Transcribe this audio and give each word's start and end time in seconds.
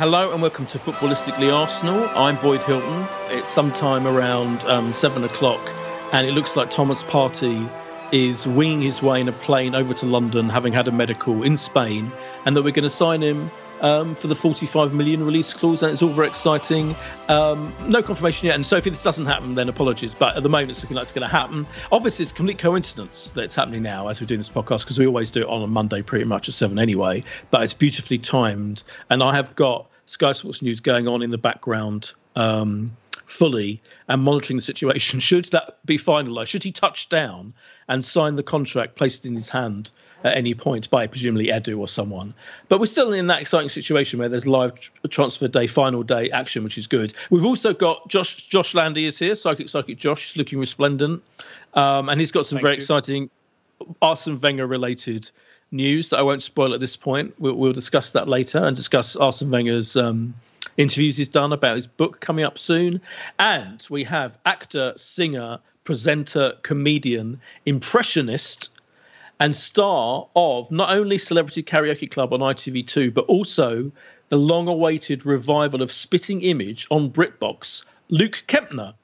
Hello 0.00 0.32
and 0.32 0.40
welcome 0.40 0.64
to 0.68 0.78
Footballistically 0.78 1.54
Arsenal. 1.54 2.08
I'm 2.14 2.36
Boyd 2.36 2.62
Hilton. 2.62 3.06
It's 3.28 3.50
sometime 3.50 4.06
around 4.06 4.60
um, 4.60 4.92
seven 4.92 5.24
o'clock, 5.24 5.60
and 6.14 6.26
it 6.26 6.32
looks 6.32 6.56
like 6.56 6.70
Thomas 6.70 7.02
Partey 7.02 7.70
is 8.10 8.46
winging 8.46 8.80
his 8.80 9.02
way 9.02 9.20
in 9.20 9.28
a 9.28 9.32
plane 9.32 9.74
over 9.74 9.92
to 9.92 10.06
London, 10.06 10.48
having 10.48 10.72
had 10.72 10.88
a 10.88 10.90
medical 10.90 11.42
in 11.42 11.54
Spain, 11.54 12.10
and 12.46 12.56
that 12.56 12.62
we're 12.62 12.70
going 12.70 12.84
to 12.84 12.88
sign 12.88 13.20
him 13.20 13.50
um, 13.80 14.14
for 14.14 14.26
the 14.26 14.34
45 14.34 14.94
million 14.94 15.24
release 15.24 15.52
clause, 15.52 15.82
and 15.82 15.92
it's 15.92 16.02
all 16.02 16.08
very 16.10 16.28
exciting. 16.28 16.94
Um, 17.28 17.72
no 17.86 18.02
confirmation 18.02 18.46
yet, 18.46 18.56
and 18.56 18.66
so 18.66 18.76
if 18.76 18.84
this 18.84 19.02
doesn't 19.02 19.26
happen, 19.26 19.54
then 19.54 19.68
apologies. 19.68 20.14
But 20.14 20.36
at 20.36 20.42
the 20.42 20.48
moment, 20.48 20.72
it's 20.72 20.82
looking 20.82 20.96
like 20.96 21.04
it's 21.04 21.12
going 21.12 21.26
to 21.26 21.32
happen. 21.32 21.66
Obviously, 21.92 22.22
it's 22.24 22.32
complete 22.32 22.58
coincidence 22.58 23.30
that 23.30 23.44
it's 23.44 23.54
happening 23.54 23.82
now 23.82 24.08
as 24.08 24.20
we're 24.20 24.26
doing 24.26 24.40
this 24.40 24.48
podcast 24.48 24.80
because 24.80 24.98
we 24.98 25.06
always 25.06 25.30
do 25.30 25.42
it 25.42 25.48
on 25.48 25.62
a 25.62 25.66
Monday, 25.66 26.02
pretty 26.02 26.24
much 26.24 26.48
at 26.48 26.54
seven 26.54 26.78
anyway. 26.78 27.22
But 27.50 27.62
it's 27.62 27.74
beautifully 27.74 28.18
timed, 28.18 28.82
and 29.10 29.22
I 29.22 29.34
have 29.34 29.54
got 29.56 29.88
Sky 30.06 30.32
Sports 30.32 30.62
News 30.62 30.80
going 30.80 31.08
on 31.08 31.22
in 31.22 31.30
the 31.30 31.38
background. 31.38 32.12
Um, 32.36 32.96
fully 33.30 33.80
and 34.08 34.22
monitoring 34.22 34.56
the 34.56 34.62
situation. 34.62 35.20
Should 35.30 35.46
that 35.46 35.84
be 35.86 35.96
finalised, 35.96 36.48
should 36.48 36.64
he 36.64 36.72
touch 36.72 37.08
down 37.08 37.54
and 37.88 38.04
sign 38.04 38.36
the 38.36 38.42
contract, 38.42 38.94
placed 38.94 39.26
in 39.26 39.34
his 39.34 39.48
hand 39.48 39.90
at 40.22 40.36
any 40.36 40.54
point 40.54 40.88
by 40.90 41.06
presumably 41.06 41.46
Edu 41.46 41.78
or 41.78 41.88
someone. 41.88 42.32
But 42.68 42.78
we're 42.78 42.86
still 42.86 43.12
in 43.12 43.26
that 43.28 43.40
exciting 43.40 43.68
situation 43.68 44.18
where 44.18 44.28
there's 44.28 44.46
live 44.46 44.72
transfer 45.08 45.48
day, 45.48 45.66
final 45.66 46.02
day 46.02 46.30
action, 46.30 46.62
which 46.62 46.78
is 46.78 46.86
good. 46.86 47.14
We've 47.30 47.44
also 47.44 47.72
got 47.72 48.06
Josh 48.08 48.46
Josh 48.46 48.74
Landy 48.74 49.06
is 49.06 49.18
here, 49.18 49.34
psychic 49.34 49.68
psychic 49.68 49.98
Josh, 49.98 50.36
looking 50.36 50.58
resplendent, 50.58 51.22
um, 51.74 52.08
and 52.08 52.20
he's 52.20 52.30
got 52.30 52.46
some 52.46 52.56
Thank 52.56 52.62
very 52.62 52.74
you. 52.74 52.78
exciting 52.78 53.30
Arsene 54.02 54.38
Wenger 54.40 54.66
related 54.66 55.30
news 55.72 56.10
that 56.10 56.18
I 56.18 56.22
won't 56.22 56.42
spoil 56.42 56.74
at 56.74 56.80
this 56.80 56.96
point. 56.96 57.34
We'll, 57.38 57.54
we'll 57.54 57.72
discuss 57.72 58.10
that 58.10 58.28
later 58.28 58.58
and 58.58 58.76
discuss 58.76 59.16
Arsene 59.16 59.50
Wenger's 59.50 59.96
um, 59.96 60.34
interviews 60.80 61.16
he's 61.16 61.28
done 61.28 61.52
about 61.52 61.76
his 61.76 61.86
book 61.86 62.20
coming 62.20 62.44
up 62.44 62.58
soon. 62.58 63.00
And 63.38 63.86
we 63.90 64.02
have 64.04 64.38
actor, 64.46 64.92
singer, 64.96 65.58
presenter, 65.84 66.54
comedian, 66.62 67.40
impressionist, 67.66 68.70
and 69.40 69.54
star 69.56 70.26
of 70.36 70.70
not 70.70 70.90
only 70.90 71.18
Celebrity 71.18 71.62
Karaoke 71.62 72.10
Club 72.10 72.32
on 72.32 72.40
ITV2, 72.40 73.12
but 73.12 73.24
also 73.26 73.90
the 74.28 74.36
long 74.36 74.68
awaited 74.68 75.26
revival 75.26 75.82
of 75.82 75.90
Spitting 75.90 76.42
Image 76.42 76.86
on 76.90 77.10
BritBox, 77.10 77.84
Luke 78.10 78.44
Kempner. 78.48 78.94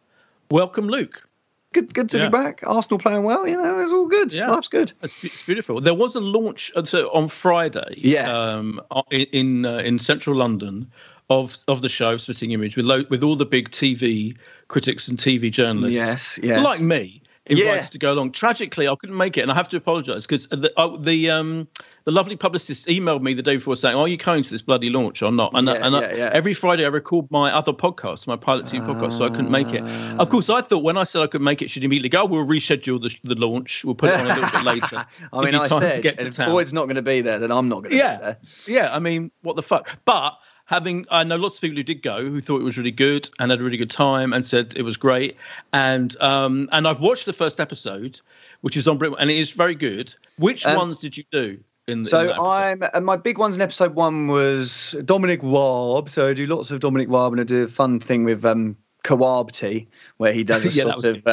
Welcome, 0.50 0.88
Luke. 0.88 1.26
Good, 1.72 1.92
good 1.92 2.08
to 2.10 2.18
Yeah. 2.18 2.28
be 2.28 2.32
back. 2.32 2.62
Arsenal 2.66 2.98
playing 2.98 3.24
well. 3.24 3.46
You 3.46 3.56
know, 3.60 3.80
it's 3.80 3.92
all 3.92 4.06
good. 4.06 4.32
Yeah. 4.32 4.48
Life's 4.50 4.68
good. 4.68 4.92
It's, 5.02 5.24
it's 5.24 5.42
beautiful. 5.44 5.80
There 5.80 5.94
was 5.94 6.14
a 6.14 6.20
launch 6.20 6.70
uh, 6.76 6.84
so 6.84 7.10
on 7.12 7.28
Friday, 7.28 7.94
Yeah. 7.96 8.30
um, 8.30 8.80
in 9.10 9.22
in, 9.32 9.66
uh, 9.66 9.78
in 9.78 9.98
central 9.98 10.36
London, 10.36 10.90
of 11.30 11.56
of 11.68 11.82
the 11.82 11.88
show 11.88 12.16
Spitting 12.16 12.52
Image 12.52 12.76
with 12.76 12.86
lo- 12.86 13.04
with 13.10 13.22
all 13.22 13.36
the 13.36 13.46
big 13.46 13.70
TV 13.70 14.36
critics 14.68 15.08
and 15.08 15.18
TV 15.18 15.50
journalists, 15.50 15.96
Yes, 15.96 16.38
yes. 16.42 16.64
like 16.64 16.80
me, 16.80 17.20
invited 17.46 17.66
Yeah. 17.74 17.80
to 17.82 17.98
go 17.98 18.12
along. 18.12 18.32
Tragically, 18.32 18.86
I 18.88 18.94
couldn't 18.94 19.16
make 19.16 19.36
it, 19.36 19.40
and 19.42 19.50
I 19.50 19.54
have 19.54 19.68
to 19.70 19.76
apologise 19.76 20.24
because 20.26 20.46
the 20.48 20.72
uh, 20.76 20.96
the 21.00 21.30
um 21.30 21.66
the 22.04 22.12
lovely 22.12 22.36
publicist 22.36 22.86
emailed 22.86 23.22
me 23.22 23.34
the 23.34 23.42
day 23.42 23.56
before 23.56 23.76
saying, 23.76 23.96
"Are 23.96 24.06
you 24.06 24.16
coming 24.16 24.44
to 24.44 24.50
this 24.50 24.62
bloody 24.62 24.88
launch 24.88 25.20
or 25.22 25.32
not?" 25.32 25.50
And, 25.54 25.68
I- 25.68 25.74
Yeah, 25.74 25.86
and 25.86 25.96
I- 25.96 26.00
yeah, 26.02 26.14
yeah. 26.16 26.30
every 26.32 26.54
Friday 26.54 26.84
I 26.84 26.88
record 26.88 27.28
my 27.32 27.50
other 27.52 27.72
podcast, 27.72 28.28
my 28.28 28.36
Pilot 28.36 28.68
Team 28.68 28.82
podcast, 28.82 29.14
so 29.14 29.24
I 29.24 29.28
couldn't 29.30 29.50
make 29.50 29.72
it. 29.72 29.82
Of 30.20 30.30
course, 30.30 30.48
I 30.48 30.60
thought 30.60 30.84
when 30.84 30.96
I 30.96 31.02
said 31.02 31.22
I 31.22 31.26
could 31.26 31.42
make 31.42 31.60
it, 31.60 31.70
she'd 31.72 31.82
immediately 31.82 32.08
go, 32.10 32.24
"We'll 32.24 32.46
reschedule 32.46 33.02
the, 33.02 33.12
the 33.24 33.34
launch. 33.34 33.84
We'll 33.84 33.96
put 33.96 34.10
it 34.10 34.20
on 34.20 34.26
a 34.30 34.34
little 34.34 34.50
bit 34.50 34.62
later." 34.74 35.04
I 35.32 35.44
mean, 35.44 35.56
I 35.56 35.66
said 35.66 35.96
to 35.96 36.00
get 36.02 36.18
to 36.20 36.26
if 36.28 36.36
town. 36.36 36.50
Boyd's 36.52 36.72
not 36.72 36.84
going 36.84 36.94
to 36.96 37.02
be 37.02 37.20
there, 37.20 37.40
then 37.40 37.50
I'm 37.50 37.68
not 37.68 37.80
going 37.82 37.90
to 37.90 37.96
Yeah. 37.96 38.16
be 38.16 38.22
there. 38.22 38.36
Yeah, 38.68 38.94
I 38.94 39.00
mean, 39.00 39.32
what 39.42 39.56
the 39.56 39.62
fuck? 39.64 39.98
But 40.04 40.38
having, 40.66 41.06
I 41.10 41.24
know 41.24 41.36
lots 41.36 41.56
of 41.56 41.62
people 41.62 41.76
who 41.76 41.82
did 41.82 42.02
go 42.02 42.24
who 42.24 42.40
thought 42.40 42.60
it 42.60 42.64
was 42.64 42.76
really 42.76 42.90
good 42.90 43.28
and 43.38 43.50
had 43.50 43.60
a 43.60 43.64
really 43.64 43.76
good 43.78 43.90
time 43.90 44.32
and 44.32 44.44
said 44.44 44.74
it 44.76 44.82
was 44.82 44.96
great. 44.96 45.36
And 45.72 46.20
um, 46.20 46.68
and 46.72 46.86
I've 46.86 47.00
watched 47.00 47.24
the 47.26 47.32
first 47.32 47.58
episode, 47.58 48.20
which 48.60 48.76
is 48.76 48.86
on 48.86 48.98
Brit, 48.98 49.14
and 49.18 49.30
it 49.30 49.38
is 49.38 49.50
very 49.52 49.74
good. 49.74 50.14
Which 50.38 50.66
Um, 50.66 50.76
ones 50.76 51.00
did 51.00 51.16
you 51.16 51.24
do? 51.32 51.58
In, 51.88 52.00
in 52.00 52.04
So 52.04 52.20
episode? 52.20 52.42
I'm 52.42 52.82
and 52.94 53.06
my 53.06 53.16
big 53.16 53.38
ones 53.38 53.56
in 53.56 53.62
episode 53.62 53.94
one 53.94 54.26
was 54.26 54.96
Dominic 55.04 55.40
Raab. 55.42 56.08
So 56.08 56.28
I 56.28 56.34
do 56.34 56.46
lots 56.46 56.70
of 56.70 56.80
Dominic 56.80 57.08
Raab 57.08 57.32
and 57.32 57.40
I 57.40 57.44
do 57.44 57.62
a 57.62 57.68
fun 57.68 58.00
thing 58.00 58.24
with 58.24 58.44
um 58.44 58.76
Kawab 59.06 59.52
Tea, 59.52 59.86
where 60.16 60.32
he 60.32 60.42
does 60.44 60.66
a 60.66 60.70
Yeah, 60.70 60.92
sort 60.94 61.16
of 61.16 61.26
uh, 61.26 61.30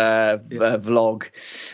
uh, 0.63 0.77
vlog. 0.77 1.25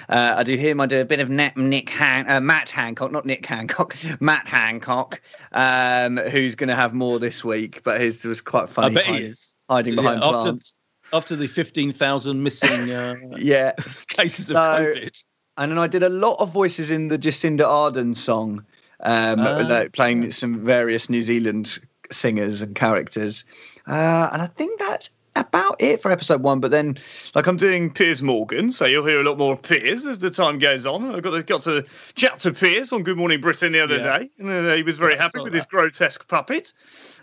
Uh, 0.07 0.35
I 0.37 0.43
do 0.43 0.55
him. 0.55 0.79
I 0.79 0.85
do 0.85 1.01
a 1.01 1.05
bit 1.05 1.19
of 1.19 1.29
Nick, 1.29 1.57
Nick 1.57 1.89
Han- 1.91 2.29
uh, 2.29 2.39
Matt 2.39 2.69
Hancock, 2.69 3.11
not 3.11 3.25
Nick 3.25 3.45
Hancock, 3.45 3.95
Matt 4.19 4.47
Hancock, 4.47 5.21
um, 5.51 6.17
who's 6.17 6.55
going 6.55 6.69
to 6.69 6.75
have 6.75 6.93
more 6.93 7.19
this 7.19 7.43
week. 7.43 7.83
But 7.83 7.99
his 7.99 8.23
was 8.25 8.39
quite 8.41 8.69
funny. 8.69 8.91
I 8.91 8.93
bet 8.95 9.05
he 9.05 9.11
hiding, 9.13 9.27
is. 9.29 9.55
hiding 9.69 9.93
Yeah, 9.95 10.01
behind 10.01 10.23
after, 10.23 10.41
plants. 10.41 10.75
after 11.11 11.35
the 11.35 11.47
15,000 11.47 12.41
missing 12.41 12.91
uh, 12.91 13.15
Yeah. 13.37 13.73
cases 14.07 14.51
of 14.51 14.57
COVID. 14.57 15.23
And 15.57 15.71
then 15.71 15.77
I 15.77 15.87
did 15.87 16.03
a 16.03 16.09
lot 16.09 16.37
of 16.39 16.51
voices 16.53 16.89
in 16.91 17.09
the 17.09 17.17
Jacinda 17.17 17.65
Ardern 17.67 18.15
song, 18.15 18.65
um, 19.01 19.39
Ah. 19.41 19.57
like 19.67 19.91
playing 19.91 20.31
some 20.31 20.63
various 20.65 21.09
New 21.09 21.21
Zealand 21.21 21.79
singers 22.11 22.61
and 22.61 22.73
characters. 22.75 23.43
Uh, 23.85 24.29
and 24.31 24.41
I 24.41 24.47
think 24.47 24.79
that's 24.79 25.09
about 25.39 25.75
it 25.81 26.01
for 26.01 26.11
episode 26.11 26.41
one. 26.41 26.59
But 26.59 26.71
then, 26.71 26.97
like, 27.35 27.47
I'm 27.47 27.57
doing 27.57 27.91
Piers 27.91 28.21
Morgan, 28.21 28.71
so 28.71 28.85
you'll 28.85 29.05
hear 29.05 29.21
a 29.21 29.23
lot 29.23 29.37
more 29.37 29.53
of 29.53 29.61
Piers 29.61 30.05
as 30.05 30.19
the 30.19 30.29
time 30.29 30.59
goes 30.59 30.85
on. 30.85 31.13
I 31.15 31.19
got 31.19 31.31
to, 31.31 31.43
got 31.43 31.61
to 31.63 31.85
chat 32.15 32.39
to 32.39 32.53
Piers 32.53 32.91
on 32.93 33.03
Good 33.03 33.17
Morning 33.17 33.41
Britain 33.41 33.71
the 33.71 33.79
other 33.79 33.97
Yeah. 33.97 34.19
day, 34.19 34.29
and 34.39 34.49
uh, 34.67 34.73
he 34.75 34.83
was 34.83 34.97
very 34.97 35.13
Yeah, 35.13 35.23
happy 35.23 35.39
with 35.39 35.53
that. 35.53 35.57
his 35.59 35.65
grotesque 35.65 36.27
puppet. 36.27 36.73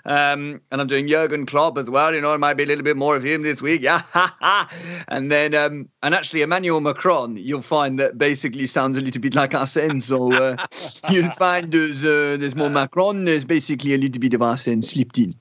Um, 0.05 0.61
and 0.71 0.81
I'm 0.81 0.87
doing 0.87 1.09
Jurgen 1.09 1.47
Klopp 1.47 1.77
as 1.79 1.91
well. 1.91 2.15
You 2.15 2.21
know, 2.21 2.33
it 2.33 2.39
might 2.39 2.55
be 2.55 2.63
a 2.63 2.67
little 2.67 2.85
bit 2.85 2.97
more 2.97 3.17
of 3.17 3.25
him 3.25 3.43
this 3.43 3.61
week. 3.61 3.81
Yeah, 3.87 3.99
ha, 4.13 4.37
ha. 4.41 4.71
and 5.09 5.31
then 5.33 5.55
um, 5.55 5.89
and 6.03 6.15
actually 6.15 6.43
Emmanuel 6.43 6.81
Macron, 6.81 7.37
you'll 7.37 7.61
find 7.63 7.99
that 7.99 8.17
basically 8.17 8.67
sounds 8.67 8.97
a 8.97 9.01
little 9.01 9.21
bit 9.21 9.35
like 9.35 9.55
Arsene. 9.55 10.01
So 10.01 10.33
uh, 10.33 10.67
you'll 11.11 11.31
find 11.33 11.73
there's 11.73 12.05
uh, 12.05 12.37
there's 12.39 12.55
more 12.55 12.71
Macron. 12.71 13.25
There's 13.25 13.45
basically 13.45 13.95
a 13.95 13.99
little 13.99 14.21
bit 14.21 14.33
of 14.35 14.43
Arsene 14.43 14.83
slipped 14.83 15.19
in. 15.19 15.35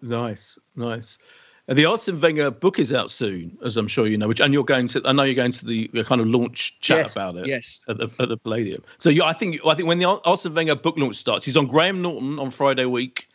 Nice, 0.00 0.58
nice. 0.76 1.18
The 1.68 1.84
Arsene 1.84 2.18
Wenger 2.18 2.50
book 2.50 2.78
is 2.78 2.94
out 2.94 3.10
soon, 3.10 3.58
as 3.62 3.76
I'm 3.76 3.88
sure 3.88 4.06
you 4.06 4.16
know. 4.16 4.26
Which 4.26 4.40
and 4.40 4.54
you're 4.54 4.64
going 4.64 4.88
to. 4.88 5.02
I 5.04 5.12
know 5.12 5.22
you're 5.24 5.34
going 5.34 5.52
to 5.52 5.66
the, 5.66 5.90
the 5.92 6.02
kind 6.02 6.18
of 6.20 6.26
launch 6.26 6.80
chat 6.80 6.96
Yes, 6.98 7.16
about 7.16 7.36
it. 7.36 7.46
yes. 7.46 7.84
At 7.88 7.98
the, 7.98 8.08
at 8.18 8.30
the 8.30 8.38
Palladium. 8.38 8.82
So 8.96 9.10
you, 9.10 9.22
I 9.22 9.34
think 9.34 9.60
I 9.66 9.74
think 9.74 9.86
when 9.86 9.98
the 9.98 10.06
Ar- 10.06 10.20
Arsene 10.24 10.54
Wenger 10.54 10.76
book 10.76 10.96
launch 10.96 11.16
starts, 11.16 11.44
he's 11.44 11.56
on 11.58 11.66
Graham 11.66 12.00
Norton 12.00 12.38
on 12.38 12.50
Friday 12.50 12.86
week, 12.86 13.28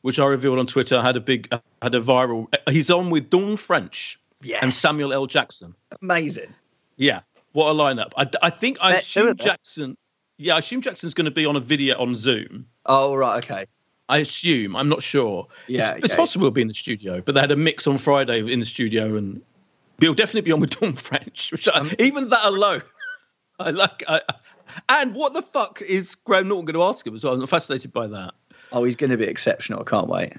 which 0.00 0.18
I 0.18 0.24
revealed 0.24 0.58
on 0.58 0.66
Twitter. 0.66 1.02
Had 1.02 1.16
a 1.16 1.20
big, 1.20 1.52
had 1.82 1.94
a 1.94 2.00
viral. 2.00 2.46
He's 2.70 2.90
on 2.90 3.10
with 3.10 3.28
Dawn 3.28 3.56
French 3.58 4.18
Yes. 4.40 4.62
and 4.62 4.72
Samuel 4.72 5.12
L. 5.12 5.26
Jackson. 5.26 5.74
Amazing. 6.00 6.54
Yeah, 6.96 7.20
what 7.52 7.70
a 7.70 7.74
lineup! 7.74 8.12
I, 8.16 8.26
I 8.42 8.48
think 8.50 8.78
I 8.80 8.94
assume. 8.94 9.36
Jackson. 9.36 9.96
Yeah, 10.38 10.56
I 10.56 10.58
assume 10.60 10.80
Jackson's 10.80 11.12
going 11.14 11.26
to 11.26 11.30
be 11.30 11.44
on 11.44 11.54
a 11.54 11.60
video 11.60 11.98
on 12.00 12.16
Zoom. 12.16 12.66
Oh 12.86 13.14
right, 13.14 13.44
okay. 13.44 13.66
I 14.08 14.18
assume. 14.18 14.76
I'm 14.76 14.88
not 14.88 15.02
sure. 15.02 15.46
Yeah, 15.66 15.92
it's, 15.94 16.06
it's 16.06 16.14
possible 16.14 16.44
he'll 16.44 16.50
be 16.50 16.62
in 16.62 16.68
the 16.68 16.74
studio, 16.74 17.20
but 17.20 17.34
they 17.34 17.40
had 17.40 17.50
a 17.50 17.56
mix 17.56 17.86
on 17.86 17.96
Friday 17.96 18.40
in 18.40 18.60
the 18.60 18.66
studio, 18.66 19.16
and 19.16 19.40
he'll 20.00 20.14
definitely 20.14 20.42
be 20.42 20.52
on 20.52 20.60
with 20.60 20.70
Tom 20.70 20.94
French. 21.08 21.50
Which 21.52 21.68
I, 21.68 21.72
Um, 21.72 21.90
even 21.98 22.28
that 22.28 22.44
alone, 22.44 22.82
I 23.58 23.70
like. 23.70 24.04
I, 24.08 24.20
and 24.88 25.14
what 25.14 25.32
the 25.32 25.42
fuck 25.42 25.80
is 25.82 26.14
Graham 26.14 26.48
Norton 26.48 26.66
going 26.66 26.74
to 26.74 26.82
ask 26.82 27.06
him 27.06 27.14
as 27.14 27.24
well? 27.24 27.34
I'm 27.34 27.46
fascinated 27.46 27.92
by 27.92 28.06
that. 28.08 28.34
Oh, 28.72 28.84
he's 28.84 28.96
going 28.96 29.10
to 29.10 29.16
be 29.16 29.24
exceptional. 29.24 29.80
I 29.80 29.84
can't 29.84 30.08
wait. 30.08 30.32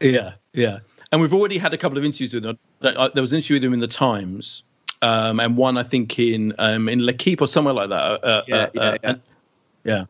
Yeah, 0.00 0.34
yeah. 0.52 0.78
And 1.12 1.20
we've 1.20 1.34
already 1.34 1.58
had 1.58 1.74
a 1.74 1.78
couple 1.78 1.98
of 1.98 2.04
interviews 2.04 2.34
with 2.34 2.44
him. 2.44 2.58
Uh, 2.82 3.08
There 3.14 3.22
was 3.22 3.32
an 3.32 3.38
interview 3.38 3.56
with 3.56 3.64
him 3.64 3.72
in 3.72 3.80
the 3.80 3.88
Times, 3.88 4.62
um, 5.02 5.40
and 5.40 5.56
one 5.56 5.76
I 5.78 5.82
think 5.82 6.18
in 6.18 6.54
um, 6.58 6.88
in 6.88 7.04
L'Equipe 7.04 7.40
or 7.40 7.48
somewhere 7.48 7.74
like 7.74 7.88
that. 7.88 8.24
Uh, 8.24 8.42
Yeah, 8.46 8.56
uh, 8.56 8.70
yeah, 8.74 8.80
uh, 8.80 8.92
yeah. 8.92 8.98
And, 9.02 9.20
yeah. 9.84 10.04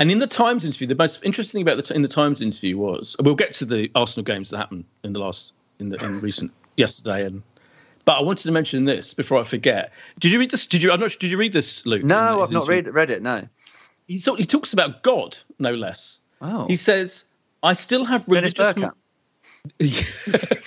And 0.00 0.10
in 0.10 0.18
the 0.18 0.26
Times 0.26 0.64
interview, 0.64 0.86
the 0.86 0.94
most 0.94 1.20
interesting 1.22 1.58
thing 1.58 1.70
about 1.70 1.84
the 1.86 1.94
in 1.94 2.00
the 2.00 2.08
Times 2.08 2.40
interview 2.40 2.78
was 2.78 3.14
we'll 3.20 3.34
get 3.34 3.52
to 3.54 3.66
the 3.66 3.90
Arsenal 3.94 4.24
games 4.24 4.48
that 4.50 4.56
happened 4.56 4.84
in 5.04 5.12
the 5.12 5.20
last 5.20 5.52
in 5.78 5.90
the 5.90 6.02
in 6.04 6.20
recent 6.20 6.50
yesterday 6.76 7.24
and. 7.26 7.42
But 8.06 8.18
I 8.18 8.22
wanted 8.22 8.44
to 8.44 8.50
mention 8.52 8.86
this 8.86 9.12
before 9.12 9.38
I 9.38 9.42
forget. 9.42 9.92
Did 10.18 10.32
you 10.32 10.38
read 10.38 10.50
this? 10.50 10.66
Did 10.66 10.82
you? 10.82 10.90
I'm 10.90 10.98
not. 11.00 11.14
Did 11.20 11.30
you 11.30 11.36
read 11.36 11.52
this, 11.52 11.84
Luke? 11.84 12.02
No, 12.02 12.42
I've 12.42 12.50
not 12.50 12.66
read 12.66 12.88
read 12.92 13.10
it. 13.10 13.22
No. 13.22 13.46
He, 14.08 14.16
sort- 14.16 14.40
he 14.40 14.46
talks 14.46 14.72
about 14.72 15.02
God, 15.02 15.36
no 15.58 15.74
less. 15.74 16.18
Oh. 16.40 16.66
He 16.66 16.76
says, 16.76 17.26
"I 17.62 17.74
still 17.74 18.06
have 18.06 18.24
Dennis 18.24 18.54
religious." 18.58 18.92
Bergkamp. 19.78 20.62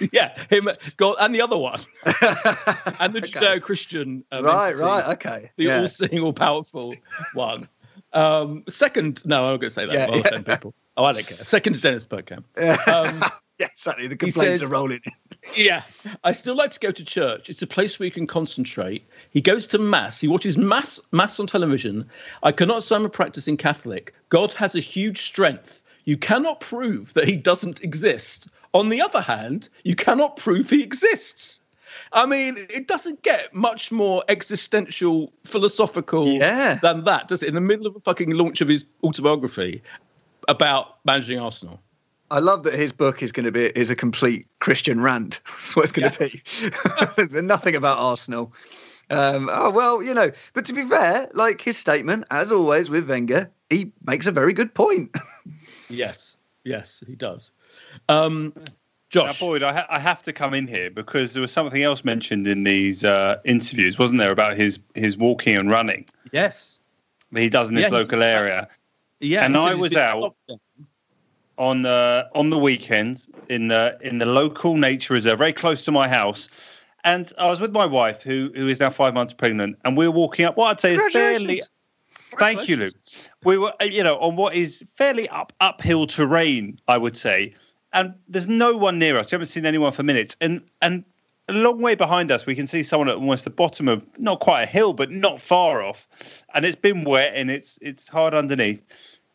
yeah, 0.12 0.38
him, 0.48 0.68
God, 0.96 1.16
and 1.18 1.34
the 1.34 1.42
other 1.42 1.58
one, 1.58 1.80
and 2.04 3.12
the 3.12 3.18
Okay. 3.24 3.30
Judeo-Christian. 3.40 4.24
Um, 4.30 4.44
Right, 4.44 4.68
entity, 4.68 4.82
right, 4.84 5.06
okay. 5.16 5.50
The 5.56 5.64
Yeah. 5.64 5.80
all-seeing, 5.82 6.20
all-powerful 6.20 6.94
one. 7.34 7.68
Um, 8.12 8.64
second, 8.68 9.24
no, 9.24 9.44
I'm 9.44 9.58
going 9.58 9.60
to 9.60 9.70
say 9.70 9.86
that. 9.86 9.92
Yeah, 9.92 10.06
I'll 10.06 10.18
yeah. 10.18 10.40
people. 10.40 10.74
Oh, 10.96 11.04
I 11.04 11.12
don't 11.12 11.26
care. 11.26 11.44
Second 11.44 11.74
is 11.74 11.80
Dennis 11.80 12.06
Bergkamp. 12.06 12.44
Um, 12.88 13.24
yeah, 13.58 13.68
exactly. 13.72 14.06
The 14.06 14.16
complaints 14.16 14.60
says- 14.60 14.68
are 14.68 14.72
rolling 14.72 15.00
in. 15.04 15.12
yeah, 15.56 15.82
I 16.24 16.32
still 16.32 16.56
like 16.56 16.70
to 16.72 16.80
go 16.80 16.90
to 16.90 17.04
church. 17.04 17.48
It's 17.48 17.62
a 17.62 17.66
place 17.66 17.98
where 17.98 18.06
you 18.06 18.12
can 18.12 18.26
concentrate. 18.26 19.04
He 19.30 19.40
goes 19.40 19.66
to 19.68 19.78
mass. 19.78 20.20
He 20.20 20.28
watches 20.28 20.58
mass 20.58 21.00
mass 21.12 21.38
on 21.40 21.46
television. 21.46 22.08
I 22.42 22.52
cannot 22.52 22.82
say 22.82 22.96
I'm 22.96 23.04
a 23.04 23.08
practicing 23.08 23.56
Catholic. 23.56 24.14
God 24.28 24.52
has 24.54 24.74
a 24.74 24.80
huge 24.80 25.22
strength. 25.22 25.82
You 26.04 26.16
cannot 26.16 26.60
prove 26.60 27.14
that 27.14 27.28
he 27.28 27.36
doesn't 27.36 27.82
exist. 27.82 28.48
On 28.74 28.88
the 28.88 29.00
other 29.00 29.20
hand, 29.20 29.68
you 29.84 29.94
cannot 29.96 30.36
prove 30.36 30.70
he 30.70 30.82
exists. 30.82 31.60
I 32.12 32.26
mean, 32.26 32.56
it 32.58 32.86
doesn't 32.88 33.22
get 33.22 33.54
much 33.54 33.90
more 33.92 34.24
existential, 34.28 35.32
philosophical 35.44 36.26
Yeah. 36.28 36.78
than 36.82 37.04
that, 37.04 37.28
does 37.28 37.42
it? 37.42 37.48
In 37.48 37.54
the 37.54 37.60
middle 37.60 37.86
of 37.86 37.96
a 37.96 38.00
fucking 38.00 38.30
launch 38.30 38.60
of 38.60 38.68
his 38.68 38.84
autobiography 39.04 39.82
about 40.48 40.96
managing 41.04 41.38
Arsenal. 41.38 41.80
I 42.32 42.38
love 42.38 42.62
that 42.62 42.74
his 42.74 42.92
book 42.92 43.22
is 43.22 43.32
going 43.32 43.44
to 43.46 43.52
be 43.52 43.66
is 43.76 43.90
a 43.90 43.96
complete 43.96 44.46
Christian 44.60 45.00
rant. 45.00 45.40
That's 45.46 45.74
what 45.76 45.82
it's 45.82 45.92
going 45.92 46.10
to 46.10 46.18
be. 46.18 46.42
There's 47.16 47.32
been 47.32 47.46
nothing 47.46 47.74
about 47.74 47.98
Arsenal. 47.98 48.52
Um, 49.10 49.50
oh 49.52 49.70
well, 49.70 50.00
you 50.02 50.14
know. 50.14 50.30
But 50.54 50.64
to 50.66 50.72
be 50.72 50.84
fair, 50.86 51.28
like 51.34 51.60
his 51.60 51.76
statement, 51.76 52.24
as 52.30 52.52
always 52.52 52.88
with 52.88 53.08
Wenger, 53.08 53.50
he 53.68 53.90
makes 54.06 54.26
a 54.26 54.32
very 54.32 54.52
good 54.52 54.74
point. 54.74 55.14
Yes, 55.92 56.38
yes, 56.62 57.02
he 57.04 57.16
does. 57.16 57.50
Um, 58.08 58.52
Now, 59.14 59.26
Josh, 59.26 59.40
Boyd, 59.40 59.62
I, 59.62 59.72
ha- 59.72 59.86
I 59.90 59.98
have 59.98 60.22
to 60.24 60.32
come 60.32 60.54
in 60.54 60.66
here 60.66 60.90
because 60.90 61.32
there 61.32 61.40
was 61.40 61.50
something 61.52 61.82
else 61.82 62.04
mentioned 62.04 62.46
in 62.46 62.62
these 62.64 63.04
uh, 63.04 63.36
interviews, 63.44 63.98
wasn't 63.98 64.18
there, 64.20 64.30
about 64.30 64.56
his 64.56 64.78
his 64.94 65.16
walking 65.16 65.56
and 65.56 65.68
running 65.70 66.06
yes, 66.32 66.80
that 67.32 67.40
he 67.40 67.48
does 67.48 67.68
in 67.68 67.74
this 67.74 67.82
Yeah, 67.82 67.88
local 67.88 68.04
talks 68.04 68.12
about- 68.14 68.22
area. 68.24 68.68
yeah, 69.20 69.44
And 69.44 69.56
I 69.56 69.74
was 69.74 69.94
out. 69.96 70.36
on 71.58 71.82
the 71.82 72.28
on 72.34 72.50
the 72.50 72.58
weekend 72.58 73.26
in 73.48 73.68
the 73.68 73.98
in 74.00 74.18
the 74.18 74.26
local 74.26 74.76
nature 74.76 75.14
reserve, 75.14 75.38
very 75.38 75.52
close 75.52 75.82
to 75.84 75.90
my 75.92 76.08
house. 76.08 76.48
And 77.02 77.32
I 77.38 77.48
was 77.48 77.60
with 77.60 77.72
my 77.72 77.86
wife, 77.86 78.22
who 78.22 78.52
who 78.54 78.68
is 78.68 78.78
now 78.78 78.90
five 78.90 79.14
months 79.14 79.32
pregnant, 79.32 79.76
and 79.84 79.96
we 79.96 80.06
were 80.06 80.14
walking 80.14 80.44
up 80.44 80.56
what 80.56 80.66
I'd 80.70 80.80
say 80.80 80.94
is 80.94 81.12
fairly. 81.12 81.62
Thank 82.38 82.68
you, 82.68 82.76
Luke. 82.76 82.94
We 83.42 83.58
were, 83.58 83.72
uh, 83.82 83.86
you 83.86 84.04
know, 84.04 84.16
on 84.18 84.36
what 84.36 84.54
is 84.54 84.84
fairly 84.96 85.28
up 85.30 85.52
uphill 85.60 86.06
terrain, 86.06 86.78
I 86.86 86.96
would 86.96 87.16
say, 87.16 87.54
and 87.92 88.14
there's 88.28 88.48
no 88.48 88.76
one 88.76 88.98
near 88.98 89.16
us. 89.18 89.30
We 89.30 89.36
haven't 89.36 89.48
seen 89.48 89.66
anyone 89.66 89.92
for 89.92 90.02
minutes, 90.02 90.36
and 90.40 90.62
and 90.82 91.04
a 91.48 91.52
long 91.52 91.82
way 91.82 91.94
behind 91.94 92.30
us, 92.30 92.46
we 92.46 92.54
can 92.54 92.66
see 92.66 92.82
someone 92.82 93.08
at 93.08 93.16
almost 93.16 93.44
the 93.44 93.50
bottom 93.50 93.88
of 93.88 94.04
not 94.18 94.40
quite 94.40 94.62
a 94.62 94.66
hill, 94.66 94.92
but 94.92 95.10
not 95.10 95.40
far 95.40 95.82
off, 95.82 96.08
and 96.54 96.64
it's 96.64 96.76
been 96.76 97.04
wet 97.04 97.32
and 97.34 97.50
it's 97.50 97.78
it's 97.82 98.08
hard 98.08 98.34
underneath. 98.34 98.82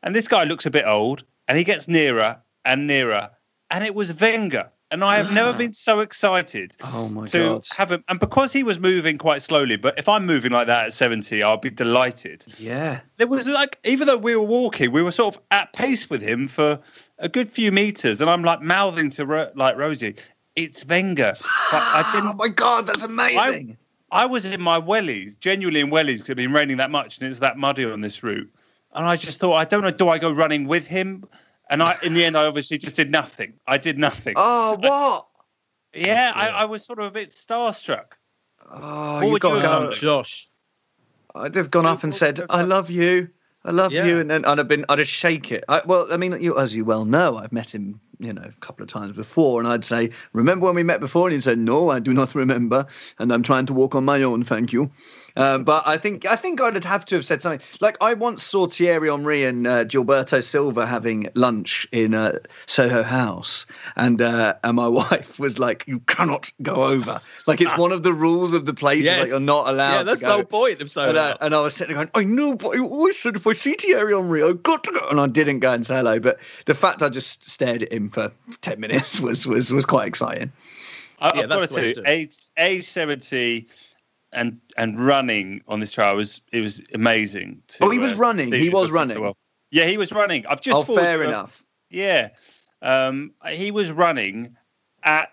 And 0.03 0.15
this 0.15 0.27
guy 0.27 0.43
looks 0.43 0.65
a 0.65 0.71
bit 0.71 0.85
old, 0.85 1.23
and 1.47 1.57
he 1.57 1.63
gets 1.63 1.87
nearer 1.87 2.37
and 2.63 2.87
nearer, 2.87 3.29
and 3.71 3.83
it 3.83 3.95
was 3.95 4.13
Wenger. 4.13 4.69
And 4.91 5.03
I 5.03 5.17
have 5.17 5.31
never 5.31 5.49
ah. 5.49 5.57
been 5.57 5.73
so 5.73 5.99
excited 6.01 6.73
Oh 6.83 7.09
my 7.09 7.25
to 7.25 7.39
god! 7.39 7.65
have 7.75 7.91
him. 7.91 8.03
And 8.07 8.19
because 8.19 8.53
he 8.53 8.61
was 8.61 8.79
moving 8.79 9.17
quite 9.17 9.41
slowly, 9.41 9.77
but 9.77 9.97
if 9.97 10.07
I'm 10.07 10.27
moving 10.27 10.51
like 10.51 10.67
that 10.67 10.85
at 10.85 10.93
70, 10.93 11.41
I'll 11.41 11.57
be 11.57 11.71
delighted. 11.71 12.45
Yeah, 12.59 13.01
There 13.17 13.27
was 13.27 13.47
like, 13.47 13.79
even 13.83 14.05
though 14.05 14.15
we 14.15 14.35
were 14.35 14.43
walking, 14.43 14.91
we 14.91 15.01
were 15.01 15.11
sort 15.11 15.35
of 15.35 15.41
at 15.49 15.73
pace 15.73 16.07
with 16.09 16.21
him 16.21 16.47
for 16.47 16.79
a 17.19 17.29
good 17.29 17.51
few 17.51 17.71
meters. 17.71 18.21
And 18.21 18.29
I'm 18.29 18.43
like 18.43 18.61
mouthing 18.61 19.09
to 19.11 19.25
Ro- 19.25 19.51
like 19.55 19.77
Rosie, 19.77 20.15
it's 20.55 20.85
Wenger. 20.85 21.33
But 21.41 21.81
I 21.81 22.03
Oh 22.13 22.21
didn't. 22.21 22.37
my 22.37 22.47
god, 22.49 22.87
that's 22.87 23.03
amazing. 23.03 23.77
I 24.11 24.25
was 24.25 24.45
in 24.45 24.61
my 24.61 24.79
wellies, 24.79 25.37
genuinely 25.39 25.81
in 25.81 25.89
wellies, 25.89 26.17
because 26.19 26.29
it's 26.29 26.35
been 26.35 26.53
raining 26.53 26.77
that 26.77 26.91
much 26.91 27.17
and 27.17 27.27
it's 27.27 27.39
that 27.39 27.57
muddy 27.57 27.85
on 27.85 28.01
this 28.01 28.23
route. 28.23 28.49
And 28.93 29.05
I 29.05 29.17
just 29.17 29.39
thought, 29.39 29.55
I 29.55 29.65
don't 29.65 29.81
know, 29.81 29.91
do 29.91 30.07
I 30.09 30.17
go 30.19 30.31
running 30.31 30.67
with 30.67 30.85
him? 30.85 31.25
And 31.69 31.83
I, 31.83 31.97
in 32.03 32.13
the 32.13 32.23
end, 32.23 32.37
I 32.37 32.45
obviously 32.45 32.77
just 32.77 32.95
did 32.95 33.09
nothing. 33.11 33.53
I 33.67 33.77
did 33.77 33.97
nothing. 33.97 34.35
oh 34.37 34.77
what? 34.79 35.27
yeah, 35.93 36.31
I, 36.35 36.49
I 36.49 36.65
was 36.65 36.85
sort 36.85 36.99
of 36.99 37.05
a 37.05 37.11
bit 37.11 37.31
starstruck. 37.31 38.13
Oh, 38.69 39.15
What 39.15 39.25
you 39.25 39.31
would 39.33 39.41
got 39.41 39.55
you 39.55 39.61
to 39.61 39.67
go. 39.87 39.91
Josh. 39.93 40.49
I'd 41.33 41.55
have 41.55 41.69
gone 41.71 41.85
up 41.85 42.03
and 42.03 42.15
said, 42.15 42.39
"I 42.49 42.61
love 42.61 42.89
you, 42.89 43.27
I 43.65 43.71
love 43.71 43.91
Yeah. 43.91 44.05
you," 44.05 44.19
and 44.19 44.29
then 44.29 44.45
I'd 44.45 44.59
have 44.59 44.67
been, 44.67 44.85
I'd 44.87 44.99
have 44.99 45.07
shake 45.07 45.51
it. 45.51 45.63
I, 45.67 45.81
well, 45.85 46.07
I 46.11 46.17
mean, 46.17 46.37
you, 46.39 46.57
as 46.57 46.75
you 46.75 46.85
well 46.85 47.03
know, 47.03 47.37
I've 47.37 47.51
met 47.51 47.73
him, 47.73 47.99
you 48.19 48.31
know, 48.31 48.43
a 48.43 48.59
couple 48.65 48.83
of 48.83 48.89
times 48.89 49.15
before, 49.15 49.59
and 49.59 49.67
I'd 49.67 49.83
say, 49.83 50.11
"Remember 50.33 50.67
when 50.67 50.75
we 50.75 50.83
met 50.83 50.99
before?" 50.99 51.27
And 51.27 51.33
he 51.33 51.41
said, 51.41 51.57
"No, 51.57 51.89
I 51.89 51.99
do 51.99 52.13
not 52.13 52.35
remember, 52.35 52.85
and 53.19 53.33
I'm 53.33 53.43
trying 53.43 53.65
to 53.65 53.73
walk 53.73 53.95
on 53.95 54.05
my 54.05 54.21
own, 54.23 54.43
thank 54.43 54.71
you." 54.71 54.91
Um, 55.35 55.63
but 55.63 55.87
I 55.87 55.97
think 55.97 56.25
I 56.25 56.35
think 56.35 56.61
I'd 56.61 56.83
have 56.83 57.05
to 57.05 57.15
have 57.15 57.25
said 57.25 57.41
something 57.41 57.65
like 57.81 57.97
I 58.01 58.13
once 58.13 58.43
saw 58.43 58.67
Thierry 58.67 59.09
Henry 59.09 59.43
and 59.43 59.67
uh, 59.67 59.85
Gilberto 59.85 60.43
Silva 60.43 60.85
having 60.85 61.29
lunch 61.35 61.87
in 61.91 62.13
uh, 62.13 62.39
Soho 62.67 63.03
House, 63.03 63.65
and 63.95 64.21
uh, 64.21 64.55
and 64.63 64.75
my 64.77 64.87
wife 64.95 65.37
was 65.39 65.59
like, 65.59 65.83
"You 65.87 65.99
cannot 66.01 66.51
go 66.61 66.85
over." 66.85 67.21
Like 67.47 67.61
it's 67.61 67.77
one 67.77 67.91
of 67.91 68.03
the 68.03 68.13
rules 68.13 68.53
of 68.53 68.65
the 68.65 68.73
place. 68.73 69.05
is, 69.05 69.17
Like 69.17 69.27
you're 69.27 69.39
not 69.39 69.67
allowed 69.67 69.93
Yeah, 69.93 70.03
that's 70.03 70.19
to 70.19 70.25
the 70.25 70.31
whole 70.31 70.43
point 70.43 70.81
of 70.81 70.91
so. 70.91 71.09
And, 71.09 71.17
uh, 71.17 71.37
and 71.41 71.55
I 71.55 71.61
was 71.61 71.75
sitting 71.75 71.95
there 71.95 72.05
going, 72.05 72.11
I 72.15 72.23
know, 72.27 72.55
but 72.55 72.75
I 72.75 72.79
always 72.79 73.19
said 73.19 73.35
if 73.35 73.45
I 73.47 73.53
see 73.53 73.73
Thierry 73.73 74.13
Henry, 74.13 74.43
I've 74.43 74.63
got 74.63 74.83
to 74.85 74.91
go. 74.91 75.07
And 75.09 75.19
I 75.19 75.27
didn't 75.27 75.59
go 75.59 75.71
and 75.71 75.85
say 75.85 75.97
hello. 75.97 76.19
But 76.19 76.39
the 76.65 76.75
fact 76.75 77.03
I 77.03 77.09
just 77.09 77.47
stared 77.49 77.83
at 77.83 77.91
him 77.91 78.09
for 78.09 78.31
10 78.61 78.79
minutes 78.79 79.19
was 79.21 79.45
was, 79.45 79.71
was 79.71 79.85
quite 79.85 80.07
exciting. 80.07 80.51
I, 81.19 81.27
Yeah, 81.27 81.43
I've 81.43 81.49
got 81.49 81.59
that's 81.59 81.75
to 81.75 81.93
tell 81.93 82.03
you, 82.03 82.09
age 82.09 82.37
age 82.57 82.85
seventy, 82.85 83.67
and 84.35 84.59
and 84.77 84.99
running 84.99 85.61
on 85.67 85.79
this 85.79 85.91
trail 85.91 86.15
was 86.15 86.41
it 86.51 86.61
was 86.61 86.81
amazing. 86.93 87.61
To, 87.69 87.85
Oh, 87.85 87.89
he 87.89 87.99
was 87.99 88.13
uh, 88.13 88.17
running. 88.17 88.51
He 88.53 88.69
was 88.69 88.73
looking 88.73 88.87
so 88.89 88.93
running. 88.93 89.21
well. 89.21 89.37
Yeah, 89.71 89.85
he 89.85 89.97
was 89.97 90.11
running. 90.11 90.45
I've 90.45 90.61
just 90.61 90.89
oh, 90.89 90.95
fair 90.95 91.23
enough. 91.23 91.63
Yeah, 91.89 92.29
um, 92.81 93.31
he 93.49 93.71
was 93.71 93.91
running 93.91 94.55
at 95.03 95.29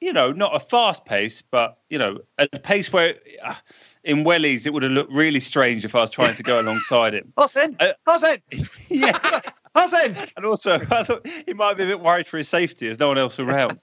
you 0.00 0.12
know, 0.12 0.32
not 0.32 0.52
a 0.54 0.58
fast 0.58 1.04
pace, 1.04 1.42
but 1.42 1.78
you 1.88 1.96
know, 1.96 2.18
at 2.38 2.48
a 2.52 2.58
pace 2.58 2.92
where 2.92 3.14
uh, 3.44 3.54
in 4.02 4.24
wellies 4.24 4.66
it 4.66 4.72
would 4.72 4.82
have 4.82 4.90
looked 4.90 5.12
really 5.12 5.38
strange 5.38 5.84
if 5.84 5.94
I 5.94 6.00
was 6.00 6.10
trying 6.10 6.34
to 6.34 6.42
go 6.42 6.60
alongside 6.60 7.14
him. 7.14 7.32
Hossein, 7.38 7.76
Uh, 7.78 7.92
Hossein, 8.04 8.42
yeah, 8.88 9.16
Hossein. 9.76 10.16
and 10.36 10.44
also 10.44 10.80
I 10.90 11.04
thought 11.04 11.24
he 11.46 11.52
might 11.54 11.76
be 11.76 11.84
a 11.84 11.86
bit 11.86 12.00
worried 12.00 12.26
for 12.26 12.36
his 12.36 12.48
safety. 12.48 12.86
There's 12.86 12.98
no 12.98 13.06
one 13.08 13.18
else 13.18 13.38
around, 13.38 13.78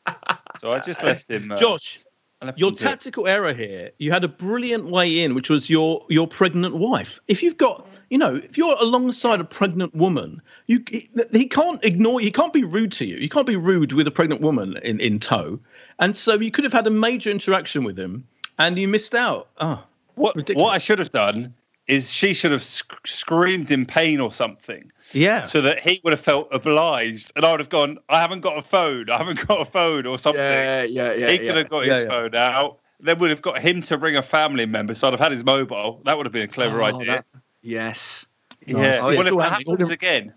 so 0.60 0.74
I 0.74 0.80
just 0.80 1.02
left 1.04 1.30
him. 1.30 1.54
Uh, 1.54 1.56
Josh, 1.56 2.00
I 2.00 2.00
left 2.02 2.09
your 2.56 2.72
to 2.72 2.76
it. 2.76 2.80
tactical 2.80 3.28
error 3.28 3.54
here. 3.54 3.92
You 3.98 4.12
had 4.12 4.24
a 4.24 4.28
brilliant 4.28 4.86
way 4.86 5.20
in, 5.24 5.36
which 5.36 5.50
was 5.50 5.70
your 5.70 6.06
your 6.10 6.28
pregnant 6.28 6.76
wife. 6.76 7.20
If 7.28 7.44
you've 7.44 7.58
got, 7.58 7.88
you 8.10 8.18
know, 8.18 8.36
if 8.36 8.58
you're 8.58 8.76
alongside 8.80 9.40
a 9.40 9.44
pregnant 9.44 9.94
woman, 9.94 10.42
you 10.68 10.84
he, 10.90 11.10
he 11.32 11.46
can't 11.48 11.84
ignore. 11.84 12.20
He 12.20 12.32
can't 12.32 12.54
be 12.54 12.64
rude 12.64 12.92
to 12.94 13.06
you. 13.06 13.18
You 13.18 13.30
can't 13.30 13.48
be 13.48 13.58
rude 13.58 13.92
with 13.94 14.08
a 14.08 14.12
pregnant 14.12 14.42
woman 14.42 14.78
in 14.84 15.00
in 15.00 15.20
tow. 15.20 15.60
And 16.00 16.16
so 16.16 16.40
you 16.40 16.52
could 16.52 16.64
have 16.64 16.74
had 16.74 16.88
a 16.88 16.92
major 16.92 17.30
interaction 17.30 17.84
with 17.84 18.00
him, 18.00 18.26
and 18.58 18.78
you 18.80 18.88
missed 18.88 19.16
out. 19.16 19.50
Oh, 19.60 19.84
What 20.16 20.36
ridiculous. 20.36 20.64
what 20.64 20.74
I 20.74 20.78
should 20.78 21.00
have 21.00 21.12
done 21.12 21.54
is 21.90 22.10
she 22.12 22.34
should 22.34 22.52
have 22.52 22.64
sc- 22.64 23.06
screamed 23.06 23.72
in 23.72 23.86
pain 23.86 24.20
or 24.22 24.32
something, 24.32 24.92
yeah. 25.12 25.44
so 25.44 25.60
that 25.62 25.80
he 25.80 26.00
would 26.04 26.12
have 26.14 26.20
felt 26.22 26.48
obliged, 26.52 27.32
and 27.36 27.44
I 27.44 27.52
would 27.52 27.60
have 27.60 27.70
gone, 27.70 27.98
"I 28.08 28.22
haven't 28.22 28.42
got 28.42 28.58
a 28.58 28.62
phone. 28.62 29.10
I 29.10 29.18
haven't 29.18 29.46
got 29.48 29.60
a 29.60 29.66
phone," 29.66 30.06
or 30.06 30.18
something. 30.18 30.42
Yeah, 30.42 30.84
yeah, 30.84 31.14
yeah. 31.14 31.28
he 31.32 31.34
yeah. 31.34 31.38
could 31.48 31.56
have 31.58 31.70
got 31.70 31.86
Yeah, 31.86 31.94
his 31.96 32.04
yeah. 32.04 32.10
phone 32.10 32.36
out. 32.36 32.80
Then 33.02 33.18
would 33.20 33.30
have 33.30 33.42
got 33.42 33.60
him 33.62 33.82
to 33.84 33.98
ring 33.98 34.16
a 34.18 34.22
family 34.24 34.66
member. 34.66 34.94
So 34.94 35.08
I'd 35.08 35.12
have 35.14 35.20
had 35.20 35.32
his 35.32 35.44
mobile. 35.46 36.02
That 36.06 36.18
would 36.18 36.26
have 36.26 36.34
been 36.34 36.44
a 36.44 36.48
clever 36.48 36.82
Oh, 36.82 36.86
idea. 36.86 37.06
that- 37.06 37.26
Yes. 37.62 38.26
yeah. 38.66 38.76
Oh, 38.76 38.82
yeah, 38.82 39.18
well, 39.18 39.28
if 39.28 39.38
that 39.38 39.50
happening. 39.52 39.68
happens 39.72 39.90
again, 39.92 40.34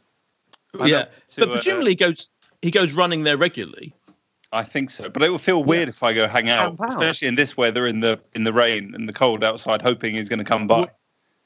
yeah. 0.75 0.87
know, 0.87 1.05
to, 1.05 1.41
but 1.41 1.49
uh, 1.49 1.53
presumably 1.55 1.91
he 1.93 1.97
goes 1.97 2.31
he 2.63 2.71
goes 2.71 2.93
running 2.93 3.25
there 3.25 3.37
regularly. 3.37 3.95
I 4.53 4.63
think 4.65 4.91
so. 4.91 5.09
But 5.09 5.23
it 5.23 5.31
would 5.31 5.41
feel 5.41 5.65
weird 5.65 5.89
if 5.89 6.03
I 6.03 6.13
go 6.13 6.29
hang 6.29 6.51
out, 6.51 6.77
out. 6.81 6.89
especially 6.89 7.29
in 7.29 7.35
this 7.37 7.57
weather, 7.57 7.87
in 7.87 8.01
the 8.01 8.21
in 8.35 8.45
the 8.45 8.53
rain 8.53 8.95
and 8.95 9.09
the 9.09 9.13
cold 9.13 9.43
outside, 9.45 9.83
hoping 9.83 10.15
he's 10.15 10.29
going 10.29 10.39
to 10.39 10.45
come 10.45 10.67
by. 10.67 10.89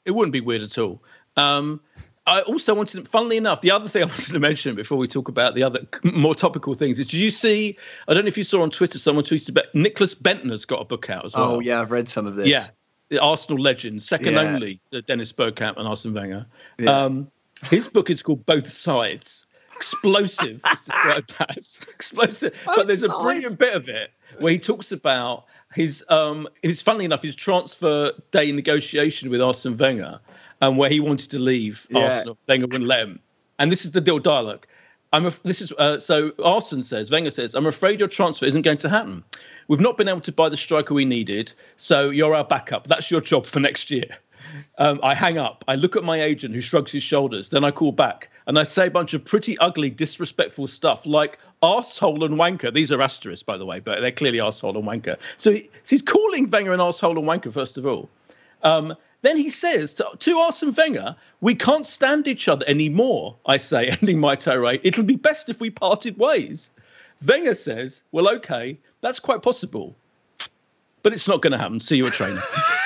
Well, 0.07 0.13
It 0.13 0.15
wouldn't 0.17 0.33
be 0.33 0.41
weird 0.41 0.61
at 0.61 0.77
all. 0.77 1.03
Um, 1.35 1.79
I 2.25 2.41
also 2.41 2.73
wanted, 2.73 3.07
funnily 3.07 3.37
enough, 3.37 3.61
the 3.61 3.71
other 3.71 3.87
thing 3.87 4.03
I 4.03 4.05
wanted 4.07 4.33
to 4.33 4.39
mention 4.39 4.75
before 4.75 4.97
we 4.97 5.07
talk 5.07 5.29
about 5.29 5.55
the 5.55 5.63
other 5.63 5.79
more 6.03 6.35
topical 6.35 6.73
things 6.73 6.99
is: 6.99 7.05
Did 7.05 7.19
you 7.19 7.31
see? 7.31 7.77
I 8.07 8.13
don't 8.13 8.23
know 8.25 8.29
if 8.29 8.37
you 8.37 8.43
saw 8.43 8.61
on 8.63 8.69
Twitter. 8.71 8.97
Someone 8.99 9.23
tweeted 9.23 9.49
about 9.49 9.65
Nicklas 9.73 10.13
Bendtner's 10.15 10.65
got 10.65 10.81
a 10.81 10.85
book 10.85 11.09
out 11.09 11.25
as 11.25 11.35
well. 11.35 11.53
Oh 11.55 11.59
yeah, 11.59 11.79
I've 11.81 11.91
read 11.91 12.09
some 12.09 12.25
of 12.27 12.35
this. 12.35 12.47
yeah, 12.47 12.65
the 13.09 13.19
Arsenal 13.19 13.61
legend, 13.61 14.03
second 14.03 14.33
Yeah. 14.33 14.41
only 14.41 14.81
to 14.91 15.01
Dennis 15.01 15.31
Bergkamp 15.31 15.77
and 15.77 15.87
Arsene 15.87 16.13
Wenger. 16.13 16.45
Yeah. 16.77 16.91
Um, 16.91 17.31
his 17.69 17.87
book 17.87 18.09
is 18.09 18.21
called 18.21 18.45
Both 18.45 18.67
Sides. 18.71 19.45
Explosive 19.77 20.59
is 20.73 20.83
described 20.83 21.35
as 21.55 21.79
explosive, 21.87 22.59
but 22.65 22.87
there's 22.87 23.03
a 23.03 23.09
brilliant 23.09 23.57
bit 23.59 23.75
of 23.75 23.87
it 23.87 24.11
where 24.39 24.51
he 24.51 24.57
talks 24.59 24.91
about 24.91 25.45
his 25.77 26.03
um 26.09 26.47
his 26.63 26.81
funnily 26.81 27.05
enough 27.05 27.21
his 27.21 27.35
transfer 27.35 28.11
day 28.31 28.51
negotiation 28.51 29.29
with 29.29 29.39
Arsene 29.41 29.77
Wenger 29.77 30.19
and 30.61 30.75
where 30.77 30.89
he 30.89 30.99
wanted 30.99 31.29
to 31.29 31.39
leave 31.39 31.85
Yeah. 31.91 31.99
Arsenal 32.05 32.37
Wenger 32.47 32.65
wouldn't 32.65 32.87
let 32.87 33.01
him. 33.01 33.19
And 33.59 33.71
this 33.71 33.85
is 33.85 33.91
the 33.91 34.01
deal 34.01 34.17
dialogue 34.17 34.65
I'm 35.13 35.27
af- 35.27 35.41
this 35.43 35.61
is 35.61 35.71
uh, 35.77 35.99
so 35.99 36.31
Arsene 36.43 36.81
says 36.83 37.11
Wenger 37.11 37.29
says 37.31 37.53
I'm 37.53 37.67
afraid 37.67 37.99
your 37.99 38.07
transfer 38.09 38.45
isn't 38.45 38.63
going 38.63 38.79
to 38.79 38.89
happen. 38.89 39.23
We've 39.67 39.79
not 39.79 39.97
been 39.97 40.07
able 40.09 40.21
to 40.21 40.31
buy 40.31 40.49
the 40.49 40.57
striker 40.57 40.93
we 40.95 41.05
needed 41.05 41.53
so 41.77 42.09
you're 42.09 42.33
our 42.33 42.43
backup. 42.43 42.87
That's 42.87 43.11
your 43.11 43.21
job 43.21 43.45
for 43.45 43.59
next 43.59 43.91
year 43.91 44.09
um, 44.77 44.99
I 45.03 45.13
hang 45.13 45.37
up. 45.37 45.63
I 45.67 45.75
look 45.75 45.95
at 45.95 46.03
my 46.03 46.21
agent 46.21 46.53
who 46.53 46.61
shrugs 46.61 46.91
his 46.91 47.03
shoulders. 47.03 47.49
Then 47.49 47.63
I 47.63 47.71
call 47.71 47.91
back 47.91 48.29
and 48.47 48.57
I 48.57 48.63
say 48.63 48.87
a 48.87 48.91
bunch 48.91 49.13
of 49.13 49.23
pretty 49.23 49.57
ugly, 49.59 49.89
disrespectful 49.89 50.67
stuff 50.67 51.05
like 51.05 51.39
asshole 51.63 52.23
and 52.23 52.35
wanker. 52.35 52.73
These 52.73 52.91
are 52.91 53.01
asterisks, 53.01 53.43
by 53.43 53.57
the 53.57 53.65
way, 53.65 53.79
but 53.79 54.01
they're 54.01 54.11
clearly 54.11 54.39
arsehole 54.39 54.75
and 54.75 54.85
wanker. 54.85 55.17
So, 55.37 55.51
he, 55.51 55.69
so 55.83 55.95
he's 55.95 56.01
calling 56.01 56.49
Wenger 56.49 56.73
an 56.73 56.81
asshole 56.81 57.17
and 57.17 57.27
wanker, 57.27 57.51
first 57.51 57.77
of 57.77 57.85
all. 57.85 58.09
Um, 58.63 58.95
then 59.21 59.37
he 59.37 59.49
says 59.49 59.93
to, 59.95 60.07
to 60.19 60.37
Arsene 60.37 60.73
Wenger, 60.73 61.15
We 61.41 61.55
can't 61.55 61.85
stand 61.85 62.27
each 62.27 62.47
other 62.47 62.65
anymore, 62.67 63.35
I 63.45 63.57
say, 63.57 63.87
ending 64.01 64.19
my 64.19 64.35
tirade. 64.35 64.81
It'll 64.83 65.03
be 65.03 65.15
best 65.15 65.49
if 65.49 65.59
we 65.59 65.69
parted 65.69 66.17
ways. 66.17 66.71
Wenger 67.25 67.55
says, 67.55 68.03
Well, 68.11 68.29
okay, 68.35 68.77
that's 69.01 69.19
quite 69.19 69.41
possible. 69.41 69.95
But 71.03 71.13
it's 71.13 71.27
not 71.27 71.41
going 71.41 71.53
to 71.53 71.57
happen. 71.57 71.79
See 71.79 71.97
you 71.97 72.07
at 72.07 72.13
training. 72.13 72.41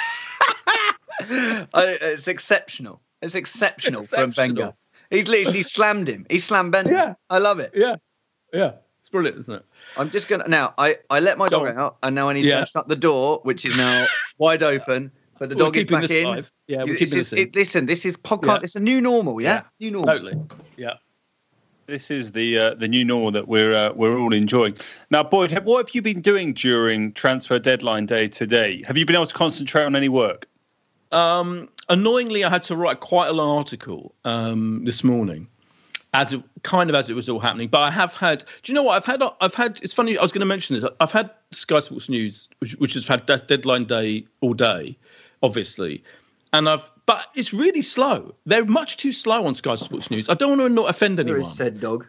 I, 1.73 1.97
it's 2.01 2.27
exceptional. 2.27 3.01
It's 3.21 3.35
exceptional, 3.35 4.01
from 4.03 4.29
Exceptional. 4.29 4.55
Wenger. 4.65 4.75
He's 5.09 5.27
literally 5.27 5.61
slammed 5.63 6.07
him. 6.07 6.25
He 6.29 6.37
slammed 6.39 6.73
Bendtner. 6.73 6.91
Yeah. 6.91 7.13
I 7.29 7.37
love 7.37 7.59
it. 7.59 7.71
yeah. 7.75 7.95
Yeah. 8.53 8.73
It's 9.01 9.09
brilliant, 9.09 9.37
isn't 9.39 9.53
it? 9.55 9.65
I'm 9.97 10.09
just 10.09 10.27
gonna 10.27 10.47
now. 10.47 10.73
I 10.77 10.97
I 11.09 11.19
let 11.19 11.37
my 11.37 11.47
Go 11.49 11.59
dog 11.65 11.67
on. 11.69 11.77
out, 11.77 11.97
and 12.03 12.15
now 12.15 12.29
I 12.29 12.33
need 12.33 12.45
Yeah. 12.45 12.61
to 12.61 12.65
shut 12.65 12.87
the 12.87 12.95
door, 12.95 13.39
which 13.43 13.65
is 13.65 13.75
now 13.75 14.05
wide 14.37 14.63
open. 14.63 15.11
But 15.39 15.49
the 15.49 15.55
dog 15.55 15.75
is 15.75 15.85
back 15.85 16.09
in. 16.11 16.23
live. 16.25 16.51
Yeah, 16.67 16.83
we're 16.83 16.97
This 16.97 17.09
keeping 17.09 17.19
is- 17.21 17.33
it- 17.33 17.55
listen, 17.55 17.85
this 17.87 18.05
is 18.05 18.15
podcast. 18.15 18.57
Yeah. 18.57 18.63
It's 18.63 18.75
a 18.75 18.79
new 18.79 19.01
normal. 19.01 19.41
Yeah, 19.41 19.55
Yeah. 19.55 19.61
new 19.79 19.91
normal. 19.91 20.13
Totally. 20.13 20.37
Yeah. 20.77 20.93
This 21.87 22.11
is 22.11 22.31
the 22.31 22.57
uh, 22.57 22.73
the 22.75 22.87
new 22.87 23.03
normal 23.03 23.31
that 23.31 23.47
we're 23.47 23.73
uh, 23.73 23.91
we're 23.93 24.17
all 24.17 24.33
enjoying. 24.33 24.77
Now, 25.09 25.23
Boyd, 25.23 25.51
what 25.63 25.87
have 25.87 25.95
you 25.95 26.01
been 26.01 26.21
doing 26.21 26.53
during 26.53 27.11
transfer 27.13 27.57
deadline 27.59 28.05
day 28.05 28.27
today? 28.27 28.83
Have 28.87 28.97
you 28.97 29.05
been 29.05 29.15
able 29.15 29.25
to 29.25 29.33
concentrate 29.33 29.83
on 29.85 29.95
any 29.95 30.09
work? 30.09 30.45
Um, 31.11 31.69
annoyingly, 31.89 32.43
I 32.43 32.49
had 32.49 32.63
to 32.63 32.75
write 32.75 32.99
quite 32.99 33.27
a 33.27 33.33
long 33.33 33.57
article 33.57 34.15
um, 34.25 34.83
this 34.85 35.03
morning, 35.03 35.47
as 36.13 36.33
it 36.33 36.41
kind 36.63 36.89
of 36.89 36.95
as 36.95 37.09
it 37.09 37.13
was 37.13 37.27
all 37.29 37.39
happening. 37.39 37.67
But 37.67 37.81
I 37.81 37.91
have 37.91 38.15
had. 38.15 38.39
Do 38.63 38.71
you 38.71 38.73
know 38.73 38.83
what 38.83 38.95
I've 38.95 39.05
had? 39.05 39.21
I've 39.41 39.53
had. 39.53 39.79
It's 39.81 39.93
funny. 39.93 40.17
I 40.17 40.23
was 40.23 40.31
going 40.31 40.41
to 40.41 40.45
mention 40.45 40.79
this. 40.79 40.89
I've 40.99 41.11
had 41.11 41.29
Sky 41.51 41.79
Sports 41.79 42.09
News, 42.09 42.49
which, 42.59 42.73
which 42.73 42.93
has 42.93 43.07
had 43.07 43.25
de- 43.25 43.37
deadline 43.39 43.85
day 43.85 44.25
all 44.41 44.53
day, 44.53 44.97
obviously, 45.43 46.03
and 46.53 46.69
I've. 46.69 46.89
But 47.05 47.27
it's 47.35 47.53
really 47.53 47.81
slow. 47.81 48.33
They're 48.45 48.65
much 48.65 48.97
too 48.97 49.11
slow 49.11 49.45
on 49.45 49.55
Sky 49.55 49.75
Sports 49.75 50.09
News. 50.09 50.29
I 50.29 50.33
don't 50.33 50.57
want 50.57 50.61
to 50.61 50.69
not 50.69 50.89
offend 50.89 51.19
anyone. 51.19 51.41
is 51.41 51.53
said 51.53 51.81
dog. 51.81 52.07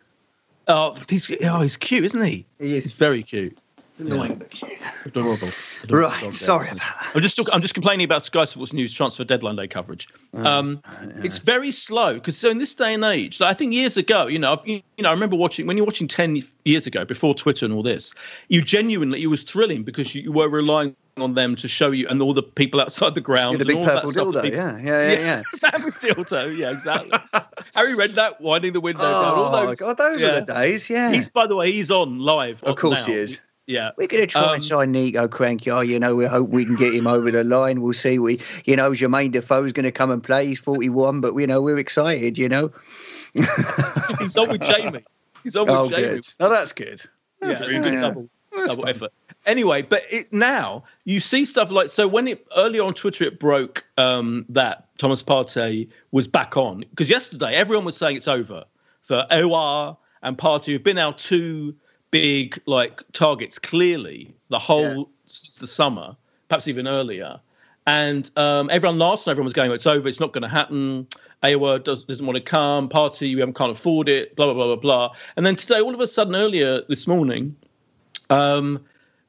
Oh, 0.68 0.96
he's, 1.08 1.28
oh, 1.42 1.60
he's 1.60 1.76
cute, 1.76 2.04
isn't 2.04 2.22
he? 2.22 2.46
He 2.60 2.76
is 2.76 2.84
He's 2.84 2.92
very 2.92 3.24
cute. 3.24 3.58
Annoying, 3.98 4.36
but 4.36 4.50
cute. 4.50 4.72
Adorable. 5.04 5.48
Adorable 5.82 6.08
Right, 6.10 6.22
dog, 6.22 6.32
sorry 6.32 6.66
about 6.68 6.78
that. 6.80 7.10
I'm 7.14 7.22
just 7.22 7.36
talk- 7.36 7.48
I'm 7.52 7.62
just 7.62 7.74
complaining 7.74 8.04
about 8.04 8.24
Sky 8.24 8.44
Sports 8.44 8.72
News 8.72 8.92
transfer 8.94 9.24
deadline 9.24 9.56
day 9.56 9.66
coverage. 9.68 10.08
Um, 10.34 10.80
It's 11.22 11.38
very 11.38 11.70
slow 11.72 12.14
because 12.14 12.36
so 12.36 12.48
in 12.50 12.58
this 12.58 12.74
day 12.74 12.94
and 12.94 13.04
age, 13.04 13.40
like 13.40 13.50
I 13.50 13.54
think 13.54 13.72
years 13.72 13.96
ago, 13.96 14.26
you 14.26 14.38
know, 14.38 14.60
you, 14.64 14.80
you 14.96 15.02
know, 15.02 15.10
I 15.10 15.12
remember 15.12 15.36
watching 15.36 15.66
when 15.66 15.76
you're 15.76 15.86
watching 15.86 16.08
ten 16.08 16.42
years 16.64 16.86
ago 16.86 17.04
before 17.04 17.34
Twitter 17.34 17.64
and 17.66 17.74
all 17.74 17.82
this, 17.82 18.14
you 18.48 18.62
genuinely 18.62 19.22
it 19.22 19.26
was 19.26 19.42
thrilling 19.42 19.82
because 19.82 20.14
you, 20.14 20.22
you 20.22 20.32
were 20.32 20.48
relying 20.48 20.94
on 21.18 21.34
them 21.34 21.54
to 21.56 21.68
show 21.68 21.90
you 21.90 22.08
and 22.08 22.22
all 22.22 22.32
the 22.32 22.42
people 22.42 22.80
outside 22.80 23.14
the 23.14 23.20
grounds 23.20 23.52
Yeah, 23.54 23.58
the 23.58 23.64
big 23.66 23.76
and 23.76 23.84
all 23.90 23.94
purple 23.94 24.12
that 24.12 24.18
stuff. 24.20 24.34
dildo. 24.34 24.42
People- 24.44 24.58
Yeah, 24.58 24.78
yeah, 24.78 25.12
yeah, 25.12 25.18
yeah. 25.18 25.70
Man 25.70 25.84
with 25.84 25.94
dildo, 26.00 26.56
yeah, 26.56 26.70
exactly. 26.70 27.12
Harry 27.74 27.94
Redknapp 27.94 28.40
winding 28.40 28.72
the 28.72 28.80
window 28.80 29.02
down. 29.02 29.14
All 29.14 29.54
Oh 29.54 29.66
those, 29.66 29.78
God, 29.78 29.98
those 29.98 30.22
yeah. 30.22 30.28
are 30.28 30.40
the 30.40 30.54
days. 30.54 30.88
Yeah, 30.88 31.10
He's 31.12 31.28
by 31.28 31.46
the 31.46 31.54
way, 31.54 31.70
he's 31.70 31.90
on 31.90 32.18
live. 32.18 32.62
of 32.64 32.70
on 32.70 32.76
course 32.76 33.06
now. 33.06 33.12
he 33.12 33.18
is. 33.20 33.40
Yeah. 33.66 33.90
We're 33.96 34.08
going 34.08 34.22
to 34.22 34.26
try 34.26 34.42
Um, 34.42 34.54
and 34.54 34.64
sign 34.64 34.92
Niko 34.92 35.28
Kranjcar. 35.28 35.72
Oh, 35.76 35.80
you 35.80 35.98
know, 35.98 36.16
we 36.16 36.24
hope 36.26 36.48
we 36.48 36.64
can 36.64 36.74
get 36.74 36.92
him 36.94 37.06
over 37.06 37.30
the 37.30 37.44
line. 37.44 37.80
We'll 37.80 37.92
see. 37.92 38.18
We, 38.18 38.40
you 38.64 38.74
know, 38.76 38.90
Jermaine 38.90 39.30
Defoe 39.32 39.64
is 39.64 39.72
going 39.72 39.84
to 39.84 39.92
come 39.92 40.10
and 40.10 40.22
play. 40.22 40.46
He's 40.48 40.58
41, 40.58 41.20
but, 41.20 41.34
you 41.36 41.46
know, 41.46 41.62
we're 41.62 41.78
excited, 41.78 42.38
you 42.38 42.48
know. 42.48 42.72
he's 43.32 44.36
on 44.36 44.48
with 44.50 44.62
Jamie. 44.62 45.04
He's 45.42 45.56
on 45.56 45.68
Oh, 45.70 45.82
with 45.82 45.92
Jamie. 45.92 46.08
good. 46.08 46.26
Oh, 46.40 46.48
that's 46.48 46.72
good. 46.72 47.02
yeah, 47.40 47.48
That's 47.48 47.60
it's 47.62 47.70
really 47.70 47.90
good. 47.90 48.00
double, 48.00 48.28
That's 48.54 48.70
double 48.70 48.82
fun. 48.82 48.90
effort. 48.90 49.12
Anyway, 49.46 49.82
but 49.82 50.02
it, 50.10 50.32
now 50.32 50.84
you 51.04 51.18
see 51.18 51.44
stuff 51.44 51.72
like 51.72 51.90
so 51.90 52.06
when 52.06 52.28
it 52.28 52.46
earlier 52.56 52.84
on 52.84 52.94
Twitter 52.94 53.24
it 53.24 53.40
broke 53.40 53.84
um, 53.98 54.46
that 54.48 54.86
Thomas 54.98 55.20
Partey 55.20 55.88
was 56.12 56.28
back 56.28 56.56
on 56.56 56.80
because 56.90 57.10
yesterday 57.10 57.54
everyone 57.54 57.84
was 57.84 57.96
saying 57.96 58.16
it's 58.16 58.28
over 58.28 58.64
for 59.02 59.26
Aouar 59.32 59.96
and 60.22 60.38
Partey 60.38 60.66
who've 60.66 60.82
been 60.84 60.96
our 60.98 61.12
two 61.12 61.74
big 62.12 62.60
like 62.66 63.02
targets 63.12 63.58
clearly 63.58 64.32
the 64.50 64.58
whole 64.58 65.10
since 65.26 65.56
the 65.56 65.66
summer, 65.66 66.16
perhaps 66.48 66.68
even 66.68 66.86
earlier. 66.86 67.40
And 67.88 68.30
um, 68.36 68.70
everyone 68.70 68.98
last 68.98 69.26
night, 69.26 69.32
everyone 69.32 69.46
was 69.46 69.54
going, 69.54 69.72
it's 69.72 69.88
over, 69.88 70.06
it's 70.06 70.20
not 70.20 70.32
going 70.32 70.42
to 70.42 70.48
happen. 70.48 71.08
Aouar 71.42 71.82
does, 71.82 72.04
doesn't 72.04 72.24
want 72.24 72.36
to 72.36 72.42
come. 72.42 72.88
Partey, 72.88 73.34
we 73.34 73.52
can't 73.52 73.72
afford 73.72 74.08
it, 74.08 74.36
blah, 74.36 74.46
blah, 74.46 74.54
blah, 74.54 74.66
blah, 74.66 74.76
blah. 74.76 75.14
And 75.36 75.44
then 75.44 75.56
today, 75.56 75.80
all 75.80 75.92
of 75.92 75.98
a 75.98 76.06
sudden, 76.06 76.36
earlier 76.36 76.82
this 76.88 77.08
morning, 77.08 77.56
um, 78.30 78.84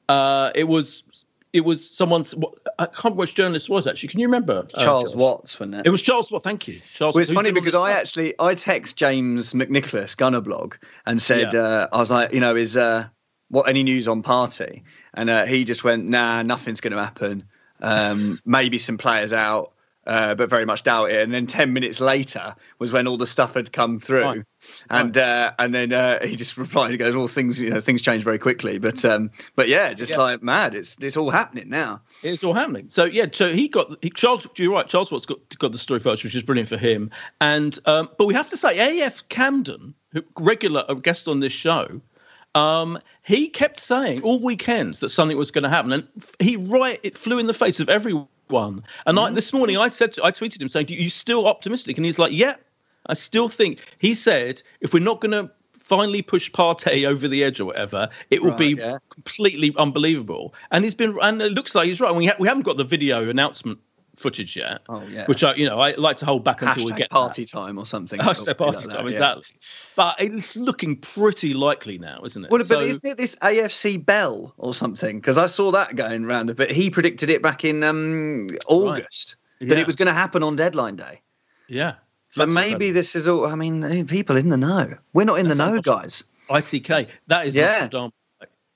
uh, 0.07 0.51
it 0.53 0.65
was 0.65 1.25
it 1.53 1.61
was 1.61 1.89
someone's. 1.89 2.35
I 2.79 2.85
can't 2.85 3.03
remember 3.05 3.19
which 3.21 3.35
journalist 3.35 3.69
was 3.69 3.87
actually. 3.87 4.09
Can 4.09 4.19
you 4.19 4.27
remember? 4.27 4.67
uh, 4.73 4.83
Charles 4.83 5.11
Josh? 5.11 5.17
Watts, 5.17 5.59
wasn't 5.59 5.75
it? 5.75 5.85
It 5.85 5.89
was 5.89 6.01
Charles 6.01 6.31
Watts. 6.31 6.43
Thank 6.43 6.67
you, 6.67 6.79
Charles. 6.93 7.15
Well, 7.15 7.21
it's 7.21 7.31
funny 7.31 7.51
because 7.51 7.75
I 7.75 7.91
actually 7.91 8.33
I 8.39 8.55
text 8.55 8.97
James 8.97 9.53
McNicholas 9.53 10.15
Gunnerblog 10.15 10.75
and 11.05 11.21
said 11.21 11.53
Yeah. 11.53 11.61
uh, 11.61 11.87
I 11.93 11.97
was 11.97 12.11
like, 12.11 12.33
you 12.33 12.39
know, 12.39 12.55
is 12.55 12.75
uh, 12.77 13.05
what 13.49 13.67
any 13.69 13.83
news 13.83 14.07
on 14.07 14.23
Partey? 14.23 14.81
And 15.13 15.29
uh, 15.29 15.45
he 15.45 15.63
just 15.63 15.83
went, 15.83 16.05
nah, 16.05 16.41
nothing's 16.41 16.81
going 16.81 16.93
to 16.93 17.03
happen. 17.03 17.43
Um, 17.81 18.39
maybe 18.45 18.77
some 18.79 18.97
players 18.97 19.33
out, 19.33 19.73
uh, 20.07 20.35
but 20.35 20.49
very 20.49 20.65
much 20.65 20.83
doubt 20.83 21.11
it. 21.11 21.21
And 21.21 21.33
then 21.33 21.45
ten 21.47 21.73
minutes 21.73 21.99
later 21.99 22.55
was 22.79 22.91
when 22.91 23.07
all 23.07 23.17
the 23.17 23.27
stuff 23.27 23.53
had 23.53 23.71
come 23.71 23.99
through. 23.99 24.23
Fine. 24.23 24.45
And 24.89 25.17
uh, 25.17 25.53
and 25.59 25.73
then 25.73 25.93
uh, 25.93 26.25
he 26.25 26.35
just 26.35 26.57
replied. 26.65 26.91
He 26.91 26.97
goes, 26.97 27.15
"All 27.15 27.27
things, 27.27 27.59
you 27.61 27.69
know, 27.69 27.79
things 27.79 28.01
change 28.01 28.23
very 28.23 28.39
quickly." 28.39 28.77
But 28.77 29.03
um, 29.05 29.31
but 29.55 29.67
yeah, 29.67 29.93
just 29.93 30.11
Yeah. 30.11 30.17
like 30.17 30.43
mad. 30.43 30.75
It's 30.75 30.97
it's 31.01 31.17
all 31.17 31.29
happening 31.29 31.69
now. 31.69 32.01
It's 32.21 32.43
all 32.43 32.53
happening. 32.53 32.89
So 32.89 33.05
yeah, 33.05 33.25
so 33.31 33.53
he 33.53 33.67
got 33.67 33.97
he, 34.01 34.09
Charles. 34.09 34.47
You're 34.55 34.73
right. 34.73 34.87
Charles 34.87 35.11
Watts 35.11 35.25
got 35.25 35.37
got 35.59 35.71
the 35.71 35.77
story 35.79 35.99
first, 35.99 36.23
which 36.23 36.35
is 36.35 36.41
brilliant 36.43 36.69
for 36.69 36.77
him. 36.77 37.09
And 37.41 37.79
um, 37.85 38.09
but 38.17 38.25
we 38.25 38.33
have 38.33 38.49
to 38.49 38.57
say, 38.57 39.01
AF 39.01 39.27
Camden, 39.29 39.93
who 40.11 40.23
regular 40.39 40.85
a 40.89 40.95
guest 40.95 41.27
on 41.27 41.39
this 41.39 41.53
show, 41.53 42.01
um, 42.55 42.99
he 43.23 43.49
kept 43.49 43.79
saying 43.79 44.21
all 44.21 44.39
weekends 44.39 44.99
that 44.99 45.09
something 45.09 45.37
was 45.37 45.51
going 45.51 45.63
to 45.63 45.69
happen, 45.69 45.91
and 45.91 46.07
he 46.39 46.55
right 46.55 46.99
it 47.03 47.17
flew 47.17 47.39
in 47.39 47.47
the 47.47 47.53
face 47.53 47.79
of 47.79 47.89
everyone. 47.89 48.27
And 49.07 49.19
I, 49.19 49.31
this 49.31 49.51
morning, 49.53 49.77
I 49.77 49.89
said 49.89 50.13
to, 50.13 50.23
I 50.23 50.31
tweeted 50.31 50.61
him 50.61 50.69
saying, 50.69 50.85
"Do 50.87 50.93
you 50.95 51.09
still 51.09 51.47
optimistic?" 51.47 51.97
And 51.97 52.05
he's 52.05 52.19
like, 52.19 52.31
"Yeah, 52.31 52.55
I 53.07 53.13
still 53.13 53.49
think." 53.49 53.79
He 53.99 54.13
said, 54.13 54.61
"If 54.81 54.93
we're 54.93 55.03
not 55.03 55.21
going 55.21 55.31
to." 55.31 55.51
Finally 55.85 56.21
push 56.21 56.49
Partey 56.49 57.05
over 57.05 57.27
the 57.27 57.43
edge 57.43 57.59
or 57.59 57.65
whatever, 57.65 58.07
it 58.29 58.41
will 58.41 58.51
Right, 58.51 58.57
be 58.57 58.67
yeah. 58.75 58.99
completely 59.09 59.73
unbelievable. 59.77 60.55
And 60.71 60.85
he's 60.85 60.95
been, 60.95 61.13
and 61.21 61.41
it 61.41 61.51
looks 61.51 61.75
like 61.75 61.87
he's 61.89 61.99
right. 61.99 62.15
We, 62.15 62.25
ha- 62.25 62.37
we 62.39 62.47
haven't 62.47 62.63
got 62.63 62.77
the 62.77 62.85
video 62.85 63.29
announcement 63.29 63.79
footage 64.15 64.55
yet. 64.55 64.79
Oh, 64.87 65.03
yeah. 65.11 65.25
Which 65.25 65.43
I, 65.43 65.53
you 65.55 65.67
know, 65.67 65.79
I 65.81 65.91
like 65.95 66.15
to 66.17 66.25
hold 66.25 66.45
back 66.45 66.61
until 66.61 66.85
we 66.85 66.93
get 66.93 67.09
party 67.09 67.43
time 67.43 67.77
or 67.77 67.85
something. 67.85 68.17
Hashtag 68.17 68.57
party 68.57 68.77
like 68.87 68.95
time, 68.95 69.05
that, 69.05 69.11
yeah. 69.11 69.33
exactly. 69.33 69.43
But 69.97 70.15
it's 70.21 70.55
looking 70.55 70.95
pretty 70.95 71.53
likely 71.53 71.97
now, 71.97 72.21
isn't 72.23 72.45
it? 72.45 72.49
Well, 72.49 72.63
So- 72.63 72.75
but 72.75 72.85
isn't 72.87 73.05
it 73.05 73.17
this 73.17 73.35
AFC 73.41 73.97
Bell 73.97 74.53
or 74.57 74.73
something? 74.73 75.17
Because 75.19 75.37
I 75.37 75.47
saw 75.47 75.69
that 75.71 75.97
going 75.97 76.25
round 76.25 76.49
a 76.49 76.55
bit. 76.55 76.71
He 76.71 76.89
predicted 76.89 77.29
it 77.29 77.41
back 77.41 77.65
in 77.65 77.83
um, 77.83 78.47
August 78.67 79.35
that 79.59 79.67
Yeah. 79.67 79.79
it 79.79 79.85
was 79.85 79.97
going 79.97 80.07
to 80.07 80.13
happen 80.13 80.43
on 80.43 80.55
deadline 80.55 80.95
day. 80.95 81.19
yeah. 81.67 81.95
So 82.33 82.41
That's 82.41 82.51
maybe 82.51 82.87
incredible. 82.87 82.93
this 82.95 83.15
is 83.15 83.27
all. 83.27 83.45
I 83.45 83.53
mean, 83.53 84.07
people 84.07 84.37
in 84.37 84.49
the 84.49 84.57
know. 84.57 84.97
We're 85.13 85.23
not 85.23 85.37
in 85.37 85.49
the 85.49 85.53
know, 85.53 85.79
guys. 85.79 86.23
ITK. 86.49 87.07
That 87.27 87.45
is 87.45 87.55
Yeah. 87.55 87.87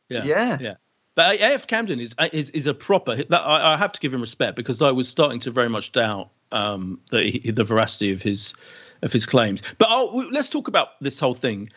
Yeah. 0.09 0.23
Yeah. 0.23 0.57
Yeah. 0.61 0.73
But 1.15 1.41
AF 1.41 1.65
Camden 1.65 1.99
is 1.99 2.13
is 2.31 2.51
is 2.51 2.67
a 2.67 2.75
proper. 2.75 3.15
That 3.15 3.41
I, 3.41 3.73
I 3.73 3.77
have 3.77 3.91
to 3.93 3.99
give 3.99 4.13
him 4.13 4.21
respect 4.21 4.57
because 4.57 4.79
I 4.83 4.91
was 4.91 5.09
starting 5.09 5.39
to 5.39 5.49
very 5.49 5.69
much 5.69 5.91
doubt 5.91 6.29
um, 6.51 6.99
the 7.09 7.39
the 7.49 7.63
veracity 7.63 8.11
of 8.11 8.21
his 8.21 8.53
of 9.01 9.11
his 9.11 9.25
claims. 9.25 9.63
But 9.79 9.89
I'll, 9.89 10.15
let's 10.29 10.51
talk 10.51 10.67
about 10.67 10.89
this 11.01 11.19
whole 11.19 11.33
thing. 11.33 11.71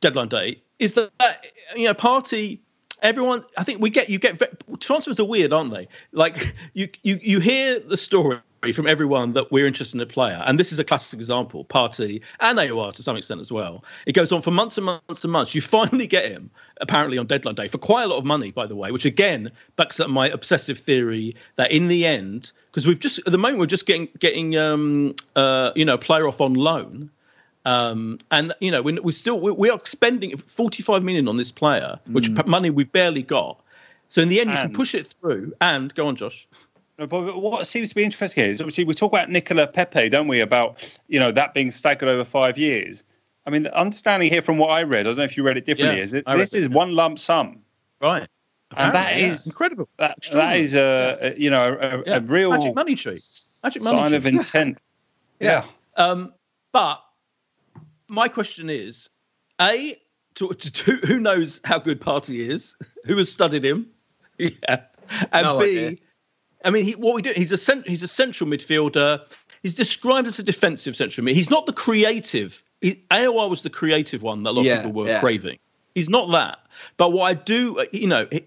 Deadline 0.00 0.28
day 0.28 0.60
is 0.80 0.94
that 0.94 1.46
you 1.76 1.84
know 1.84 1.94
party. 1.94 2.60
Everyone, 3.02 3.44
I 3.56 3.62
think 3.62 3.80
we 3.80 3.90
get 3.90 4.08
you 4.08 4.18
get 4.18 4.42
transfers 4.80 5.20
are 5.20 5.24
weird, 5.24 5.52
aren't 5.52 5.70
they? 5.70 5.86
Like 6.10 6.52
you 6.72 6.88
you 7.04 7.20
you 7.22 7.38
hear 7.38 7.78
the 7.78 7.96
story 7.96 8.40
from 8.72 8.86
everyone 8.86 9.32
that 9.32 9.50
we're 9.52 9.66
interested 9.66 9.96
in 9.96 10.00
a 10.00 10.06
player, 10.06 10.42
and 10.46 10.58
this 10.58 10.72
is 10.72 10.78
a 10.78 10.84
classic 10.84 11.18
example. 11.18 11.64
Partey 11.64 12.20
and 12.40 12.58
Aouar 12.58 12.92
to 12.94 13.02
some 13.02 13.16
extent 13.16 13.40
as 13.40 13.52
well. 13.52 13.84
It 14.06 14.12
goes 14.12 14.32
on 14.32 14.42
for 14.42 14.50
months 14.50 14.76
and 14.78 14.86
months 14.86 15.24
and 15.24 15.32
months. 15.32 15.54
You 15.54 15.62
finally 15.62 16.06
get 16.06 16.26
him 16.26 16.50
apparently 16.80 17.18
on 17.18 17.26
deadline 17.26 17.54
day 17.54 17.68
for 17.68 17.78
quite 17.78 18.04
a 18.04 18.06
lot 18.06 18.18
of 18.18 18.24
money, 18.24 18.50
by 18.50 18.66
the 18.66 18.76
way, 18.76 18.90
which 18.90 19.04
again 19.04 19.50
backs 19.76 20.00
up 20.00 20.10
my 20.10 20.28
obsessive 20.28 20.78
theory 20.78 21.34
that 21.56 21.72
in 21.72 21.88
the 21.88 22.06
end, 22.06 22.52
because 22.70 22.86
we've 22.86 23.00
just 23.00 23.18
at 23.20 23.32
the 23.32 23.38
moment 23.38 23.58
we're 23.58 23.66
just 23.66 23.86
getting 23.86 24.08
getting 24.18 24.56
um 24.56 25.14
uh 25.36 25.72
you 25.74 25.84
know 25.84 25.94
a 25.94 25.98
player 25.98 26.26
off 26.28 26.40
on 26.40 26.54
loan. 26.54 27.10
Um, 27.64 28.20
and 28.30 28.54
you 28.60 28.70
know, 28.70 28.80
we, 28.80 28.92
we 29.00 29.10
still 29.10 29.40
we, 29.40 29.50
we 29.50 29.70
are 29.70 29.80
spending 29.84 30.36
45 30.36 31.02
million 31.02 31.28
on 31.28 31.36
this 31.36 31.50
player, 31.50 31.98
which 32.06 32.32
p- 32.32 32.42
money 32.46 32.70
we've 32.70 32.90
barely 32.92 33.22
got. 33.22 33.60
So 34.08 34.22
in 34.22 34.28
the 34.28 34.40
end, 34.40 34.50
you 34.50 34.56
can 34.56 34.72
push 34.72 34.94
it 34.94 35.08
through. 35.20 35.52
And 35.60 35.92
go 35.96 36.06
on, 36.06 36.14
Josh. 36.14 36.46
But 36.98 37.08
what 37.38 37.66
seems 37.66 37.90
to 37.90 37.94
be 37.94 38.04
interesting 38.04 38.42
here 38.44 38.50
is 38.50 38.60
obviously 38.60 38.84
we 38.84 38.94
talk 38.94 39.12
about 39.12 39.28
Nicola 39.30 39.66
Pepe, 39.66 40.08
don't 40.08 40.28
we? 40.28 40.40
About 40.40 40.78
you 41.08 41.20
know 41.20 41.30
that 41.32 41.52
being 41.54 41.70
staggered 41.70 42.08
over 42.08 42.24
five 42.24 42.56
years. 42.56 43.04
I 43.46 43.50
mean, 43.50 43.64
the 43.64 43.78
understanding 43.78 44.30
here 44.30 44.42
from 44.42 44.58
what 44.58 44.70
I 44.70 44.82
read, 44.82 45.00
I 45.00 45.10
don't 45.10 45.18
know 45.18 45.24
if 45.24 45.36
you 45.36 45.42
read 45.44 45.56
it 45.56 45.66
differently, 45.66 45.98
Yeah, 45.98 46.02
is 46.02 46.10
that 46.12 46.24
I 46.26 46.32
read 46.32 46.40
this 46.40 46.54
it, 46.54 46.62
is 46.62 46.68
one 46.68 46.94
lump 46.94 47.18
sum, 47.18 47.60
Right. 48.00 48.26
and 48.76 48.94
that 48.94 49.16
yeah. 49.18 49.26
is 49.26 49.46
incredible. 49.46 49.88
That, 49.98 50.18
that 50.32 50.56
is 50.56 50.74
a, 50.74 51.18
a 51.20 51.38
you 51.38 51.50
know 51.50 51.78
a, 51.80 52.02
Yeah. 52.06 52.16
a 52.16 52.20
real 52.20 52.50
magic 52.50 52.74
money 52.74 52.94
tree. 52.94 53.20
Magic 53.62 53.82
money 53.82 53.98
sign 53.98 54.08
tree. 54.10 54.16
of 54.16 54.26
intent. 54.34 54.78
yeah. 55.38 55.64
Um, 55.96 56.32
but 56.72 57.02
my 58.08 58.28
question 58.28 58.70
is, 58.70 59.08
a 59.60 59.96
to, 60.36 60.48
to, 60.48 60.70
to 60.70 60.92
who 61.06 61.18
knows 61.20 61.60
how 61.64 61.78
good 61.78 62.00
Partey 62.00 62.48
is? 62.48 62.74
Who 63.04 63.16
has 63.18 63.30
studied 63.30 63.64
him? 63.64 63.86
Yeah, 64.38 64.80
and 65.32 65.44
No 65.46 65.58
B, 65.58 65.64
idea. 65.86 65.98
I 66.66 66.70
mean, 66.70 66.84
he, 66.84 66.92
what 66.96 67.14
we 67.14 67.22
do? 67.22 67.32
He's 67.34 67.52
a 67.52 67.58
cent, 67.58 67.86
he's 67.88 68.02
a 68.02 68.08
central 68.08 68.50
midfielder. 68.50 69.20
He's 69.62 69.74
described 69.74 70.28
as 70.28 70.38
a 70.38 70.42
defensive 70.42 70.96
central 70.96 71.24
mid. 71.24 71.34
He's 71.36 71.50
not 71.50 71.66
the 71.66 71.72
creative. 71.72 72.62
He, 72.80 73.02
Aouar 73.10 73.48
was 73.48 73.62
the 73.62 73.70
creative 73.70 74.22
one 74.22 74.42
that 74.42 74.50
a 74.50 74.52
lot 74.52 74.64
Yeah, 74.64 74.74
of 74.74 74.84
people 74.84 74.92
were 75.02 75.08
yeah. 75.08 75.20
craving. 75.20 75.58
He's 75.94 76.10
not 76.10 76.30
that. 76.32 76.58
But 76.98 77.12
what 77.12 77.24
I 77.24 77.34
do, 77.34 77.82
you 77.92 78.06
know, 78.06 78.28
he- 78.30 78.44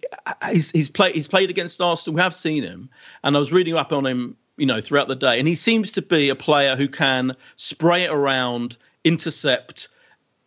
he's 0.51 0.69
he's 0.71 0.87
played 0.89 1.15
he's 1.15 1.27
played 1.27 1.49
against 1.49 1.81
Arsenal. 1.81 2.15
We 2.15 2.21
have 2.21 2.35
seen 2.35 2.61
him, 2.61 2.89
and 3.23 3.35
I 3.35 3.39
was 3.39 3.51
reading 3.51 3.75
up 3.75 3.91
on 3.91 4.05
him, 4.05 4.37
you 4.57 4.67
know, 4.67 4.81
throughout 4.81 5.07
the 5.07 5.15
day, 5.15 5.39
and 5.39 5.47
he 5.47 5.55
seems 5.55 5.91
to 5.93 6.01
be 6.03 6.29
a 6.29 6.35
player 6.35 6.75
who 6.75 6.87
can 6.87 7.35
spray 7.55 8.03
it 8.03 8.11
around, 8.11 8.77
intercept, 9.03 9.87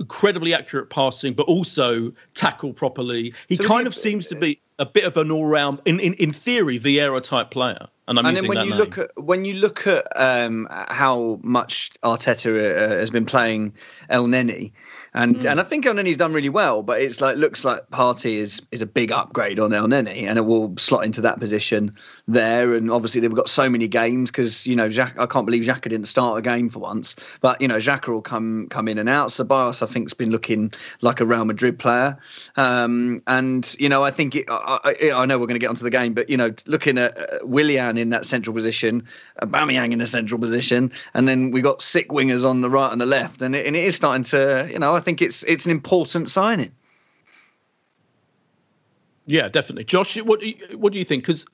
incredibly 0.02 0.52
accurate 0.52 0.90
passing, 0.90 1.32
but 1.32 1.44
also 1.44 2.12
tackle 2.34 2.72
properly. 2.72 3.32
He 3.48 3.54
So 3.54 3.64
kind 3.64 3.82
he- 3.82 3.86
of 3.86 3.94
seems 3.94 4.26
to 4.26 4.34
be 4.36 4.60
a 4.80 4.84
bit 4.84 5.04
of 5.04 5.16
an 5.16 5.30
all-round, 5.30 5.80
in 5.84 6.00
in, 6.00 6.14
in 6.14 6.32
theory, 6.32 6.78
Vieira 6.78 7.22
type 7.22 7.50
player. 7.52 7.86
And 8.08 8.18
I'm 8.18 8.26
and 8.26 8.36
then 8.36 8.48
when 8.48 8.64
you 8.64 8.70
name. 8.70 8.78
look 8.78 8.98
at 8.98 9.10
when 9.16 9.44
you 9.44 9.54
look 9.54 9.86
at 9.86 10.04
um, 10.16 10.66
how 10.70 11.38
much 11.42 11.92
Arteta 12.02 12.76
uh, 12.76 12.96
has 12.96 13.10
been 13.10 13.24
playing 13.24 13.72
Elneny, 14.10 14.72
and 15.14 15.44
and 15.44 15.60
I 15.60 15.62
think 15.62 15.84
Elneny's 15.84 16.16
done 16.16 16.32
really 16.32 16.48
well, 16.48 16.82
but 16.82 17.00
it's 17.00 17.20
like 17.20 17.36
looks 17.36 17.64
like 17.64 17.88
Partey 17.90 18.38
is 18.38 18.60
is 18.72 18.82
a 18.82 18.86
big 18.86 19.12
upgrade 19.12 19.60
on 19.60 19.70
Elneny, 19.70 20.26
and 20.26 20.36
it 20.36 20.42
will 20.42 20.76
slot 20.78 21.04
into 21.04 21.20
that 21.20 21.38
position 21.38 21.94
there. 22.26 22.74
And 22.74 22.90
obviously 22.90 23.20
they've 23.20 23.32
got 23.32 23.48
so 23.48 23.70
many 23.70 23.86
games 23.86 24.32
because 24.32 24.66
you 24.66 24.74
know 24.74 24.88
Jack, 24.88 25.16
I 25.16 25.26
can't 25.26 25.46
believe 25.46 25.62
Xhaka 25.62 25.82
didn't 25.82 26.06
start 26.06 26.38
a 26.38 26.42
game 26.42 26.70
for 26.70 26.80
once, 26.80 27.14
but 27.40 27.60
you 27.60 27.68
know 27.68 27.76
Xhaka 27.76 28.08
will 28.08 28.20
come 28.20 28.66
come 28.68 28.88
in 28.88 28.98
and 28.98 29.08
out. 29.08 29.28
Ceballos 29.28 29.80
I 29.80 29.86
think's 29.86 30.12
been 30.12 30.30
looking 30.30 30.72
like 31.02 31.20
a 31.20 31.24
Real 31.24 31.44
Madrid 31.44 31.78
player, 31.78 32.16
um, 32.56 33.22
and 33.28 33.76
you 33.78 33.88
know 33.88 34.02
I 34.02 34.10
think 34.10 34.34
it, 34.34 34.46
I, 34.48 34.80
I, 34.82 35.12
I 35.12 35.24
know 35.24 35.38
we're 35.38 35.46
going 35.46 35.54
to 35.54 35.60
get 35.60 35.70
onto 35.70 35.84
the 35.84 35.90
game, 35.90 36.14
but 36.14 36.28
you 36.28 36.36
know 36.36 36.52
looking 36.66 36.98
at 36.98 37.16
uh, 37.16 37.38
Willian 37.44 37.91
in 37.98 38.10
that 38.10 38.24
central 38.24 38.54
position, 38.54 39.06
Aubameyang 39.40 39.92
in 39.92 39.98
the 39.98 40.06
central 40.06 40.40
position, 40.40 40.92
and 41.14 41.28
then 41.28 41.50
we 41.50 41.60
got 41.60 41.82
sick 41.82 42.08
wingers 42.08 42.48
on 42.48 42.60
the 42.60 42.70
right 42.70 42.92
and 42.92 43.00
the 43.00 43.06
left, 43.06 43.42
and 43.42 43.54
it, 43.54 43.66
and 43.66 43.76
it 43.76 43.84
is 43.84 43.96
starting 43.96 44.24
to, 44.24 44.68
you 44.70 44.78
know, 44.78 44.94
I 44.94 45.00
think 45.00 45.22
it's 45.22 45.42
it's 45.44 45.64
an 45.64 45.70
important 45.70 46.28
signing. 46.28 46.72
Yeah, 49.26 49.48
definitely. 49.48 49.84
Josh, 49.84 50.20
what 50.22 50.40
do 50.40 50.48
you, 50.48 50.78
what 50.78 50.92
do 50.92 50.98
you 50.98 51.04
think? 51.04 51.22
Because 51.22 51.46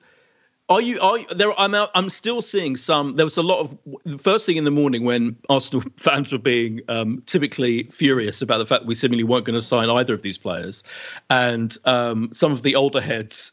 are 0.69 0.81
you 0.81 0.99
are 1.01 1.17
you, 1.17 1.25
there? 1.35 1.59
I'm 1.59 1.73
out, 1.73 1.89
I'm 1.95 2.11
still 2.11 2.41
seeing 2.41 2.77
some. 2.77 3.15
There 3.15 3.25
was 3.25 3.37
a 3.37 3.41
lot 3.41 3.59
of 3.59 4.21
first 4.21 4.45
thing 4.45 4.57
in 4.57 4.65
the 4.65 4.71
morning 4.71 5.03
when 5.03 5.35
Arsenal 5.49 5.83
fans 5.97 6.31
were 6.31 6.37
being 6.37 6.81
um, 6.87 7.23
typically 7.25 7.83
furious 7.83 8.41
about 8.41 8.59
the 8.59 8.65
fact 8.67 8.85
we 8.85 8.93
seemingly 8.93 9.23
weren't 9.23 9.45
going 9.45 9.59
to 9.59 9.65
sign 9.65 9.89
either 9.89 10.13
of 10.13 10.21
these 10.21 10.37
players, 10.37 10.83
and 11.31 11.77
um, 11.85 12.29
some 12.31 12.51
of 12.51 12.61
the 12.61 12.75
older 12.75 13.01
heads, 13.01 13.51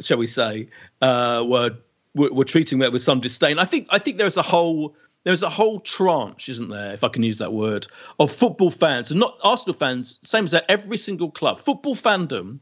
shall 0.00 0.18
we 0.18 0.26
say, 0.26 0.68
uh, 1.00 1.42
were, 1.46 1.70
were 2.18 2.32
were 2.32 2.44
treating 2.44 2.78
that 2.80 2.92
with 2.92 3.02
some 3.02 3.20
disdain. 3.20 3.58
I 3.58 3.64
think 3.64 3.86
I 3.90 3.98
think 3.98 4.18
there's 4.18 4.36
a 4.36 4.42
whole 4.42 4.94
there's 5.24 5.42
a 5.42 5.50
whole 5.50 5.80
tranche, 5.80 6.48
isn't 6.48 6.68
there, 6.68 6.92
if 6.92 7.02
I 7.02 7.08
can 7.08 7.22
use 7.22 7.38
that 7.38 7.52
word, 7.52 7.86
of 8.18 8.30
football 8.30 8.70
fans 8.70 9.10
and 9.10 9.18
not 9.18 9.38
Arsenal 9.42 9.74
fans, 9.74 10.18
same 10.22 10.44
as 10.44 10.52
that 10.52 10.64
every 10.68 10.96
single 10.96 11.30
club, 11.30 11.60
football 11.60 11.94
fandom 11.94 12.60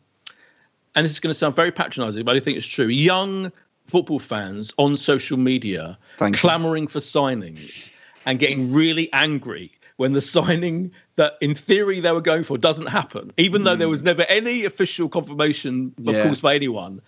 and 0.97 1.05
this 1.05 1.13
is 1.13 1.21
going 1.21 1.31
to 1.31 1.39
sound 1.39 1.55
very 1.55 1.71
patronizing, 1.71 2.25
but 2.25 2.37
I 2.37 2.41
think 2.41 2.57
it's 2.57 2.67
true. 2.67 2.87
Young 2.87 3.53
football 3.87 4.19
fans 4.19 4.73
on 4.79 4.97
social 4.97 5.37
media 5.37 5.97
Thank 6.17 6.35
you. 6.35 6.41
clamoring 6.41 6.89
for 6.89 6.99
signings 6.99 7.91
and 8.25 8.39
getting 8.39 8.73
really 8.73 9.13
angry 9.13 9.71
when 9.97 10.13
the 10.13 10.21
signing 10.21 10.91
that 11.17 11.35
in 11.41 11.55
theory 11.55 12.01
they 12.01 12.13
were 12.13 12.21
going 12.21 12.43
for 12.43 12.59
doesn't 12.59 12.87
happen, 12.87 13.33
even 13.39 13.65
though 13.65 13.77
there 13.77 13.89
was 13.89 14.03
never 14.03 14.23
any 14.29 14.65
official 14.65 15.09
confirmation, 15.09 15.95
of 15.99 16.05
Hmm. 16.05 16.11
Yeah. 16.11 16.23
course, 16.25 16.41
by 16.41 16.55
anyone, 16.55 17.01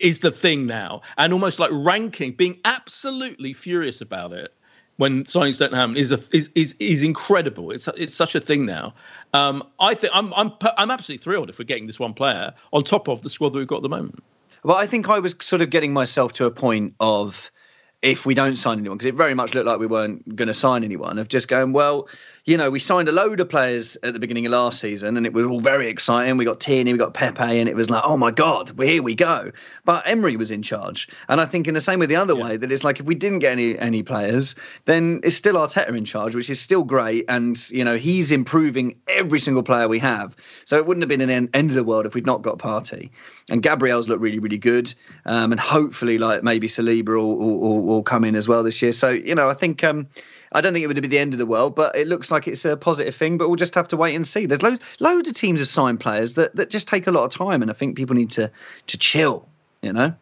is 0.00 0.20
the 0.20 0.30
thing 0.30 0.66
now. 0.66 1.02
And 1.18 1.32
almost 1.32 1.58
like 1.58 1.70
ranking, 1.72 2.32
being 2.32 2.58
absolutely 2.64 3.52
furious 3.52 4.00
about 4.00 4.32
it 4.32 4.52
when 4.96 5.24
signings 5.24 5.58
don't 5.58 5.74
happen 5.74 5.96
is 5.96 6.12
a, 6.12 6.20
is, 6.32 6.48
is 6.54 6.74
is 6.78 7.02
incredible. 7.02 7.70
It's 7.72 7.88
it's 7.88 8.14
such 8.14 8.34
a 8.34 8.40
thing 8.40 8.64
now. 8.64 8.94
Um, 9.32 9.62
I 9.80 9.94
think 9.94 10.12
I'm 10.14 10.32
I'm 10.34 10.52
I'm 10.78 10.90
absolutely 10.90 11.22
thrilled 11.22 11.50
if 11.50 11.58
we're 11.58 11.64
getting 11.64 11.86
this 11.86 11.98
one 11.98 12.14
player 12.14 12.54
on 12.72 12.84
top 12.84 13.08
of 13.08 13.22
the 13.22 13.28
squad 13.28 13.50
that 13.52 13.58
we've 13.58 13.66
got 13.66 13.76
at 13.76 13.82
the 13.82 13.88
moment. 13.88 14.22
Well, 14.62 14.76
I 14.78 14.86
think 14.86 15.10
I 15.10 15.18
was 15.18 15.36
sort 15.40 15.60
of 15.60 15.68
getting 15.68 15.92
myself 15.92 16.32
to 16.34 16.46
a 16.46 16.50
point 16.50 16.94
of 17.00 17.50
if 18.04 18.26
we 18.26 18.34
don't 18.34 18.54
sign 18.54 18.78
anyone, 18.78 18.98
because 18.98 19.06
it 19.06 19.14
very 19.14 19.34
much 19.34 19.54
looked 19.54 19.66
like 19.66 19.78
we 19.78 19.86
weren't 19.86 20.36
going 20.36 20.48
to 20.48 20.54
sign 20.54 20.84
anyone, 20.84 21.18
of 21.18 21.28
just 21.28 21.48
going, 21.48 21.72
well, 21.72 22.06
you 22.46 22.58
know, 22.58 22.70
we 22.70 22.78
signed 22.78 23.08
a 23.08 23.12
load 23.12 23.40
of 23.40 23.48
players 23.48 23.96
at 24.02 24.12
the 24.12 24.18
beginning 24.18 24.44
of 24.44 24.52
last 24.52 24.78
season 24.78 25.16
and 25.16 25.24
it 25.24 25.32
was 25.32 25.46
all 25.46 25.60
very 25.60 25.88
exciting. 25.88 26.36
We 26.36 26.44
got 26.44 26.60
Tierney, 26.60 26.92
we 26.92 26.98
got 26.98 27.14
Pepe, 27.14 27.42
and 27.42 27.70
it 27.70 27.74
was 27.74 27.88
like, 27.88 28.02
oh 28.04 28.18
my 28.18 28.30
God, 28.30 28.70
well, 28.72 28.86
here 28.86 29.02
we 29.02 29.14
go. 29.14 29.50
But 29.86 30.06
Emery 30.06 30.36
was 30.36 30.50
in 30.50 30.62
charge. 30.62 31.08
And 31.30 31.40
I 31.40 31.46
think 31.46 31.66
in 31.66 31.72
the 31.72 31.80
same 31.80 32.00
way 32.00 32.06
the 32.06 32.16
other 32.16 32.34
yeah. 32.34 32.44
way, 32.44 32.56
that 32.58 32.70
it's 32.70 32.84
like 32.84 33.00
if 33.00 33.06
we 33.06 33.14
didn't 33.14 33.38
get 33.38 33.52
any 33.52 33.78
any 33.78 34.02
players, 34.02 34.54
then 34.84 35.20
it's 35.24 35.36
still 35.36 35.54
Arteta 35.54 35.96
in 35.96 36.04
charge, 36.04 36.34
which 36.34 36.50
is 36.50 36.60
still 36.60 36.84
great. 36.84 37.24
And, 37.28 37.58
you 37.70 37.82
know, 37.82 37.96
he's 37.96 38.30
improving 38.30 38.94
every 39.08 39.40
single 39.40 39.62
player 39.62 39.88
we 39.88 39.98
have. 40.00 40.36
So 40.66 40.76
it 40.76 40.84
wouldn't 40.84 41.02
have 41.02 41.08
been 41.08 41.22
an 41.22 41.48
end 41.54 41.70
of 41.70 41.76
the 41.76 41.84
world 41.84 42.04
if 42.04 42.14
we'd 42.14 42.26
not 42.26 42.42
got 42.42 42.58
Partey. 42.58 43.08
And 43.50 43.62
Gabriel's 43.62 44.06
looked 44.06 44.20
really, 44.20 44.38
really 44.38 44.58
good. 44.58 44.92
Um, 45.24 45.50
and 45.50 45.60
hopefully, 45.60 46.18
like 46.18 46.42
maybe 46.42 46.68
Saliba 46.68 47.08
will, 47.08 47.38
will, 47.38 47.80
will, 47.80 48.02
come 48.02 48.22
in 48.22 48.36
as 48.36 48.48
well 48.48 48.62
this 48.62 48.82
year. 48.82 48.92
So, 48.92 49.08
you 49.08 49.34
know, 49.34 49.48
I 49.48 49.54
think. 49.54 49.82
Um, 49.82 50.08
I 50.54 50.60
don't 50.60 50.72
think 50.72 50.84
it 50.84 50.86
would 50.86 51.00
be 51.00 51.08
the 51.08 51.18
end 51.18 51.34
of 51.34 51.38
the 51.38 51.46
world, 51.46 51.74
but 51.74 51.94
it 51.96 52.06
looks 52.06 52.30
like 52.30 52.48
it's 52.48 52.64
a 52.64 52.76
positive 52.76 53.14
thing. 53.14 53.36
But 53.36 53.48
we'll 53.48 53.56
just 53.56 53.74
have 53.74 53.88
to 53.88 53.96
wait 53.96 54.14
and 54.14 54.26
see. 54.26 54.46
There's 54.46 54.62
loads, 54.62 54.80
loads 55.00 55.28
of 55.28 55.34
teams 55.34 55.60
have 55.60 55.68
signed 55.68 56.00
players 56.00 56.34
that, 56.34 56.54
that 56.56 56.70
just 56.70 56.88
take 56.88 57.06
a 57.06 57.10
lot 57.10 57.24
of 57.24 57.32
time, 57.32 57.60
and 57.60 57.70
I 57.70 57.74
think 57.74 57.96
people 57.96 58.14
need 58.14 58.30
to 58.32 58.50
to 58.86 58.98
chill. 58.98 59.48
You 59.82 59.92
know. 59.92 60.14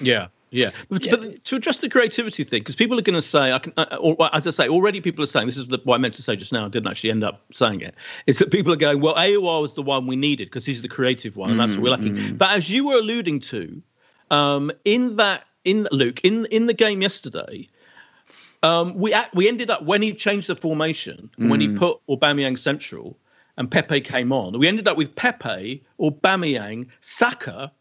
Yeah. 0.00 0.28
Yeah. 0.50 0.70
But, 0.88 1.04
yeah. 1.04 1.16
but 1.16 1.44
to 1.44 1.56
address 1.56 1.78
the 1.78 1.88
creativity 1.88 2.44
thing, 2.44 2.60
because 2.60 2.76
people 2.76 2.98
are 2.98 3.02
going 3.02 3.14
to 3.14 3.22
say, 3.22 3.52
I 3.52 3.58
can, 3.58 3.72
uh, 3.76 3.98
or 4.00 4.16
as 4.34 4.46
I 4.46 4.50
say, 4.50 4.68
already 4.68 5.00
people 5.00 5.22
are 5.22 5.26
saying, 5.26 5.46
this 5.46 5.58
is 5.58 5.66
what 5.84 5.94
I 5.94 5.98
meant 5.98 6.14
to 6.14 6.22
say 6.22 6.36
just 6.36 6.52
now, 6.52 6.64
I 6.64 6.68
didn't 6.68 6.88
actually 6.88 7.10
end 7.10 7.24
up 7.24 7.42
saying 7.52 7.82
it, 7.82 7.94
is 8.26 8.38
that 8.38 8.50
people 8.50 8.72
are 8.72 8.76
going, 8.76 9.00
well, 9.00 9.14
Aouar 9.14 9.60
was 9.60 9.74
the 9.74 9.82
one 9.82 10.06
we 10.06 10.16
needed 10.16 10.46
because 10.46 10.64
he's 10.64 10.80
the 10.80 10.88
creative 10.88 11.36
one, 11.36 11.50
and 11.50 11.60
that's 11.60 11.74
what 11.74 11.82
we're 11.82 11.90
lacking. 11.90 12.16
Mm. 12.16 12.38
But 12.38 12.50
as 12.56 12.70
you 12.70 12.86
were 12.86 12.96
alluding 12.96 13.40
to, 13.40 13.82
um, 14.30 14.72
in 14.84 15.16
that, 15.16 15.44
in 15.64 15.86
Luke, 15.90 16.20
in 16.24 16.46
in 16.46 16.66
the 16.66 16.74
game 16.74 17.02
yesterday, 17.02 17.68
um, 18.62 18.94
we 18.94 19.14
we 19.34 19.48
ended 19.48 19.70
up 19.70 19.82
when 19.84 20.02
he 20.02 20.12
changed 20.12 20.48
the 20.48 20.56
formation, 20.56 21.30
mm. 21.38 21.48
when 21.48 21.60
he 21.60 21.68
mm. 21.68 21.78
put 21.78 22.00
Aubameyang 22.08 22.58
central 22.58 23.16
and 23.56 23.70
Pepe 23.70 24.00
came 24.00 24.32
on, 24.32 24.58
we 24.58 24.68
ended 24.68 24.86
up 24.88 24.96
with 24.96 25.14
Pepe, 25.14 25.84
Aubameyang, 26.00 26.88
Saka, 27.00 27.72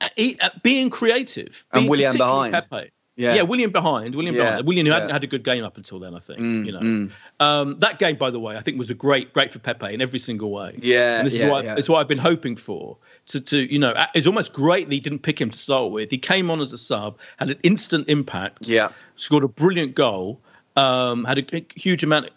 uh, 0.00 0.08
uh, 0.40 0.50
being 0.62 0.90
creative 0.90 1.64
and 1.72 1.88
Willian 1.88 2.16
behind. 2.16 2.52
Pepe. 2.52 2.90
Yeah. 3.16 3.34
yeah, 3.34 3.42
Willian 3.42 3.70
behind, 3.70 4.16
Willian 4.16 4.34
yeah. 4.34 4.44
behind, 4.44 4.66
Willian 4.66 4.86
who 4.86 4.92
yeah. 4.92 4.98
hadn't 4.98 5.12
had 5.12 5.22
a 5.22 5.28
good 5.28 5.44
game 5.44 5.62
up 5.62 5.76
until 5.76 6.00
then. 6.00 6.16
I 6.16 6.18
think 6.18 6.40
mm, 6.40 6.66
you 6.66 6.72
know 6.72 6.80
mm. 6.80 7.10
um, 7.38 7.78
that 7.78 8.00
game, 8.00 8.16
by 8.16 8.28
the 8.28 8.40
way, 8.40 8.56
I 8.56 8.60
think 8.60 8.76
was 8.76 8.90
a 8.90 8.94
great, 8.94 9.32
great 9.32 9.52
for 9.52 9.60
Pepe 9.60 9.94
in 9.94 10.00
every 10.00 10.18
single 10.18 10.50
way. 10.50 10.76
Yeah, 10.82 11.18
and 11.18 11.26
this 11.26 11.34
yeah, 11.34 11.44
is 11.44 11.50
what 11.50 11.64
it's 11.78 11.88
what 11.88 12.00
I've 12.00 12.08
been 12.08 12.18
hoping 12.18 12.56
for. 12.56 12.96
To, 13.26 13.40
to 13.40 13.72
you 13.72 13.78
know, 13.78 13.94
it's 14.14 14.26
almost 14.26 14.52
great 14.52 14.88
that 14.88 14.94
he 14.94 15.00
didn't 15.00 15.20
pick 15.20 15.40
him 15.40 15.50
to 15.50 15.56
start 15.56 15.92
with. 15.92 16.10
He 16.10 16.18
came 16.18 16.50
on 16.50 16.60
as 16.60 16.72
a 16.72 16.78
sub, 16.78 17.16
had 17.36 17.50
an 17.50 17.58
instant 17.62 18.08
impact. 18.08 18.68
Yeah, 18.68 18.88
scored 19.14 19.44
a 19.44 19.48
brilliant 19.48 19.94
goal. 19.94 20.40
Um, 20.76 21.24
had 21.24 21.38
a, 21.38 21.56
a 21.56 21.64
huge 21.76 22.02
amount. 22.02 22.26
Of, 22.26 22.32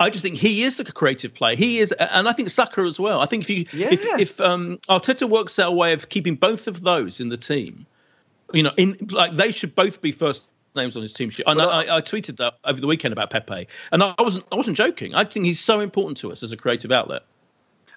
I 0.00 0.08
just 0.08 0.22
think 0.22 0.36
he 0.36 0.62
is 0.62 0.78
like 0.78 0.88
a 0.88 0.92
creative 0.92 1.34
player. 1.34 1.56
He 1.56 1.78
is, 1.78 1.92
and 1.92 2.26
I 2.26 2.32
think 2.32 2.48
Saka 2.48 2.80
as 2.82 2.98
well. 2.98 3.20
I 3.20 3.26
think 3.26 3.44
if 3.44 3.50
you 3.50 3.66
yeah. 3.72 3.88
if, 3.90 4.02
if 4.18 4.40
um, 4.40 4.78
Arteta 4.88 5.28
works 5.28 5.58
out 5.58 5.68
a 5.68 5.72
way 5.72 5.92
of 5.92 6.08
keeping 6.08 6.36
both 6.36 6.66
of 6.66 6.80
those 6.82 7.20
in 7.20 7.28
the 7.28 7.36
team, 7.36 7.86
you 8.52 8.62
know, 8.62 8.72
in 8.76 8.96
like 9.10 9.34
they 9.34 9.52
should 9.52 9.74
both 9.74 10.00
be 10.00 10.12
first 10.12 10.50
names 10.74 10.96
on 10.96 11.02
his 11.02 11.12
team 11.12 11.30
sheet. 11.30 11.44
And 11.46 11.58
well, 11.58 11.70
I, 11.70 11.96
I, 11.96 12.00
tweeted 12.00 12.36
that 12.38 12.54
over 12.64 12.80
the 12.80 12.86
weekend 12.86 13.12
about 13.12 13.30
Pepe, 13.30 13.66
and 13.92 14.02
I 14.02 14.14
wasn't 14.18 14.46
I 14.52 14.56
wasn't 14.56 14.76
joking. 14.76 15.14
I 15.14 15.24
think 15.24 15.46
he's 15.46 15.60
so 15.60 15.80
important 15.80 16.16
to 16.18 16.32
us 16.32 16.42
as 16.42 16.52
a 16.52 16.56
creative 16.56 16.92
outlet. 16.92 17.22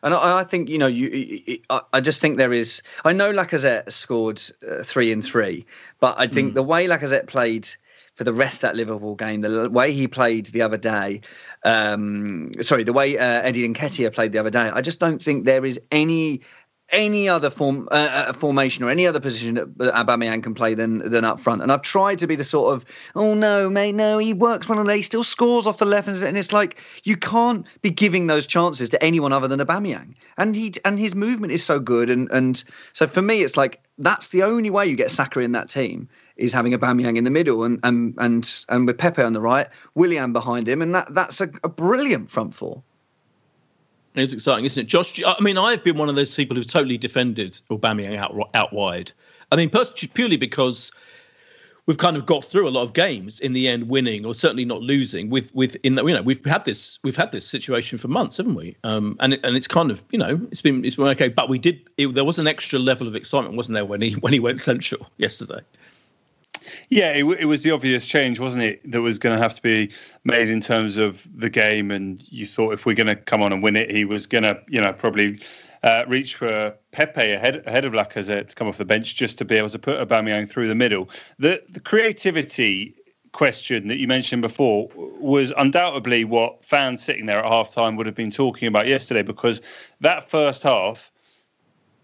And 0.04 0.14
I, 0.14 0.40
I 0.40 0.44
think 0.44 0.70
you 0.70 0.78
know 0.78 0.88
you. 0.88 1.60
I 1.94 2.02
just 2.02 2.22
think 2.22 2.38
there 2.38 2.54
is. 2.54 2.82
I 3.04 3.14
know 3.14 3.32
Lacazette 3.34 3.92
scored 3.92 4.42
uh, 4.70 4.84
three 4.84 5.12
and 5.12 5.24
three, 5.24 5.66
but 6.00 6.16
I 6.18 6.28
think 6.28 6.52
mm. 6.52 6.56
the 6.56 6.64
way 6.64 6.88
Lacazette 6.88 7.28
played 7.28 7.68
for 8.14 8.24
the 8.24 8.34
rest 8.34 8.58
of 8.58 8.62
that 8.62 8.76
Liverpool 8.76 9.16
game, 9.16 9.42
the 9.42 9.70
way 9.70 9.92
he 9.92 10.08
played 10.08 10.46
the 10.48 10.62
other 10.62 10.78
day, 10.78 11.20
um, 11.66 12.50
sorry, 12.62 12.84
the 12.84 12.94
way 12.94 13.18
uh, 13.18 13.42
Eddie 13.42 13.68
Nketiah 13.68 14.14
played 14.14 14.32
the 14.32 14.38
other 14.38 14.50
day, 14.50 14.70
I 14.74 14.80
just 14.80 15.02
don't 15.02 15.22
think 15.22 15.44
there 15.44 15.66
is 15.66 15.80
any 15.92 16.42
any 16.90 17.28
other 17.28 17.50
form 17.50 17.88
uh, 17.92 18.26
uh, 18.30 18.34
formation 18.34 18.86
or 18.86 18.90
any 18.90 19.08
other 19.08 19.20
position 19.20 19.56
that 19.56 19.94
Aubameyang 19.94 20.44
can 20.44 20.54
play 20.54 20.74
than 20.74 21.00
than 21.10 21.26
up 21.26 21.40
front. 21.40 21.62
And 21.62 21.72
I've 21.72 21.82
tried 21.82 22.20
to 22.20 22.28
be 22.28 22.36
the 22.36 22.44
sort 22.44 22.74
of, 22.74 22.86
oh 23.16 23.34
no, 23.34 23.70
mate, 23.70 23.96
no, 23.96 24.18
he 24.18 24.34
works 24.34 24.70
one 24.70 24.78
of 24.78 24.88
he 24.96 25.02
still 25.02 25.24
scores 25.24 25.66
off 25.66 25.80
the 25.80 25.86
left, 25.86 26.08
and 26.08 26.38
it's 26.38 26.54
like 26.54 26.80
you 27.04 27.18
can't 27.18 27.66
be 27.82 27.90
giving 27.90 28.28
those 28.28 28.46
chances 28.46 28.90
to 28.90 29.04
anyone 29.04 29.34
other 29.34 29.48
than 29.48 29.60
Aubameyang. 29.60 30.14
And 30.38 30.56
he 30.56 30.74
and 30.84 31.00
his 31.00 31.16
movement 31.16 31.54
is 31.54 31.64
so 31.64 31.80
good, 31.80 32.10
and 32.10 32.30
and 32.32 32.64
so 32.94 33.08
for 33.08 33.22
me, 33.22 33.42
it's 33.42 33.58
like 33.58 33.82
that's 33.98 34.30
the 34.30 34.44
only 34.44 34.70
way 34.70 34.86
you 34.86 34.96
get 34.96 35.12
Saka 35.12 35.40
in 35.40 35.54
that 35.54 35.70
team 35.70 36.08
is 36.38 36.54
having 36.54 36.74
Aubameyang 36.74 37.18
in 37.18 37.24
the 37.24 37.32
middle 37.32 37.64
and 37.64 37.80
and 37.84 38.14
and 38.18 38.66
and 38.70 38.86
with 38.88 38.98
Pepe 38.98 39.22
on 39.22 39.34
the 39.34 39.42
right, 39.42 39.68
Willian 39.96 40.34
behind 40.34 40.68
him, 40.68 40.82
and 40.82 40.94
that 40.94 41.14
that's 41.14 41.42
a, 41.42 41.50
a 41.64 41.70
brilliant 41.70 42.30
front 42.30 42.54
four. 42.54 42.84
It's 44.16 44.34
exciting, 44.34 44.66
isn't 44.66 44.84
it, 44.84 44.88
Josh? 44.88 45.22
I 45.26 45.36
mean, 45.42 45.58
I've 45.58 45.84
been 45.84 45.98
one 45.98 46.08
of 46.08 46.16
those 46.16 46.34
people 46.34 46.56
who've 46.56 46.66
totally 46.66 46.98
defended 46.98 47.60
Aubameyang 47.70 48.18
out 48.18 48.50
out 48.54 48.72
wide. 48.72 49.12
I 49.52 49.58
mean, 49.58 49.70
purely 49.70 50.38
because 50.38 50.92
we've 51.86 51.98
kind 51.98 52.18
of 52.18 52.26
got 52.26 52.44
through 52.44 52.68
a 52.68 52.72
lot 52.72 52.84
of 52.84 52.94
games 52.94 53.40
in 53.42 53.54
the 53.54 53.68
end, 53.68 53.90
winning 53.90 54.26
or 54.26 54.34
certainly 54.34 54.66
not 54.66 54.82
losing. 54.82 55.30
With 55.30 55.54
with 55.54 55.76
in 55.84 55.96
that 55.96 56.06
you 56.06 56.14
know 56.14 56.22
we've 56.22 56.44
had 56.46 56.66
this 56.66 57.00
we've 57.04 57.16
had 57.16 57.32
this 57.32 57.46
situation 57.46 57.98
for 57.98 58.08
months, 58.08 58.38
haven't 58.38 58.56
we? 58.56 58.76
Um, 58.84 59.18
and 59.20 59.34
it, 59.34 59.42
and 59.44 59.56
it's 59.56 59.68
kind 59.68 59.92
of 59.92 60.02
you 60.12 60.20
know 60.20 60.40
it's 60.52 60.62
been 60.62 60.84
it's 60.86 60.96
been 60.96 61.08
okay, 61.08 61.28
but 61.28 61.50
we 61.50 61.60
did 61.60 61.82
it, 61.98 62.14
there 62.16 62.26
was 62.26 62.40
an 62.40 62.48
extra 62.48 62.80
level 62.80 63.08
of 63.08 63.16
excitement, 63.16 63.56
wasn't 63.56 63.76
there, 63.76 63.86
when 63.86 64.02
he 64.02 64.12
when 64.14 64.34
he 64.34 64.40
went 64.40 64.62
central 64.62 65.08
yesterday? 65.18 65.60
Yeah, 66.90 67.12
it, 67.12 67.26
it, 67.40 67.46
was 67.46 67.64
the 67.64 67.72
obvious 67.72 68.08
change, 68.08 68.40
wasn't 68.40 68.64
it, 68.64 68.92
that 68.92 69.02
was 69.02 69.20
going 69.20 69.36
to 69.36 69.42
have 69.42 69.56
to 69.56 69.62
be 69.62 69.92
made 70.24 70.50
in 70.50 70.62
terms 70.62 70.98
of 70.98 71.28
the 71.36 71.50
game. 71.50 71.92
And 71.92 72.22
you 72.32 72.48
thought 72.48 72.74
if 72.74 72.86
we're 72.86 72.96
going 72.96 73.08
to 73.08 73.16
come 73.16 73.42
on 73.42 73.54
and 73.54 73.62
win 73.62 73.76
it, 73.76 73.92
he 73.92 74.06
was 74.06 74.28
going 74.28 74.44
to, 74.44 74.60
you 74.68 74.82
know, 74.82 74.94
probably 74.94 75.40
uh, 75.84 76.04
reach 76.08 76.36
for 76.36 76.76
Pepe 76.92 77.32
ahead 77.32 77.64
ahead 77.68 77.86
of 77.86 77.94
Lacazette 77.94 78.50
to 78.50 78.56
come 78.56 78.68
off 78.68 78.78
the 78.78 78.86
bench 78.86 79.16
just 79.16 79.38
to 79.38 79.46
be 79.46 79.56
able 79.56 79.70
to 79.70 79.80
put 79.80 80.00
Aubameyang 80.06 80.50
through 80.50 80.68
the 80.68 80.76
middle. 80.76 81.10
The 81.38 81.62
the 81.70 81.80
creativity 81.80 82.96
question 83.34 83.88
that 83.90 83.98
you 83.98 84.08
mentioned 84.08 84.42
before 84.42 84.90
was 84.96 85.54
undoubtedly 85.58 86.24
what 86.24 86.64
fans 86.64 87.04
sitting 87.04 87.26
there 87.26 87.40
at 87.40 87.46
halftime 87.46 87.98
would 87.98 88.06
have 88.06 88.16
been 88.16 88.32
talking 88.32 88.68
about 88.68 88.88
yesterday 88.88 89.22
because 89.22 89.62
that 90.00 90.30
first 90.30 90.64
half 90.64 91.12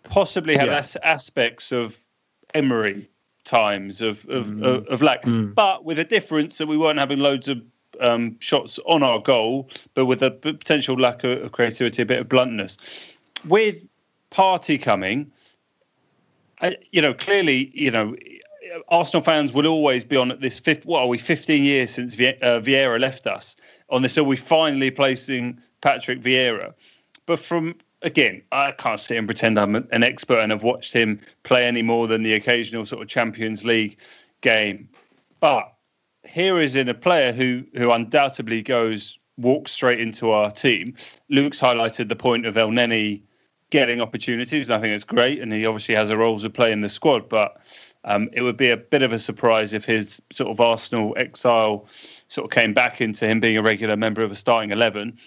possibly 0.03 0.57
had 0.57 0.67
yeah. 0.67 0.83
aspects 1.03 1.71
of 1.71 1.97
Emery 2.53 3.09
times 3.43 4.01
of 4.01 4.25
of, 4.29 4.45
mm. 4.45 4.63
of, 4.63 4.87
of 4.87 5.01
lack, 5.01 5.23
mm. 5.23 5.53
but 5.53 5.83
with 5.85 5.99
a 5.99 6.03
difference 6.03 6.57
that 6.57 6.67
we 6.67 6.77
weren't 6.77 6.99
having 6.99 7.19
loads 7.19 7.47
of 7.47 7.61
um, 7.99 8.37
shots 8.39 8.79
on 8.85 9.03
our 9.03 9.19
goal, 9.19 9.69
but 9.93 10.05
with 10.05 10.21
a 10.23 10.31
potential 10.31 10.99
lack 10.99 11.23
of, 11.23 11.43
of 11.43 11.51
creativity, 11.51 12.01
a 12.01 12.05
bit 12.05 12.19
of 12.19 12.29
bluntness. 12.29 12.77
With 13.47 13.75
Partey 14.31 14.81
coming, 14.81 15.31
uh, 16.61 16.71
you 16.91 17.01
know, 17.01 17.13
clearly, 17.13 17.71
you 17.73 17.91
know, 17.91 18.15
Arsenal 18.87 19.23
fans 19.23 19.51
will 19.51 19.67
always 19.67 20.03
be 20.03 20.15
on 20.15 20.37
this 20.39 20.59
fifth. 20.59 20.85
What 20.85 21.01
are 21.01 21.07
we? 21.07 21.17
Fifteen 21.17 21.63
years 21.63 21.91
since 21.91 22.13
Vie- 22.15 22.37
uh, 22.41 22.61
Vieira 22.61 22.99
left 22.99 23.27
us. 23.27 23.55
On 23.89 24.01
this, 24.01 24.17
are 24.17 24.23
we 24.23 24.37
finally 24.37 24.91
placing 24.91 25.59
Patrick 25.81 26.21
Vieira? 26.21 26.73
But 27.25 27.39
from 27.39 27.75
again, 28.01 28.41
I 28.51 28.71
can't 28.71 28.99
sit 28.99 29.17
and 29.17 29.27
pretend 29.27 29.59
I'm 29.59 29.75
an 29.75 30.03
expert 30.03 30.39
and 30.39 30.51
have 30.51 30.63
watched 30.63 30.93
him 30.93 31.19
play 31.43 31.65
any 31.65 31.81
more 31.81 32.07
than 32.07 32.23
the 32.23 32.33
occasional 32.33 32.85
sort 32.85 33.01
of 33.01 33.07
Champions 33.07 33.63
League 33.63 33.97
game. 34.41 34.89
But 35.39 35.71
here 36.23 36.59
is 36.59 36.75
in 36.75 36.89
a 36.89 36.93
player 36.93 37.31
who 37.31 37.63
who 37.75 37.91
undoubtedly 37.91 38.61
goes 38.61 39.17
walks 39.37 39.71
straight 39.71 39.99
into 39.99 40.31
our 40.31 40.51
team. 40.51 40.95
Luke's 41.29 41.59
highlighted 41.59 42.09
the 42.09 42.15
point 42.15 42.45
of 42.45 42.55
Elneny 42.55 43.21
getting 43.71 44.01
opportunities. 44.01 44.69
I 44.69 44.79
think 44.79 44.93
it's 44.93 45.03
great, 45.03 45.41
and 45.41 45.51
he 45.51 45.65
obviously 45.65 45.95
has 45.95 46.09
a 46.09 46.17
role 46.17 46.37
to 46.39 46.49
play 46.49 46.71
in 46.71 46.81
the 46.81 46.89
squad. 46.89 47.29
But 47.29 47.57
um, 48.03 48.29
it 48.33 48.41
would 48.41 48.57
be 48.57 48.69
a 48.69 48.77
bit 48.77 49.01
of 49.01 49.13
a 49.13 49.19
surprise 49.19 49.73
if 49.73 49.85
his 49.85 50.21
sort 50.31 50.51
of 50.51 50.59
Arsenal 50.59 51.15
exile 51.17 51.87
sort 52.27 52.45
of 52.45 52.51
came 52.51 52.73
back 52.73 53.01
into 53.01 53.27
him 53.27 53.39
being 53.39 53.57
a 53.57 53.63
regular 53.63 53.95
member 53.95 54.21
of 54.21 54.31
a 54.31 54.35
starting 54.35 54.71
eleven 54.71 55.17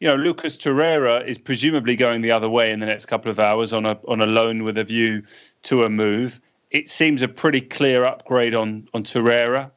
you 0.00 0.06
know, 0.06 0.16
Lucas 0.16 0.56
Torreira 0.56 1.26
is 1.26 1.38
presumably 1.38 1.96
going 1.96 2.22
the 2.22 2.30
other 2.30 2.48
way 2.48 2.70
in 2.70 2.78
the 2.78 2.86
next 2.86 3.06
couple 3.06 3.30
of 3.30 3.38
hours 3.40 3.72
on 3.72 3.84
a 3.84 3.98
on 4.06 4.20
a 4.20 4.26
loan 4.26 4.62
with 4.62 4.78
a 4.78 4.84
view 4.84 5.22
to 5.64 5.84
a 5.84 5.90
move. 5.90 6.40
It 6.70 6.88
seems 6.88 7.22
a 7.22 7.28
pretty 7.28 7.60
clear 7.60 8.04
upgrade 8.04 8.54
on 8.54 8.88
on 8.94 9.02
Torreira, 9.02 9.70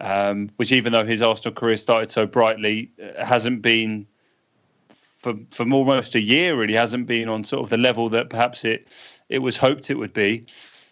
um, 0.00 0.50
which 0.56 0.70
even 0.70 0.92
though 0.92 1.04
his 1.04 1.22
Arsenal 1.22 1.54
career 1.54 1.76
started 1.76 2.10
so 2.10 2.26
brightly, 2.26 2.92
uh, 3.02 3.24
hasn't 3.24 3.62
been 3.62 4.06
for 5.20 5.34
for 5.50 5.68
almost 5.70 6.14
a 6.14 6.20
year. 6.20 6.56
Really, 6.56 6.74
hasn't 6.74 7.06
been 7.06 7.28
on 7.28 7.42
sort 7.42 7.64
of 7.64 7.70
the 7.70 7.78
level 7.78 8.08
that 8.10 8.30
perhaps 8.30 8.64
it 8.64 8.86
it 9.28 9.40
was 9.40 9.56
hoped 9.56 9.90
it 9.90 9.94
would 9.94 10.12
be. 10.12 10.46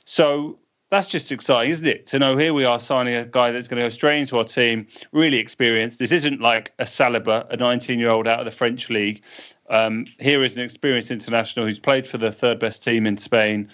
So 0.05 0.59
that's 0.92 1.09
just 1.09 1.33
exciting, 1.33 1.70
isn't 1.70 1.87
it? 1.87 2.05
To 2.09 2.18
know 2.18 2.37
here 2.37 2.52
we 2.52 2.66
are 2.66 2.78
signing 2.78 3.14
a 3.14 3.24
guy 3.24 3.50
that's 3.50 3.66
going 3.66 3.81
to 3.81 3.87
go 3.87 3.88
straight 3.88 4.20
into 4.20 4.37
our 4.37 4.44
team, 4.44 4.87
really 5.12 5.38
experienced. 5.38 5.98
This 5.98 6.12
isn't 6.12 6.42
like 6.42 6.74
a 6.78 6.85
Saliba, 6.85 7.48
a 7.48 7.57
19 7.57 7.98
year 7.98 8.11
old 8.11 8.28
out 8.28 8.40
of 8.40 8.44
the 8.44 8.50
French 8.50 8.90
league. 8.90 9.22
Um, 9.70 10.05
here 10.20 10.44
is 10.44 10.55
an 10.55 10.62
experienced 10.62 11.11
international 11.11 11.64
who's 11.64 11.78
played 11.78 12.07
for 12.07 12.18
the 12.18 12.31
third 12.31 12.59
best 12.59 12.85
team 12.85 13.07
in 13.07 13.16
Spain, 13.16 13.70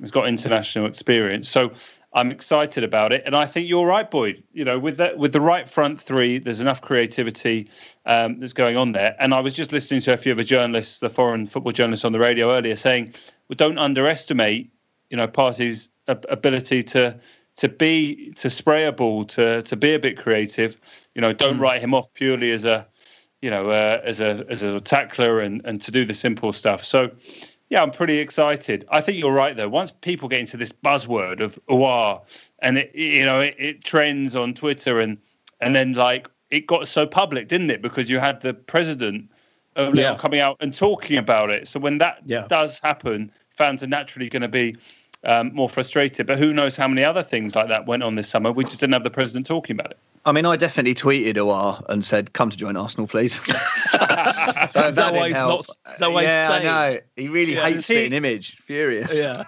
has 0.00 0.10
got 0.10 0.26
international 0.26 0.86
experience. 0.86 1.46
So 1.46 1.72
I'm 2.14 2.30
excited 2.30 2.84
about 2.84 3.12
it, 3.12 3.22
and 3.26 3.36
I 3.36 3.44
think 3.44 3.68
you're 3.68 3.86
right, 3.86 4.10
Boyd. 4.10 4.42
You 4.54 4.64
know, 4.64 4.78
with 4.78 4.96
the 4.96 5.12
with 5.14 5.34
the 5.34 5.42
right 5.42 5.68
front 5.68 6.00
three, 6.00 6.38
there's 6.38 6.60
enough 6.60 6.80
creativity 6.80 7.68
um, 8.06 8.40
that's 8.40 8.54
going 8.54 8.78
on 8.78 8.92
there. 8.92 9.14
And 9.18 9.34
I 9.34 9.40
was 9.40 9.52
just 9.52 9.72
listening 9.72 10.00
to 10.02 10.14
a 10.14 10.16
few 10.16 10.32
of 10.32 10.38
the 10.38 10.44
journalists, 10.44 11.00
the 11.00 11.10
foreign 11.10 11.46
football 11.48 11.72
journalists 11.72 12.06
on 12.06 12.12
the 12.12 12.18
radio 12.18 12.50
earlier, 12.50 12.76
saying, 12.76 13.12
"Well, 13.48 13.56
don't 13.56 13.76
underestimate, 13.76 14.70
you 15.10 15.18
know, 15.18 15.28
Partey's 15.28 15.90
ability 16.08 16.82
to 16.82 17.18
to 17.56 17.68
be 17.68 18.32
to 18.36 18.48
spray 18.48 18.84
a 18.84 18.92
ball, 18.92 19.24
to 19.26 19.62
to 19.62 19.76
be 19.76 19.94
a 19.94 19.98
bit 19.98 20.18
creative. 20.18 20.78
You 21.14 21.22
know, 21.22 21.32
don't 21.32 21.58
mm. 21.58 21.60
write 21.60 21.80
him 21.80 21.94
off 21.94 22.12
purely 22.14 22.50
as 22.52 22.64
a, 22.64 22.86
you 23.40 23.50
know, 23.50 23.70
uh, 23.70 24.00
as 24.04 24.20
a 24.20 24.44
as 24.48 24.62
a 24.62 24.80
tackler 24.80 25.40
and 25.40 25.60
and 25.64 25.80
to 25.82 25.90
do 25.90 26.04
the 26.04 26.14
simple 26.14 26.52
stuff. 26.52 26.84
So." 26.84 27.10
Yeah, 27.70 27.82
I'm 27.82 27.90
pretty 27.90 28.18
excited. 28.18 28.84
I 28.90 29.00
think 29.00 29.16
you're 29.16 29.32
right 29.32 29.56
though. 29.56 29.66
Once 29.66 29.90
people 30.02 30.28
get 30.28 30.40
into 30.40 30.58
this 30.58 30.72
buzzword 30.72 31.40
of 31.40 31.58
Aouar, 31.70 32.20
and 32.58 32.76
it 32.76 32.94
you 32.94 33.24
know 33.24 33.40
it, 33.40 33.56
it 33.58 33.82
trends 33.82 34.36
on 34.36 34.52
Twitter 34.52 35.00
and 35.00 35.16
and 35.62 35.74
then 35.74 35.94
like 35.94 36.28
it 36.50 36.66
got 36.66 36.86
so 36.86 37.06
public, 37.06 37.48
didn't 37.48 37.70
it? 37.70 37.80
Because 37.80 38.10
you 38.10 38.18
had 38.18 38.42
the 38.42 38.52
president 38.52 39.30
of 39.76 39.94
yeah. 39.94 40.16
coming 40.18 40.38
out 40.38 40.58
and 40.60 40.74
talking 40.74 41.16
about 41.16 41.48
it. 41.50 41.66
So 41.66 41.80
when 41.80 41.96
that 41.98 42.18
yeah. 42.26 42.46
does 42.46 42.78
happen, 42.78 43.32
fans 43.56 43.82
are 43.82 43.86
naturally 43.86 44.28
going 44.28 44.42
to 44.42 44.48
be 44.48 44.76
um, 45.24 45.54
more 45.54 45.68
frustrated. 45.68 46.26
But 46.26 46.38
who 46.38 46.52
knows 46.52 46.76
how 46.76 46.88
many 46.88 47.04
other 47.04 47.22
things 47.22 47.54
like 47.54 47.68
that 47.68 47.86
went 47.86 48.02
on 48.02 48.14
this 48.14 48.28
summer? 48.28 48.52
We 48.52 48.64
just 48.64 48.80
didn't 48.80 48.94
have 48.94 49.04
the 49.04 49.10
president 49.10 49.46
talking 49.46 49.76
about 49.76 49.92
it. 49.92 49.98
I 50.24 50.30
mean, 50.30 50.46
I 50.46 50.54
definitely 50.54 50.94
tweeted 50.94 51.34
Aouar 51.34 51.84
and 51.88 52.04
said, 52.04 52.32
"Come 52.32 52.50
to 52.50 52.56
join 52.56 52.76
Arsenal, 52.76 53.08
please." 53.08 53.34
so, 53.44 53.98
so 53.98 53.98
that, 53.98 54.94
that 54.94 55.14
why 55.14 55.28
he's 55.28 55.34
not. 55.34 55.66
That 55.98 56.12
why 56.12 56.22
yeah, 56.22 56.48
I 56.52 56.62
know. 56.62 56.98
He 57.16 57.28
really 57.28 57.54
yeah, 57.54 57.68
hates 57.68 57.90
it 57.90 58.04
in 58.04 58.12
image. 58.12 58.56
Furious. 58.58 59.16
Yeah. 59.16 59.44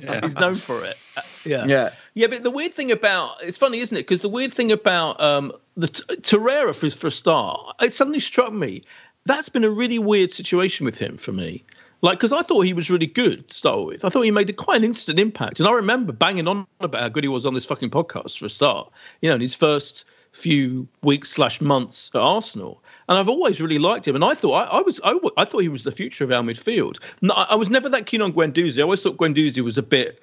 yeah. 0.00 0.20
he's 0.22 0.36
known 0.36 0.54
for 0.54 0.82
it. 0.84 0.96
Yeah. 1.44 1.66
Yeah. 1.66 1.90
Yeah, 2.14 2.28
but 2.28 2.44
the 2.44 2.50
weird 2.50 2.72
thing 2.72 2.90
about 2.90 3.42
it's 3.42 3.58
funny, 3.58 3.80
isn't 3.80 3.96
it? 3.96 4.00
Because 4.00 4.22
the 4.22 4.30
weird 4.30 4.54
thing 4.54 4.72
about 4.72 5.20
um, 5.20 5.52
the 5.76 5.88
Torreira 5.88 6.74
for 6.74 6.88
for 6.88 7.08
a 7.08 7.10
start, 7.10 7.76
it 7.82 7.92
suddenly 7.92 8.20
struck 8.20 8.54
me 8.54 8.84
that's 9.26 9.48
been 9.48 9.64
a 9.64 9.70
really 9.70 9.98
weird 9.98 10.32
situation 10.32 10.86
with 10.86 10.96
him 10.96 11.18
for 11.18 11.32
me. 11.32 11.64
Like, 12.02 12.18
because 12.18 12.32
I 12.32 12.42
thought 12.42 12.60
he 12.62 12.72
was 12.72 12.90
really 12.90 13.06
good 13.06 13.48
to 13.48 13.54
start 13.54 13.86
with. 13.86 14.04
I 14.04 14.10
thought 14.10 14.22
he 14.22 14.30
made 14.30 14.50
a, 14.50 14.52
quite 14.52 14.76
an 14.76 14.84
instant 14.84 15.18
impact. 15.18 15.60
And 15.60 15.68
I 15.68 15.72
remember 15.72 16.12
banging 16.12 16.46
on 16.46 16.66
about 16.80 17.00
how 17.00 17.08
good 17.08 17.24
he 17.24 17.28
was 17.28 17.46
on 17.46 17.54
this 17.54 17.64
fucking 17.64 17.90
podcast 17.90 18.38
for 18.38 18.46
a 18.46 18.50
start, 18.50 18.90
you 19.22 19.28
know, 19.28 19.34
in 19.34 19.40
his 19.40 19.54
first 19.54 20.04
few 20.32 20.86
weeks 21.02 21.30
slash 21.30 21.60
months 21.62 22.10
at 22.14 22.20
Arsenal. 22.20 22.82
And 23.08 23.18
I've 23.18 23.28
always 23.28 23.60
really 23.60 23.78
liked 23.78 24.06
him. 24.06 24.14
And 24.14 24.24
I 24.24 24.34
thought 24.34 24.52
I, 24.52 24.78
I 24.78 24.80
was 24.82 25.00
I, 25.02 25.18
I, 25.38 25.46
thought 25.46 25.60
he 25.60 25.68
was 25.68 25.84
the 25.84 25.92
future 25.92 26.24
of 26.24 26.30
our 26.30 26.42
midfield. 26.42 26.98
No, 27.22 27.32
I, 27.34 27.44
I 27.44 27.54
was 27.54 27.70
never 27.70 27.88
that 27.88 28.04
keen 28.04 28.20
on 28.20 28.32
Guendouzi. 28.32 28.78
I 28.78 28.82
always 28.82 29.02
thought 29.02 29.16
Guendouzi 29.16 29.64
was 29.64 29.78
a 29.78 29.82
bit 29.82 30.20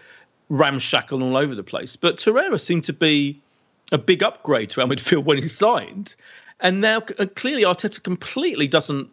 ramshackle 0.49 1.23
all 1.23 1.35
over 1.35 1.55
the 1.55 1.63
place. 1.63 1.95
But 1.95 2.17
Torreira 2.17 2.61
seemed 2.61 2.83
to 2.83 2.93
be 2.93 3.41
a 3.91 3.97
big 3.97 4.21
upgrade 4.21 4.69
to 4.71 4.81
our 4.81 4.87
midfield 4.93 5.23
when 5.23 5.41
he 5.41 5.47
signed. 5.47 6.15
And 6.59 6.81
now 6.81 7.01
uh, 7.17 7.25
clearly 7.35 7.63
Arteta 7.63 8.01
completely 8.03 8.67
doesn't 8.67 9.09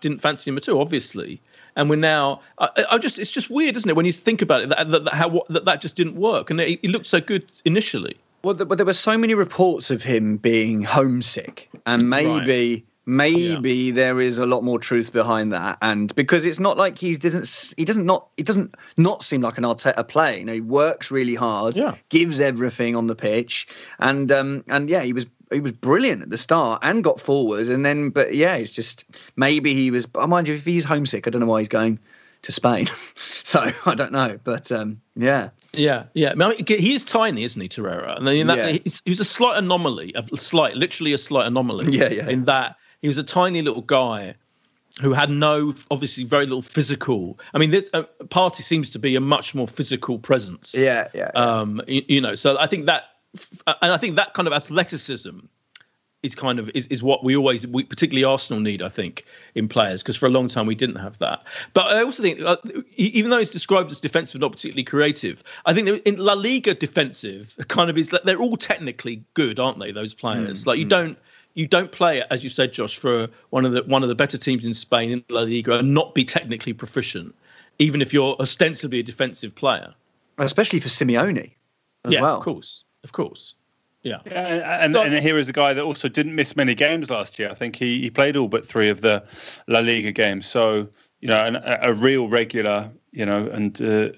didn't 0.00 0.18
fancy 0.18 0.50
him 0.50 0.56
at 0.56 0.68
all, 0.68 0.80
obviously 0.80 1.40
and 1.76 1.90
we're 1.90 1.96
now. 1.96 2.40
I, 2.58 2.84
I, 2.92 2.98
just 2.98 3.18
it's 3.18 3.30
just 3.30 3.50
weird, 3.50 3.76
isn't 3.76 3.88
it, 3.88 3.96
when 3.96 4.06
you 4.06 4.12
think 4.12 4.42
about 4.42 4.62
it 4.62 4.68
that 4.70 4.90
that, 4.90 5.04
that 5.04 5.14
how 5.14 5.42
that, 5.48 5.64
that 5.64 5.80
just 5.80 5.96
didn't 5.96 6.16
work, 6.16 6.50
and 6.50 6.60
it, 6.60 6.80
it 6.82 6.90
looked 6.90 7.06
so 7.06 7.20
good 7.20 7.50
initially. 7.64 8.16
Well, 8.42 8.54
but 8.54 8.76
there 8.78 8.86
were 8.86 8.92
so 8.92 9.18
many 9.18 9.34
reports 9.34 9.90
of 9.90 10.02
him 10.02 10.36
being 10.36 10.82
homesick, 10.82 11.68
and 11.86 12.08
maybe. 12.08 12.74
Right. 12.74 12.84
Maybe 13.06 13.72
yeah. 13.72 13.94
there 13.94 14.20
is 14.20 14.38
a 14.38 14.46
lot 14.46 14.62
more 14.62 14.78
truth 14.78 15.12
behind 15.12 15.52
that, 15.52 15.78
and 15.82 16.14
because 16.14 16.44
it's 16.44 16.60
not 16.60 16.76
like 16.76 16.96
he 16.96 17.16
doesn't 17.16 17.74
he 17.76 17.84
doesn't 17.84 18.06
not 18.06 18.28
he 18.36 18.44
doesn't 18.44 18.72
not 18.98 19.24
seem 19.24 19.40
like 19.40 19.58
an 19.58 19.64
Arteta 19.64 20.06
player. 20.06 20.38
You 20.38 20.44
know, 20.44 20.52
he 20.52 20.60
works 20.60 21.10
really 21.10 21.34
hard, 21.34 21.76
yeah. 21.76 21.96
gives 22.10 22.40
everything 22.40 22.94
on 22.94 23.08
the 23.08 23.16
pitch, 23.16 23.66
and 23.98 24.30
um 24.30 24.62
and 24.68 24.88
yeah, 24.88 25.02
he 25.02 25.12
was 25.12 25.26
he 25.50 25.60
was 25.60 25.72
brilliant 25.72 26.22
at 26.22 26.30
the 26.30 26.36
start 26.36 26.80
and 26.82 27.02
got 27.04 27.20
forward, 27.20 27.68
and 27.68 27.84
then 27.84 28.10
but 28.10 28.34
yeah, 28.34 28.54
it's 28.54 28.70
just 28.70 29.04
maybe 29.36 29.74
he 29.74 29.90
was. 29.90 30.06
I 30.14 30.26
mind 30.26 30.48
you, 30.48 30.54
if 30.54 30.64
he's 30.64 30.84
homesick, 30.84 31.26
I 31.26 31.30
don't 31.30 31.40
know 31.40 31.46
why 31.46 31.60
he's 31.60 31.68
going 31.68 31.98
to 32.42 32.52
Spain. 32.52 32.88
so 33.14 33.70
I 33.86 33.94
don't 33.94 34.12
know, 34.12 34.38
but 34.44 34.70
um, 34.72 35.00
yeah. 35.16 35.50
Yeah, 35.72 36.04
yeah. 36.14 36.32
I 36.32 36.34
mean, 36.34 36.64
he 36.66 36.94
is 36.94 37.04
tiny, 37.04 37.44
isn't 37.44 37.60
he, 37.60 37.68
Torreira? 37.68 38.16
And 38.16 38.26
then 38.26 38.48
that, 38.48 38.58
yeah. 38.58 38.78
he's, 38.82 39.02
he 39.04 39.10
was 39.10 39.20
a 39.20 39.24
slight 39.24 39.56
anomaly, 39.56 40.12
a 40.16 40.36
slight, 40.36 40.74
literally 40.74 41.12
a 41.12 41.18
slight 41.18 41.46
anomaly. 41.46 41.96
Yeah, 41.96 42.08
yeah. 42.08 42.28
In 42.28 42.44
that 42.46 42.76
he 43.02 43.08
was 43.08 43.18
a 43.18 43.22
tiny 43.22 43.62
little 43.62 43.82
guy 43.82 44.34
who 45.00 45.12
had 45.12 45.30
no, 45.30 45.72
obviously, 45.90 46.24
very 46.24 46.44
little 46.44 46.62
physical. 46.62 47.38
I 47.54 47.58
mean, 47.58 47.70
this 47.70 47.88
uh, 47.94 48.02
Partey 48.24 48.62
seems 48.62 48.90
to 48.90 48.98
be 48.98 49.14
a 49.14 49.20
much 49.20 49.54
more 49.54 49.68
physical 49.68 50.18
presence. 50.18 50.74
Yeah, 50.74 51.08
yeah. 51.14 51.30
yeah. 51.34 51.40
Um, 51.40 51.80
you, 51.86 52.02
you 52.08 52.20
know, 52.20 52.34
so 52.34 52.58
I 52.58 52.66
think 52.66 52.86
that 52.86 53.04
and 53.66 53.92
I 53.92 53.96
think 53.96 54.16
that 54.16 54.34
kind 54.34 54.48
of 54.48 54.54
athleticism 54.54 55.38
is 56.22 56.34
kind 56.34 56.58
of 56.58 56.70
is, 56.74 56.86
is 56.88 57.02
what 57.02 57.24
we 57.24 57.36
always 57.36 57.66
we, 57.66 57.82
particularly 57.82 58.24
arsenal 58.24 58.60
need 58.60 58.82
i 58.82 58.88
think 58.88 59.24
in 59.54 59.68
players 59.68 60.02
because 60.02 60.16
for 60.16 60.26
a 60.26 60.30
long 60.30 60.48
time 60.48 60.66
we 60.66 60.74
didn't 60.74 60.96
have 60.96 61.18
that 61.18 61.42
but 61.74 61.86
i 61.86 62.02
also 62.02 62.22
think 62.22 62.40
uh, 62.40 62.56
even 62.96 63.30
though 63.30 63.38
it's 63.38 63.50
described 63.50 63.90
as 63.90 64.00
defensive 64.00 64.40
not 64.40 64.52
particularly 64.52 64.84
creative 64.84 65.42
i 65.66 65.74
think 65.74 65.88
in 65.88 66.16
la 66.16 66.34
liga 66.34 66.74
defensive 66.74 67.56
kind 67.68 67.90
of 67.90 67.96
is 67.96 68.14
they're 68.24 68.40
all 68.40 68.56
technically 68.56 69.22
good 69.34 69.58
aren't 69.58 69.78
they 69.78 69.92
those 69.92 70.14
players 70.14 70.64
mm, 70.64 70.66
like 70.66 70.78
you 70.78 70.86
mm. 70.86 70.90
don't 70.90 71.18
you 71.54 71.66
don't 71.66 71.92
play 71.92 72.22
as 72.30 72.44
you 72.44 72.50
said 72.50 72.72
josh 72.72 72.98
for 72.98 73.28
one 73.50 73.64
of 73.64 73.72
the 73.72 73.82
one 73.84 74.02
of 74.02 74.08
the 74.08 74.14
better 74.14 74.38
teams 74.38 74.66
in 74.66 74.74
spain 74.74 75.10
in 75.10 75.24
la 75.28 75.42
liga 75.42 75.78
and 75.78 75.94
not 75.94 76.14
be 76.14 76.24
technically 76.24 76.72
proficient 76.72 77.34
even 77.78 78.02
if 78.02 78.12
you're 78.12 78.36
ostensibly 78.40 79.00
a 79.00 79.02
defensive 79.02 79.54
player 79.54 79.92
especially 80.38 80.80
for 80.80 80.88
simeone 80.88 81.50
yeah 82.08 82.20
well. 82.20 82.36
of 82.36 82.42
course 82.42 82.84
of 83.04 83.12
course. 83.12 83.54
Yeah. 84.02 84.20
yeah 84.24 84.82
and, 84.82 84.94
so, 84.94 85.02
and 85.02 85.14
here 85.14 85.36
is 85.36 85.48
a 85.48 85.52
guy 85.52 85.74
that 85.74 85.82
also 85.82 86.08
didn't 86.08 86.34
miss 86.34 86.56
many 86.56 86.74
games 86.74 87.10
last 87.10 87.38
year. 87.38 87.50
I 87.50 87.54
think 87.54 87.76
he, 87.76 88.00
he 88.00 88.10
played 88.10 88.36
all 88.36 88.48
but 88.48 88.66
three 88.66 88.88
of 88.88 89.02
the 89.02 89.22
La 89.66 89.80
Liga 89.80 90.12
games. 90.12 90.46
So, 90.46 90.88
you 91.20 91.28
know, 91.28 91.44
an, 91.44 91.56
a, 91.64 91.92
real 91.92 92.28
regular, 92.28 92.90
you 93.12 93.26
know, 93.26 93.46
and 93.48 93.80
uh, 93.82 94.10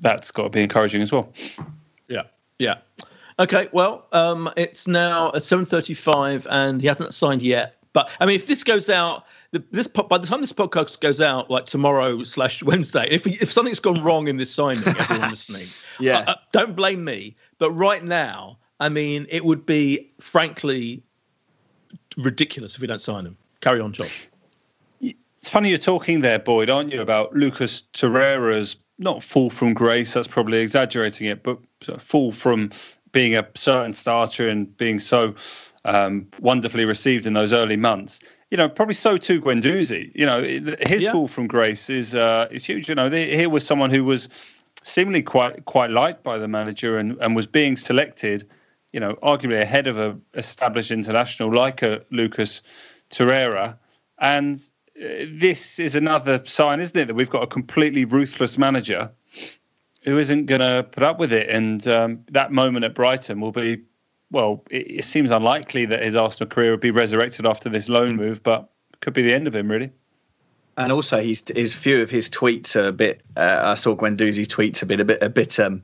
that's 0.00 0.30
got 0.32 0.44
to 0.44 0.50
be 0.50 0.62
encouraging 0.62 1.02
as 1.02 1.12
well. 1.12 1.32
Yeah. 2.08 2.22
Yeah. 2.58 2.76
Okay. 3.38 3.68
Well, 3.72 4.06
um, 4.12 4.50
it's 4.56 4.86
now 4.86 5.30
7.35 5.32 6.46
and 6.48 6.80
he 6.80 6.86
hasn't 6.86 7.14
signed 7.14 7.42
yet. 7.42 7.75
But, 7.96 8.10
I 8.20 8.26
mean, 8.26 8.36
if 8.36 8.46
this 8.46 8.62
goes 8.62 8.90
out, 8.90 9.24
the, 9.52 9.64
this 9.70 9.86
by 9.86 10.18
the 10.18 10.26
time 10.26 10.42
this 10.42 10.52
podcast 10.52 11.00
goes 11.00 11.18
out, 11.18 11.50
like 11.50 11.64
tomorrow 11.64 12.24
slash 12.24 12.62
Wednesday, 12.62 13.08
if 13.10 13.26
if 13.26 13.50
something's 13.50 13.80
gone 13.80 14.04
wrong 14.04 14.28
in 14.28 14.36
this 14.36 14.50
signing, 14.52 14.86
everyone 14.86 15.30
listening, 15.30 15.64
yeah, 15.98 16.18
uh, 16.18 16.32
uh, 16.32 16.34
don't 16.52 16.76
blame 16.76 17.04
me. 17.04 17.34
But 17.56 17.70
right 17.70 18.04
now, 18.04 18.58
I 18.80 18.90
mean, 18.90 19.26
it 19.30 19.46
would 19.46 19.64
be 19.64 20.12
frankly 20.20 21.02
ridiculous 22.18 22.74
if 22.74 22.82
we 22.82 22.86
don't 22.86 23.00
sign 23.00 23.24
him. 23.24 23.38
Carry 23.62 23.80
on, 23.80 23.94
Josh. 23.94 24.28
It's 25.00 25.48
funny 25.48 25.70
you're 25.70 25.78
talking 25.78 26.20
there, 26.20 26.38
Boyd, 26.38 26.68
aren't 26.68 26.92
you, 26.92 27.00
about 27.00 27.34
Lucas 27.34 27.84
Torreira's 27.94 28.76
not 28.98 29.22
fall 29.22 29.48
from 29.48 29.72
grace. 29.72 30.12
That's 30.12 30.28
probably 30.28 30.58
exaggerating 30.58 31.28
it, 31.28 31.42
but 31.42 31.58
fall 31.98 32.30
from 32.30 32.72
being 33.12 33.34
a 33.34 33.48
certain 33.54 33.94
starter 33.94 34.50
and 34.50 34.76
being 34.76 34.98
so 34.98 35.34
um, 35.86 36.26
wonderfully 36.40 36.84
received 36.84 37.26
in 37.26 37.32
those 37.32 37.52
early 37.52 37.76
months 37.76 38.20
you 38.50 38.56
know, 38.56 38.68
probably 38.68 38.94
so 38.94 39.18
too 39.18 39.40
Guendouzi. 39.40 40.12
You 40.14 40.26
know, 40.26 40.42
his 40.42 41.02
yeah. 41.02 41.12
fall 41.12 41.28
from 41.28 41.46
grace 41.46 41.90
is 41.90 42.14
uh, 42.14 42.48
is 42.50 42.64
huge. 42.64 42.88
You 42.88 42.94
know, 42.94 43.10
here 43.10 43.50
was 43.50 43.66
someone 43.66 43.90
who 43.90 44.04
was 44.04 44.28
seemingly 44.84 45.22
quite 45.22 45.64
quite 45.64 45.90
liked 45.90 46.22
by 46.22 46.38
the 46.38 46.48
manager 46.48 46.98
and, 46.98 47.16
and 47.20 47.34
was 47.34 47.46
being 47.46 47.76
selected. 47.76 48.48
You 48.92 49.00
know, 49.00 49.14
arguably 49.16 49.60
ahead 49.60 49.86
of 49.86 49.98
a 49.98 50.16
established 50.34 50.90
international 50.90 51.52
like 51.52 51.82
a 51.82 52.02
Lucas 52.10 52.62
Torreira, 53.10 53.76
and 54.20 54.58
uh, 54.96 55.26
this 55.28 55.78
is 55.78 55.94
another 55.94 56.40
sign, 56.46 56.80
isn't 56.80 56.96
it, 56.96 57.06
that 57.06 57.14
we've 57.14 57.30
got 57.30 57.42
a 57.42 57.48
completely 57.48 58.04
ruthless 58.04 58.56
manager 58.56 59.10
who 60.04 60.18
isn't 60.18 60.46
going 60.46 60.60
to 60.60 60.86
put 60.92 61.02
up 61.02 61.18
with 61.18 61.32
it. 61.32 61.50
And 61.50 61.86
um, 61.88 62.20
that 62.30 62.52
moment 62.52 62.84
at 62.84 62.94
Brighton 62.94 63.40
will 63.40 63.50
be 63.50 63.82
well, 64.30 64.64
it, 64.70 64.90
it, 64.90 65.04
seems 65.04 65.30
unlikely 65.30 65.84
that 65.86 66.02
his 66.02 66.16
Arsenal 66.16 66.48
career 66.48 66.72
would 66.72 66.80
be 66.80 66.90
resurrected 66.90 67.46
after 67.46 67.68
this 67.68 67.88
loan 67.88 68.16
move, 68.16 68.42
but 68.42 68.70
could 69.00 69.14
be 69.14 69.22
the 69.22 69.32
end 69.32 69.46
of 69.46 69.54
him, 69.54 69.70
really. 69.70 69.90
And 70.76 70.92
also, 70.92 71.22
his 71.22 71.42
his 71.54 71.72
few 71.72 72.02
of 72.02 72.10
his 72.10 72.28
tweets 72.28 72.76
are 72.76 72.88
a 72.88 72.92
bit. 72.92 73.22
Uh, 73.36 73.60
I 73.62 73.74
saw 73.74 73.96
Guendouzi's 73.96 74.48
tweets 74.48 74.82
a 74.82 74.86
bit, 74.86 75.00
a 75.00 75.04
bit, 75.04 75.22
a 75.22 75.30
bit, 75.30 75.58
um, 75.58 75.82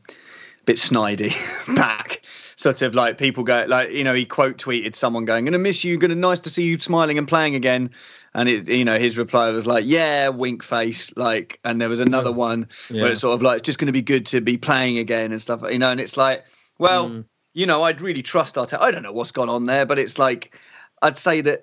a 0.60 0.64
bit 0.64 0.76
snidey 0.76 1.34
back. 1.76 2.22
Sort 2.56 2.82
of 2.82 2.94
like 2.94 3.16
people 3.16 3.42
go, 3.42 3.64
like 3.66 3.90
you 3.90 4.04
know, 4.04 4.12
he 4.12 4.26
quote 4.26 4.58
tweeted 4.58 4.94
someone 4.94 5.24
going, 5.24 5.46
"Gonna 5.46 5.58
miss 5.58 5.82
you. 5.82 5.96
Gonna 5.96 6.14
nice 6.14 6.40
to 6.40 6.50
see 6.50 6.64
you 6.64 6.78
smiling 6.78 7.16
and 7.16 7.26
playing 7.26 7.54
again." 7.54 7.90
And 8.34 8.48
it, 8.48 8.68
you 8.68 8.84
know, 8.84 8.98
his 8.98 9.16
reply 9.16 9.48
was 9.50 9.66
like, 9.66 9.84
"Yeah, 9.86 10.28
wink 10.28 10.62
face." 10.62 11.10
Like, 11.16 11.58
and 11.64 11.80
there 11.80 11.88
was 11.88 12.00
another 12.00 12.32
one 12.32 12.68
yeah. 12.90 13.02
where 13.02 13.12
it's 13.12 13.20
sort 13.20 13.34
of 13.34 13.40
like, 13.40 13.60
"It's 13.60 13.66
just 13.66 13.78
going 13.78 13.86
to 13.86 13.92
be 13.92 14.02
good 14.02 14.26
to 14.26 14.42
be 14.42 14.58
playing 14.58 14.98
again 14.98 15.32
and 15.32 15.40
stuff." 15.40 15.62
You 15.70 15.78
know, 15.78 15.90
and 15.90 16.00
it's 16.00 16.16
like, 16.16 16.44
well. 16.78 17.08
Mm 17.08 17.24
you 17.54 17.66
know, 17.66 17.82
I'd 17.82 18.00
really 18.00 18.22
trust 18.22 18.56
Arteta. 18.56 18.80
I 18.80 18.90
don't 18.90 19.02
know 19.02 19.12
what's 19.12 19.30
gone 19.30 19.48
on 19.48 19.66
there, 19.66 19.84
but 19.86 19.98
it's 19.98 20.18
like 20.18 20.58
I'd 21.02 21.16
say 21.16 21.40
that 21.42 21.60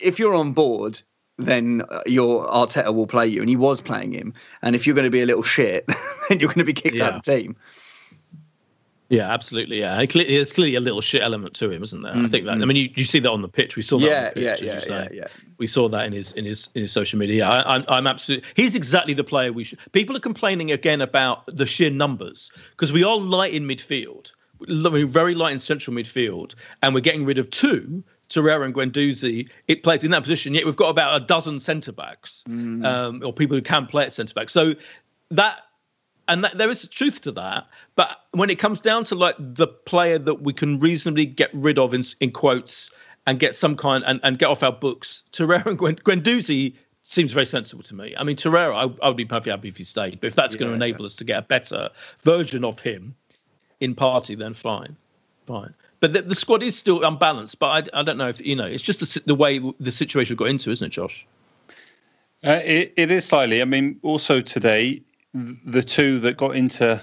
if 0.00 0.18
you're 0.18 0.34
on 0.34 0.52
board, 0.52 1.00
then 1.38 1.82
uh, 1.88 2.02
your 2.06 2.46
Arteta 2.46 2.94
will 2.94 3.06
play 3.06 3.26
you, 3.26 3.40
and 3.40 3.48
he 3.48 3.56
was 3.56 3.80
playing 3.80 4.12
him. 4.12 4.32
And 4.62 4.76
if 4.76 4.86
you're 4.86 4.94
going 4.94 5.06
to 5.06 5.10
be 5.10 5.22
a 5.22 5.26
little 5.26 5.42
shit, 5.42 5.86
then 6.28 6.38
you're 6.38 6.48
going 6.48 6.58
to 6.58 6.64
be 6.64 6.72
kicked 6.72 6.98
yeah. 6.98 7.06
out 7.06 7.14
of 7.14 7.22
the 7.22 7.36
team. 7.36 7.56
Yeah, 9.08 9.30
absolutely. 9.30 9.80
Yeah, 9.80 10.00
it 10.00 10.08
cle- 10.08 10.24
there's 10.26 10.54
clearly 10.54 10.74
a 10.74 10.80
little 10.80 11.02
shit 11.02 11.20
element 11.20 11.52
to 11.56 11.70
him, 11.70 11.82
isn't 11.82 12.00
there? 12.00 12.16
I 12.16 12.28
think 12.28 12.46
that. 12.46 12.52
I 12.52 12.64
mean, 12.64 12.76
you, 12.76 12.88
you 12.94 13.04
see 13.04 13.18
that 13.20 13.30
on 13.30 13.42
the 13.42 13.48
pitch. 13.48 13.76
We 13.76 13.82
saw 13.82 13.98
that. 13.98 14.06
Yeah, 14.06 14.18
on 14.18 14.24
the 14.24 14.30
pitch, 14.30 14.42
yeah, 14.42 14.52
as 14.52 14.60
you 14.62 14.66
yeah, 14.68 14.80
say. 14.80 14.88
yeah, 14.88 15.08
yeah. 15.12 15.26
We 15.58 15.66
saw 15.66 15.86
that 15.90 16.06
in 16.06 16.14
his 16.14 16.32
in 16.32 16.46
his 16.46 16.70
in 16.74 16.80
his 16.80 16.92
social 16.92 17.18
media. 17.18 17.40
Yeah, 17.40 17.50
I, 17.50 17.74
I'm 17.74 17.84
I'm 17.88 18.06
absolutely. 18.06 18.48
He's 18.56 18.74
exactly 18.74 19.12
the 19.12 19.24
player 19.24 19.52
we 19.52 19.64
should. 19.64 19.80
People 19.92 20.16
are 20.16 20.20
complaining 20.20 20.72
again 20.72 21.02
about 21.02 21.44
the 21.46 21.66
sheer 21.66 21.90
numbers 21.90 22.50
because 22.70 22.90
we 22.90 23.04
are 23.04 23.18
light 23.18 23.52
in 23.52 23.64
midfield. 23.68 24.32
We're 24.68 25.06
very 25.06 25.34
light 25.34 25.52
in 25.52 25.58
central 25.58 25.96
midfield, 25.96 26.54
and 26.82 26.94
we're 26.94 27.00
getting 27.00 27.24
rid 27.24 27.38
of 27.38 27.50
two. 27.50 28.02
Torreira 28.28 28.64
and 28.64 28.74
Guendouzi, 28.74 29.48
it 29.68 29.82
plays 29.82 30.02
in 30.04 30.10
that 30.12 30.22
position. 30.22 30.54
Yet 30.54 30.64
we've 30.64 30.76
got 30.76 30.88
about 30.88 31.20
a 31.20 31.24
dozen 31.24 31.60
centre 31.60 31.92
backs, 31.92 32.44
um, 32.84 33.22
or 33.22 33.32
people 33.32 33.56
who 33.56 33.62
can 33.62 33.86
play 33.86 34.04
at 34.04 34.12
centre 34.12 34.32
back. 34.32 34.48
So 34.48 34.74
that 35.30 35.58
and 36.28 36.44
that, 36.44 36.56
there 36.56 36.70
is 36.70 36.86
truth 36.88 37.20
to 37.22 37.32
that. 37.32 37.66
But 37.94 38.20
when 38.30 38.48
it 38.48 38.58
comes 38.58 38.80
down 38.80 39.04
to 39.04 39.14
like 39.14 39.36
the 39.38 39.66
player 39.66 40.18
that 40.18 40.42
we 40.42 40.52
can 40.52 40.78
reasonably 40.80 41.26
get 41.26 41.50
rid 41.52 41.78
of 41.78 41.92
in, 41.94 42.02
in 42.20 42.30
quotes 42.30 42.90
and 43.26 43.38
get 43.38 43.54
some 43.54 43.76
kind 43.76 44.04
and, 44.06 44.20
and 44.22 44.38
get 44.38 44.46
off 44.46 44.62
our 44.62 44.72
books, 44.72 45.24
Torreira 45.32 45.66
and 45.66 45.78
Gwen, 45.78 45.96
Guendouzi 45.96 46.74
seems 47.02 47.32
very 47.32 47.46
sensible 47.46 47.82
to 47.82 47.94
me. 47.94 48.14
I 48.16 48.24
mean, 48.24 48.36
Torreira, 48.36 48.74
I, 48.74 49.04
I 49.04 49.08
would 49.08 49.16
be 49.16 49.24
perfectly 49.24 49.50
happy 49.50 49.68
if 49.68 49.76
he 49.76 49.84
stayed. 49.84 50.20
But 50.20 50.28
if 50.28 50.34
that's 50.34 50.54
going 50.54 50.70
to 50.70 50.74
enable 50.74 51.04
us 51.04 51.16
to 51.16 51.24
get 51.24 51.38
a 51.38 51.42
better 51.42 51.90
version 52.20 52.64
of 52.64 52.78
him 52.80 53.14
in 53.82 53.94
Partey, 53.96 54.38
then 54.38 54.54
fine, 54.54 54.96
fine. 55.46 55.74
But 55.98 56.12
the, 56.12 56.22
the 56.22 56.34
squad 56.34 56.62
is 56.62 56.78
still 56.78 57.02
unbalanced. 57.04 57.58
But 57.58 57.90
I, 57.94 58.00
I 58.00 58.02
don't 58.02 58.16
know 58.16 58.28
if 58.28 58.40
you 58.40 58.56
know. 58.56 58.64
It's 58.64 58.82
just 58.82 59.00
the, 59.00 59.22
the 59.26 59.34
way 59.34 59.60
the 59.80 59.90
situation 59.90 60.36
got 60.36 60.48
into, 60.48 60.70
isn't 60.70 60.86
it, 60.86 60.90
Josh? 60.90 61.26
Uh, 62.44 62.60
it, 62.64 62.94
it 62.96 63.10
is 63.10 63.24
slightly. 63.24 63.60
I 63.60 63.64
mean, 63.64 63.98
also 64.02 64.40
today, 64.40 65.02
the 65.32 65.82
two 65.82 66.20
that 66.20 66.36
got 66.36 66.56
into, 66.56 67.00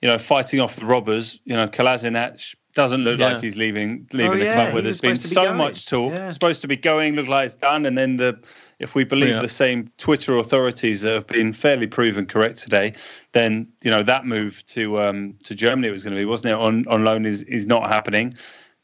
you 0.00 0.08
know, 0.08 0.18
fighting 0.18 0.60
off 0.60 0.76
the 0.76 0.86
robbers, 0.86 1.38
you 1.44 1.54
know, 1.54 1.66
Kolasinac 1.68 2.54
doesn't 2.76 3.02
look 3.02 3.18
Yeah. 3.18 3.32
like 3.32 3.42
he's 3.42 3.56
leaving 3.56 4.06
leaving 4.12 4.40
Oh, 4.42 4.44
the 4.44 4.52
club 4.52 4.72
where 4.74 4.82
there's 4.82 5.00
been 5.00 5.14
be 5.14 5.20
so 5.20 5.44
going. 5.46 5.56
much 5.56 5.86
talk. 5.86 6.12
Supposed 6.32 6.60
to 6.62 6.68
be 6.68 6.76
going, 6.76 7.16
look 7.16 7.26
like 7.26 7.46
it's 7.46 7.54
done, 7.54 7.84
and 7.86 7.98
then 7.98 8.18
the 8.18 8.38
if 8.78 8.94
we 8.94 9.02
believe 9.02 9.30
Yeah. 9.30 9.40
the 9.42 9.48
same 9.48 9.90
Twitter 9.98 10.36
authorities 10.36 11.00
that 11.00 11.12
have 11.14 11.26
been 11.26 11.52
fairly 11.54 11.86
proven 11.88 12.26
correct 12.26 12.58
today, 12.58 12.92
then 13.32 13.66
you 13.82 13.90
know 13.90 14.02
that 14.04 14.26
move 14.26 14.64
to 14.66 15.00
um, 15.00 15.34
to 15.42 15.54
Germany 15.56 15.90
was 15.90 16.04
going 16.04 16.14
to 16.14 16.20
be, 16.20 16.26
wasn't 16.26 16.52
it? 16.52 16.56
On 16.56 16.86
on 16.86 17.02
loan 17.02 17.26
is 17.26 17.42
is 17.42 17.66
not 17.66 17.88
happening, 17.88 18.34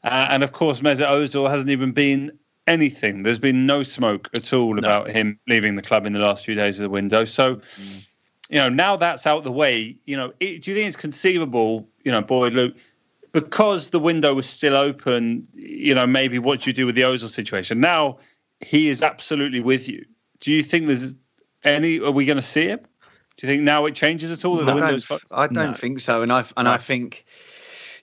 uh, 0.03 0.27
and 0.29 0.43
of 0.43 0.51
course 0.51 0.81
Mesut 0.81 1.07
Ozil 1.07 1.49
hasn't 1.49 1.69
even 1.69 1.91
been 1.93 2.31
anything. 2.65 3.23
There's 3.23 3.39
been 3.39 3.65
no 3.65 3.83
smoke 3.83 4.29
at 4.35 4.51
all 4.53 4.79
about 4.79 5.11
him 5.11 5.37
leaving 5.47 5.75
the 5.75 5.81
club 5.81 6.05
in 6.05 6.13
the 6.13 6.19
last 6.19 6.45
few 6.45 6.55
days 6.55 6.79
of 6.79 6.83
the 6.83 6.89
window. 6.89 7.25
So, 7.25 7.59
you 8.49 8.57
know, 8.57 8.69
now 8.69 8.95
that's 8.95 9.27
out 9.27 9.43
the 9.43 9.51
way. 9.51 9.97
You 10.05 10.15
know, 10.15 10.33
it, 10.39 10.61
do 10.63 10.71
you 10.71 10.77
think 10.77 10.87
it's 10.87 10.95
conceivable? 10.95 11.87
You 12.05 12.11
know, 12.13 12.21
boy, 12.21 12.47
Luke, 12.47 12.73
because 13.33 13.89
the 13.89 13.99
window 13.99 14.33
was 14.33 14.47
still 14.47 14.75
open. 14.75 15.47
You 15.53 15.93
know, 15.93 16.07
maybe 16.07 16.39
what 16.39 16.61
do 16.61 16.69
you 16.69 16.73
do 16.73 16.85
with 16.85 16.95
the 16.95 17.01
Ozil 17.01 17.27
situation 17.27 17.81
now? 17.81 18.19
He 18.61 18.87
is 18.87 19.03
absolutely 19.03 19.59
with 19.59 19.89
you. 19.89 20.05
Do 20.39 20.51
you 20.51 20.63
think 20.63 20.87
there's 20.87 21.13
any? 21.63 21.99
Are 21.99 22.11
we 22.11 22.25
going 22.25 22.37
to 22.37 22.41
see 22.41 22.67
him? 22.67 22.79
Do 23.37 23.47
you 23.47 23.53
think 23.53 23.63
now 23.63 23.85
it 23.85 23.95
changes 23.95 24.31
at 24.31 24.45
all? 24.45 24.55
That 24.57 24.65
the 24.65 24.71
I 24.71 24.75
window's 24.75 25.07
don't, 25.07 25.23
I 25.31 25.47
don't 25.47 25.77
think 25.77 25.99
so, 25.99 26.21
and 26.21 26.31
I 26.31 26.45
and 26.55 26.67
I 26.67 26.77
think, 26.77 27.25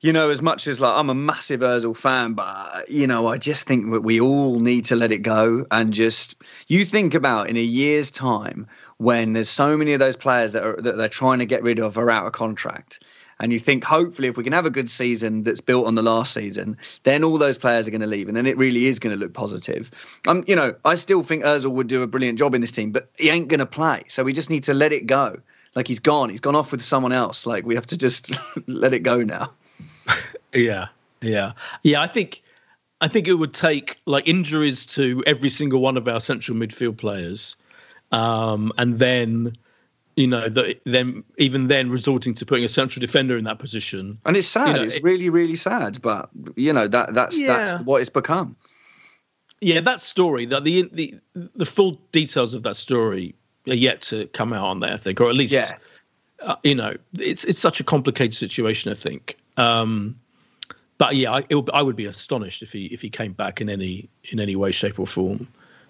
you 0.01 0.13
know, 0.13 0.29
as 0.29 0.43
much 0.43 0.67
as 0.67 0.81
like 0.81 0.95
I'm 0.95 1.09
a 1.09 1.15
massive 1.15 1.61
Özil 1.61 1.97
fan, 1.97 2.35
but 2.35 2.43
uh, 2.43 2.83
you 2.89 3.07
know, 3.07 3.29
I 3.29 3.39
just 3.39 3.67
think 3.67 3.91
that 3.93 4.01
we 4.01 4.21
all 4.21 4.59
need 4.59 4.85
to 4.87 4.97
let 4.97 5.13
it 5.13 5.19
go 5.19 5.67
and 5.71 5.93
just 5.93 6.35
you 6.67 6.85
think 6.85 7.15
about 7.15 7.49
in 7.49 7.57
a 7.57 7.63
year's 7.63 8.11
time 8.11 8.67
when 8.97 9.33
there's 9.33 9.49
so 9.49 9.77
many 9.77 9.93
of 9.93 10.01
those 10.01 10.17
players 10.17 10.53
that 10.53 10.65
are 10.65 10.77
that 10.83 10.97
they're 10.97 11.09
trying 11.09 11.39
to 11.39 11.47
get 11.47 11.63
rid 11.63 11.79
of 11.79 11.97
are 11.97 12.11
out 12.11 12.27
of 12.27 12.33
contract. 12.33 13.01
And 13.41 13.53
you 13.53 13.59
think, 13.59 13.83
hopefully, 13.85 14.29
if 14.29 14.37
we 14.37 14.45
can 14.45 14.53
have 14.53 14.67
a 14.67 14.71
good 14.71 14.91
season 14.91 15.45
that's 15.45 15.63
built 15.63 15.87
on 15.87 15.95
the 15.95 16.03
last 16.03 16.35
season, 16.35 16.77
then 17.05 17.25
all 17.25 17.39
those 17.39 17.57
players 17.57 17.89
are 17.89 17.91
going 17.91 18.03
to 18.03 18.07
leave, 18.07 18.29
and 18.29 18.37
then 18.37 18.47
it 18.47 18.57
really 18.57 18.87
is 18.87 18.99
going 18.99 19.17
to 19.17 19.19
look 19.19 19.33
positive. 19.33 19.91
Um, 20.29 20.45
you 20.47 20.55
know, 20.55 20.75
I 20.85 20.95
still 20.95 21.23
think 21.23 21.43
Özil 21.43 21.73
would 21.73 21.89
do 21.89 22.03
a 22.03 22.07
brilliant 22.07 22.39
job 22.39 22.55
in 22.55 22.61
this 22.61 22.71
team, 22.71 22.93
but 22.93 23.11
he 23.17 23.31
ain't 23.31 23.49
going 23.49 23.61
to 23.61 23.67
play, 23.67 24.03
so 24.09 24.23
we 24.23 24.35
just 24.35 24.51
need 24.51 24.63
to 24.65 24.75
let 24.75 24.93
it 24.93 25.07
go. 25.07 25.39
Like 25.75 25.89
he's 25.89 26.01
gone, 26.01 26.29
he's 26.29 26.41
gone 26.41 26.55
off 26.55 26.73
with 26.73 26.83
someone 26.83 27.13
else. 27.13 27.47
Like 27.47 27.65
we 27.65 27.75
have 27.75 27.87
to 27.87 27.97
just 27.97 28.39
let 28.67 28.95
it 28.95 29.01
go 29.01 29.23
now. 29.23 29.53
Yeah, 30.53 30.89
yeah, 31.23 31.53
yeah. 31.85 32.03
I 32.03 32.09
think, 32.09 32.43
I 33.01 33.07
think 33.07 33.29
it 33.29 33.35
would 33.35 33.55
take 33.55 33.99
like 34.07 34.27
injuries 34.27 34.85
to 34.87 35.23
every 35.25 35.49
single 35.49 35.79
one 35.79 35.97
of 35.97 36.09
our 36.09 36.21
central 36.21 36.57
midfield 36.57 36.99
players, 36.99 37.55
um, 38.11 38.73
and 38.79 38.99
then, 38.99 39.53
you 40.21 40.27
know, 40.27 40.49
that 40.51 40.81
then 40.85 41.25
even 41.39 41.69
then 41.69 41.91
resorting 41.91 42.35
to 42.35 42.45
putting 42.45 42.65
a 42.65 42.69
central 42.69 43.01
defender 43.01 43.39
in 43.39 43.45
that 43.45 43.59
position. 43.59 44.19
And 44.27 44.37
it's 44.37 44.47
sad. 44.47 44.69
You 44.69 44.75
know, 44.75 44.83
it's 44.83 44.95
it- 44.97 45.03
really, 45.03 45.31
really 45.31 45.57
sad. 45.57 46.01
But 46.03 46.29
you 46.57 46.73
know 46.73 46.87
that 46.89 47.15
that's 47.15 47.41
Yeah. 47.41 47.57
that's 47.57 47.83
what 47.85 48.01
it's 48.03 48.11
become. 48.11 48.55
Yeah, 49.63 49.81
that 49.81 50.01
story, 50.01 50.45
that 50.47 50.65
the 50.65 50.89
the 50.93 51.15
the 51.35 51.67
full 51.67 51.93
details 52.13 52.55
of 52.55 52.63
that 52.65 52.77
story 52.77 53.35
are 53.69 53.75
yet 53.75 54.03
to 54.03 54.27
come 54.29 54.53
out 54.53 54.65
on 54.65 54.81
there. 54.81 54.93
I 54.93 54.97
think, 54.99 55.21
or 55.21 55.29
at 55.31 55.37
least, 55.37 55.53
Yeah. 55.55 55.73
uh, 56.43 56.57
you 56.63 56.75
know, 56.75 56.95
it's 57.19 57.45
it's 57.45 57.59
such 57.59 57.81
a 57.81 57.85
complicated 57.85 58.35
situation. 58.35 58.93
I 58.93 58.95
think. 58.95 59.37
Um, 59.57 60.17
but 60.99 61.17
yeah, 61.17 61.33
I, 61.33 61.45
it 61.49 61.55
would, 61.55 61.71
I 61.73 61.81
would 61.83 61.97
be 61.97 62.07
astonished 62.07 62.63
if 62.63 62.73
he 62.73 62.87
if 62.87 63.01
he 63.01 63.09
came 63.09 63.33
back 63.33 63.61
in 63.63 63.71
any 63.71 64.09
in 64.25 64.39
any 64.39 64.55
way, 64.57 64.71
shape, 64.71 64.99
or 64.99 65.07
form 65.07 65.47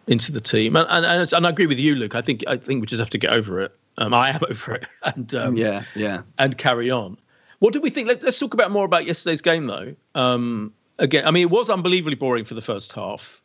into 0.07 0.31
the 0.31 0.41
team. 0.41 0.77
And 0.77 0.87
and, 0.89 1.05
and, 1.07 1.33
and 1.33 1.47
I 1.47 1.51
agree 1.51 1.67
with 1.67 1.79
you, 1.81 1.97
Luke. 1.97 2.15
I 2.15 2.23
think 2.23 2.45
I 2.47 2.57
think 2.57 2.81
we 2.81 2.87
just 2.87 3.01
have 3.01 3.11
to 3.11 3.19
get 3.19 3.31
over 3.33 3.61
it. 3.61 3.73
Um, 4.01 4.15
I 4.15 4.31
am 4.31 4.41
over 4.51 4.75
it, 4.75 4.87
and 5.03 5.33
um, 5.35 5.57
Yeah, 5.57 5.85
yeah. 5.95 6.23
and 6.39 6.57
carry 6.59 6.91
on. 6.91 7.19
What 7.61 7.73
did 7.73 7.83
we 7.83 7.91
think? 7.91 8.09
Let, 8.09 8.23
let's 8.23 8.39
talk 8.39 8.55
about 8.55 8.71
more 8.71 8.87
about 8.87 9.05
yesterday's 9.07 9.43
game, 9.43 9.67
though. 9.67 9.95
Um, 10.15 10.73
again, 10.99 11.27
I 11.27 11.31
mean, 11.31 11.43
it 11.43 11.51
was 11.51 11.69
unbelievably 11.69 12.17
boring 12.17 12.47
for 12.47 12.55
the 12.55 12.63
first 12.63 12.93
half, 12.93 13.43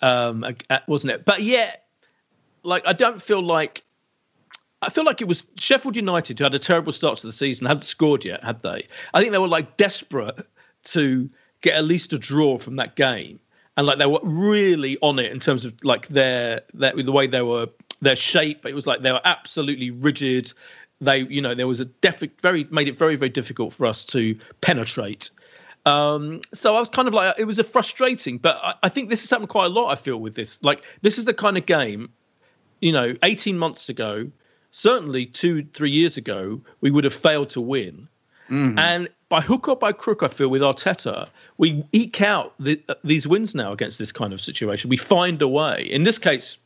um, 0.00 0.44
wasn't 0.88 1.12
it? 1.12 1.26
But 1.26 1.42
yet, 1.42 1.84
like, 2.62 2.86
I 2.86 2.92
don't 2.92 3.22
feel 3.22 3.42
like. 3.42 3.84
I 4.82 4.88
feel 4.88 5.04
like 5.04 5.20
it 5.20 5.28
was 5.28 5.44
Sheffield 5.58 5.94
United 5.94 6.38
who 6.38 6.44
had 6.44 6.54
a 6.54 6.58
terrible 6.58 6.90
start 6.90 7.18
to 7.18 7.26
the 7.26 7.34
season, 7.34 7.66
hadn't 7.66 7.82
scored 7.82 8.24
yet, 8.24 8.42
had 8.42 8.62
they? 8.62 8.88
I 9.12 9.20
think 9.20 9.32
they 9.32 9.38
were 9.38 9.46
like 9.46 9.76
desperate 9.76 10.40
to 10.84 11.28
get 11.60 11.74
at 11.74 11.84
least 11.84 12.14
a 12.14 12.18
draw 12.18 12.56
from 12.56 12.76
that 12.76 12.96
game, 12.96 13.38
and 13.76 13.86
like 13.86 13.98
they 13.98 14.06
were 14.06 14.20
really 14.22 14.96
on 15.02 15.18
it 15.18 15.32
in 15.32 15.38
terms 15.38 15.66
of 15.66 15.74
like 15.84 16.08
their 16.08 16.62
their 16.72 16.94
the 16.94 17.12
way 17.12 17.26
they 17.26 17.42
were 17.42 17.68
their 18.00 18.16
shape. 18.16 18.66
It 18.66 18.74
was 18.74 18.86
like 18.86 19.02
they 19.02 19.12
were 19.12 19.20
absolutely 19.24 19.90
rigid. 19.90 20.52
They, 21.00 21.20
you 21.20 21.40
know, 21.40 21.54
there 21.54 21.66
was 21.66 21.80
a 21.80 21.86
defi- 21.86 22.32
very 22.40 22.64
made 22.70 22.88
it 22.88 22.96
very 22.96 23.16
very 23.16 23.30
difficult 23.30 23.72
for 23.72 23.86
us 23.86 24.04
to 24.06 24.38
penetrate. 24.60 25.30
Um, 25.86 26.40
so 26.52 26.76
I 26.76 26.80
was 26.80 26.88
kind 26.88 27.08
of 27.08 27.14
like, 27.14 27.38
it 27.38 27.44
was 27.44 27.58
a 27.58 27.64
frustrating, 27.64 28.38
but 28.38 28.58
I, 28.62 28.74
I 28.82 28.88
think 28.88 29.08
this 29.08 29.22
has 29.22 29.30
happened 29.30 29.48
quite 29.48 29.66
a 29.66 29.70
lot. 29.70 29.90
I 29.90 29.94
feel 29.94 30.18
with 30.18 30.34
this, 30.34 30.62
like 30.62 30.82
this 31.02 31.16
is 31.16 31.24
the 31.24 31.34
kind 31.34 31.56
of 31.56 31.66
game, 31.66 32.10
you 32.80 32.92
know, 32.92 33.14
18 33.22 33.56
months 33.58 33.88
ago, 33.88 34.30
certainly 34.72 35.26
two, 35.26 35.64
three 35.72 35.90
years 35.90 36.16
ago, 36.16 36.60
we 36.80 36.90
would 36.90 37.04
have 37.04 37.14
failed 37.14 37.48
to 37.50 37.60
win. 37.60 38.08
And 38.78 39.08
by 39.28 39.40
hook 39.40 39.68
or 39.68 39.76
by 39.76 39.92
crook, 39.92 40.22
I 40.22 40.28
feel 40.28 40.48
with 40.48 40.62
Arteta, 40.62 41.28
we 41.58 41.84
eke 41.92 42.20
out 42.20 42.52
the, 42.58 42.80
these 43.04 43.26
wins 43.26 43.54
now 43.54 43.72
against 43.72 43.98
this 43.98 44.10
kind 44.12 44.32
of 44.32 44.40
situation. 44.40 44.90
We 44.90 44.96
find 44.96 45.40
a 45.40 45.48
way. 45.48 45.88
In 45.90 46.02
this 46.02 46.18
case, 46.18 46.58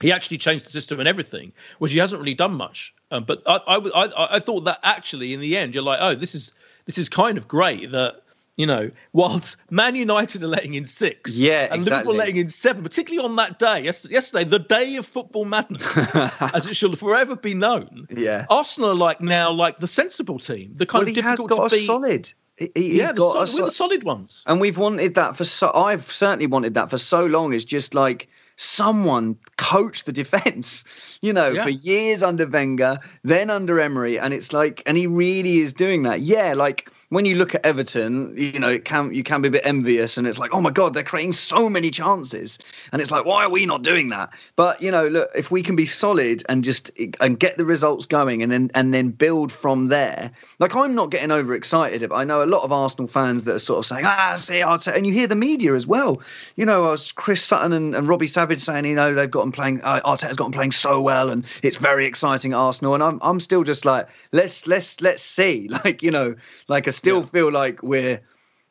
he 0.00 0.12
actually 0.12 0.38
changed 0.38 0.66
the 0.66 0.70
system 0.70 0.98
and 1.00 1.08
everything, 1.08 1.52
which 1.78 1.92
he 1.92 1.98
hasn't 1.98 2.20
really 2.20 2.34
done 2.34 2.52
much. 2.52 2.94
Um, 3.10 3.24
but 3.24 3.42
I 3.46 4.38
thought 4.40 4.64
that 4.64 4.78
actually, 4.82 5.32
in 5.34 5.40
the 5.40 5.56
end, 5.56 5.74
you're 5.74 5.82
like, 5.84 5.98
oh, 6.00 6.14
this 6.14 6.34
is 6.34 6.52
this 6.86 6.98
is 6.98 7.08
kind 7.08 7.36
of 7.38 7.48
great 7.48 7.90
that 7.90 8.22
you 8.56 8.66
know, 8.66 8.90
whilst 9.12 9.56
Man 9.70 9.94
United 9.94 10.42
are 10.42 10.48
letting 10.48 10.74
in 10.74 10.84
six, 10.84 11.36
Yeah, 11.36 11.68
and 11.70 11.76
exactly. 11.76 11.98
Liverpool 11.98 12.14
letting 12.16 12.36
in 12.38 12.48
seven, 12.48 12.82
particularly 12.82 13.24
on 13.24 13.36
that 13.36 13.58
day, 13.60 13.84
yes- 13.84 14.08
yesterday, 14.10 14.42
the 14.44 14.58
day 14.58 14.96
of 14.96 15.06
football 15.06 15.44
madness, 15.44 15.82
as 16.40 16.66
it 16.66 16.74
shall 16.74 16.94
forever 16.96 17.36
be 17.36 17.54
known. 17.54 18.08
Yeah. 18.10 18.46
Arsenal 18.50 18.90
are 18.90 18.94
like 18.96 19.20
now 19.20 19.52
like 19.52 19.78
the 19.78 19.86
sensible 19.86 20.38
team, 20.40 20.72
the 20.74 20.86
kind 20.86 21.02
well, 21.02 21.08
of 21.10 21.14
he 21.16 21.22
has 21.22 21.38
difficult 21.38 21.58
got 21.60 21.70
to 21.70 21.76
a 21.76 21.78
beat. 21.78 21.86
solid. 21.86 22.32
He, 22.56 22.70
he- 22.74 22.98
yeah, 22.98 23.04
he's 23.04 23.08
the 23.08 23.14
got 23.14 23.32
solid, 23.32 23.48
a 23.48 23.62
we're 23.62 23.64
the 23.66 23.70
solid 23.70 24.02
ones. 24.02 24.42
and 24.48 24.60
we've 24.60 24.78
wanted 24.78 25.14
that 25.14 25.36
for 25.36 25.44
so. 25.44 25.70
I've 25.72 26.10
certainly 26.10 26.48
wanted 26.48 26.74
that 26.74 26.90
for 26.90 26.98
so 26.98 27.26
long. 27.26 27.52
It's 27.52 27.64
just 27.64 27.94
like 27.94 28.28
someone 28.58 29.36
coach 29.56 30.04
the 30.04 30.12
defense, 30.22 30.84
you 31.22 31.32
know, 31.32 31.48
Yeah. 31.50 31.64
for 31.64 31.70
years 31.70 32.22
under 32.22 32.46
Wenger, 32.46 32.98
then 33.24 33.48
under 33.48 33.80
Emery, 33.80 34.18
and 34.18 34.34
it's 34.34 34.52
like, 34.52 34.82
and 34.84 34.96
he 34.98 35.06
really 35.06 35.58
is 35.58 35.72
doing 35.72 36.02
that. 36.02 36.20
Yeah, 36.20 36.52
like 36.54 36.90
when 37.10 37.24
you 37.24 37.36
look 37.36 37.54
at 37.54 37.64
Everton, 37.64 38.34
you 38.36 38.58
know, 38.58 38.68
it 38.68 38.84
can 38.84 39.14
you 39.14 39.22
can 39.22 39.40
be 39.40 39.48
a 39.48 39.50
bit 39.50 39.62
envious, 39.64 40.18
and 40.18 40.26
it's 40.26 40.38
like, 40.38 40.54
oh 40.54 40.60
my 40.60 40.70
god, 40.70 40.92
they're 40.92 41.02
creating 41.02 41.32
so 41.32 41.68
many 41.68 41.90
chances, 41.90 42.58
and 42.92 43.00
it's 43.00 43.10
like, 43.10 43.24
why 43.24 43.44
are 43.44 43.50
we 43.50 43.64
not 43.64 43.82
doing 43.82 44.08
that? 44.10 44.30
But 44.56 44.82
you 44.82 44.90
know, 44.90 45.08
look, 45.08 45.30
if 45.34 45.50
we 45.50 45.62
can 45.62 45.74
be 45.74 45.86
solid 45.86 46.42
and 46.48 46.62
just 46.62 46.90
and 47.20 47.40
get 47.40 47.56
the 47.56 47.64
results 47.64 48.04
going, 48.04 48.42
and 48.42 48.52
then 48.52 48.70
and 48.74 48.92
then 48.92 49.10
build 49.10 49.50
from 49.50 49.88
there. 49.88 50.30
Like 50.58 50.76
I'm 50.76 50.94
not 50.94 51.10
getting 51.10 51.30
overexcited. 51.30 52.12
I 52.12 52.24
know 52.24 52.42
a 52.42 52.46
lot 52.46 52.62
of 52.62 52.72
Arsenal 52.72 53.08
fans 53.08 53.44
that 53.44 53.54
are 53.54 53.58
sort 53.60 53.78
of 53.78 53.86
saying, 53.86 54.04
ah, 54.04 54.34
see, 54.36 54.62
say, 54.78 54.94
and 54.94 55.06
you 55.06 55.12
hear 55.12 55.26
the 55.26 55.36
media 55.36 55.74
as 55.74 55.86
well. 55.86 56.20
You 56.56 56.66
know, 56.66 56.84
I 56.86 56.90
was 56.90 57.12
Chris 57.12 57.42
Sutton 57.42 57.72
and, 57.72 57.94
and 57.94 58.06
Robbie 58.06 58.26
Savage 58.26 58.60
saying, 58.60 58.84
you 58.84 58.94
know, 58.94 59.14
they've 59.14 59.30
got 59.30 59.42
them 59.42 59.52
playing. 59.52 59.80
Uh, 59.82 60.00
Arteta's 60.04 60.36
got 60.36 60.44
them 60.44 60.52
playing 60.52 60.72
so 60.72 61.00
well, 61.00 61.30
and 61.30 61.46
it's 61.62 61.76
very 61.76 62.04
exciting. 62.04 62.52
Arsenal, 62.52 62.94
and 62.94 63.02
I'm 63.02 63.18
I'm 63.22 63.40
still 63.40 63.64
just 63.64 63.86
like, 63.86 64.08
let's 64.32 64.66
let's 64.66 65.00
let's 65.00 65.22
see. 65.22 65.70
Like 65.84 66.02
you 66.02 66.10
know, 66.10 66.34
like 66.66 66.88
I 66.88 66.90
still 66.98 67.24
feel 67.24 67.50
like 67.50 67.82
we're 67.82 68.20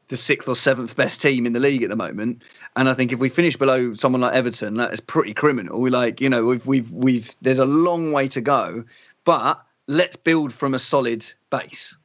the 0.09 0.17
sixth 0.17 0.47
or 0.47 0.55
seventh 0.55 0.95
best 0.95 1.21
team 1.21 1.45
in 1.45 1.53
the 1.53 1.59
league 1.59 1.83
at 1.83 1.89
the 1.89 1.95
moment. 1.95 2.41
And 2.75 2.87
I 2.87 2.93
think 2.93 3.11
if 3.11 3.19
we 3.19 3.29
finish 3.29 3.57
below 3.57 3.93
someone 3.93 4.21
like 4.21 4.33
Everton, 4.33 4.77
that 4.77 4.93
is 4.93 4.99
pretty 4.99 5.33
criminal. 5.33 5.81
We 5.81 5.89
like, 5.89 6.21
you 6.21 6.29
know, 6.29 6.45
we've 6.45 6.65
we've 6.65 6.91
we've 6.91 7.35
there's 7.41 7.59
a 7.59 7.65
long 7.65 8.11
way 8.11 8.27
to 8.29 8.41
go, 8.41 8.83
but 9.25 9.61
let's 9.87 10.15
build 10.15 10.53
from 10.53 10.73
a 10.73 10.79
solid 10.79 11.25
base. 11.49 11.97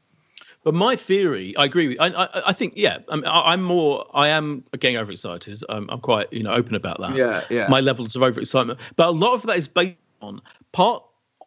But 0.65 0.75
my 0.75 0.95
theory, 0.95 1.57
I 1.57 1.65
agree 1.65 1.89
with. 1.89 2.01
I, 2.01 2.09
I, 2.09 2.51
I 2.51 2.53
think, 2.53 2.75
yeah, 2.77 2.99
I'm, 3.09 3.25
I'm 3.27 3.63
more. 3.63 4.07
I 4.15 4.29
am 4.29 4.63
getting 4.79 4.97
overexcited. 4.97 5.63
I'm, 5.69 5.91
I'm 5.91 6.01
quite, 6.01 6.33
you 6.33 6.43
know, 6.45 6.53
open 6.53 6.77
about 6.77 7.01
that. 7.01 7.17
Yeah, 7.17 7.45
yeah. 7.51 7.69
My 7.69 7.81
levels 7.81 8.15
of 8.15 8.23
overexcitement, 8.23 8.79
but 8.95 9.09
a 9.09 9.11
lot 9.11 9.35
of 9.35 9.43
that 9.43 9.57
is 9.57 9.67
based 9.67 9.97
on 10.21 10.41
part 10.71 11.03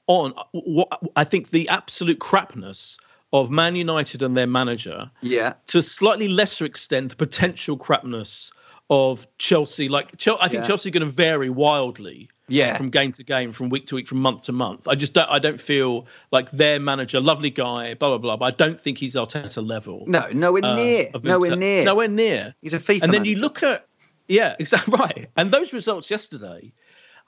on 0.08 0.34
what 0.52 0.88
I 1.16 1.24
think 1.24 1.52
the 1.52 1.68
absolute 1.70 2.20
crapness 2.20 2.98
of 3.42 3.52
Man 3.52 3.76
United 3.76 4.22
and 4.22 4.36
their 4.38 4.48
manager. 4.48 5.12
Yeah. 5.22 5.54
To 5.68 5.80
a 5.80 5.82
slightly 5.82 6.28
lesser 6.28 6.64
extent, 6.66 7.10
the 7.10 7.16
potential 7.16 7.76
crapness 7.76 8.52
of 8.90 9.28
Chelsea. 9.40 9.90
Like, 9.90 10.14
I 10.28 10.48
think 10.48 10.64
Yeah. 10.64 10.68
Chelsea 10.68 10.90
are 10.90 10.92
going 10.94 11.06
to 11.06 11.12
vary 11.12 11.50
wildly. 11.50 12.30
Yeah. 12.48 12.78
From 12.78 12.92
game 12.92 13.12
to 13.14 13.24
game, 13.24 13.52
from 13.52 13.70
week 13.70 13.88
to 13.88 13.96
week, 13.96 14.08
from 14.08 14.20
month 14.20 14.44
to 14.44 14.52
month. 14.52 14.88
I 14.88 14.94
just 14.94 15.14
don't. 15.14 15.28
I 15.32 15.40
don't 15.40 15.60
feel 15.60 16.06
like 16.32 16.52
their 16.52 16.80
manager, 16.80 17.20
lovely 17.20 17.50
guy, 17.50 17.96
blah 17.96 18.10
blah 18.10 18.20
blah. 18.20 18.38
But 18.38 18.46
I 18.46 18.52
don't 18.52 18.80
think 18.80 19.00
he's 19.00 19.16
Arteta 19.16 19.68
level. 19.68 20.04
No, 20.06 20.28
nowhere 20.32 20.64
uh, 20.64 20.76
near, 20.76 21.10
nowhere 21.24 21.56
near. 21.56 21.84
Nowhere 21.84 22.08
near. 22.08 22.54
He's 22.62 22.76
a 22.76 22.80
FIFA. 22.80 23.02
And 23.02 23.14
then 23.16 23.26
you 23.26 23.38
look 23.38 23.64
at, 23.64 23.88
yeah, 24.28 24.56
exactly 24.60 24.94
right. 24.96 25.28
And 25.36 25.50
those 25.50 25.74
results 25.74 26.12
yesterday, 26.12 26.72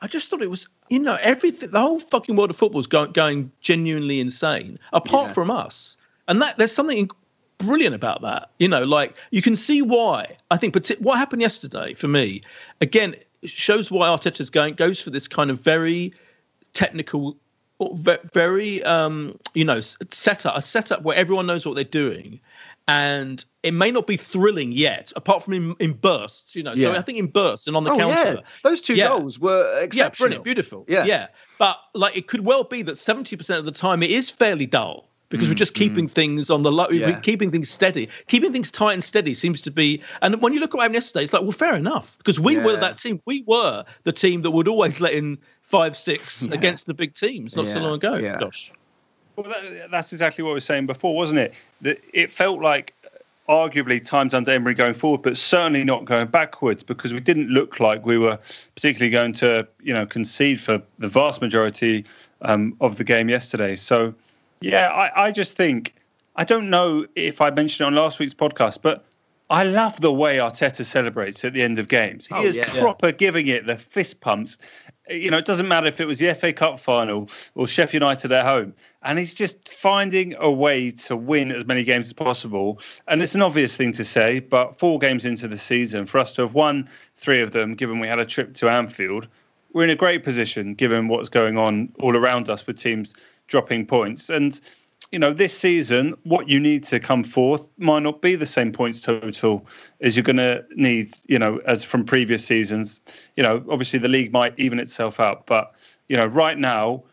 I 0.02 0.08
just 0.08 0.30
thought 0.30 0.42
it 0.42 0.50
was, 0.50 0.68
you 0.90 1.00
know, 1.00 1.18
everything. 1.22 1.72
The 1.72 1.80
whole 1.82 2.00
fucking 2.00 2.36
world 2.36 2.50
of 2.52 2.56
football 2.58 2.80
is 2.80 2.88
going 2.88 3.12
going 3.14 3.52
genuinely 3.62 4.20
insane, 4.20 4.78
apart 4.94 5.28
Yeah. 5.30 5.34
from 5.34 5.52
us. 5.52 5.98
And 6.28 6.42
that 6.42 6.58
there's 6.58 6.72
something 6.74 7.10
brilliant 7.58 7.96
about 7.96 8.22
that. 8.22 8.52
You 8.60 8.68
know, 8.68 8.84
like 8.84 9.16
you 9.32 9.42
can 9.42 9.56
see 9.56 9.82
why. 9.82 10.38
I 10.52 10.58
think, 10.58 10.74
parti- 10.74 10.98
what 11.00 11.18
happened 11.18 11.42
yesterday 11.42 11.94
for 11.96 12.08
me, 12.08 12.42
again, 12.82 13.16
shows 13.44 13.90
why 13.90 14.08
Arteta's 14.08 14.50
going 14.50 14.76
goes 14.76 15.02
for 15.02 15.10
this 15.10 15.28
kind 15.28 15.50
of 15.50 15.60
very 15.60 16.14
technical. 16.74 17.36
or 17.80 17.96
Very, 18.34 18.84
um, 18.84 19.38
you 19.54 19.64
know, 19.64 19.80
setup 19.80 20.56
a 20.58 20.62
setup 20.62 21.04
where 21.04 21.16
everyone 21.16 21.46
knows 21.46 21.64
what 21.66 21.76
they're 21.76 21.84
doing, 21.84 22.40
and 22.88 23.44
it 23.64 23.74
may 23.74 23.92
not 23.92 24.08
be 24.08 24.16
thrilling 24.18 24.72
yet, 24.72 25.12
apart 25.16 25.44
from 25.44 25.54
in, 25.54 25.76
in 25.80 25.94
bursts. 25.94 26.56
You 26.56 26.64
know, 26.64 26.76
so 26.76 26.94
I 26.96 27.02
think 27.02 27.18
in 27.18 27.28
bursts 27.28 27.68
and 27.68 27.76
on 27.76 27.84
the 27.84 27.92
oh 27.92 27.98
counter, 27.98 28.14
yeah, 28.36 28.40
those 28.64 28.82
two 28.82 28.96
Yeah. 28.96 29.10
goals 29.10 29.40
were 29.40 29.78
yeah, 29.78 29.84
exceptional. 29.84 30.28
brilliant, 30.28 30.44
beautiful. 30.46 30.86
Yeah. 30.88 31.04
yeah. 31.06 31.28
But 31.60 31.78
like, 31.94 32.16
it 32.16 32.28
could 32.28 32.46
well 32.46 32.64
be 32.64 32.82
that 32.84 32.98
seventy 32.98 33.36
percent 33.36 33.60
of 33.60 33.66
the 33.66 33.72
time 33.72 34.02
it 34.04 34.12
is 34.12 34.30
fairly 34.30 34.66
dull 34.66 35.10
because 35.30 35.50
we're 35.50 35.56
just 35.56 35.74
keeping 35.74 36.08
things 36.08 36.50
on 36.50 36.64
the 36.64 36.72
low, 36.72 36.88
Mm, 36.88 37.00
Yeah. 37.02 37.20
keeping 37.20 37.52
things 37.52 37.70
steady, 37.70 38.08
keeping 38.28 38.54
things 38.54 38.72
tight 38.72 38.94
and 38.94 39.04
steady 39.04 39.34
seems 39.34 39.62
to 39.64 39.72
be. 39.72 40.02
And 40.22 40.42
when 40.42 40.54
you 40.54 40.62
look 40.62 40.70
at 40.70 40.76
what 40.78 40.84
happened 40.84 40.96
yesterday, 40.96 41.26
it's 41.26 41.34
like, 41.34 41.42
well, 41.42 41.52
fair 41.52 41.76
enough, 41.76 42.18
because 42.20 42.40
we 42.40 42.56
were 42.58 42.78
that 42.78 42.98
team. 42.98 43.22
We 43.26 43.44
were 43.46 43.84
the 44.04 44.14
team 44.14 44.42
that 44.44 44.52
would 44.52 44.70
always 44.70 45.02
let 45.02 45.12
in 45.14 45.38
five, 45.62 45.98
six 45.98 46.44
against 46.54 46.86
the 46.86 46.94
big 46.94 47.14
teams 47.14 47.58
not 47.58 47.68
so 47.68 47.80
long 47.82 47.96
ago. 47.96 48.16
yeah. 48.16 48.40
Well, 49.38 49.50
that, 49.50 49.92
that's 49.92 50.12
exactly 50.12 50.44
what 50.44 50.52
I 50.52 50.54
was 50.56 50.66
saying 50.66 50.88
before, 50.88 51.16
wasn't 51.16 51.40
it? 51.40 51.54
That 51.82 52.00
it 52.12 52.32
felt 52.32 52.60
like 52.60 52.94
arguably 53.48 54.04
times 54.04 54.34
under 54.34 54.52
Emery 54.52 54.74
going 54.74 54.96
forward, 54.96 55.22
but 55.22 55.38
certainly 55.38 55.84
not 55.84 56.06
going 56.06 56.28
backwards 56.28 56.84
because 56.84 57.14
we 57.14 57.20
didn't 57.20 57.50
look 57.50 57.80
like 57.80 58.06
we 58.06 58.18
were 58.18 58.38
particularly 58.76 59.12
going 59.12 59.34
to, 59.34 59.66
you 59.82 59.94
know, 59.94 60.06
concede 60.06 60.60
for 60.60 60.82
the 61.00 61.08
vast 61.08 61.42
majority 61.42 62.04
um, 62.42 62.76
of 62.82 62.98
the 62.98 63.04
game 63.04 63.30
yesterday. 63.30 63.76
So, 63.76 64.14
yeah, 64.60 64.90
I, 64.90 65.28
I 65.28 65.32
just 65.32 65.56
think 65.56 65.94
I 66.36 66.44
don't 66.44 66.70
know 66.70 67.06
if 67.16 67.40
I 67.40 67.52
mentioned 67.52 67.86
it 67.86 67.88
on 67.88 67.96
last 67.96 68.20
week's 68.20 68.34
podcast, 68.34 68.80
but 68.82 69.06
I 69.50 69.64
love 69.64 70.02
the 70.02 70.12
way 70.12 70.38
Arteta 70.38 70.84
celebrates 70.84 71.46
at 71.46 71.54
the 71.54 71.62
end 71.62 71.80
of 71.80 71.88
games. 71.88 72.28
He 72.28 72.36
Oh, 72.36 72.42
is 72.44 72.56
yeah. 72.56 72.70
proper 72.80 73.12
giving 73.12 73.48
it 73.48 73.66
the 73.66 73.78
fist 73.78 74.20
pumps. 74.20 74.58
You 75.10 75.32
know, 75.32 75.38
it 75.38 75.46
doesn't 75.46 75.68
matter 75.68 75.88
if 75.88 76.00
it 76.00 76.06
was 76.06 76.20
the 76.20 76.34
FA 76.34 76.52
Cup 76.52 76.80
final 76.80 77.30
or 77.56 77.68
Sheffield 77.68 78.02
United 78.02 78.32
at 78.32 78.46
home. 78.46 78.74
And 79.04 79.18
he's 79.18 79.34
just 79.34 79.70
finding 79.70 80.36
a 80.40 80.52
way 80.52 80.92
to 80.92 81.16
win 81.16 81.52
as 81.52 81.66
many 81.66 81.84
games 81.84 82.08
as 82.08 82.14
possible. 82.14 82.80
And 83.08 83.22
it's 83.22 83.36
an 83.36 83.42
obvious 83.42 83.78
thing 83.78 83.94
to 83.94 84.04
say, 84.04 84.40
but 84.40 84.78
four 84.78 85.00
games 85.00 85.26
into 85.26 85.48
the 85.48 85.58
season, 85.58 86.06
for 86.06 86.18
us 86.18 86.34
to 86.34 86.42
have 86.42 86.54
won 86.54 86.90
three 87.16 87.42
of 87.42 87.52
them, 87.52 87.74
given 87.76 88.00
we 88.00 88.08
had 88.08 88.20
a 88.20 88.26
trip 88.26 88.54
to 88.56 88.70
Anfield, 88.70 89.28
we're 89.74 89.84
in 89.84 89.90
a 89.90 89.96
great 89.96 90.24
position 90.24 90.74
given 90.74 91.08
what's 91.08 91.30
going 91.30 91.58
on 91.58 91.94
all 92.00 92.18
around 92.18 92.50
us 92.50 92.66
with 92.68 92.78
teams 92.78 93.14
dropping 93.48 93.86
points. 93.86 94.30
And 94.30 94.60
you 95.12 95.20
know, 95.20 95.34
this 95.34 95.58
season, 95.58 96.16
what 96.24 96.50
you 96.50 96.60
need 96.60 96.84
to 96.86 97.00
come 97.00 97.24
forth 97.24 97.68
might 97.78 98.04
not 98.04 98.22
be 98.22 98.36
the 98.36 98.46
same 98.46 98.72
points 98.72 99.02
total 99.02 99.66
as 100.02 100.16
you're 100.16 100.24
going 100.24 100.38
to 100.38 100.66
need, 100.76 101.14
you 101.28 101.40
know, 101.40 101.60
as 101.66 101.86
from 101.86 102.04
previous 102.04 102.44
seasons. 102.44 103.00
You 103.36 103.44
know, 103.44 103.64
obviously 103.70 104.00
the 104.00 104.10
league 104.10 104.34
might 104.34 104.54
even 104.58 104.80
itself 104.80 105.20
out, 105.20 105.46
but, 105.46 105.74
you 106.10 106.18
know, 106.18 106.26
right 106.26 106.58
now, 106.58 107.04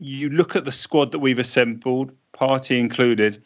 you 0.00 0.30
look 0.30 0.56
at 0.56 0.64
the 0.64 0.72
squad 0.72 1.12
that 1.12 1.18
we've 1.18 1.38
assembled, 1.38 2.10
Partey 2.32 2.78
included, 2.78 3.42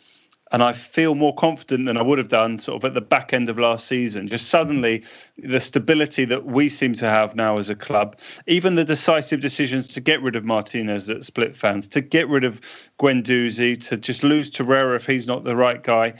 and 0.53 0.63
I 0.63 0.73
feel 0.73 1.15
more 1.15 1.35
confident 1.35 1.87
than 1.87 1.97
I 1.97 2.03
would 2.03 2.19
have 2.19 2.29
done 2.29 2.59
sort 2.59 2.77
of 2.77 2.85
at 2.85 2.95
the 2.95 3.01
back 3.01 3.33
end 3.33 3.49
of 3.49 3.59
last 3.59 3.87
season. 3.87 4.29
Just 4.29 4.49
suddenly, 4.49 5.03
the 5.39 5.61
stability 5.61 6.25
that 6.27 6.45
we 6.45 6.69
seem 6.69 6.95
to 6.95 7.09
have 7.09 7.35
now 7.35 7.59
as 7.59 7.71
a 7.71 7.75
club, 7.75 8.19
even 8.47 8.75
the 8.75 8.85
decisive 8.85 9.41
decisions 9.41 9.89
to 9.89 10.01
get 10.01 10.23
rid 10.23 10.37
of 10.37 10.45
Martinez 10.45 11.09
at 11.09 11.25
split 11.25 11.57
fans, 11.57 11.89
to 11.89 12.01
get 12.01 12.29
rid 12.29 12.45
of 12.45 12.61
Guendouzi, 13.01 13.81
to 13.89 13.97
just 13.97 14.23
lose 14.23 14.51
Torreira 14.51 14.97
if 14.97 15.07
he's 15.07 15.27
not 15.27 15.45
the 15.45 15.57
right 15.57 15.83
guy. 15.83 16.15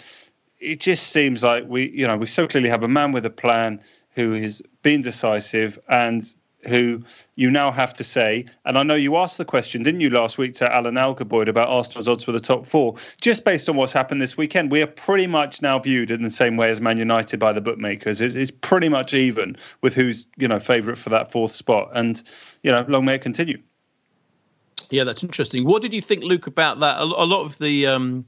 It 0.59 0.81
just 0.81 1.09
seems 1.09 1.43
like 1.43 1.65
we, 1.69 1.91
you 1.91 2.07
know, 2.07 2.17
we 2.17 2.27
so 2.27 2.49
clearly 2.49 2.71
have 2.71 2.83
a 2.83 2.89
man 2.89 3.13
with 3.13 3.27
a 3.27 3.31
plan 3.31 3.81
who 4.15 4.33
is 4.33 4.63
being 4.83 5.03
decisive 5.03 5.79
and 5.89 6.35
who 6.67 7.03
you 7.37 7.51
now 7.51 7.71
have 7.71 7.95
to 7.95 8.05
say, 8.05 8.47
and 8.65 8.79
I 8.79 8.83
know 8.83 8.95
you 8.95 9.17
asked 9.17 9.39
the 9.39 9.45
question, 9.45 9.83
didn't 9.83 10.01
you, 10.01 10.11
last 10.11 10.39
week 10.39 10.55
to 10.55 10.73
Alan 10.73 10.95
Algaboyd 10.95 11.49
about 11.49 11.69
Arsenal's 11.69 12.09
odds 12.09 12.25
for 12.25 12.33
the 12.33 12.41
top 12.41 12.67
four? 12.67 12.95
Just 13.21 13.45
based 13.45 13.69
on 13.69 13.77
what's 13.77 13.93
happened 13.93 14.21
this 14.21 14.37
weekend, 14.37 14.71
we 14.71 14.83
are 14.83 14.87
pretty 14.87 15.27
much 15.27 15.63
now 15.63 15.79
viewed 15.79 16.11
in 16.11 16.23
the 16.23 16.31
same 16.31 16.57
way 16.57 16.71
as 16.71 16.81
Man 16.81 16.99
United 16.99 17.39
by 17.39 17.53
the 17.53 17.61
bookmakers. 17.61 18.21
It's, 18.21 18.35
it's 18.35 18.51
pretty 18.51 18.89
much 18.89 19.15
even 19.15 19.57
with 19.83 19.95
who's 19.95 20.27
you 20.37 20.49
know 20.49 20.59
favourite 20.59 20.99
for 20.99 21.11
that 21.11 21.31
fourth 21.33 21.53
spot, 21.53 21.91
and 21.95 22.23
you 22.63 22.71
know, 22.71 22.85
long 22.89 23.05
may 23.05 23.15
it 23.17 23.23
continue. 23.23 23.61
Yeah, 24.91 25.05
that's 25.05 25.23
interesting. 25.23 25.65
What 25.65 25.83
did 25.83 25.93
you 25.95 26.03
think, 26.03 26.23
Luke, 26.25 26.47
about 26.47 26.81
that? 26.81 26.99
A, 26.99 27.03
a 27.03 27.27
lot 27.27 27.45
of 27.45 27.59
the 27.59 27.87
um, 27.87 28.25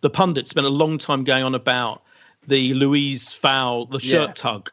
the 0.00 0.10
pundits 0.10 0.50
spent 0.50 0.66
a 0.66 0.70
long 0.70 0.98
time 0.98 1.24
going 1.24 1.44
on 1.44 1.54
about 1.54 2.02
the 2.46 2.74
Luiz 2.74 3.32
foul, 3.32 3.86
the 3.86 4.00
shirt 4.00 4.28
Yeah. 4.30 4.34
tug 4.34 4.70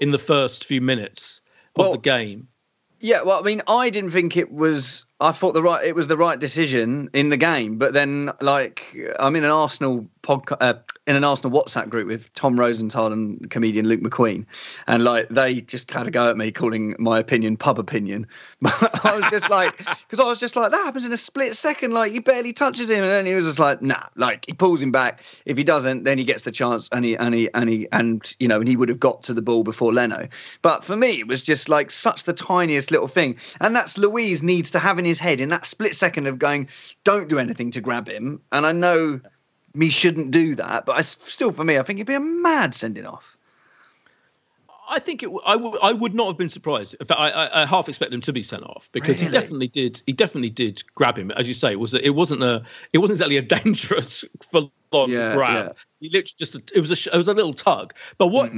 in 0.00 0.10
the 0.10 0.18
first 0.18 0.66
few 0.66 0.80
minutes 0.80 1.40
of 1.76 1.84
Well, 1.84 1.92
the 1.92 1.98
game. 1.98 2.48
Yeah, 3.00 3.22
well, 3.22 3.38
I 3.38 3.42
mean, 3.42 3.62
I 3.68 3.90
didn't 3.90 4.10
think 4.10 4.36
it 4.36 4.50
was. 4.50 5.04
I 5.18 5.32
thought 5.32 5.52
the 5.52 5.62
right, 5.62 5.84
it 5.84 5.94
was 5.94 6.08
the 6.08 6.16
right 6.16 6.38
decision 6.38 7.08
in 7.14 7.30
the 7.30 7.38
game. 7.38 7.78
But 7.78 7.94
then, 7.94 8.32
like, 8.42 8.84
I'm 9.18 9.34
in 9.34 9.44
an 9.44 9.50
Arsenal 9.50 10.06
podcast, 10.22 10.58
uh, 10.60 10.74
in 11.06 11.16
an 11.16 11.24
Arsenal 11.24 11.58
WhatsApp 11.58 11.88
group 11.88 12.06
with 12.06 12.32
Tom 12.34 12.58
Rosenthal 12.58 13.12
and 13.12 13.48
comedian 13.48 13.86
Luke 13.86 14.00
McQueen, 14.00 14.44
and 14.86 15.04
like 15.04 15.28
they 15.30 15.62
just 15.62 15.90
had 15.90 16.06
a 16.06 16.10
go 16.10 16.28
at 16.28 16.36
me, 16.36 16.52
calling 16.52 16.96
my 16.98 17.18
opinion 17.18 17.56
pub 17.56 17.78
opinion. 17.78 18.26
I 18.64 19.18
was 19.18 19.30
just 19.30 19.48
like, 19.48 19.78
because 19.78 20.20
I 20.20 20.24
was 20.24 20.38
just 20.38 20.54
like, 20.54 20.72
that 20.72 20.84
happens 20.84 21.06
in 21.06 21.12
a 21.12 21.16
split 21.16 21.56
second. 21.56 21.92
Like, 21.92 22.12
he 22.12 22.18
barely 22.18 22.52
touches 22.52 22.90
him, 22.90 23.02
and 23.02 23.10
then 23.10 23.24
he 23.24 23.34
was 23.34 23.46
just 23.46 23.58
like, 23.58 23.80
nah, 23.80 24.04
like 24.16 24.44
he 24.46 24.52
pulls 24.52 24.82
him 24.82 24.92
back. 24.92 25.22
If 25.46 25.56
he 25.56 25.64
doesn't, 25.64 26.04
then 26.04 26.18
he 26.18 26.24
gets 26.24 26.42
the 26.42 26.52
chance, 26.52 26.90
and 26.90 27.06
he 27.06 27.16
and 27.16 27.34
he 27.34 27.48
and 27.54 27.70
he 27.70 27.88
and 27.92 28.36
you 28.38 28.48
know, 28.48 28.58
and 28.58 28.68
he 28.68 28.76
would 28.76 28.90
have 28.90 29.00
got 29.00 29.22
to 29.22 29.32
the 29.32 29.42
ball 29.42 29.64
before 29.64 29.94
Leno. 29.94 30.28
But 30.60 30.84
for 30.84 30.96
me, 30.96 31.20
it 31.20 31.26
was 31.26 31.40
just 31.40 31.70
like 31.70 31.90
such 31.90 32.24
the 32.24 32.34
tiniest 32.34 32.90
little 32.90 33.08
thing, 33.08 33.36
and 33.62 33.74
that's 33.74 33.96
Luiz 33.96 34.42
needs 34.42 34.70
to 34.72 34.78
have 34.78 34.98
in 34.98 35.05
his 35.06 35.18
head 35.18 35.40
in 35.40 35.48
that 35.50 35.64
split 35.64 35.96
second 35.96 36.26
of 36.26 36.38
going, 36.38 36.68
don't 37.04 37.28
do 37.28 37.38
anything 37.38 37.70
to 37.72 37.80
grab 37.80 38.08
him. 38.08 38.40
And 38.52 38.66
I 38.66 38.72
know 38.72 39.20
me 39.74 39.90
shouldn't 39.90 40.30
do 40.30 40.54
that, 40.56 40.86
but 40.86 40.96
I, 40.96 41.02
still, 41.02 41.52
for 41.52 41.64
me, 41.64 41.78
I 41.78 41.82
think 41.82 41.98
it'd 41.98 42.06
be 42.06 42.14
a 42.14 42.20
mad 42.20 42.74
sending 42.74 43.06
off. 43.06 43.36
I 44.88 45.00
think 45.00 45.22
it, 45.22 45.26
w- 45.26 45.42
I 45.44 45.56
would 45.56 45.80
I 45.82 45.92
would 45.92 46.14
not 46.14 46.28
have 46.28 46.38
been 46.38 46.48
surprised. 46.48 46.94
In 47.00 47.06
fact, 47.06 47.20
I, 47.20 47.30
I, 47.30 47.62
I 47.62 47.66
half 47.66 47.88
expect 47.88 48.12
him 48.14 48.20
to 48.20 48.32
be 48.32 48.42
sent 48.42 48.62
off 48.62 48.88
because 48.92 49.18
he 49.18 49.28
definitely 49.28 49.66
did. 49.66 50.00
He 50.06 50.12
definitely 50.12 50.50
did 50.50 50.82
grab 50.94 51.18
him, 51.18 51.32
as 51.32 51.48
you 51.48 51.54
say. 51.54 51.72
It 51.72 51.80
was 51.80 51.92
it 51.94 52.14
wasn't 52.14 52.44
a 52.44 52.62
it 52.92 52.98
wasn't 52.98 53.16
exactly 53.16 53.36
a 53.36 53.42
dangerous 53.56 54.24
full 54.52 54.70
on 54.92 55.10
Yeah, 55.10 55.34
grab. 55.34 55.66
yeah. 55.66 55.72
He 56.00 56.08
literally 56.10 56.34
just 56.38 56.54
a, 56.54 56.62
it 56.72 56.80
was 56.80 56.90
a 57.06 57.14
it 57.14 57.18
was 57.18 57.26
a 57.26 57.34
little 57.34 57.52
tug. 57.52 57.94
But 58.16 58.28
what 58.28 58.52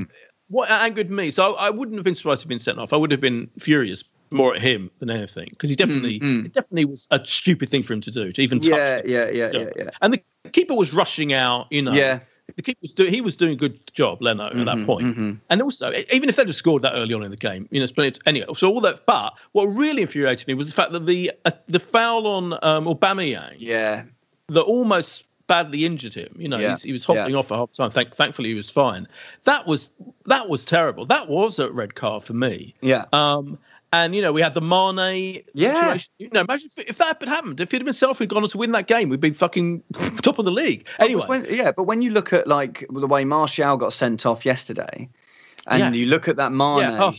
what 0.49 0.70
angered 0.70 1.11
me? 1.11 1.30
So 1.30 1.55
I, 1.55 1.68
I 1.68 1.70
wouldn't 1.70 1.96
have 1.96 2.05
been 2.05 2.14
surprised 2.14 2.42
to 2.42 2.44
have 2.44 2.51
been 2.51 2.59
sent 2.59 2.78
off. 2.78 2.92
I 2.92 2.96
would 2.96 3.11
have 3.11 3.22
been 3.22 3.49
furious 3.59 4.05
more 4.31 4.55
at 4.55 4.61
him 4.62 4.91
than 4.99 5.11
anything 5.11 5.49
because 5.51 5.70
he 5.70 5.76
definitely 5.76 6.16
it 6.16 6.53
definitely 6.53 6.85
was 6.85 7.09
a 7.11 7.24
stupid 7.24 7.68
thing 7.68 7.83
for 7.83 7.93
him 7.95 8.01
to 8.03 8.11
do 8.11 8.33
to 8.33 8.43
even 8.43 8.61
touch. 8.61 8.68
Yeah, 8.70 8.97
him. 8.99 9.05
yeah, 9.07 9.29
yeah, 9.31 9.51
yeah, 9.53 9.70
yeah. 9.76 9.91
And 10.03 10.12
the 10.14 10.51
keeper 10.51 10.74
was 10.74 10.93
rushing 10.93 11.33
out. 11.33 11.66
You 11.70 11.83
know. 11.83 11.93
Yeah. 11.93 12.20
the 12.57 12.62
keeper 12.62 12.79
was 12.83 12.95
doing 12.95 13.12
he 13.12 13.20
was 13.20 13.37
doing 13.37 13.53
a 13.53 13.57
good 13.57 13.79
job, 13.93 14.22
Leno, 14.22 14.47
at 14.47 14.64
that 14.64 14.87
point. 14.87 15.39
And 15.51 15.62
also, 15.62 15.93
even 16.12 16.29
if 16.29 16.37
they'd 16.37 16.47
have 16.47 16.57
scored 16.57 16.83
that 16.83 16.95
early 16.95 17.12
on 17.14 17.22
in 17.22 17.31
the 17.31 17.37
game, 17.37 17.68
you 17.70 17.79
know, 17.79 17.85
it's 17.85 17.93
plenty. 17.93 18.18
Anyway, 18.26 18.47
so 18.55 18.68
all 18.70 18.81
that. 18.81 19.05
But 19.07 19.35
what 19.53 19.66
really 19.66 20.03
infuriated 20.03 20.47
me 20.49 20.55
was 20.55 20.66
the 20.66 20.72
fact 20.72 20.93
that 20.93 21.07
the 21.07 21.31
uh, 21.45 21.51
the 21.66 21.79
foul 21.81 22.26
on 22.26 22.55
um, 22.62 22.87
Aubameyang 22.87 23.57
Yeah. 23.59 24.05
that 24.49 24.62
almost 24.62 25.26
badly 25.47 25.85
injured 25.87 26.12
him. 26.14 26.35
You 26.39 26.49
know, 26.49 26.59
Yeah. 26.59 26.70
he's, 26.70 26.83
he 26.83 26.93
was 26.93 27.05
hobbling 27.05 27.33
Yeah. 27.33 27.39
off 27.39 27.51
at 27.53 27.57
half 27.57 27.72
time. 27.72 27.91
Thank, 27.91 28.14
thankfully, 28.14 28.49
he 28.51 28.55
was 28.55 28.70
fine. 28.70 29.07
That 29.45 29.66
was 29.66 29.91
that 30.26 30.49
was 30.49 30.64
terrible. 30.64 31.05
That 31.07 31.29
was 31.29 31.59
a 31.59 31.70
red 31.70 31.95
card 31.97 32.24
for 32.24 32.33
me. 32.35 32.74
Yeah. 32.81 33.05
Um, 33.12 33.59
and 33.93 34.14
you 34.14 34.22
know, 34.22 34.32
we 34.32 34.43
had 34.43 34.55
the 34.55 34.61
Mane 34.61 35.43
Yeah. 35.55 35.72
situation. 35.74 36.12
You 36.18 36.30
know, 36.32 36.41
imagine 36.41 36.68
if, 36.76 36.91
if 36.91 36.99
that 36.99 37.18
had 37.20 37.28
happened. 37.28 37.61
If 37.61 37.72
it 37.72 37.78
had 37.78 37.84
been 37.84 37.95
we'd 38.18 38.28
gone 38.28 38.43
on 38.43 38.49
to 38.49 38.59
win 38.59 38.72
that 38.72 38.86
game. 38.86 39.09
We'd 39.09 39.20
been 39.20 39.34
fucking 39.34 39.82
top 40.22 40.39
of 40.39 40.45
the 40.45 40.51
league. 40.51 40.86
Anyway, 40.99 41.24
When- 41.26 41.47
yeah, 41.49 41.72
but 41.72 41.84
when 41.84 42.03
you 42.03 42.11
look 42.11 42.32
at 42.32 42.47
like 42.47 42.86
the 42.91 43.07
way 43.07 43.24
Martial 43.24 43.76
got 43.76 43.93
sent 43.93 44.26
off 44.26 44.45
yesterday, 44.45 45.09
and 45.66 45.95
Yeah. 45.95 46.01
you 46.01 46.07
look 46.07 46.28
at 46.28 46.36
that 46.36 46.53
Mane 46.53 46.80
Yeah, 46.80 47.05
oh. 47.05 47.14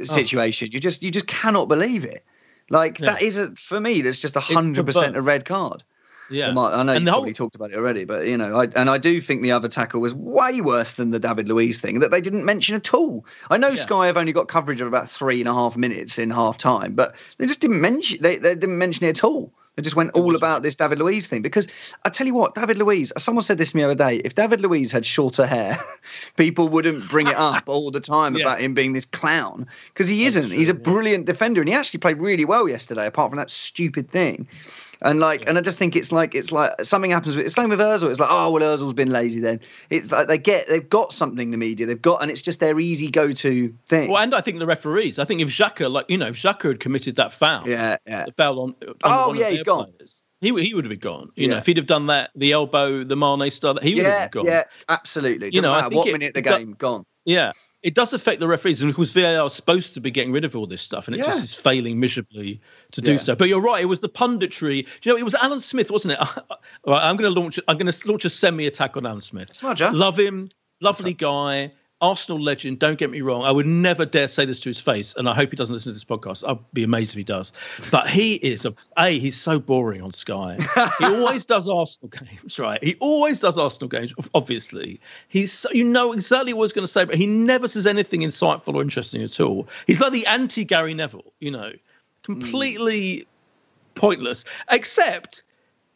oh. 0.00 0.02
situation, 0.04 0.70
you 0.72 0.80
just 0.80 1.02
you 1.02 1.10
just 1.10 1.26
cannot 1.26 1.68
believe 1.68 2.04
it. 2.04 2.24
Like 2.70 3.00
Yeah. 3.00 3.12
that 3.12 3.22
is 3.22 3.36
a 3.36 3.50
for 3.56 3.80
me. 3.80 4.00
That's 4.02 4.18
just 4.18 4.36
a 4.36 4.40
hundred 4.40 4.86
percent 4.86 5.16
a 5.16 5.22
red 5.22 5.44
card. 5.44 5.82
Yeah, 6.30 6.48
I 6.50 6.82
know 6.82 6.92
And 6.92 7.06
you 7.06 7.12
whole- 7.12 7.32
talked 7.32 7.54
about 7.54 7.70
it 7.70 7.76
already, 7.76 8.04
but 8.04 8.26
you 8.26 8.36
know, 8.36 8.54
I, 8.60 8.68
and 8.76 8.88
I 8.90 8.98
do 8.98 9.20
think 9.20 9.42
the 9.42 9.52
other 9.52 9.68
tackle 9.68 10.00
was 10.00 10.14
way 10.14 10.60
worse 10.60 10.94
than 10.94 11.10
the 11.10 11.18
David 11.18 11.48
Luiz 11.48 11.80
thing 11.80 12.00
that 12.00 12.10
they 12.10 12.20
didn't 12.20 12.44
mention 12.44 12.76
at 12.76 12.94
all. 12.94 13.24
I 13.50 13.56
know 13.56 13.68
Yeah. 13.70 13.82
Sky 13.82 14.06
have 14.06 14.16
only 14.16 14.32
got 14.32 14.48
coverage 14.48 14.80
of 14.80 14.88
about 14.88 15.08
three 15.10 15.40
and 15.40 15.48
a 15.48 15.54
half 15.54 15.76
minutes 15.76 16.18
in 16.18 16.30
half 16.30 16.58
time, 16.58 16.94
but 16.94 17.16
they 17.38 17.46
just 17.46 17.60
didn't 17.60 17.80
mention 17.80 18.18
they, 18.22 18.36
they 18.36 18.54
didn't 18.54 18.78
mention 18.78 19.06
it 19.06 19.10
at 19.10 19.24
all. 19.24 19.52
They 19.76 19.82
just 19.82 19.96
went 19.96 20.12
all 20.12 20.36
about 20.36 20.62
this 20.62 20.76
David 20.76 21.00
Luiz 21.00 21.26
thing 21.26 21.42
because 21.42 21.66
I 22.04 22.08
tell 22.08 22.28
you 22.28 22.34
what, 22.34 22.54
David 22.54 22.78
Luiz. 22.78 23.12
Someone 23.18 23.42
said 23.42 23.58
this 23.58 23.72
to 23.72 23.76
me 23.76 23.82
the 23.82 23.86
other 23.90 23.96
day. 23.96 24.18
If 24.24 24.36
David 24.36 24.60
Luiz 24.60 24.92
had 24.92 25.04
shorter 25.04 25.46
hair, 25.46 25.76
people 26.36 26.68
wouldn't 26.68 27.08
bring 27.10 27.26
it 27.26 27.34
up 27.34 27.64
all 27.66 27.90
the 27.90 27.98
time 27.98 28.36
Yeah. 28.36 28.42
about 28.44 28.60
him 28.60 28.72
being 28.72 28.92
this 28.92 29.04
clown 29.04 29.66
because 29.88 30.08
he 30.08 30.26
isn't. 30.26 30.52
He's 30.52 30.68
a 30.68 30.74
brilliant 30.74 31.26
defender 31.26 31.60
and 31.60 31.68
he 31.68 31.74
actually 31.74 31.98
played 31.98 32.20
really 32.20 32.44
well 32.44 32.68
yesterday. 32.68 33.04
Apart 33.06 33.32
from 33.32 33.38
that 33.38 33.50
stupid 33.50 34.08
thing. 34.12 34.46
And 35.02 35.20
like, 35.20 35.48
and 35.48 35.58
I 35.58 35.60
just 35.60 35.78
think 35.78 35.96
it's 35.96 36.12
like 36.12 36.34
it's 36.34 36.52
like 36.52 36.72
something 36.82 37.10
happens 37.10 37.36
with 37.36 37.46
it's 37.46 37.54
same 37.54 37.68
with 37.70 37.80
Özil. 37.80 38.10
It's 38.10 38.20
like, 38.20 38.28
oh 38.30 38.50
well, 38.50 38.62
Özil's 38.76 38.94
been 38.94 39.10
lazy. 39.10 39.40
Then 39.40 39.60
it's 39.90 40.12
like 40.12 40.28
they 40.28 40.38
get 40.38 40.68
they've 40.68 40.88
got 40.88 41.12
something. 41.12 41.50
The 41.50 41.56
media 41.56 41.86
they've 41.86 42.00
got, 42.00 42.22
and 42.22 42.30
it's 42.30 42.42
just 42.42 42.60
their 42.60 42.78
easy 42.80 43.10
go-to 43.10 43.74
thing. 43.86 44.10
Well, 44.10 44.22
and 44.22 44.34
I 44.34 44.40
think 44.40 44.58
the 44.58 44.66
referees. 44.66 45.18
I 45.18 45.24
think 45.24 45.40
if 45.40 45.48
Xhaka, 45.48 45.90
like 45.90 46.06
you 46.08 46.18
know, 46.18 46.28
if 46.28 46.36
Xhaka 46.36 46.68
had 46.68 46.80
committed 46.80 47.16
that 47.16 47.32
foul, 47.32 47.68
yeah, 47.68 47.96
yeah. 48.06 48.24
the 48.26 48.32
foul 48.32 48.60
on, 48.60 48.74
on 48.86 48.94
Oh, 49.04 49.32
yeah, 49.34 49.50
he's 49.50 49.62
gone. 49.62 49.92
players, 49.96 50.24
he 50.40 50.52
would- 50.52 50.62
he 50.64 50.74
would 50.74 50.84
have 50.84 50.90
been 50.90 50.98
gone. 50.98 51.30
You 51.36 51.48
know, 51.48 51.56
if 51.56 51.66
he'd 51.66 51.76
have 51.76 51.86
done 51.86 52.06
that, 52.08 52.30
the 52.34 52.52
elbow, 52.52 53.04
the 53.04 53.16
Mane 53.16 53.50
style, 53.50 53.78
he 53.82 53.94
would 53.94 54.04
Yeah, 54.04 54.20
have 54.20 54.30
been 54.30 54.42
gone. 54.42 54.52
yeah, 54.52 54.62
absolutely. 54.88 55.50
You 55.52 55.60
know, 55.62 55.72
I 55.72 55.82
think 55.82 55.94
what 55.94 56.08
it- 56.08 56.12
minute 56.12 56.34
the 56.34 56.40
it 56.40 56.44
game 56.44 56.74
gone. 56.78 57.04
Yeah. 57.24 57.52
It 57.84 57.94
does 57.94 58.14
affect 58.14 58.40
the 58.40 58.48
referees, 58.48 58.80
and 58.80 58.88
of 58.88 58.96
course 58.96 59.10
VAR 59.12 59.46
is 59.46 59.52
supposed 59.52 59.92
to 59.92 60.00
be 60.00 60.10
getting 60.10 60.32
rid 60.32 60.44
of 60.46 60.56
all 60.56 60.66
this 60.66 60.80
stuff, 60.80 61.06
and 61.06 61.14
it 61.14 61.18
Yeah. 61.18 61.26
just 61.26 61.44
is 61.44 61.54
failing 61.54 62.00
miserably 62.00 62.58
to 62.92 63.02
do 63.02 63.12
Yeah. 63.12 63.18
so. 63.18 63.36
But 63.36 63.48
you're 63.50 63.60
right; 63.60 63.82
it 63.82 63.86
was 63.86 64.00
the 64.00 64.08
punditry. 64.08 64.86
Do 65.02 65.10
you 65.10 65.12
know 65.12 65.18
it 65.18 65.22
was 65.22 65.34
Alan 65.34 65.60
Smith, 65.60 65.90
wasn't 65.90 66.14
it? 66.14 66.18
Right, 66.86 67.02
I'm 67.02 67.16
going 67.16 67.32
to 67.32 67.40
launch. 67.40 67.60
I'm 67.68 67.76
going 67.78 67.92
to 67.92 68.08
launch 68.08 68.24
a 68.24 68.30
semi-attack 68.30 68.96
on 68.96 69.04
Alan 69.06 69.20
Smith. 69.20 69.50
Smudger. 69.52 69.92
Love 69.92 70.18
him, 70.18 70.48
lovely 70.80 71.12
guy, 71.12 71.72
Arsenal 72.04 72.40
legend. 72.40 72.78
Don't 72.78 72.98
get 72.98 73.10
me 73.10 73.22
wrong. 73.22 73.44
I 73.44 73.50
would 73.50 73.66
never 73.66 74.04
dare 74.04 74.28
say 74.28 74.44
this 74.44 74.60
to 74.60 74.68
his 74.68 74.78
face, 74.78 75.14
and 75.16 75.28
I 75.28 75.34
hope 75.34 75.50
he 75.50 75.56
doesn't 75.56 75.72
listen 75.72 75.90
to 75.90 75.94
this 75.94 76.04
podcast. 76.04 76.46
I'd 76.46 76.58
be 76.74 76.82
amazed 76.82 77.12
if 77.12 77.16
he 77.16 77.24
does. 77.24 77.50
But 77.90 78.08
he 78.08 78.34
is 78.34 78.64
a 78.64 78.74
a. 78.98 79.18
He's 79.18 79.40
so 79.40 79.58
boring 79.58 80.02
on 80.02 80.12
Sky. 80.12 80.58
he 80.98 81.04
always 81.06 81.46
does 81.46 81.68
Arsenal 81.68 82.08
games, 82.08 82.58
right? 82.58 82.82
He 82.84 82.94
always 83.00 83.40
does 83.40 83.56
Arsenal 83.56 83.88
games. 83.88 84.12
Obviously, 84.34 85.00
he's 85.28 85.52
so, 85.52 85.70
you 85.72 85.84
know 85.84 86.12
exactly 86.12 86.52
what 86.52 86.64
he's 86.64 86.72
going 86.72 86.86
to 86.86 86.92
say, 86.92 87.04
but 87.04 87.16
he 87.16 87.26
never 87.26 87.68
says 87.68 87.86
anything 87.86 88.20
insightful 88.20 88.74
or 88.74 88.82
interesting 88.82 89.22
at 89.22 89.40
all. 89.40 89.66
He's 89.86 90.00
like 90.00 90.12
the 90.12 90.26
anti 90.26 90.64
Gary 90.64 90.92
Neville, 90.92 91.32
you 91.40 91.50
know, 91.50 91.70
mm. 91.70 91.80
completely 92.22 93.26
pointless. 93.94 94.44
Except 94.70 95.42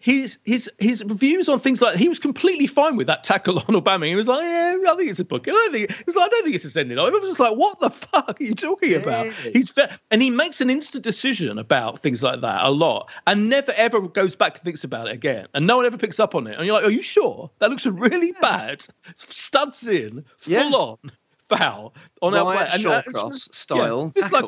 his 0.00 0.38
his 0.44 0.70
his 0.78 1.02
reviews 1.04 1.48
on 1.48 1.58
things 1.58 1.80
like 1.82 1.96
he 1.96 2.08
was 2.08 2.20
completely 2.20 2.68
fine 2.68 2.96
with 2.96 3.08
that 3.08 3.24
tackle 3.24 3.58
on 3.58 3.64
Obama. 3.74 4.06
He 4.06 4.14
was 4.14 4.28
like, 4.28 4.42
yeah, 4.42 4.74
I 4.88 4.94
think 4.96 5.10
it's 5.10 5.18
a 5.18 5.24
book. 5.24 5.48
I 5.48 5.50
don't 5.50 5.72
think 5.72 5.90
he 5.90 6.04
was 6.06 6.14
like, 6.14 6.26
I 6.26 6.28
don't 6.28 6.44
think 6.44 6.54
it's 6.54 6.64
a 6.64 6.70
sending 6.70 6.98
off. 6.98 7.08
I 7.08 7.10
was 7.10 7.28
just 7.28 7.40
like, 7.40 7.56
what 7.56 7.80
the 7.80 7.90
fuck 7.90 8.40
are 8.40 8.44
you 8.44 8.54
talking 8.54 8.94
about? 8.94 9.26
Really? 9.26 9.52
He's 9.52 9.70
fair, 9.70 9.98
and 10.12 10.22
he 10.22 10.30
makes 10.30 10.60
an 10.60 10.70
instant 10.70 11.02
decision 11.02 11.58
about 11.58 11.98
things 12.00 12.22
like 12.22 12.40
that 12.42 12.60
a 12.62 12.70
lot, 12.70 13.10
and 13.26 13.48
never 13.48 13.72
ever 13.72 14.00
goes 14.00 14.36
back 14.36 14.56
and 14.58 14.64
thinks 14.64 14.84
about 14.84 15.08
it 15.08 15.14
again. 15.14 15.48
And 15.54 15.66
no 15.66 15.76
one 15.76 15.84
ever 15.86 15.98
picks 15.98 16.20
up 16.20 16.34
on 16.36 16.46
it. 16.46 16.56
And 16.56 16.64
you're 16.64 16.74
like, 16.76 16.84
are 16.84 16.90
you 16.90 17.02
sure 17.02 17.50
that 17.58 17.70
looks 17.70 17.84
really 17.86 18.32
bad? 18.40 18.86
Studs 19.14 19.86
in, 19.88 20.24
full 20.38 20.52
Yeah. 20.52 20.70
on 20.70 20.98
foul 21.48 21.94
on 22.22 22.34
our 22.34 22.44
Wyatt 22.44 22.68
player. 22.70 23.02
And, 23.04 23.16
uh, 23.16 23.30
style 23.32 24.12
it's 24.14 24.30
like 24.30 24.44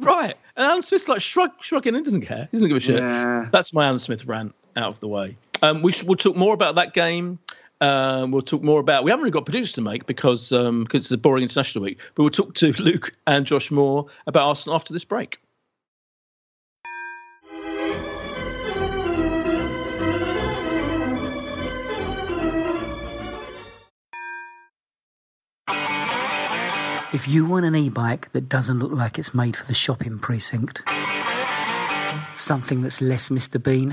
right. 0.00 0.34
And 0.56 0.66
Alan 0.66 0.82
Smith's 0.82 1.06
like 1.06 1.20
shrug, 1.20 1.50
shrugging. 1.60 1.94
and 1.94 2.04
doesn't 2.04 2.22
care. 2.22 2.48
He 2.50 2.56
doesn't 2.56 2.68
give 2.68 2.76
a 2.76 2.80
shit. 2.80 2.98
Yeah. 2.98 3.48
That's 3.52 3.72
my 3.72 3.86
Alan 3.86 3.98
Smith 3.98 4.24
rant 4.24 4.54
out 4.76 4.88
of 4.88 5.00
the 5.00 5.08
way. 5.08 5.36
Um, 5.62 5.82
we 5.82 5.92
should, 5.92 6.06
we'll 6.08 6.16
talk 6.16 6.36
more 6.36 6.54
about 6.54 6.74
that 6.76 6.94
game. 6.94 7.38
Um, 7.80 8.30
we'll 8.30 8.42
talk 8.42 8.62
more 8.62 8.80
about. 8.80 9.04
We 9.04 9.10
haven't 9.10 9.22
really 9.22 9.32
got 9.32 9.46
producers 9.46 9.72
to 9.74 9.80
make 9.80 10.06
because 10.06 10.52
um, 10.52 10.84
because 10.84 11.04
it's 11.04 11.12
a 11.12 11.18
boring 11.18 11.42
international 11.42 11.84
week. 11.84 11.98
But 12.14 12.22
we'll 12.24 12.30
talk 12.30 12.54
to 12.56 12.72
Luke 12.82 13.12
and 13.26 13.46
Josh 13.46 13.70
Moore 13.70 14.06
about 14.26 14.48
Arsenal 14.48 14.74
after 14.74 14.92
this 14.92 15.04
break. 15.04 15.40
If 27.12 27.26
you 27.26 27.44
want 27.44 27.64
an 27.64 27.74
e-bike 27.74 28.30
that 28.32 28.48
doesn't 28.48 28.78
look 28.78 28.92
like 28.92 29.18
it's 29.18 29.34
made 29.34 29.56
for 29.56 29.66
the 29.66 29.74
shopping 29.74 30.20
precinct, 30.20 30.82
something 32.34 32.82
that's 32.82 33.02
less 33.02 33.30
Mr. 33.30 33.60
Bean 33.60 33.92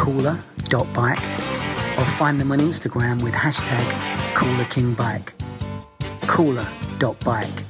cooler.bike 0.00 1.22
or 1.98 2.04
find 2.16 2.40
them 2.40 2.50
on 2.52 2.58
Instagram 2.58 3.22
with 3.22 3.34
hashtag 3.34 3.84
coolerkingbike. 4.32 5.34
Cooler.bike. 6.22 7.64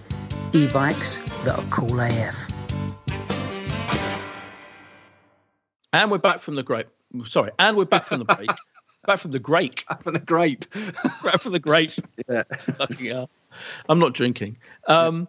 E-bikes 0.53 1.19
that 1.45 1.59
are 1.59 1.65
cool 1.71 1.99
AF. 2.01 2.49
And 5.93 6.09
we're 6.13 6.19
back 6.19 6.39
from 6.39 6.55
the 6.55 6.63
grape. 6.63 6.87
Sorry, 7.27 7.51
and 7.59 7.77
we're 7.77 7.85
back 7.85 8.07
from 8.07 8.21
the 8.21 8.25
break. 8.25 8.49
back 9.09 9.19
from 9.19 9.33
the 9.33 9.41
grape. 9.41 9.81
From 10.05 10.13
the 10.13 10.21
grape. 10.21 10.73
back 11.25 11.41
from 11.41 11.51
the 11.51 11.59
grape. 11.59 11.91
Yeah. 12.29 12.45
Fucking. 12.79 13.27
I'm 13.89 13.99
not 13.99 14.15
drinking. 14.15 14.57
Um, 14.87 15.27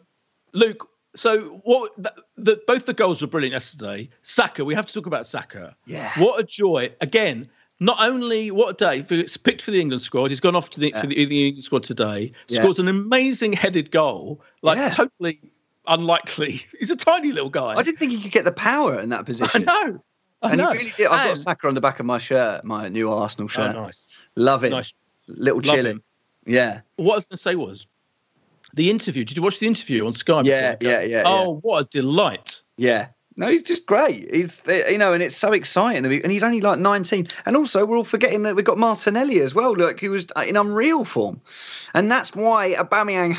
Luke, 0.53 0.87
so 1.15 1.61
what? 1.63 1.91
The, 2.01 2.13
the, 2.37 2.61
both 2.67 2.85
the 2.85 2.93
goals 2.93 3.21
were 3.21 3.27
brilliant 3.27 3.53
yesterday. 3.53 4.09
Saka, 4.21 4.63
we 4.65 4.73
have 4.75 4.85
to 4.85 4.93
talk 4.93 5.05
about 5.05 5.25
Saka. 5.27 5.75
Yeah. 5.85 6.11
What 6.19 6.39
a 6.39 6.43
joy! 6.43 6.93
Again, 7.01 7.49
not 7.79 7.97
only 7.99 8.51
what 8.51 8.69
a 8.69 8.73
day. 8.73 9.05
He's 9.07 9.37
picked 9.37 9.61
for 9.61 9.71
the 9.71 9.81
England 9.81 10.01
squad. 10.01 10.29
He's 10.31 10.39
gone 10.39 10.55
off 10.55 10.69
to 10.71 10.79
the 10.79 10.91
for 10.99 11.07
the, 11.07 11.25
the 11.25 11.47
England 11.47 11.63
squad 11.63 11.83
today. 11.83 12.31
Yeah. 12.47 12.59
Scores 12.61 12.79
an 12.79 12.87
amazing 12.87 13.53
headed 13.53 13.91
goal, 13.91 14.41
like 14.61 14.77
Yeah. 14.77 14.89
totally 14.89 15.39
unlikely. 15.87 16.61
He's 16.79 16.89
a 16.91 16.95
tiny 16.95 17.31
little 17.31 17.49
guy. 17.49 17.73
I 17.75 17.81
didn't 17.83 17.97
think 17.99 18.11
he 18.11 18.21
could 18.21 18.31
get 18.31 18.45
the 18.45 18.51
power 18.51 18.99
in 18.99 19.09
that 19.09 19.25
position. 19.25 19.67
I 19.67 19.83
know. 19.83 20.03
I 20.43 20.49
and 20.49 20.57
know. 20.57 20.71
he 20.71 20.77
really 20.77 20.93
did. 20.95 21.07
I've 21.07 21.27
got 21.27 21.37
Saka 21.37 21.67
on 21.67 21.75
the 21.75 21.81
back 21.81 21.99
of 21.99 22.05
my 22.05 22.17
shirt, 22.17 22.63
my 22.63 22.87
new 22.87 23.11
Arsenal 23.11 23.45
Oh, 23.45 23.47
shirt. 23.47 23.75
nice. 23.75 24.09
Love 24.35 24.63
it. 24.63 24.69
Nice. 24.71 24.93
Little 25.27 25.57
Love 25.61 25.65
chilling. 25.75 25.91
him. 25.97 26.03
Yeah. 26.45 26.81
What 26.95 27.13
I 27.13 27.15
was 27.17 27.25
going 27.25 27.37
to 27.37 27.41
say 27.43 27.55
was 27.55 27.85
the 28.73 28.89
interview. 28.89 29.23
Did 29.23 29.37
you 29.37 29.43
watch 29.43 29.59
the 29.59 29.67
interview 29.67 30.05
on 30.05 30.13
Sky? 30.13 30.41
Yeah, 30.43 30.75
yeah, 30.81 31.01
yeah, 31.01 31.23
Oh, 31.25 31.59
what 31.61 31.85
a 31.85 31.87
delight! 31.89 32.61
Yeah. 32.77 33.07
No, 33.37 33.47
he's 33.47 33.63
just 33.63 33.85
great. 33.85 34.33
He's, 34.33 34.61
you 34.67 34.97
know, 34.97 35.13
and 35.13 35.23
it's 35.23 35.37
so 35.37 35.53
exciting. 35.53 36.05
And 36.05 36.31
he's 36.31 36.43
only 36.43 36.59
like 36.59 36.79
19. 36.79 37.27
And 37.45 37.55
also, 37.55 37.85
we're 37.85 37.97
all 37.97 38.03
forgetting 38.03 38.43
that 38.43 38.57
we've 38.57 38.65
got 38.65 38.77
Martinelli 38.77 39.39
as 39.39 39.55
well. 39.55 39.71
Look, 39.71 40.01
he 40.01 40.09
was 40.09 40.27
in 40.45 40.57
unreal 40.57 41.05
form. 41.05 41.39
And 41.93 42.11
that's 42.11 42.35
why 42.35 42.73
Aubameyang, 42.73 43.37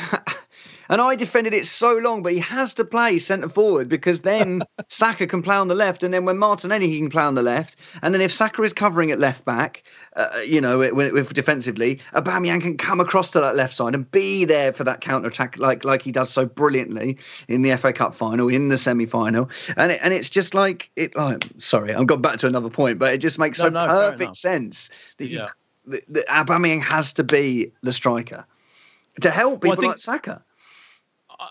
And 0.92 1.00
I 1.00 1.16
defended 1.16 1.54
it 1.54 1.64
so 1.64 1.94
long, 1.96 2.22
but 2.22 2.34
he 2.34 2.38
has 2.40 2.74
to 2.74 2.84
play 2.84 3.16
centre 3.16 3.48
forward 3.48 3.88
because 3.88 4.20
then 4.20 4.62
Saka 4.88 5.26
can 5.26 5.40
play 5.40 5.56
on 5.56 5.68
the 5.68 5.74
left, 5.74 6.02
and 6.02 6.12
then 6.12 6.26
when 6.26 6.36
Martinelli 6.36 6.86
he 6.86 6.98
can 6.98 7.08
play 7.08 7.22
on 7.22 7.34
the 7.34 7.42
left, 7.42 7.76
and 8.02 8.12
then 8.12 8.20
if 8.20 8.30
Saka 8.30 8.60
is 8.62 8.74
covering 8.74 9.10
at 9.10 9.18
left 9.18 9.46
back, 9.46 9.84
uh, 10.16 10.40
you 10.46 10.60
know, 10.60 10.80
with, 10.80 11.14
with 11.14 11.32
defensively, 11.32 11.98
Aubameyang 12.12 12.60
can 12.60 12.76
come 12.76 13.00
across 13.00 13.30
to 13.30 13.40
that 13.40 13.56
left 13.56 13.74
side 13.74 13.94
and 13.94 14.10
be 14.10 14.44
there 14.44 14.70
for 14.70 14.84
that 14.84 15.00
counter 15.00 15.28
attack, 15.28 15.56
like 15.56 15.82
like 15.82 16.02
he 16.02 16.12
does 16.12 16.28
so 16.28 16.44
brilliantly 16.44 17.16
in 17.48 17.62
the 17.62 17.74
FA 17.78 17.94
Cup 17.94 18.14
final, 18.14 18.48
in 18.48 18.68
the 18.68 18.76
semi 18.76 19.06
final, 19.06 19.48
and 19.78 19.92
it, 19.92 20.00
and 20.02 20.12
it's 20.12 20.28
just 20.28 20.52
like 20.52 20.90
it. 20.96 21.14
Oh, 21.16 21.38
sorry, 21.56 21.94
I've 21.94 22.06
gone 22.06 22.20
back 22.20 22.36
to 22.40 22.46
another 22.46 22.68
point, 22.68 22.98
but 22.98 23.14
it 23.14 23.18
just 23.18 23.38
makes 23.38 23.58
No, 23.60 23.64
so 23.64 23.70
no, 23.70 23.86
perfect 23.86 24.36
sense 24.36 24.90
that 25.16 25.28
you 25.28 25.46
that, 25.86 26.04
that 26.08 26.26
Aubameyang 26.26 26.82
has 26.82 27.14
to 27.14 27.24
be 27.24 27.72
the 27.80 27.94
striker 27.94 28.44
to 29.22 29.30
help 29.30 29.62
Well, 29.64 29.72
people 29.72 29.76
think- 29.76 29.90
like 29.92 29.98
Saka. 29.98 30.42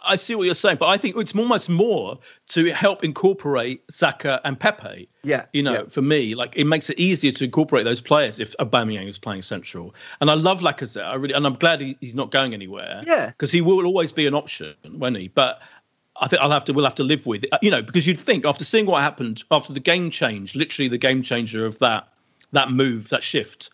I- 0.03 0.15
see 0.15 0.35
what 0.35 0.45
you're 0.45 0.55
saying, 0.55 0.77
but 0.79 0.87
I 0.87 0.97
think 0.97 1.15
it's 1.17 1.35
almost 1.35 1.69
more 1.69 2.17
to 2.49 2.71
help 2.71 3.03
incorporate 3.03 3.83
Saka 3.89 4.39
and 4.43 4.59
Pepe. 4.59 5.07
Yeah, 5.23 5.45
You 5.53 5.63
know, 5.63 5.73
yeah. 5.73 5.83
for 5.89 6.01
me, 6.01 6.35
like 6.35 6.53
it 6.55 6.65
makes 6.65 6.89
it 6.89 6.99
easier 6.99 7.31
to 7.31 7.43
incorporate 7.43 7.83
those 7.85 8.01
players 8.01 8.39
if 8.39 8.55
Aubameyang 8.59 9.07
is 9.07 9.17
playing 9.17 9.41
central. 9.43 9.93
And 10.19 10.29
I 10.31 10.33
love 10.35 10.61
Lacazette. 10.61 11.05
I 11.05 11.15
really, 11.15 11.33
and 11.33 11.45
I'm 11.45 11.55
glad 11.55 11.81
he, 11.81 11.97
he's 12.01 12.15
not 12.15 12.31
going 12.31 12.53
anywhere. 12.53 13.01
Yeah. 13.05 13.27
because 13.27 13.51
he 13.51 13.61
will 13.61 13.85
always 13.85 14.11
be 14.11 14.27
an 14.27 14.33
option, 14.33 14.75
won't 14.85 15.17
he? 15.17 15.27
But 15.27 15.61
I 16.19 16.27
think 16.27 16.41
I'll 16.41 16.51
have 16.51 16.65
to, 16.65 16.73
we'll 16.73 16.85
have 16.85 16.95
to 16.95 17.03
live 17.03 17.25
with 17.25 17.43
it. 17.43 17.49
You 17.61 17.71
know, 17.71 17.81
because 17.81 18.05
you'd 18.07 18.19
think 18.19 18.45
after 18.45 18.63
seeing 18.63 18.85
what 18.85 19.01
happened 19.01 19.43
after 19.51 19.73
the 19.73 19.79
game 19.79 20.11
change, 20.11 20.55
literally 20.55 20.87
the 20.87 20.97
game 20.97 21.23
changer 21.23 21.65
of 21.65 21.79
that 21.79 22.07
that 22.53 22.69
move, 22.71 23.09
that 23.09 23.23
shift 23.23 23.69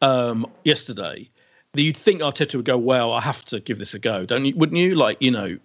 um, 0.00 0.46
yesterday, 0.64 1.28
you'd 1.80 1.96
think 1.96 2.20
Arteta 2.20 2.56
would 2.56 2.64
go, 2.64 2.76
well, 2.76 3.12
I 3.12 3.20
have 3.20 3.44
to 3.46 3.60
give 3.60 3.78
this 3.78 3.94
a 3.94 3.98
go, 3.98 4.26
don't 4.26 4.44
you? 4.44 4.54
Wouldn't 4.56 4.78
you? 4.78 4.94
Like, 4.94 5.16
you 5.20 5.30
know, 5.30 5.58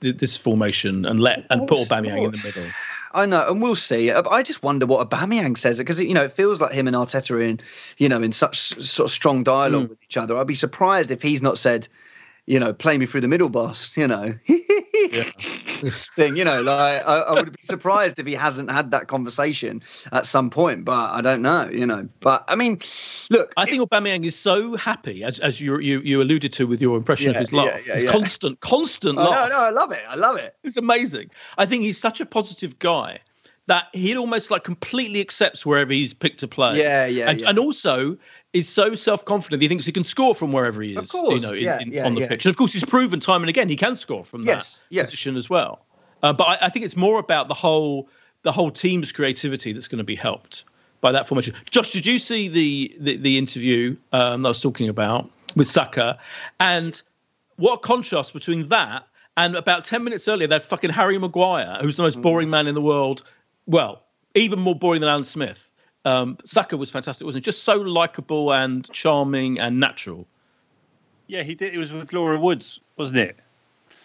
this 0.00 0.36
formation 0.36 1.04
and 1.04 1.20
let 1.20 1.46
and 1.50 1.66
put 1.68 1.78
Aubameyang 1.78 2.24
in 2.26 2.30
the 2.32 2.38
middle. 2.38 2.70
I 3.12 3.26
know, 3.26 3.48
and 3.48 3.60
we'll 3.60 3.74
see. 3.74 4.10
Uh, 4.10 4.22
I 4.30 4.42
just 4.42 4.62
wonder 4.62 4.86
what 4.86 5.08
Aubameyang 5.10 5.58
says 5.58 5.78
because 5.78 5.98
you 5.98 6.14
know 6.14 6.24
it 6.24 6.32
feels 6.32 6.60
like 6.60 6.72
him 6.72 6.86
and 6.86 6.94
Arteta 6.94 7.32
are 7.32 7.40
in, 7.42 7.60
you 7.98 8.08
know, 8.08 8.22
in 8.22 8.30
such 8.30 8.58
sort 8.58 9.08
of 9.08 9.12
strong 9.12 9.42
dialogue 9.42 9.84
Hmm. 9.84 9.88
with 9.90 10.02
each 10.02 10.16
other. 10.16 10.36
I'd 10.38 10.46
be 10.46 10.54
surprised 10.54 11.10
if 11.10 11.20
he's 11.20 11.42
not 11.42 11.58
said, 11.58 11.88
you 12.50 12.58
know, 12.58 12.72
play 12.72 12.98
me 12.98 13.06
through 13.06 13.20
the 13.20 13.28
middle, 13.28 13.48
boss. 13.48 13.96
You 13.96 14.08
know, 14.08 14.34
thing. 16.16 16.36
You 16.36 16.44
know, 16.44 16.60
like 16.62 17.06
I, 17.06 17.20
I 17.20 17.32
would 17.34 17.52
be 17.52 17.62
surprised 17.62 18.18
if 18.18 18.26
he 18.26 18.34
hasn't 18.34 18.72
had 18.72 18.90
that 18.90 19.06
conversation 19.06 19.80
at 20.10 20.26
some 20.26 20.50
point. 20.50 20.84
But 20.84 21.10
I 21.12 21.20
don't 21.20 21.42
know. 21.42 21.70
You 21.70 21.86
know, 21.86 22.08
but 22.18 22.44
I 22.48 22.56
mean, 22.56 22.80
look, 23.30 23.52
I 23.56 23.66
think 23.66 23.88
Aubameyang 23.88 24.24
is 24.24 24.34
so 24.34 24.76
happy, 24.76 25.22
as 25.22 25.38
as 25.38 25.60
you 25.60 25.78
you, 25.78 26.00
you 26.00 26.20
alluded 26.20 26.52
to 26.54 26.66
with 26.66 26.82
your 26.82 26.96
impression 26.96 27.26
Yeah, 27.30 27.38
of 27.38 27.40
his 27.40 27.52
laugh. 27.52 27.86
yeah, 27.86 27.94
It's 27.94 28.04
yeah. 28.04 28.10
constant, 28.10 28.58
constant 28.60 29.16
Oh, 29.16 29.30
no, 29.30 29.46
no, 29.46 29.56
I 29.56 29.70
love 29.70 29.92
it. 29.92 30.02
I 30.08 30.16
love 30.16 30.36
it. 30.36 30.56
It's 30.64 30.76
amazing. 30.76 31.30
I 31.56 31.66
think 31.66 31.84
he's 31.84 31.98
such 31.98 32.20
a 32.20 32.26
positive 32.26 32.76
guy 32.80 33.20
that 33.66 33.86
he 33.92 34.16
almost 34.16 34.50
like 34.50 34.64
completely 34.64 35.20
accepts 35.20 35.64
wherever 35.64 35.92
he's 35.92 36.12
picked 36.12 36.40
to 36.40 36.48
play. 36.48 36.76
Yeah, 36.76 37.06
yeah, 37.06 37.30
and, 37.30 37.40
yeah. 37.40 37.48
and 37.48 37.58
also 37.60 38.16
is 38.52 38.68
so 38.68 38.94
self-confident 38.94 39.62
he 39.62 39.68
thinks 39.68 39.86
he 39.86 39.92
can 39.92 40.04
score 40.04 40.34
from 40.34 40.52
wherever 40.52 40.82
he 40.82 40.92
is. 40.92 40.96
Of 40.98 41.08
course, 41.08 41.42
you 41.42 41.48
know, 41.48 41.54
in, 41.54 41.62
yeah, 41.62 41.80
in- 41.80 41.92
yeah, 41.92 42.06
on 42.06 42.14
the 42.14 42.22
yeah. 42.22 42.28
pitch. 42.28 42.44
And 42.46 42.50
of 42.50 42.56
course, 42.56 42.72
he's 42.72 42.84
proven 42.84 43.20
time 43.20 43.42
and 43.42 43.48
again 43.48 43.68
he 43.68 43.76
can 43.76 43.94
score 43.94 44.24
from 44.24 44.44
Yes, 44.44 44.78
that 44.78 44.94
yes. 44.94 45.06
position 45.06 45.36
as 45.36 45.48
well. 45.48 45.84
Uh, 46.22 46.32
but 46.32 46.44
I, 46.44 46.66
I 46.66 46.68
think 46.68 46.84
it's 46.84 46.96
more 46.96 47.18
about 47.18 47.48
the 47.48 47.54
whole 47.54 48.08
the 48.42 48.52
whole 48.52 48.70
team's 48.70 49.12
creativity 49.12 49.72
that's 49.72 49.88
going 49.88 49.98
to 49.98 50.04
be 50.04 50.16
helped 50.16 50.64
by 51.00 51.12
that 51.12 51.28
formation. 51.28 51.54
Josh, 51.70 51.92
did 51.92 52.06
you 52.06 52.18
see 52.18 52.48
the 52.48 52.94
the, 53.00 53.16
the 53.16 53.38
interview 53.38 53.96
um, 54.12 54.42
that 54.42 54.48
I 54.48 54.50
was 54.50 54.60
talking 54.60 54.88
about 54.88 55.30
with 55.56 55.68
Saka? 55.68 56.18
And 56.58 57.00
what 57.56 57.74
a 57.74 57.78
contrast 57.78 58.32
between 58.32 58.68
that 58.68 59.04
and 59.36 59.54
about 59.54 59.84
10 59.84 60.02
minutes 60.02 60.26
earlier, 60.28 60.48
that 60.48 60.62
fucking 60.62 60.90
Harry 60.90 61.16
Maguire, 61.18 61.78
who's 61.80 61.96
the 61.96 62.02
most 62.02 62.20
boring 62.20 62.50
man 62.50 62.66
in 62.66 62.74
the 62.74 62.80
world. 62.80 63.22
Well, 63.66 64.02
even 64.34 64.58
more 64.58 64.74
boring 64.74 65.00
than 65.00 65.10
Alan 65.10 65.24
Smith. 65.24 65.69
Um, 66.04 66.38
Saka 66.44 66.76
was 66.76 66.90
fantastic, 66.90 67.24
wasn't 67.24 67.44
he? 67.44 67.50
Just 67.50 67.64
so 67.64 67.76
likable 67.76 68.52
and 68.52 68.90
charming 68.92 69.58
and 69.58 69.78
natural. 69.78 70.26
Yeah, 71.26 71.42
he 71.42 71.54
did. 71.54 71.74
It 71.74 71.78
was 71.78 71.92
with 71.92 72.12
Laura 72.12 72.38
Woods, 72.38 72.80
wasn't 72.96 73.18
it? 73.18 73.36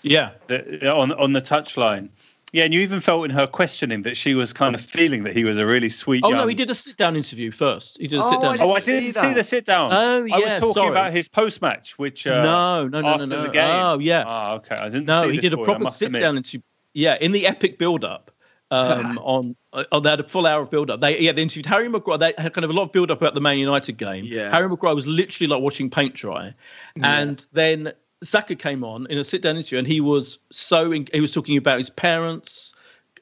Yeah. 0.01 0.31
The, 0.47 0.93
on 0.93 1.13
on 1.13 1.33
the 1.33 1.41
touchline. 1.41 2.09
Yeah, 2.51 2.63
and 2.63 2.73
you 2.73 2.79
even 2.81 3.01
felt 3.01 3.25
in 3.25 3.31
her 3.31 3.47
questioning 3.47 4.03
that 4.03 4.15
she 4.15 4.33
was 4.33 4.53
kind 4.53 4.75
of 4.75 4.81
feeling 4.81 5.23
that 5.23 5.35
he 5.35 5.43
was 5.43 5.57
a 5.57 5.65
really 5.65 5.89
sweet. 5.89 6.23
Oh, 6.23 6.29
young... 6.29 6.37
no, 6.37 6.47
he 6.47 6.55
did 6.55 6.69
a 6.69 6.75
sit 6.75 6.95
down 6.95 7.17
interview 7.17 7.51
first. 7.51 7.97
He 7.99 8.07
did 8.07 8.19
a 8.19 8.23
Oh, 8.23 8.31
sit 8.31 8.41
down. 8.41 8.61
I 8.61 8.63
Oh, 8.63 8.71
I 8.71 8.79
didn't 8.79 9.03
didn't 9.03 9.15
see 9.15 9.27
see, 9.27 9.33
the 9.33 9.43
sit 9.43 9.65
down. 9.65 9.91
Oh, 9.91 10.23
I 10.23 10.25
yeah, 10.25 10.53
was 10.53 10.61
talking 10.61 10.73
sorry. 10.75 10.89
about 10.91 11.11
his 11.11 11.27
post 11.27 11.61
match, 11.61 11.97
which 11.99 12.25
uh, 12.25 12.43
no, 12.43 12.87
no, 12.87 13.01
no, 13.01 13.07
after 13.09 13.27
no, 13.27 13.35
no. 13.37 13.43
the 13.43 13.49
game. 13.49 13.75
Oh, 13.75 13.99
yeah. 13.99 14.23
Ah, 14.25 14.53
okay. 14.53 14.75
I 14.79 14.85
didn't. 14.85 15.01
See 15.01 15.05
No, 15.05 15.27
he 15.27 15.37
this 15.37 15.41
did 15.41 15.53
a 15.53 15.57
proper 15.57 15.89
sit 15.89 16.13
down 16.13 16.37
interview. 16.37 16.61
Yeah, 16.93 17.17
in 17.19 17.33
the 17.33 17.45
epic 17.45 17.77
build 17.77 18.05
up. 18.05 18.31
Um, 18.75 19.17
on 19.23 19.55
oh, 19.91 19.99
they 19.99 20.09
had 20.09 20.19
a 20.19 20.27
full 20.27 20.45
hour 20.45 20.61
of 20.61 20.71
build 20.71 20.89
up. 20.91 21.01
They 21.01 21.19
yeah, 21.19 21.31
they 21.31 21.41
interviewed 21.41 21.65
Harry 21.65 21.87
Maguire. 21.89 22.17
They 22.17 22.33
had 22.37 22.53
kind 22.53 22.63
of 22.65 22.69
a 22.69 22.73
lot 22.73 22.83
of 22.83 22.91
build 22.91 23.11
up 23.11 23.21
about 23.21 23.35
the 23.35 23.41
Man 23.41 23.57
United 23.57 23.97
game. 23.97 24.25
Yeah. 24.25 24.51
Harry 24.51 24.69
Maguire 24.69 24.95
was 24.95 25.07
literally 25.07 25.47
like 25.47 25.61
watching 25.61 25.89
paint 25.89 26.13
dry, 26.15 26.53
and 27.01 27.45
then 27.53 27.93
Saka 28.23 28.55
came 28.55 28.83
on 28.83 29.07
in 29.07 29.17
a 29.17 29.23
sit 29.23 29.41
down 29.41 29.57
interview, 29.57 29.77
and 29.77 29.87
he 29.87 30.01
was 30.01 30.39
so 30.51 30.91
in, 30.91 31.07
he 31.13 31.21
was 31.21 31.31
talking 31.31 31.57
about 31.57 31.77
his 31.77 31.89
parents 31.89 32.73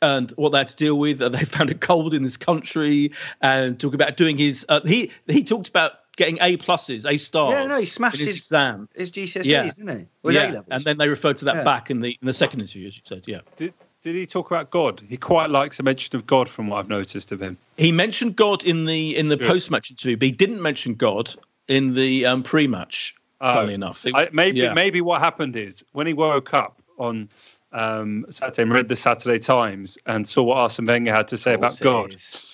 and 0.01 0.31
what 0.31 0.51
they 0.51 0.57
had 0.59 0.67
to 0.67 0.75
deal 0.75 0.95
with. 0.99 1.21
And 1.21 1.33
they 1.33 1.45
found 1.45 1.69
it 1.69 1.81
cold 1.81 2.13
in 2.13 2.23
this 2.23 2.37
country, 2.37 3.11
and 3.41 3.79
talk 3.79 3.93
about 3.93 4.17
doing 4.17 4.37
his. 4.37 4.65
Uh, 4.69 4.81
he 4.85 5.11
he 5.27 5.43
talked 5.43 5.67
about 5.67 5.93
getting 6.15 6.37
A 6.41 6.57
pluses, 6.57 7.09
A 7.09 7.17
stars. 7.17 7.53
Yeah, 7.53 7.65
no, 7.65 7.79
he 7.79 7.87
smashed 7.87 8.19
his, 8.19 8.27
his- 8.27 8.37
exam. 8.37 8.87
His 8.95 9.09
GCSEs, 9.09 9.45
Yeah. 9.45 9.63
didn't 9.63 9.99
he? 9.99 10.05
Or 10.21 10.31
yeah, 10.31 10.43
A-levels. 10.51 10.67
and 10.69 10.83
then 10.83 10.97
they 10.99 11.09
referred 11.09 11.37
to 11.37 11.45
that 11.45 11.55
Yeah. 11.55 11.63
back 11.63 11.89
in 11.89 12.01
the 12.01 12.17
in 12.21 12.27
the 12.27 12.33
second 12.33 12.61
interview, 12.61 12.87
as 12.87 12.95
you 12.95 13.01
said. 13.03 13.23
Yeah. 13.25 13.39
Did, 13.57 13.73
did 14.03 14.15
he 14.15 14.27
talk 14.27 14.51
about 14.51 14.69
God? 14.69 15.01
He 15.07 15.17
quite 15.17 15.49
likes 15.49 15.79
a 15.79 15.83
mention 15.83 16.15
of 16.15 16.27
God, 16.27 16.47
from 16.49 16.67
what 16.67 16.77
I've 16.79 16.89
noticed 16.89 17.31
of 17.31 17.41
him. 17.41 17.57
He 17.77 17.91
mentioned 17.91 18.35
God 18.35 18.63
in 18.63 18.85
the 18.85 19.15
in 19.17 19.29
the 19.29 19.37
Good. 19.37 19.47
post 19.47 19.71
match 19.71 19.89
interview, 19.89 20.17
but 20.17 20.25
he 20.25 20.31
didn't 20.31 20.61
mention 20.61 20.93
God 20.93 21.33
in 21.67 21.95
the 21.95 22.25
um, 22.25 22.43
pre 22.43 22.67
match. 22.67 23.15
Oh. 23.41 23.55
funnily 23.55 23.73
enough, 23.73 24.05
It 24.05 24.15
I, 24.15 24.29
maybe 24.31 24.59
yeah. 24.59 24.73
maybe 24.73 25.01
what 25.01 25.19
happened 25.19 25.57
is 25.57 25.83
when 25.91 26.07
he 26.07 26.13
woke 26.13 26.53
up 26.53 26.81
on 26.97 27.27
um, 27.73 28.25
Saturday 28.29 28.61
and 28.61 28.71
read 28.71 28.87
the 28.87 28.95
Saturday 28.95 29.37
Times 29.37 29.97
and 30.05 30.25
saw 30.27 30.43
what 30.43 30.57
Arsene 30.59 30.85
Wenger 30.85 31.13
had 31.13 31.27
to 31.27 31.37
say 31.37 31.53
about 31.55 31.77
God, 31.81 32.13
is 32.13 32.52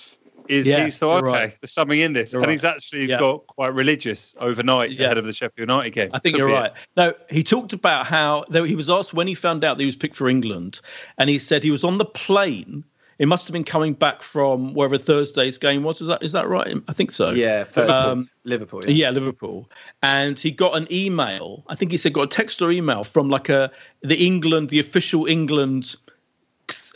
Yeah, 0.49 0.85
he's 0.85 0.97
thought, 0.97 1.23
okay, 1.23 1.31
right. 1.31 1.57
there's 1.61 1.71
something 1.71 1.99
in 1.99 2.13
this, 2.13 2.33
You're 2.33 2.41
and 2.41 2.47
right. 2.47 2.53
he's 2.53 2.63
actually 2.63 3.07
Yeah. 3.07 3.19
got 3.19 3.45
quite 3.47 3.73
religious 3.73 4.33
overnight 4.39 4.91
Yeah. 4.91 5.05
ahead 5.05 5.17
of 5.17 5.25
the 5.25 5.33
Sheffield 5.33 5.69
United 5.69 5.91
game. 5.91 6.09
I 6.13 6.19
think 6.19 6.35
Could 6.35 6.39
you're 6.39 6.47
be 6.49 6.53
it. 6.55 6.57
right. 6.57 6.71
No, 6.97 7.13
he 7.29 7.43
talked 7.43 7.73
about 7.73 8.07
how 8.07 8.45
though 8.49 8.63
he 8.63 8.75
was 8.75 8.89
asked 8.89 9.13
when 9.13 9.27
he 9.27 9.35
found 9.35 9.63
out 9.63 9.77
that 9.77 9.81
he 9.83 9.85
was 9.85 9.95
picked 9.95 10.15
for 10.15 10.27
England, 10.27 10.81
and 11.17 11.29
he 11.29 11.37
said 11.39 11.63
he 11.63 11.71
was 11.71 11.83
on 11.83 11.97
the 11.99 12.05
plane. 12.05 12.83
It 13.19 13.27
must 13.27 13.45
have 13.47 13.51
been 13.53 13.65
coming 13.65 13.95
back 13.95 14.23
from 14.23 14.73
wherever 14.73 14.97
Thursday's 14.97 15.57
game 15.57 15.83
was. 15.83 15.99
Is 15.99 16.07
that 16.07 16.23
is 16.23 16.31
that 16.31 16.47
right? 16.47 16.73
I 16.87 16.93
think 16.93 17.11
so. 17.11 17.31
yeah, 17.31 17.65
first 17.65 17.89
Um, 17.91 18.29
Liverpool. 18.45 18.81
Yeah, 18.87 19.09
Liverpool. 19.09 19.69
And 20.01 20.39
he 20.39 20.51
got 20.51 20.77
an 20.77 20.87
email. 20.89 21.65
I 21.67 21.75
think 21.75 21.91
he 21.91 21.97
said 21.97 22.13
got 22.13 22.21
a 22.21 22.27
text 22.27 22.61
or 22.61 22.71
email 22.71 23.03
from 23.03 23.29
like 23.29 23.49
a 23.49 23.71
the 24.03 24.15
England, 24.25 24.69
the 24.69 24.79
official 24.79 25.25
England 25.25 25.95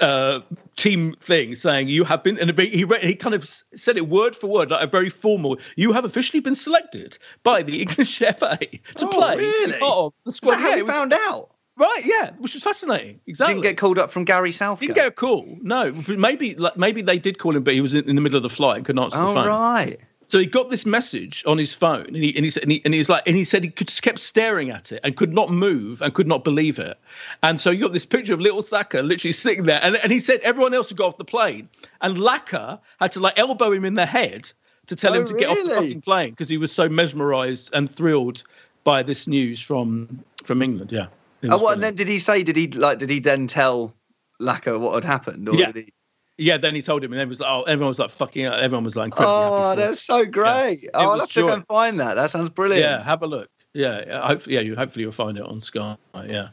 uh, 0.02 0.40
team 0.76 1.16
thing 1.22 1.56
saying 1.56 1.88
you 1.88 2.04
have 2.04 2.24
been 2.24 2.38
and 2.40 2.58
he 2.60 2.84
read, 2.84 3.02
he 3.04 3.16
kind 3.16 3.36
of 3.36 3.50
said 3.74 3.98
it 3.98 4.08
word 4.10 4.36
for 4.36 4.48
word 4.48 4.72
like 4.72 4.84
a 4.84 4.88
very 4.88 5.10
formal 5.10 5.58
you 5.76 5.92
have 5.92 6.06
officially 6.06 6.40
been 6.40 6.56
selected 6.56 7.18
by 7.44 7.62
the 7.64 7.82
English 7.82 8.18
FA 8.38 8.58
to 8.58 9.06
Oh, 9.06 9.10
play 9.10 9.38
really? 9.38 9.80
of 9.82 10.14
the 10.26 10.30
Is 10.30 10.36
squad 10.36 10.52
that 10.56 10.60
how 10.62 10.76
you 10.76 10.86
found 10.88 11.14
out? 11.14 11.50
right 11.78 12.02
yeah 12.06 12.32
which 12.38 12.54
was 12.54 12.62
fascinating 12.64 13.20
exactly 13.26 13.56
Didn't 13.56 13.64
get 13.64 13.78
called 13.78 13.98
up 13.98 14.12
from 14.12 14.26
Gary 14.26 14.52
Southgate. 14.52 14.90
didn't 14.90 14.96
get 14.96 15.08
a 15.08 15.12
call 15.12 15.44
no 15.62 15.92
maybe 16.08 16.54
like, 16.56 16.78
maybe 16.78 17.02
they 17.02 17.18
did 17.18 17.40
call 17.40 17.56
him 17.56 17.64
but 17.64 17.74
he 17.74 17.82
was 17.82 17.94
in, 17.96 18.08
in 18.08 18.16
the 18.16 18.22
middle 18.22 18.38
of 18.38 18.44
the 18.44 18.50
flight 18.50 18.78
and 18.78 18.86
couldn't 18.86 19.04
answer 19.04 19.18
the 19.18 19.24
Oh 19.28 19.34
phone 19.34 19.48
right. 19.48 20.00
So 20.34 20.40
he 20.40 20.48
got 20.48 20.72
this 20.72 20.84
message 20.84 21.44
on 21.46 21.60
his 21.60 21.76
phone, 21.76 22.08
and 22.08 22.16
he 22.16 22.36
and 22.36 22.44
he 22.44 22.50
said, 22.50 22.64
and 22.64 22.72
he, 22.72 22.82
and 22.86 22.94
he 22.96 22.98
was 22.98 23.08
like, 23.08 23.22
and 23.28 23.38
he 23.38 23.44
said 23.44 23.64
he 23.64 23.70
could, 23.70 23.88
just 23.88 24.02
kept 24.02 24.18
staring 24.18 24.72
at 24.72 24.92
it 24.92 25.00
and 25.04 25.16
could 25.16 25.32
not 25.32 25.52
move 25.52 26.02
and 26.02 26.12
could 26.16 26.26
not 26.26 26.44
believe 26.44 26.80
it. 26.80 26.98
And 27.44 27.62
so 27.62 27.70
you 27.70 27.82
got 27.82 27.94
this 27.94 28.04
picture 28.04 28.34
of 28.34 28.40
little 28.40 28.64
Saka 28.64 29.04
literally 29.04 29.32
sitting 29.32 29.66
there, 29.68 29.80
and, 29.84 29.96
and 29.98 30.12
he 30.12 30.20
said 30.20 30.40
everyone 30.40 30.74
else 30.74 30.90
had 30.90 30.98
got 30.98 31.10
off 31.10 31.18
the 31.18 31.24
plane, 31.24 31.70
and 32.02 32.18
Laca 32.18 32.80
had 33.00 33.12
to 33.12 33.20
like 33.20 33.38
elbow 33.38 33.72
him 33.72 33.86
in 33.86 33.94
the 33.94 34.08
head 34.08 34.52
to 34.88 34.96
tell 34.96 35.14
Oh, 35.14 35.20
him 35.20 35.28
to 35.28 35.36
get 35.36 35.50
off 35.50 35.64
the 35.66 35.70
fucking 35.70 36.02
plane 36.02 36.32
because 36.32 36.50
he 36.50 36.58
was 36.58 36.72
so 36.72 36.90
mesmerised 36.90 37.70
and 37.76 37.88
thrilled 37.94 38.44
by 38.84 39.04
this 39.04 39.28
news 39.28 39.62
from 39.62 40.24
from 40.44 40.64
England. 40.64 40.92
Yeah. 40.92 41.10
Oh, 41.44 41.50
was 41.50 41.62
what, 41.62 41.74
and 41.76 41.84
then 41.84 41.94
did 41.94 42.08
he 42.08 42.18
say? 42.18 42.42
Did 42.42 42.56
he 42.56 42.70
like? 42.70 42.98
Did 42.98 43.12
he 43.12 43.20
then 43.20 43.46
tell 43.46 43.94
Laca 44.42 44.80
what 44.80 44.96
had 44.96 45.04
happened? 45.04 45.48
Or 45.48 45.54
Yeah. 45.54 45.72
Did 45.72 45.86
he... 45.86 45.94
yeah, 46.38 46.58
then 46.58 46.76
he 46.76 46.82
told 46.82 47.04
him, 47.04 47.12
and 47.14 47.22
everyone 47.22 47.30
was 47.30 47.40
like, 47.40 47.50
oh, 47.50 47.64
everyone 47.64 47.90
was 47.90 48.00
like 48.00 48.10
fucking, 48.10 48.46
everyone 48.46 48.84
was 48.84 48.96
like 48.96 49.06
incredibly 49.06 49.34
happy. 49.44 49.54
Oh, 49.56 49.72
him. 49.72 49.80
that's 49.80 50.02
so 50.02 50.26
great! 50.26 50.90
Oh, 50.94 51.00
I'll 51.00 51.12
was 51.12 51.22
have 51.22 51.32
to 51.32 51.42
go 51.42 51.48
and 51.50 51.66
find 51.68 52.00
that. 52.00 52.16
That 52.16 52.30
sounds 52.30 52.50
brilliant. 52.50 52.84
Yeah, 52.84 53.04
have 53.04 53.22
a 53.22 53.28
look. 53.28 53.50
Yeah, 53.74 54.04
yeah, 54.06 54.28
hopefully, 54.28 54.56
yeah, 54.56 54.62
you 54.62 54.76
hopefully 54.76 55.04
you'll 55.04 55.12
find 55.12 55.38
it 55.38 55.44
on 55.44 55.60
Sky. 55.62 55.96
Yeah. 56.26 56.50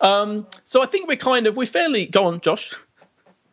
Um, 0.00 0.46
so 0.64 0.82
I 0.82 0.86
think 0.86 1.08
we're 1.08 1.16
kind 1.16 1.46
of 1.46 1.56
we're 1.56 1.66
fairly 1.66 2.06
go 2.06 2.26
on, 2.26 2.40
Josh. 2.40 2.74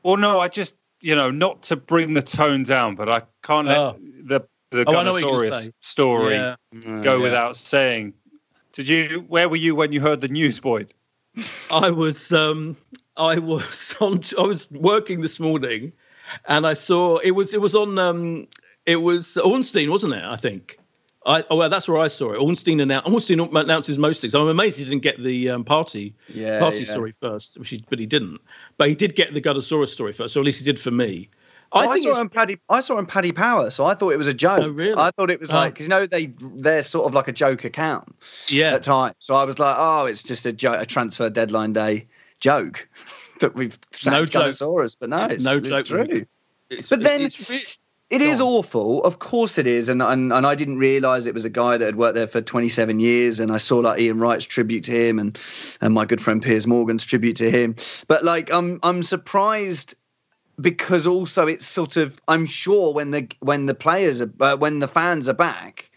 Well, 0.03 0.17
no, 0.17 0.39
I 0.39 0.47
just 0.47 0.75
you 1.01 1.15
know 1.15 1.31
not 1.31 1.61
to 1.63 1.75
bring 1.75 2.13
the 2.13 2.21
tone 2.21 2.63
down, 2.63 2.95
but 2.95 3.09
I 3.09 3.21
can't 3.43 3.67
let 3.67 3.77
Oh. 3.77 3.97
the 4.25 4.41
the 4.71 4.83
Oh, 4.87 4.95
I 4.95 5.03
know 5.03 5.13
what 5.13 5.21
you're 5.21 5.31
gonna 5.31 5.49
Gunnosaurus 5.51 5.63
say. 5.65 5.71
story 5.81 6.33
Yeah. 6.35 6.55
go 6.73 7.17
Yeah. 7.17 7.23
without 7.23 7.57
saying. 7.57 8.13
Did 8.73 8.87
you? 8.87 9.23
Where 9.27 9.47
were 9.47 9.55
you 9.55 9.75
when 9.75 9.91
you 9.93 10.01
heard 10.01 10.19
the 10.19 10.27
news, 10.27 10.59
Boyd? 10.59 10.93
I 11.71 11.91
was 11.91 12.31
um, 12.33 12.75
I 13.17 13.39
was 13.39 13.95
on 14.01 14.21
I 14.37 14.41
was 14.41 14.69
working 14.71 15.21
this 15.21 15.39
morning, 15.39 15.93
and 16.47 16.65
I 16.67 16.73
saw 16.73 17.17
it 17.17 17.31
was 17.31 17.53
it 17.53 17.61
was 17.61 17.75
on 17.75 17.97
um, 17.99 18.47
it 18.85 18.97
was 18.97 19.37
Ornstein, 19.37 19.89
wasn't 19.89 20.13
it? 20.13 20.23
I 20.23 20.35
think. 20.35 20.79
I, 21.25 21.41
oh 21.49 21.55
well, 21.55 21.69
that's 21.69 21.87
where 21.87 21.99
I 21.99 22.09
saw 22.09 22.33
it. 22.33 22.37
Ornstein 22.41 22.81
announced. 22.81 23.07
Ornstein 23.07 23.39
announces 23.39 23.97
most 23.97 24.19
things. 24.19 24.35
I'm 24.35 24.47
amazed 24.49 24.75
he 24.77 24.83
didn't 24.83 25.03
get 25.03 25.23
the 25.23 25.51
um, 25.51 25.63
Partey 25.63 26.11
Yeah, 26.27 26.59
Partey 26.59 26.85
yeah. 26.85 26.91
story 26.91 27.13
first, 27.13 27.57
which 27.57 27.69
he, 27.69 27.85
but 27.89 27.97
he 27.97 28.05
didn't. 28.05 28.41
But 28.77 28.89
he 28.89 28.95
did 28.95 29.15
get 29.15 29.33
the 29.33 29.41
Gunnosaurus 29.41 29.87
story 29.87 30.11
first, 30.11 30.35
or 30.35 30.41
at 30.41 30.45
least 30.45 30.59
he 30.59 30.65
did 30.65 30.79
for 30.81 30.91
me. 30.91 31.29
I, 31.71 31.87
think 31.93 32.03
saw 32.03 32.19
him 32.19 32.29
Paddy. 32.29 32.59
I 32.69 32.81
saw 32.81 32.97
on 32.97 33.05
Paddy 33.05 33.31
Power, 33.31 33.69
so 33.69 33.85
I 33.85 33.95
thought 33.95 34.09
it 34.09 34.17
was 34.17 34.27
a 34.27 34.33
joke. 34.33 34.63
Oh, 34.63 34.69
really? 34.69 34.95
I 34.95 35.11
thought 35.11 35.31
it 35.31 35.39
was 35.39 35.49
Oh. 35.49 35.55
like 35.55 35.73
because 35.73 35.85
you 35.85 35.89
know 35.89 36.05
they 36.05 36.25
they're 36.41 36.81
sort 36.81 37.07
of 37.07 37.13
like 37.13 37.29
a 37.29 37.31
joke 37.31 37.63
account 37.63 38.13
yeah, 38.49 38.73
at 38.75 38.83
times. 38.83 39.15
So 39.19 39.33
I 39.35 39.45
was 39.45 39.57
like, 39.59 39.75
oh, 39.79 40.05
it's 40.05 40.23
just 40.23 40.45
a 40.45 40.51
joke, 40.51 40.81
a 40.81 40.85
transfer 40.85 41.29
deadline 41.29 41.71
day 41.71 42.05
joke 42.43 42.87
that 43.39 43.55
we've 43.55 43.77
No. 44.05 44.23
Gunnosaurus, 44.23 44.97
but 44.99 45.09
no, 45.09 45.23
It's 45.23 45.33
it's, 45.33 45.45
no 45.45 45.55
it's 45.55 45.67
joke. 45.69 45.85
true. 45.85 46.25
It's- 46.69 46.89
but 46.89 47.01
then- 47.01 47.29
It 48.09 48.19
Go 48.37 48.57
awful. 48.59 49.03
Of 49.05 49.17
course 49.17 49.57
it 49.57 49.65
is. 49.65 49.89
And, 49.89 49.99
and 50.03 50.31
and 50.31 50.45
I 50.45 50.53
didn't 50.53 50.77
realise 50.77 51.25
it 51.25 51.33
was 51.33 51.45
a 51.45 51.49
guy 51.49 51.77
that 51.77 51.85
had 51.85 51.95
worked 51.95 52.13
there 52.13 52.27
for 52.27 52.41
27 52.41 52.99
years. 52.99 53.39
And 53.39 53.51
I 53.51 53.57
saw 53.57 53.79
like 53.79 53.99
Ian 53.99 54.19
Wright's 54.19 54.45
tribute 54.45 54.83
to 54.83 54.91
him 54.91 55.17
and 55.17 55.39
and 55.81 55.95
my 55.95 56.05
good 56.05 56.21
friend 56.21 56.39
Piers 56.43 56.67
Morgan's 56.67 57.05
tribute 57.05 57.37
to 57.37 57.49
him. 57.49 57.75
But 58.07 58.23
like 58.23 58.53
I'm 58.53 58.79
I'm 58.83 59.01
surprised 59.01 59.95
because 60.61 61.07
also 61.07 61.47
it's 61.47 61.65
sort 61.65 61.97
of 61.97 62.21
I'm 62.27 62.45
sure 62.45 62.93
when 62.93 63.09
the 63.11 63.27
when 63.39 63.65
the 63.65 63.73
players 63.73 64.21
are 64.21 64.31
uh, 64.41 64.57
when 64.57 64.77
the 64.77 64.87
fans 64.87 65.27
are 65.27 65.33
back. 65.33 65.89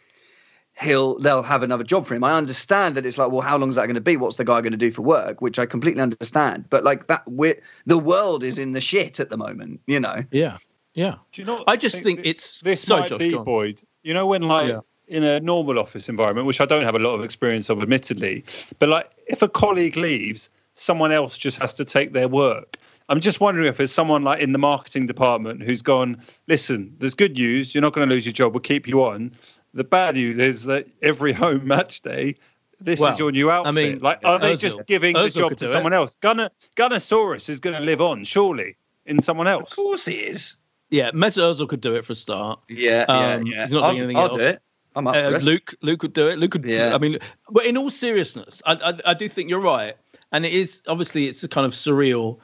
He'll 0.79 1.18
they'll 1.18 1.43
have 1.43 1.62
another 1.62 1.85
job 1.85 2.07
for 2.07 2.14
him. 2.14 2.22
I 2.22 2.35
understand 2.37 2.97
that 2.97 3.07
it's 3.07 3.16
like, 3.16 3.31
well, 3.31 3.41
how 3.41 3.57
long 3.57 3.70
is 3.70 3.77
that 3.77 3.87
going 3.87 3.95
to 3.95 4.01
be? 4.01 4.16
What's 4.18 4.37
the 4.37 4.45
guy 4.45 4.61
going 4.61 4.72
to 4.72 4.77
do 4.79 4.91
for 4.91 5.01
work? 5.03 5.41
Which 5.41 5.59
I 5.59 5.64
completely 5.64 6.03
understand. 6.03 6.68
But 6.68 6.85
like 6.85 7.07
that, 7.07 7.22
we're, 7.27 7.59
the 7.87 7.97
world 7.99 8.45
is 8.45 8.59
in 8.59 8.72
the 8.72 8.81
shit 8.81 9.18
at 9.18 9.31
the 9.31 9.39
moment. 9.39 9.81
You 9.87 10.01
know. 10.01 10.22
yeah, 10.31 10.59
yeah. 10.95 11.14
Do 11.33 11.41
you 11.43 11.47
know? 11.47 11.64
I 11.66 11.77
just 11.77 12.03
think 12.03 12.20
thi- 12.22 12.29
it's- 12.31 12.59
this 12.62 12.83
sorry, 12.83 13.01
might 13.03 13.09
Josh, 13.11 13.18
be 13.20 13.31
go. 13.33 13.43
Boyd. 13.43 13.81
You 14.03 14.12
know 14.12 14.27
when 14.27 14.43
like 14.43 14.68
Yeah. 14.68 14.81
in 15.09 15.24
a 15.24 15.41
normal 15.41 15.79
office 15.79 16.11
environment, 16.11 16.47
which 16.47 16.61
I 16.61 16.66
don't 16.66 16.85
have 16.85 16.95
a 16.95 16.99
lot 16.99 17.14
of 17.14 17.24
experience 17.24 17.70
of, 17.70 17.81
admittedly, 17.83 18.45
but 18.79 18.91
like 18.91 19.11
if 19.29 19.41
a 19.41 19.49
colleague 19.49 19.97
leaves, 19.97 20.51
someone 20.74 21.11
else 21.11 21.39
just 21.39 21.59
has 21.59 21.72
to 21.74 21.87
take 21.87 22.12
their 22.12 22.29
work. 22.29 22.77
I'm 23.09 23.20
just 23.20 23.41
wondering 23.41 23.68
if 23.68 23.77
there's 23.77 23.93
someone 23.93 24.24
like 24.24 24.43
in 24.43 24.51
the 24.51 24.59
marketing 24.59 25.07
department 25.07 25.62
who's 25.62 25.81
gone, 25.81 26.20
listen, 26.49 26.93
there's 26.99 27.14
good 27.14 27.35
news, 27.35 27.72
you're 27.72 27.81
not 27.83 27.93
going 27.93 28.09
to 28.09 28.12
lose 28.14 28.27
your 28.27 28.33
job, 28.33 28.53
we'll 28.53 28.61
keep 28.61 28.89
you 28.89 29.05
on. 29.05 29.31
The 29.77 29.85
bad 29.85 30.14
news 30.14 30.39
is 30.39 30.64
that 30.64 30.87
every 31.03 31.33
home 31.33 31.66
match 31.66 32.01
day, 32.01 32.37
this 32.81 32.99
Well, 33.01 33.12
is 33.12 33.18
your 33.18 33.31
new 33.31 33.51
outfit. 33.51 33.68
I 33.68 33.72
mean, 33.72 33.99
like, 34.01 34.20
are 34.24 34.39
they 34.39 34.55
Ozil- 34.55 34.59
just 34.61 34.87
giving 34.87 35.14
the 35.14 35.31
job 35.31 35.57
to 35.59 35.70
someone 35.70 35.93
it. 35.93 35.97
else? 35.97 36.16
Gunner, 36.20 36.51
Gunnosaurus 36.77 37.49
is 37.49 37.61
going 37.61 37.77
to 37.77 37.83
live 37.83 38.01
on, 38.01 38.24
surely, 38.24 38.77
in 39.07 39.20
someone 39.22 39.47
else. 39.49 39.70
Of 39.72 39.77
course 39.77 40.05
he 40.07 40.14
is. 40.14 40.57
Yeah, 40.91 41.11
Mesut 41.12 41.43
Ozil 41.43 41.68
could 41.68 41.81
do 41.81 41.95
it 41.95 42.05
for 42.05 42.12
a 42.12 42.16
start. 42.16 42.61
Yeah, 42.68 43.05
Um, 43.09 43.47
yeah, 43.47 43.55
yeah. 43.57 43.62
he's 43.64 43.72
not 43.72 43.83
I'll, 43.85 43.91
doing 43.93 44.03
anything 44.05 44.16
I'll 44.16 44.29
else. 44.29 44.37
do 44.37 44.43
it. 44.45 44.62
I'm 44.95 45.07
up 45.07 45.14
Uh, 45.16 45.31
for 45.31 45.37
it. 45.37 45.43
Luke, 45.43 45.74
Luke 45.83 46.03
would 46.03 46.12
do 46.12 46.29
it. 46.29 46.39
Luke 46.39 46.55
would. 46.55 46.64
Yeah. 46.64 46.95
I 46.95 46.99
mean, 46.99 47.18
but 47.51 47.66
in 47.66 47.77
all 47.77 47.91
seriousness, 47.91 48.62
I, 48.66 48.74
I, 48.74 49.11
I 49.11 49.14
do 49.14 49.29
think 49.29 49.51
you're 49.51 49.61
right, 49.61 49.95
and 50.33 50.47
it 50.47 50.53
is 50.55 50.81
obviously 50.87 51.27
it's 51.29 51.43
a 51.45 51.49
kind 51.49 51.66
of 51.66 51.72
surreal 51.72 52.39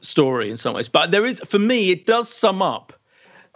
story 0.00 0.50
in 0.50 0.56
some 0.56 0.74
ways. 0.74 0.88
But 0.88 1.10
there 1.10 1.24
is, 1.26 1.40
for 1.46 1.58
me, 1.58 1.90
it 1.90 2.06
does 2.06 2.28
sum 2.28 2.60
up 2.62 2.92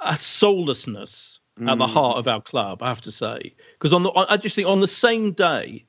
a 0.00 0.16
soullessness 0.16 1.39
at 1.58 1.64
Mm. 1.64 1.78
the 1.78 1.86
heart 1.86 2.16
of 2.16 2.26
our 2.28 2.40
club. 2.40 2.82
I 2.82 2.88
have 2.88 3.00
to 3.02 3.12
say, 3.12 3.54
because 3.72 3.92
on 3.92 4.02
the, 4.02 4.10
I 4.12 4.36
just 4.36 4.54
think 4.54 4.68
on 4.68 4.80
the 4.80 4.88
same 4.88 5.32
day 5.32 5.84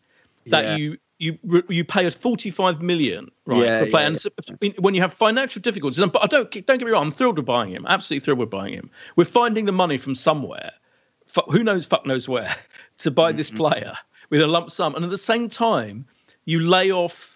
that 0.48 0.64
Yeah. 0.66 0.76
you. 0.78 0.98
You 1.24 1.38
you 1.70 1.84
pay 1.86 2.08
a 2.08 2.10
forty 2.10 2.50
five 2.50 2.82
million 2.82 3.30
right 3.46 3.60
Yeah, 3.64 3.78
for 3.82 3.86
a 3.86 3.90
player, 3.92 4.04
yeah, 4.06 4.08
and 4.08 4.20
so- 4.20 4.32
when 4.80 4.96
you 4.96 5.02
have 5.02 5.14
financial 5.14 5.62
difficulties, 5.62 6.00
and 6.00 6.12
but 6.12 6.24
I 6.24 6.26
don't 6.26 6.50
don't 6.52 6.80
get 6.80 6.84
me 6.84 6.90
wrong, 6.90 7.04
I'm 7.06 7.12
thrilled 7.12 7.38
with 7.38 7.46
buying 7.46 7.70
him, 7.72 7.86
absolutely 7.88 8.26
thrilled 8.26 8.40
with 8.40 8.50
buying 8.50 8.74
him. 8.74 8.90
We're 9.18 9.26
finding 9.26 9.66
the 9.66 9.72
money 9.72 10.00
from 10.00 10.16
somewhere, 10.16 10.72
who 11.52 11.64
knows, 11.64 11.86
fuck 11.86 12.08
knows 12.08 12.28
where, 12.28 12.56
to 12.98 13.12
buy 13.12 13.34
this 13.34 13.52
player 13.52 13.94
with 14.32 14.42
a 14.42 14.48
lump 14.48 14.72
sum, 14.72 14.96
and 14.96 15.06
at 15.06 15.12
the 15.12 15.18
same 15.20 15.48
time, 15.48 16.08
you 16.46 16.60
lay 16.62 16.92
off 16.92 17.31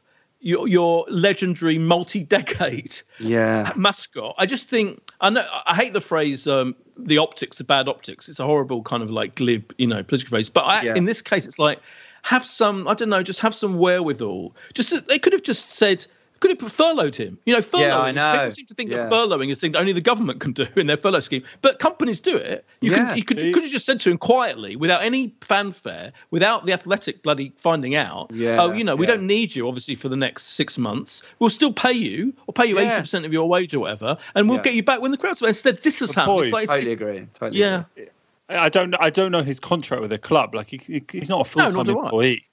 your 0.46 0.68
your 0.68 1.06
legendary 1.10 1.80
multi-decade 1.80 3.02
Yeah. 3.20 3.74
mascot. 3.76 4.36
I 4.38 4.46
just 4.46 4.68
think 4.70 5.12
I 5.20 5.32
know 5.32 5.46
I 5.66 5.74
hate 5.76 5.94
the 5.94 6.02
phrase 6.02 6.46
um, 6.48 6.76
"the 6.98 7.18
optics, 7.18 7.58
the 7.58 7.64
bad 7.64 7.90
optics." 7.90 8.30
It's 8.30 8.40
a 8.40 8.46
horrible 8.46 8.84
kind 8.84 9.02
of 9.02 9.10
like 9.10 9.34
glib, 9.36 9.74
you 9.80 9.88
know, 9.88 10.04
political 10.04 10.30
phrase. 10.30 10.48
But 10.48 10.62
I, 10.66 10.84
Yeah. 10.84 10.94
in 10.96 11.06
this 11.06 11.20
case, 11.22 11.48
it's 11.48 11.58
like 11.58 11.80
have 12.22 12.46
some 12.46 12.88
I 12.88 12.94
don't 12.94 13.10
know, 13.10 13.24
just 13.24 13.40
have 13.40 13.56
some 13.56 13.80
wherewithal. 13.80 14.56
Just 14.76 15.08
they 15.08 15.18
could 15.20 15.34
have 15.34 15.44
just 15.44 15.72
said. 15.72 16.06
Could 16.42 16.60
have 16.62 16.72
furloughed 16.72 17.16
him. 17.16 17.38
You 17.46 17.54
know, 17.54 17.60
furloughing. 17.62 17.80
Yeah, 17.80 18.00
I 18.00 18.12
know. 18.12 18.34
People 18.40 18.52
seem 18.56 18.66
to 18.68 18.74
think 18.74 18.92
Yeah. 18.92 18.98
that 18.98 19.12
furloughing 19.12 19.50
is 19.52 19.58
a 19.58 19.62
thing 19.62 19.72
that 19.72 19.80
only 19.80 19.94
the 19.94 20.02
government 20.02 20.40
can 20.42 20.52
do 20.52 20.68
in 20.76 20.88
their 20.88 20.98
furlough 20.98 21.22
scheme, 21.22 21.44
but 21.62 21.80
companies 21.80 22.20
do 22.20 22.36
it. 22.36 22.66
You, 22.82 22.92
Yeah. 22.92 22.98
can, 23.10 23.18
you 23.18 23.24
could, 23.24 23.40
you 23.42 23.54
could 23.54 23.64
have 23.64 23.72
just 23.72 23.86
said 23.86 24.00
to 24.02 24.12
him 24.12 24.18
quietly, 24.18 24.76
without 24.76 25.02
any 25.02 25.34
fanfare, 25.42 26.12
without 26.32 26.66
the 26.66 26.74
athletic 26.74 27.24
bloody 27.24 27.52
finding 27.58 27.96
out. 27.96 28.30
Yeah, 28.34 28.62
Oh, 28.62 28.72
you 28.74 28.84
know, 28.84 28.96
we 28.96 29.06
yeah. 29.08 29.14
don't 29.16 29.26
need 29.28 29.56
you 29.56 29.68
obviously 29.68 29.96
for 29.96 30.10
the 30.10 30.18
next 30.18 30.44
six 30.56 30.78
months. 30.78 31.22
We'll 31.40 31.50
still 31.50 31.74
pay 31.74 31.94
you 31.94 32.34
or 32.48 32.54
pay 32.54 32.66
you 32.66 32.78
eighty 32.80 32.90
Yeah. 32.90 33.02
percent 33.02 33.26
of 33.26 33.32
your 33.34 33.48
wage 33.48 33.74
or 33.74 33.80
whatever, 33.80 34.18
and 34.36 34.50
we'll 34.50 34.58
Yeah. 34.60 34.64
get 34.64 34.74
you 34.76 34.84
back 34.84 35.02
when 35.02 35.12
the 35.12 35.18
crowd's. 35.18 35.40
But 35.40 35.50
instead, 35.50 35.78
this 35.80 36.00
has 36.00 36.14
happened. 36.14 36.36
boy, 36.36 36.42
It's 36.44 36.52
like, 36.54 36.64
it's- 36.64 36.76
Totally 36.76 36.92
it's- 36.94 37.10
agree. 37.18 37.28
Totally 37.34 37.60
yeah. 37.60 37.84
agree. 37.96 38.10
I 38.50 38.70
don't. 38.70 38.94
I 39.00 39.10
don't 39.10 39.32
know 39.32 39.42
his 39.42 39.60
contract 39.60 40.02
with 40.02 40.12
the 40.12 40.20
club. 40.20 40.54
Like 40.54 40.70
he, 40.70 40.78
he- 40.86 41.04
he's 41.12 41.30
not 41.30 41.42
a 41.42 41.50
full 41.50 41.64
nor 41.64 41.72
time 41.72 41.86
do 41.86 42.00
I. 42.00 42.04
employee. 42.04 42.46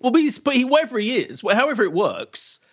Well, 0.00 0.10
but, 0.12 0.20
he's, 0.20 0.38
but 0.38 0.54
he, 0.54 0.64
wherever 0.64 0.98
he 0.98 1.16
is, 1.18 1.40
however 1.40 1.82
it 1.82 1.92
works, 1.92 2.58
t- 2.58 2.65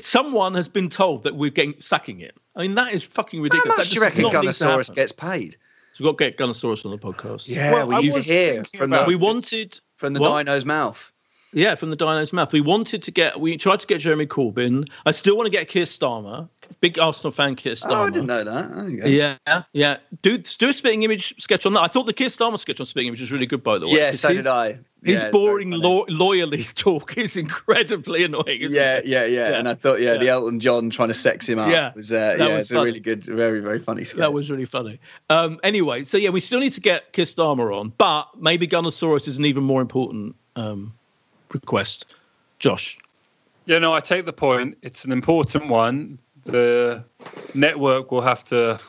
someone 0.00 0.54
has 0.54 0.68
been 0.68 0.88
told 0.88 1.24
that 1.24 1.36
we're 1.36 1.50
getting 1.50 1.74
sacking 1.80 2.18
him. 2.18 2.32
I 2.56 2.62
mean, 2.62 2.74
that 2.74 2.92
is 2.92 3.02
fucking 3.02 3.40
ridiculous. 3.40 3.76
That 3.76 3.78
much 3.82 3.88
do 3.90 3.94
you 3.96 4.00
reckon 4.02 4.22
not 4.22 4.32
need 4.34 4.48
Gunnosaurus 4.48 4.94
gets 4.94 5.12
paid? 5.12 5.56
So 5.92 6.04
we've 6.04 6.16
got 6.16 6.24
to 6.24 6.30
get 6.30 6.38
Gunnosaurus 6.38 6.84
on 6.84 6.90
the 6.90 6.98
podcast. 6.98 7.48
Yeah, 7.48 7.72
Well, 7.72 7.88
we 7.88 7.94
I 7.96 7.98
used 8.00 8.16
to 8.16 8.22
hear 8.22 8.64
from 8.76 8.92
about 8.92 9.04
the 9.04 9.08
we 9.08 9.16
wanted 9.16 9.80
from 9.96 10.12
the 10.14 10.20
What? 10.20 10.28
dino's 10.28 10.64
mouth. 10.64 11.12
Yeah, 11.52 11.74
from 11.76 11.90
the 11.90 11.96
Dino's 11.96 12.32
mouth. 12.32 12.52
We 12.52 12.60
wanted 12.60 13.02
to 13.02 13.10
get, 13.10 13.40
we 13.40 13.56
tried 13.56 13.80
to 13.80 13.86
get 13.86 14.00
Jeremy 14.00 14.26
Corbyn. 14.26 14.86
I 15.06 15.12
still 15.12 15.36
want 15.36 15.46
to 15.46 15.50
get 15.50 15.68
Keir 15.68 15.84
Starmer. 15.84 16.48
Big 16.80 16.98
Arsenal 16.98 17.32
fan, 17.32 17.56
Keir 17.56 17.72
Starmer. 17.72 17.92
Oh, 17.92 18.02
I 18.02 18.10
didn't 18.10 18.26
know 18.26 18.44
that. 18.44 18.74
There 18.74 18.88
you 18.88 18.96
go. 19.02 19.06
Yeah, 19.08 19.62
yeah. 19.72 19.96
Do 20.22 20.36
do 20.38 20.68
a 20.68 20.72
spitting 20.74 21.04
image 21.04 21.40
sketch 21.40 21.64
on 21.64 21.72
that. 21.74 21.80
I 21.80 21.88
thought 21.88 22.04
the 22.04 22.12
Keir 22.12 22.28
Starmer 22.28 22.58
sketch 22.58 22.80
on 22.80 22.86
spitting 22.86 23.08
image 23.08 23.20
was 23.20 23.32
really 23.32 23.46
good, 23.46 23.62
by 23.62 23.78
the 23.78 23.86
way. 23.86 23.94
Yeah, 23.94 24.10
so 24.10 24.32
did 24.32 24.46
I. 24.46 24.78
His 25.04 25.22
Yeah, 25.22 25.30
boring 25.30 25.70
law, 25.70 26.04
lawyerly 26.06 26.74
talk 26.74 27.16
is 27.16 27.36
incredibly 27.36 28.24
annoying. 28.24 28.60
Isn't 28.60 28.76
Yeah, 28.76 28.96
it? 28.96 29.06
yeah, 29.06 29.24
yeah, 29.24 29.50
Yeah. 29.50 29.58
And 29.58 29.68
I 29.68 29.74
thought, 29.74 30.00
yeah, 30.00 30.16
the 30.16 30.28
Elton 30.28 30.58
John 30.60 30.90
trying 30.90 31.08
to 31.08 31.14
sex 31.14 31.48
him 31.48 31.60
up 31.60 31.70
Yeah, 31.70 31.92
was, 31.94 32.12
uh, 32.12 32.34
yeah, 32.38 32.56
was 32.56 32.64
it's 32.64 32.70
a 32.72 32.82
really 32.82 32.98
good, 33.00 33.24
very, 33.24 33.60
very 33.60 33.78
funny 33.78 34.02
sketch. 34.04 34.18
That 34.18 34.32
was 34.32 34.50
really 34.50 34.64
funny. 34.64 34.98
Um, 35.30 35.60
anyway, 35.62 36.02
so 36.02 36.16
yeah, 36.18 36.30
we 36.30 36.40
still 36.40 36.58
need 36.58 36.72
to 36.72 36.80
get 36.80 37.12
Keir 37.12 37.26
Starmer 37.26 37.74
on, 37.74 37.92
but 37.96 38.26
maybe 38.38 38.66
Gunnosaurus 38.66 39.28
is 39.28 39.38
an 39.38 39.44
even 39.44 39.62
more 39.62 39.80
important 39.80 40.34
um, 40.56 40.92
request. 41.52 42.06
Josh. 42.58 42.98
Yeah, 43.66 43.78
no, 43.78 43.92
I 43.92 44.00
take 44.00 44.24
the 44.24 44.32
point. 44.32 44.78
It's 44.82 45.04
an 45.04 45.12
important 45.12 45.68
one. 45.68 46.18
The 46.46 47.04
network 47.54 48.10
will 48.10 48.22
have 48.22 48.44
to 48.44 48.80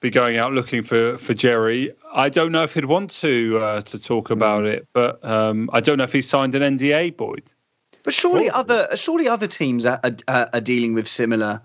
be 0.00 0.10
going 0.10 0.36
out 0.36 0.52
looking 0.52 0.82
for 0.82 1.18
for 1.18 1.34
Jerry. 1.34 1.92
I 2.12 2.28
don't 2.28 2.52
know 2.52 2.62
if 2.62 2.74
he'd 2.74 2.84
want 2.84 3.10
to 3.22 3.58
uh, 3.58 3.80
to 3.82 3.98
talk 3.98 4.30
about 4.30 4.64
it, 4.64 4.86
but 4.92 5.24
um, 5.24 5.70
I 5.72 5.80
don't 5.80 5.98
know 5.98 6.04
if 6.04 6.12
he 6.12 6.22
signed 6.22 6.54
an 6.54 6.76
NDA, 6.78 7.16
Boyd. 7.16 7.52
But 8.04 8.14
surely 8.14 8.48
other, 8.50 8.88
surely 8.96 9.28
other 9.28 9.46
teams 9.46 9.84
are, 9.84 10.00
are, 10.28 10.48
are 10.52 10.60
dealing 10.60 10.94
with 10.94 11.08
similar 11.08 11.60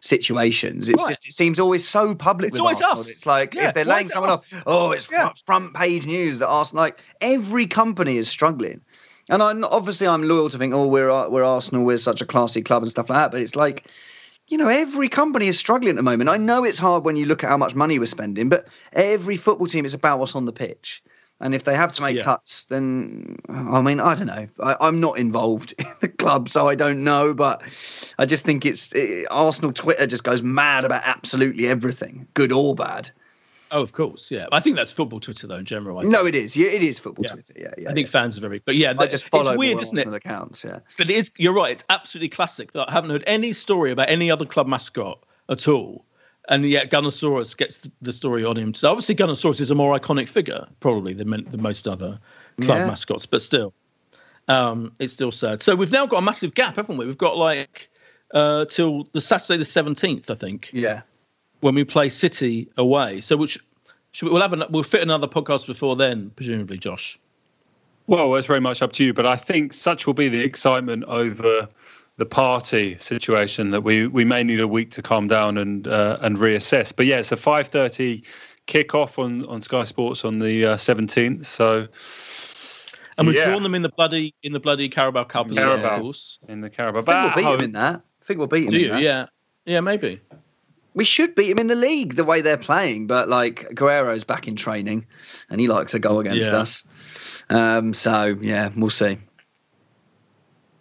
situations. 0.00 0.88
It's 0.88 1.02
Right. 1.02 1.10
just, 1.10 1.26
it 1.26 1.32
seems 1.32 1.58
always 1.58 1.86
so 1.86 2.14
public 2.14 2.50
It's 2.50 2.58
always 2.58 2.80
Arsenal. 2.80 3.00
us. 3.00 3.08
It's 3.10 3.26
like 3.26 3.54
Yeah, 3.54 3.68
if 3.68 3.74
they're 3.74 3.84
laying 3.84 4.08
someone 4.08 4.30
us? 4.30 4.52
off, 4.52 4.62
oh, 4.66 4.90
it's 4.92 5.10
Yeah. 5.10 5.18
front, 5.22 5.42
front 5.46 5.74
page 5.74 6.06
news 6.06 6.38
that 6.40 6.48
Arsenal. 6.48 6.82
Like 6.84 7.00
every 7.20 7.66
company 7.66 8.16
is 8.16 8.28
struggling, 8.28 8.80
and 9.28 9.42
I'm 9.42 9.64
obviously 9.64 10.06
I'm 10.06 10.22
loyal 10.22 10.48
to 10.48 10.58
think, 10.58 10.74
oh, 10.74 10.86
we're 10.86 11.10
uh, 11.10 11.28
we're 11.28 11.44
Arsenal, 11.44 11.84
we're 11.84 11.96
such 11.96 12.20
a 12.20 12.26
classy 12.26 12.62
club 12.62 12.82
and 12.82 12.90
stuff 12.90 13.10
like 13.10 13.18
that. 13.18 13.30
But 13.32 13.40
it's 13.40 13.56
like. 13.56 13.86
You 14.50 14.56
know, 14.56 14.68
every 14.68 15.10
company 15.10 15.46
is 15.48 15.58
struggling 15.58 15.90
at 15.90 15.96
the 15.96 16.02
moment. 16.02 16.30
I 16.30 16.38
know 16.38 16.64
it's 16.64 16.78
hard 16.78 17.04
when 17.04 17.16
you 17.16 17.26
look 17.26 17.44
at 17.44 17.50
how 17.50 17.58
much 17.58 17.74
money 17.74 17.98
we're 17.98 18.06
spending, 18.06 18.48
but 18.48 18.66
every 18.94 19.36
football 19.36 19.66
team 19.66 19.84
is 19.84 19.92
about 19.92 20.20
what's 20.20 20.34
on 20.34 20.46
the 20.46 20.54
pitch. 20.54 21.02
And 21.40 21.54
if 21.54 21.64
they 21.64 21.74
have 21.74 21.92
to 21.92 22.02
make 22.02 22.16
Yeah. 22.16 22.24
cuts, 22.24 22.64
then 22.64 23.36
I 23.50 23.82
mean, 23.82 24.00
I 24.00 24.14
don't 24.14 24.26
know. 24.26 24.48
I, 24.60 24.76
I'm 24.80 25.00
not 25.00 25.18
involved 25.18 25.74
in 25.78 25.84
the 26.00 26.08
club, 26.08 26.48
so 26.48 26.66
I 26.66 26.74
don't 26.74 27.04
know. 27.04 27.34
But 27.34 27.62
I 28.18 28.24
just 28.24 28.44
think 28.44 28.64
it's 28.64 28.90
it, 28.92 29.26
Arsenal 29.30 29.72
Twitter 29.72 30.06
just 30.06 30.24
goes 30.24 30.42
mad 30.42 30.86
about 30.86 31.02
absolutely 31.04 31.68
everything, 31.68 32.26
good 32.32 32.50
or 32.50 32.74
bad. 32.74 33.10
Oh, 33.70 33.82
of 33.82 33.92
course, 33.92 34.30
yeah. 34.30 34.46
I 34.52 34.60
think 34.60 34.76
that's 34.76 34.92
football 34.92 35.20
Twitter 35.20 35.46
though 35.46 35.56
in 35.56 35.64
general. 35.64 36.02
No, 36.02 36.24
it 36.26 36.34
is. 36.34 36.56
Yeah, 36.56 36.68
it 36.68 36.82
is 36.82 36.98
football 36.98 37.24
Yeah. 37.24 37.32
Twitter. 37.32 37.54
Yeah, 37.56 37.68
yeah. 37.76 37.90
I 37.90 37.92
think 37.92 38.06
yeah. 38.06 38.12
fans 38.12 38.38
are 38.38 38.40
very, 38.40 38.60
but 38.64 38.76
yeah, 38.76 38.94
I 38.98 39.06
just 39.06 39.28
follow 39.28 39.52
it's 39.52 39.58
weird, 39.58 39.80
isn't 39.80 39.98
it? 39.98 40.12
Accounts. 40.12 40.64
Yeah. 40.64 40.78
But 40.96 41.10
it 41.10 41.16
is. 41.16 41.30
You're 41.36 41.52
right. 41.52 41.72
It's 41.72 41.84
absolutely 41.90 42.30
classic 42.30 42.72
that 42.72 42.88
I 42.88 42.92
haven't 42.92 43.10
heard 43.10 43.24
any 43.26 43.52
story 43.52 43.90
about 43.90 44.08
any 44.08 44.30
other 44.30 44.46
club 44.46 44.66
mascot 44.66 45.22
at 45.50 45.68
all, 45.68 46.04
and 46.48 46.64
yet 46.64 46.90
Gunnosaurus 46.90 47.56
gets 47.56 47.86
the- 48.00 48.12
story 48.12 48.44
on 48.44 48.56
him. 48.56 48.72
So 48.74 48.90
obviously, 48.90 49.14
Gunnosaurus 49.14 49.60
is 49.60 49.70
a 49.70 49.74
more 49.74 49.98
iconic 49.98 50.28
figure 50.28 50.66
probably 50.80 51.12
than 51.12 51.28
than 51.50 51.60
most 51.62 51.86
other 51.86 52.18
club 52.60 52.78
Yeah. 52.78 52.86
mascots, 52.86 53.26
but 53.26 53.42
still. 53.42 53.72
Um, 54.48 54.92
it's 54.98 55.12
still 55.12 55.30
sad. 55.30 55.62
So 55.62 55.76
we've 55.76 55.92
now 55.92 56.06
got 56.06 56.18
a 56.18 56.22
massive 56.22 56.54
gap, 56.54 56.76
haven't 56.76 56.96
we? 56.96 57.04
We've 57.04 57.18
got 57.18 57.36
like 57.36 57.90
uh, 58.32 58.64
till 58.64 59.04
the 59.12 59.20
Saturday 59.20 59.58
the 59.58 59.64
seventeenth, 59.66 60.30
I 60.30 60.34
think, 60.36 60.70
Yeah. 60.72 61.02
When 61.60 61.74
we 61.74 61.84
play 61.84 62.08
City 62.08 62.68
away. 62.76 63.20
So 63.20 63.36
which 63.36 63.58
should 64.12 64.26
we, 64.26 64.32
we'll 64.32 64.42
have 64.42 64.52
an, 64.52 64.64
we'll 64.70 64.82
fit 64.84 65.02
another 65.02 65.26
podcast 65.26 65.66
before 65.66 65.96
then, 65.96 66.30
presumably, 66.36 66.78
Josh. 66.78 67.18
Well, 68.06 68.34
it's 68.36 68.46
very 68.46 68.60
much 68.60 68.80
up 68.80 68.92
to 68.94 69.04
you, 69.04 69.12
but 69.12 69.26
I 69.26 69.36
think 69.36 69.72
such 69.74 70.06
will 70.06 70.14
be 70.14 70.28
the 70.28 70.40
excitement 70.40 71.04
over 71.04 71.68
the 72.16 72.26
Partey 72.26 73.00
situation 73.02 73.70
that 73.72 73.82
we, 73.82 74.06
we 74.06 74.24
may 74.24 74.42
need 74.42 74.60
a 74.60 74.66
week 74.68 74.90
to 74.92 75.02
calm 75.02 75.28
down 75.28 75.58
and 75.58 75.86
uh, 75.86 76.18
and 76.22 76.36
reassess. 76.38 76.92
But 76.94 77.06
yeah, 77.06 77.18
it's 77.18 77.32
a 77.32 77.36
five 77.36 77.66
thirty 77.68 78.22
kickoff 78.66 79.18
on 79.22 79.44
on 79.46 79.60
Sky 79.60 79.84
Sports 79.84 80.24
on 80.24 80.38
the 80.38 80.76
seventeenth. 80.78 81.46
so 81.46 81.86
And 83.18 83.26
we've 83.26 83.36
Yeah. 83.36 83.50
drawn 83.50 83.62
them 83.62 83.74
in 83.74 83.82
the 83.82 83.88
bloody 83.90 84.34
in 84.42 84.52
the 84.52 84.60
bloody 84.60 84.88
Carabao 84.88 85.24
Cup 85.24 85.50
as 85.50 85.56
well, 85.56 85.64
Carabao. 85.76 85.96
of 85.96 86.02
course. 86.02 86.38
in 86.48 86.60
the 86.60 86.70
Carabao. 86.70 87.26
I 87.26 87.34
think 87.34 87.46
we'll 87.46 87.52
beat 87.52 87.56
them 87.58 87.64
in 87.64 87.72
that. 87.72 87.94
I 88.22 88.24
think 88.24 88.38
we'll 88.38 88.46
beat 88.46 88.64
him 88.64 88.70
Do 88.70 88.76
in 88.76 88.82
you? 88.82 88.88
that. 88.90 89.02
Yeah, 89.02 89.26
yeah, 89.66 89.80
maybe. 89.80 90.20
We 90.98 91.04
should 91.04 91.36
beat 91.36 91.48
him 91.48 91.60
in 91.60 91.68
the 91.68 91.76
league 91.76 92.16
the 92.16 92.24
way 92.24 92.40
they're 92.40 92.56
playing, 92.56 93.06
but 93.06 93.28
like 93.28 93.68
Agüero's 93.70 94.24
back 94.24 94.48
in 94.48 94.56
training 94.56 95.06
and 95.48 95.60
he 95.60 95.68
likes 95.68 95.94
a 95.94 96.00
goal 96.00 96.18
against 96.18 96.50
Yeah. 96.50 96.58
us. 96.58 97.44
Um, 97.50 97.94
so 97.94 98.36
yeah, 98.40 98.70
we'll 98.76 98.90
see. 98.90 99.16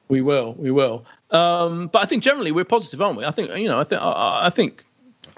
We 0.09 0.24
will, 0.24 0.55
we 0.55 0.72
will. 0.72 1.05
Um, 1.30 1.89
but 1.89 2.01
I 2.01 2.05
think 2.05 2.24
generally 2.24 2.51
we're 2.51 2.65
positive, 2.65 2.99
aren't 2.99 3.20
we? 3.20 3.26
I 3.26 3.32
think 3.32 3.55
you 3.57 3.68
know, 3.68 3.80
I 3.80 3.84
think 3.84 4.01
I, 4.01 4.47
I 4.47 4.49
think 4.49 4.84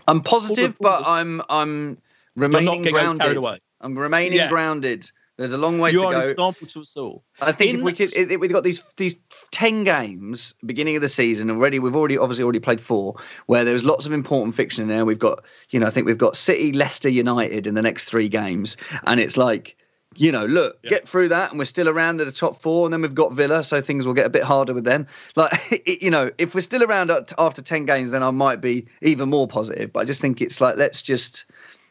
I'm 0.08 0.22
positive, 0.22 0.78
but 0.80 1.04
I'm 1.06 1.42
I'm 1.50 1.98
remaining 2.38 2.84
grounded. 2.84 3.38
I'm 3.82 4.00
remaining 4.00 4.38
Yeah. 4.38 4.48
grounded. 4.48 5.12
There's 5.40 5.54
a 5.54 5.58
long 5.58 5.80
way 5.80 5.92
to 5.92 5.98
go. 5.98 6.02
you 6.02 6.10
to 6.12 6.18
are 6.18 6.22
an 6.22 6.26
go. 6.26 6.30
example 6.32 6.68
to 6.68 6.82
us 6.82 6.98
all. 6.98 7.24
I 7.40 7.54
think 7.54 7.78
if 7.78 7.82
we 7.82 7.94
could, 7.94 8.14
if 8.14 8.42
we've 8.42 8.52
got 8.52 8.66
these 8.66 8.84
these 8.98 9.22
ten 9.52 9.86
games 9.86 10.54
beginning 10.66 10.98
of 10.98 11.02
the 11.02 11.08
season 11.08 11.50
already. 11.50 11.80
We've 11.80 11.96
already 11.96 12.18
obviously 12.18 12.44
already 12.44 12.60
played 12.60 12.82
four, 12.82 13.16
where 13.46 13.64
there's 13.64 13.86
lots 13.86 14.06
of 14.06 14.12
important 14.12 14.54
fiction 14.54 14.82
in 14.82 14.90
there. 14.90 15.06
We've 15.06 15.18
got, 15.18 15.46
you 15.70 15.80
know, 15.80 15.88
I 15.88 15.92
think 15.92 16.08
we've 16.08 16.18
got 16.18 16.36
City, 16.36 16.74
Leicester, 16.74 17.08
United 17.08 17.68
in 17.68 17.74
the 17.74 17.82
next 17.82 18.04
three 18.04 18.28
games, 18.28 18.76
and 19.08 19.22
it's 19.22 19.38
like, 19.38 19.78
you 20.18 20.30
know, 20.30 20.46
look, 20.46 20.84
get 20.84 21.08
through 21.08 21.30
that, 21.30 21.52
and 21.52 21.58
we're 21.58 21.64
still 21.64 21.88
around 21.88 22.20
at 22.20 22.28
the 22.28 22.34
top 22.34 22.62
four, 22.62 22.86
and 22.86 22.92
then 22.92 23.02
we've 23.02 23.16
got 23.16 23.32
Villa, 23.32 23.64
so 23.64 23.80
things 23.80 24.06
will 24.06 24.14
get 24.14 24.26
a 24.26 24.30
bit 24.30 24.44
harder 24.44 24.74
with 24.74 24.84
them. 24.84 25.08
Like, 25.38 25.88
you 26.02 26.10
know, 26.10 26.32
if 26.38 26.54
we're 26.54 26.60
still 26.60 26.84
around 26.84 27.12
after 27.38 27.62
ten 27.62 27.86
games, 27.86 28.12
then 28.12 28.24
I 28.24 28.32
might 28.32 28.60
be 28.60 28.88
even 29.02 29.30
more 29.30 29.48
positive. 29.48 29.94
But 29.94 30.02
I 30.02 30.04
just 30.04 30.20
think 30.20 30.42
it's 30.42 30.60
like 30.60 30.76
let's 30.76 31.02
just 31.02 31.46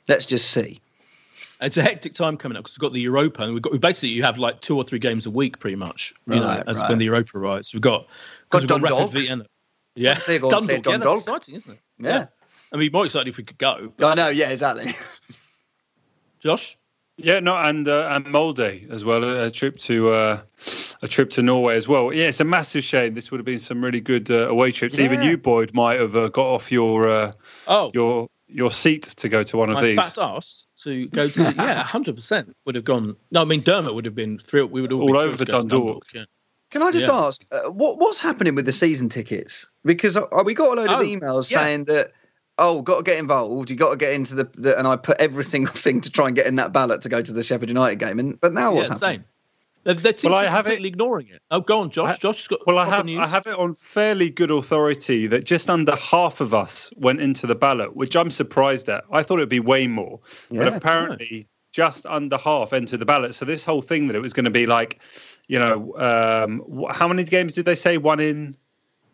let's 0.06 0.26
just 0.26 0.50
see. 0.50 0.82
It's 1.60 1.76
a 1.76 1.82
hectic 1.82 2.14
time 2.14 2.36
coming 2.36 2.56
up 2.56 2.64
because 2.64 2.76
we've 2.76 2.82
got 2.82 2.92
the 2.92 3.00
Europa, 3.00 3.42
and 3.42 3.52
we've 3.54 3.62
got 3.62 3.72
we 3.72 3.78
basically 3.78 4.10
you 4.10 4.22
have 4.22 4.38
like 4.38 4.60
two 4.60 4.76
or 4.76 4.84
three 4.84 4.98
games 5.00 5.26
a 5.26 5.30
week, 5.30 5.58
pretty 5.58 5.76
much. 5.76 6.14
You 6.28 6.36
know, 6.36 6.46
Right, 6.46 6.62
as 6.68 6.78
right. 6.78 6.88
when 6.90 6.98
the 6.98 7.06
Europa 7.06 7.36
arrives, 7.38 7.72
we've 7.74 7.80
got 7.82 8.06
Got 8.50 8.62
because 8.62 8.62
we've 8.62 8.68
got 8.68 8.82
Rapid 8.82 8.96
Dundalk. 8.96 9.12
Vienna. 9.12 9.46
Yeah, 9.96 10.20
They're 10.26 10.38
gonna 10.38 10.66
play 10.66 10.78
Dundalk. 10.78 10.86
Yeah, 10.86 10.92
Dundalk. 10.92 11.14
that's 11.24 11.26
exciting, 11.48 11.54
isn't 11.56 11.72
it? 11.72 11.80
Yeah. 11.98 12.26
I'd 12.72 12.78
be 12.78 12.90
more 12.90 13.04
excited 13.06 13.28
if 13.28 13.36
we 13.38 13.44
could 13.44 13.58
go. 13.58 13.92
I 13.98 14.14
know. 14.14 14.28
Yeah, 14.28 14.50
exactly. 14.50 14.94
Josh, 16.40 16.78
Yeah, 17.16 17.40
no, 17.40 17.56
and 17.56 17.88
uh, 17.88 18.08
and 18.12 18.26
Molde 18.26 18.86
as 18.90 19.04
well. 19.04 19.24
A, 19.24 19.46
a 19.46 19.50
trip 19.50 19.76
to 19.78 20.10
uh, 20.10 20.40
a 21.02 21.08
trip 21.08 21.30
to 21.30 21.42
Norway 21.42 21.76
as 21.76 21.88
well. 21.88 22.12
Yeah, 22.12 22.28
it's 22.28 22.38
a 22.40 22.44
massive 22.44 22.84
shame. 22.84 23.14
This 23.14 23.30
would 23.32 23.38
have 23.38 23.44
been 23.46 23.58
some 23.58 23.82
really 23.82 24.00
good 24.00 24.30
uh, 24.30 24.48
away 24.48 24.70
trips. 24.70 24.98
Even 25.00 25.22
you, 25.22 25.36
Boyd, 25.36 25.74
might 25.74 25.98
have 25.98 26.14
uh, 26.14 26.28
got 26.28 26.46
off 26.46 26.70
your 26.70 27.08
uh, 27.08 27.32
oh, 27.66 27.90
your 27.94 28.28
your 28.48 28.70
seat 28.70 29.02
to 29.04 29.28
go 29.28 29.42
to 29.42 29.56
one 29.56 29.68
of 29.70 29.74
my 29.74 29.82
these. 29.82 29.96
fat 29.98 30.18
ass 30.18 30.66
to 30.82 31.08
go 31.08 31.28
to 31.28 31.42
yeah, 31.56 31.82
hundred 31.84 32.14
percent 32.16 32.56
would 32.64 32.74
have 32.74 32.84
gone. 32.84 33.16
No, 33.30 33.42
I 33.42 33.44
mean 33.44 33.62
Dermot 33.62 33.94
would 33.94 34.04
have 34.04 34.14
been 34.14 34.38
thrilled. 34.38 34.70
We 34.70 34.80
would 34.80 34.92
all, 34.92 35.02
All 35.02 35.12
be 35.12 35.18
over 35.18 35.36
thrilled 35.44 35.46
to 35.46 35.52
Dundalk. 35.68 36.06
Yeah. 36.14 36.24
Can 36.70 36.82
I 36.82 36.90
just 36.90 37.06
Yeah. 37.06 37.14
ask 37.14 37.44
uh, 37.50 37.70
what 37.70 37.98
what's 37.98 38.18
happening 38.18 38.54
with 38.54 38.66
the 38.66 38.72
season 38.72 39.08
tickets? 39.08 39.66
Because 39.84 40.16
uh, 40.16 40.26
we 40.44 40.54
got 40.54 40.72
a 40.76 40.80
load 40.80 40.90
of 40.90 41.00
Oh, 41.00 41.02
emails 41.02 41.50
yeah. 41.50 41.58
saying 41.58 41.84
that 41.84 42.12
oh, 42.58 42.82
got 42.82 42.96
to 42.98 43.02
get 43.04 43.18
involved. 43.18 43.70
You 43.70 43.76
got 43.76 43.90
to 43.90 43.96
get 43.96 44.12
into 44.12 44.34
the, 44.34 44.44
the 44.56 44.76
and 44.78 44.86
I 44.88 44.96
put 44.96 45.18
every 45.20 45.44
single 45.54 45.74
thing 45.74 46.00
to 46.02 46.10
try 46.10 46.26
and 46.26 46.34
get 46.36 46.46
in 46.46 46.56
that 46.56 46.72
ballot 46.72 47.02
to 47.02 47.08
go 47.08 47.22
to 47.22 47.32
the 47.32 47.42
Sheffield 47.42 47.70
United 47.70 47.96
game. 48.00 48.18
And 48.18 48.40
but 48.40 48.52
now 48.52 48.74
what's 48.74 48.88
yeah, 48.88 48.94
happening? 48.94 49.20
same. 49.20 49.24
Well, 49.84 49.94
I 49.96 50.00
completely 50.00 50.46
have 50.48 50.66
it- 50.66 50.84
ignoring 50.84 51.28
it. 51.28 51.40
Oh, 51.50 51.60
go 51.60 51.80
on, 51.80 51.90
Josh. 51.90 52.14
I- 52.14 52.16
Josh 52.16 52.48
got. 52.48 52.66
Well, 52.66 52.78
I 52.78 52.86
have. 52.86 53.08
I 53.08 53.26
have 53.26 53.46
it 53.46 53.58
on 53.58 53.74
fairly 53.74 54.30
good 54.30 54.50
authority 54.50 55.26
that 55.28 55.44
just 55.44 55.70
under 55.70 55.96
half 55.96 56.40
of 56.40 56.52
us 56.52 56.90
went 56.96 57.20
into 57.20 57.46
the 57.46 57.54
ballot, 57.54 57.96
which 57.96 58.16
I'm 58.16 58.30
surprised 58.30 58.88
at. 58.88 59.04
I 59.10 59.22
thought 59.22 59.38
it'd 59.38 59.48
be 59.48 59.60
way 59.60 59.86
more, 59.86 60.20
but 60.50 60.56
Yeah, 60.66 60.76
apparently 60.76 61.46
just 61.72 62.06
under 62.06 62.36
half 62.38 62.72
entered 62.72 62.98
the 62.98 63.06
ballot. 63.06 63.34
So 63.34 63.44
this 63.44 63.64
whole 63.64 63.82
thing 63.82 64.08
that 64.08 64.16
it 64.16 64.20
was 64.20 64.32
going 64.32 64.46
to 64.46 64.50
be 64.50 64.66
like, 64.66 65.00
you 65.48 65.58
know, 65.58 65.94
um, 65.98 66.86
how 66.90 67.06
many 67.08 67.24
games 67.24 67.54
did 67.54 67.66
they 67.66 67.74
say? 67.74 67.98
One 67.98 68.20
in, 68.20 68.56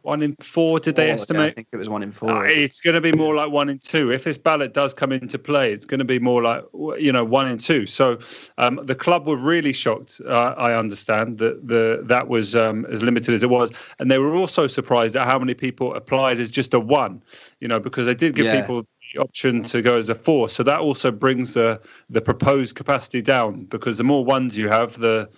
one 0.04 0.22
in 0.22 0.36
four? 0.40 0.78
Did 0.80 0.96
they 0.96 1.10
estimate? 1.10 1.40
yeah, 1.40 1.46
I 1.46 1.54
think 1.54 1.68
it 1.72 1.76
was 1.76 1.88
one 1.88 2.02
in 2.02 2.10
Uh, 2.10 2.12
four. 2.12 2.46
it's 2.46 2.80
going 2.80 2.94
to 2.94 3.00
be 3.00 3.12
more 3.12 3.34
like 3.34 3.50
one 3.50 3.68
in 3.68 3.78
two. 3.78 4.10
If 4.12 4.24
this 4.24 4.36
ballot 4.36 4.74
does 4.74 4.92
come 4.92 5.12
into 5.12 5.38
play, 5.38 5.72
it's 5.72 5.86
going 5.86 5.98
to 5.98 6.04
be 6.04 6.18
more 6.18 6.42
like 6.42 6.62
you 6.98 7.10
know 7.10 7.24
one 7.24 7.48
in 7.48 7.58
two. 7.58 7.86
So 7.86 8.18
um, 8.58 8.78
the 8.82 8.94
club 8.94 9.26
were 9.26 9.36
really 9.36 9.72
shocked. 9.72 10.20
Uh, 10.26 10.54
I 10.58 10.74
understand 10.74 11.38
that 11.38 11.66
the 11.66 12.02
that 12.04 12.28
was 12.28 12.54
um, 12.54 12.84
as 12.86 13.02
limited 13.02 13.34
as 13.34 13.42
it 13.42 13.50
was, 13.50 13.70
and 13.98 14.10
they 14.10 14.18
were 14.18 14.34
also 14.34 14.66
surprised 14.66 15.16
at 15.16 15.26
how 15.26 15.38
many 15.38 15.54
people 15.54 15.94
applied 15.94 16.38
as 16.38 16.50
just 16.50 16.74
a 16.74 16.80
one. 16.80 17.22
You 17.60 17.68
know, 17.68 17.80
because 17.80 18.06
they 18.06 18.14
did 18.14 18.34
give 18.34 18.46
Yeah. 18.46 18.60
people 18.60 18.82
the 19.14 19.20
option 19.20 19.62
to 19.64 19.80
go 19.80 19.96
as 19.96 20.08
a 20.08 20.14
four. 20.14 20.48
So 20.50 20.62
that 20.64 20.80
also 20.80 21.10
brings 21.10 21.54
the 21.54 21.80
the 22.10 22.20
proposed 22.20 22.74
capacity 22.74 23.22
down 23.22 23.64
because 23.64 23.96
the 23.96 24.04
more 24.04 24.24
ones 24.24 24.56
you 24.58 24.68
have, 24.68 24.98
the 25.00 25.30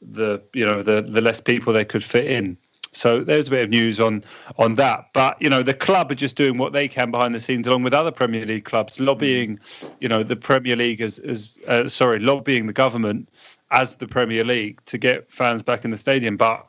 the 0.00 0.42
you 0.54 0.64
know 0.64 0.82
the 0.82 1.02
the 1.02 1.20
less 1.20 1.40
people 1.40 1.72
they 1.74 1.84
could 1.84 2.02
fit 2.04 2.26
in. 2.26 2.56
So 2.96 3.22
there's 3.22 3.48
a 3.48 3.50
bit 3.50 3.64
of 3.64 3.70
news 3.70 4.00
on 4.00 4.24
on 4.58 4.76
that. 4.76 5.10
But 5.12 5.40
you 5.40 5.48
know 5.48 5.62
the 5.62 5.74
club 5.74 6.10
are 6.10 6.16
just 6.16 6.36
doing 6.36 6.58
what 6.58 6.72
they 6.72 6.88
can 6.88 7.10
behind 7.10 7.34
the 7.34 7.40
scenes, 7.40 7.66
along 7.66 7.82
with 7.82 7.94
other 7.94 8.10
Premier 8.10 8.46
League 8.46 8.64
clubs, 8.64 9.00
lobbying, 9.00 9.58
you 10.00 10.08
know, 10.08 10.22
the 10.22 10.36
Premier 10.36 10.76
League 10.76 11.00
as 11.00 11.18
as 11.20 11.58
uh, 11.68 11.88
sorry, 11.88 12.18
lobbying 12.18 12.66
the 12.66 12.72
government 12.72 13.28
as 13.70 13.96
the 13.96 14.06
Premier 14.06 14.44
League 14.44 14.80
to 14.86 14.98
get 14.98 15.30
fans 15.30 15.62
back 15.62 15.84
in 15.84 15.90
the 15.90 15.98
stadium. 15.98 16.36
But 16.36 16.66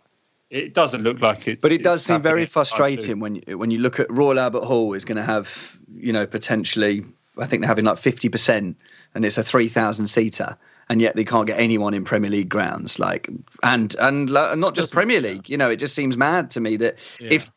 it 0.50 0.74
doesn't 0.74 1.04
look 1.04 1.22
like 1.22 1.48
it. 1.48 1.62
But 1.62 1.72
it 1.72 1.84
does 1.84 2.04
seem 2.04 2.22
very 2.22 2.46
frustrating 2.46 3.20
when 3.20 3.36
you, 3.36 3.58
when 3.58 3.72
you 3.72 3.80
look 3.80 4.00
at 4.00 4.12
Royal 4.12 4.40
Albert 4.40 4.64
Hall 4.64 4.94
is 4.94 5.06
going 5.06 5.18
to 5.18 5.24
have 5.24 5.78
you 5.96 6.14
know 6.14 6.26
potentially 6.26 7.04
I 7.38 7.46
think 7.46 7.62
they're 7.62 7.68
having 7.68 7.86
like 7.86 7.98
fifty 7.98 8.30
percent 8.30 8.78
and 9.14 9.26
it's 9.26 9.38
a 9.38 9.44
three 9.44 9.68
thousand 9.68 10.08
seater 10.08 10.58
and 10.90 11.02
yet 11.02 11.16
they 11.16 11.24
can't 11.26 11.48
get 11.48 11.60
anyone 11.60 11.94
in 11.94 12.04
Premier 12.04 12.30
League 12.30 12.50
grounds 12.50 13.00
like 13.00 13.30
and 13.64 13.96
and 14.00 14.30
like, 14.30 14.58
not 14.58 14.76
just 14.76 14.94
Premier 14.94 15.22
League 15.22 15.50
you 15.50 15.58
know 15.58 15.70
it 15.70 15.78
just 15.78 15.96
seems 15.96 16.18
mad 16.18 16.52
to 16.52 16.60
me 16.60 16.78
that 16.78 16.96
Yeah. 17.20 17.30
if 17.32 17.52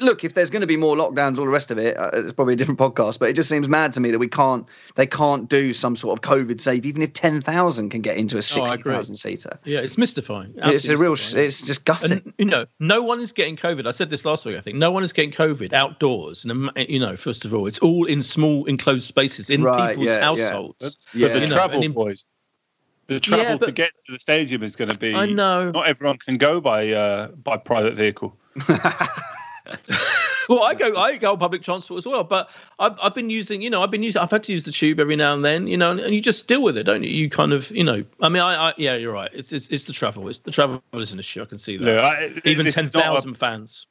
look 0.00 0.24
if 0.24 0.34
there's 0.34 0.50
going 0.50 0.62
to 0.62 0.66
be 0.66 0.76
more 0.76 0.96
lockdowns 0.96 1.38
all 1.38 1.44
the 1.44 1.50
rest 1.50 1.70
of 1.70 1.78
it 1.78 1.96
uh, 1.96 2.10
it's 2.12 2.32
probably 2.32 2.54
a 2.54 2.56
different 2.56 2.78
podcast 2.80 3.20
but 3.20 3.28
it 3.30 3.34
just 3.36 3.48
seems 3.48 3.68
mad 3.68 3.92
to 3.92 4.00
me 4.00 4.10
that 4.10 4.18
we 4.18 4.26
can't 4.26 4.66
they 4.96 5.06
can't 5.06 5.48
do 5.48 5.72
some 5.72 5.94
sort 5.94 6.18
of 6.18 6.28
COVID 6.28 6.60
safe 6.60 6.84
even 6.84 7.02
if 7.02 7.12
ten 7.12 7.40
thousand 7.40 7.90
can 7.90 8.00
get 8.00 8.16
into 8.16 8.34
a 8.34 8.38
Oh, 8.38 8.40
I 8.40 8.42
sixty 8.42 8.80
agree. 8.80 8.92
thousand 8.94 9.14
seater 9.14 9.56
Yeah, 9.64 9.78
it's 9.78 9.96
mystifying. 9.96 10.52
it's 10.56 10.88
a 10.88 10.96
real 10.98 11.12
mystifying. 11.12 11.46
it's 11.46 11.62
just 11.62 11.84
gutting. 11.84 12.12
And, 12.18 12.32
you 12.36 12.46
know, 12.46 12.66
no 12.80 13.00
one 13.00 13.20
is 13.20 13.30
getting 13.32 13.56
COVID. 13.56 13.86
I 13.86 13.92
said 13.92 14.10
this 14.10 14.24
last 14.24 14.44
week. 14.44 14.56
I 14.56 14.60
think 14.60 14.76
no 14.76 14.90
one 14.90 15.04
is 15.04 15.12
getting 15.12 15.30
COVID 15.30 15.72
outdoors, 15.72 16.44
and 16.44 16.68
you 16.88 16.98
know, 16.98 17.16
first 17.16 17.44
of 17.44 17.54
all, 17.54 17.68
it's 17.68 17.78
all 17.78 18.06
in 18.06 18.22
small 18.22 18.64
enclosed 18.66 19.04
spaces 19.06 19.48
in 19.50 19.62
Right, 19.62 19.90
people's 19.90 20.08
yeah, 20.08 20.16
yeah. 20.18 20.24
households. 20.24 20.76
But 20.80 20.96
Yeah. 21.14 21.28
the 21.28 21.40
You 21.42 21.46
know, 21.46 21.54
travel 21.54 21.82
in- 21.82 21.92
boys, 21.92 22.26
the 23.08 23.20
travel 23.20 23.58
to 23.58 23.66
but- 23.66 23.74
get 23.74 23.92
to 24.06 24.12
the 24.12 24.18
stadium 24.18 24.62
is 24.62 24.76
going 24.76 24.90
to 24.92 24.98
be. 24.98 25.14
I 25.14 25.26
know. 25.26 25.70
Not 25.70 25.86
everyone 25.86 26.18
can 26.18 26.36
go 26.38 26.60
by 26.60 26.90
uh, 26.90 27.28
by 27.28 27.56
private 27.56 27.94
vehicle. 27.94 28.36
Well, 30.48 30.62
I 30.62 30.74
go, 30.74 30.94
I 30.94 31.16
go 31.16 31.32
on 31.32 31.40
public 31.40 31.62
transport 31.62 31.98
as 31.98 32.06
well, 32.06 32.22
but 32.22 32.48
I've, 32.78 32.96
I've 33.02 33.14
been 33.16 33.30
using, 33.30 33.62
you 33.62 33.68
know, 33.68 33.82
I've 33.82 33.90
been 33.90 34.04
using, 34.04 34.22
I've 34.22 34.30
had 34.30 34.44
to 34.44 34.52
use 34.52 34.62
the 34.62 34.70
tube 34.70 35.00
every 35.00 35.16
now 35.16 35.34
and 35.34 35.44
then, 35.44 35.66
you 35.66 35.76
know, 35.76 35.90
and, 35.90 35.98
and 35.98 36.14
you 36.14 36.20
just 36.20 36.46
deal 36.46 36.62
with 36.62 36.78
it, 36.78 36.84
don't 36.84 37.02
you? 37.02 37.10
You 37.10 37.28
kind 37.28 37.52
of, 37.52 37.68
you 37.72 37.82
know, 37.82 38.04
I 38.20 38.28
mean, 38.28 38.40
I, 38.42 38.68
I 38.68 38.74
yeah, 38.76 38.94
you're 38.94 39.12
right. 39.12 39.28
It's, 39.32 39.52
it's, 39.52 39.66
it's 39.68 39.82
the 39.84 39.92
travel. 39.92 40.28
It's 40.28 40.38
the 40.38 40.52
travel 40.52 40.80
is 40.92 41.10
an 41.10 41.18
issue. 41.18 41.42
I 41.42 41.46
can 41.46 41.58
see 41.58 41.76
that. 41.78 41.84
Look, 41.84 41.98
I- 42.04 42.40
Even 42.48 42.64
this 42.64 42.76
ten 42.76 42.84
is 42.84 42.94
not 42.94 43.02
a- 43.02 43.06
thousand 43.08 43.34
fans. 43.34 43.88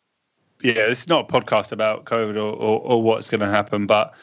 yeah, 0.63 0.74
this 0.88 1.01
is 1.01 1.09
not 1.09 1.30
a 1.30 1.34
podcast 1.41 1.74
about 1.74 2.05
COVID 2.05 2.36
or, 2.36 2.53
or, 2.53 2.80
or 2.80 3.03
what's 3.03 3.30
going 3.30 3.41
to 3.41 3.47
happen, 3.47 3.86
but 3.86 4.13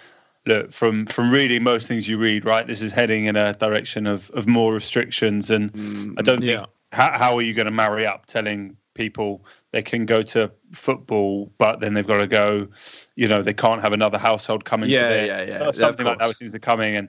look, 0.47 0.73
from 0.73 1.07
from 1.07 1.31
reading 1.31 1.63
most 1.63 1.87
things 1.87 2.09
you 2.09 2.19
read, 2.19 2.45
right, 2.45 2.67
this 2.67 2.83
is 2.83 2.93
heading 2.93 3.27
in 3.27 3.37
a 3.37 3.55
direction 3.55 4.07
of, 4.07 4.31
of 4.31 4.47
more 4.47 4.73
restrictions, 4.73 5.51
and 5.51 5.71
I 6.19 6.23
don't 6.23 6.43
Yeah. 6.43 6.57
think 6.59 6.69
how, 6.93 7.19
how 7.19 7.37
are 7.37 7.43
you 7.43 7.55
going 7.55 7.67
to 7.67 7.71
marry 7.73 8.07
up 8.07 8.27
telling 8.27 8.77
people 8.95 9.45
they 9.71 9.81
can 9.83 10.05
go 10.05 10.21
to 10.23 10.53
football, 10.75 11.51
but 11.57 11.81
then 11.81 11.95
they've 11.95 12.07
got 12.07 12.19
to 12.19 12.27
go, 12.27 12.69
you 13.17 13.27
know, 13.27 13.41
they 13.43 13.55
can't 13.55 13.81
have 13.81 13.95
another 13.95 14.19
household 14.19 14.67
coming. 14.67 14.91
into 14.91 15.01
Yeah, 15.01 15.09
their 15.09 15.27
yeah, 15.27 15.43
yeah. 15.45 15.59
so- 15.59 15.65
Yeah, 15.67 15.71
something 15.71 16.05
like 16.05 16.19
that 16.19 16.25
course. 16.27 16.39
seems 16.39 16.53
to 16.53 16.59
coming, 16.59 16.97
and 16.97 17.09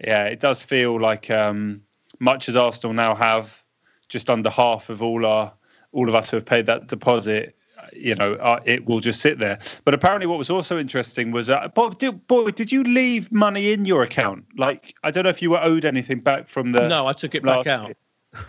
yeah, 0.00 0.24
it 0.26 0.38
does 0.40 0.62
feel 0.62 1.00
like 1.00 1.30
um, 1.30 1.82
much 2.20 2.48
as 2.48 2.54
Arsenal 2.56 2.94
now 2.94 3.14
have 3.16 3.64
just 4.08 4.30
under 4.30 4.50
half 4.50 4.90
of 4.90 5.02
all 5.02 5.26
our 5.26 5.52
all 5.92 6.08
of 6.08 6.14
us 6.14 6.30
who 6.30 6.36
have 6.36 6.44
paid 6.46 6.66
that 6.66 6.86
deposit 6.88 7.56
you 7.92 8.14
know, 8.14 8.34
uh, 8.34 8.60
it 8.64 8.86
will 8.86 9.00
just 9.00 9.20
sit 9.20 9.38
there. 9.38 9.58
But 9.84 9.94
apparently, 9.94 10.26
what 10.26 10.38
was 10.38 10.50
also 10.50 10.78
interesting 10.78 11.30
was, 11.30 11.50
uh, 11.50 11.68
Bob, 11.74 11.98
did, 11.98 12.26
boy, 12.26 12.50
did 12.50 12.72
you 12.72 12.82
leave 12.84 13.30
money 13.32 13.72
in 13.72 13.84
your 13.84 14.02
account? 14.02 14.44
Like, 14.56 14.94
I 15.02 15.10
don't 15.10 15.24
know 15.24 15.30
if 15.30 15.42
you 15.42 15.50
were 15.50 15.62
owed 15.62 15.84
anything 15.84 16.20
back 16.20 16.48
from 16.48 16.72
the. 16.72 16.88
No, 16.88 17.06
I 17.06 17.12
took 17.12 17.34
it 17.34 17.42
back 17.42 17.66
out. 17.66 17.86
year. 17.86 17.96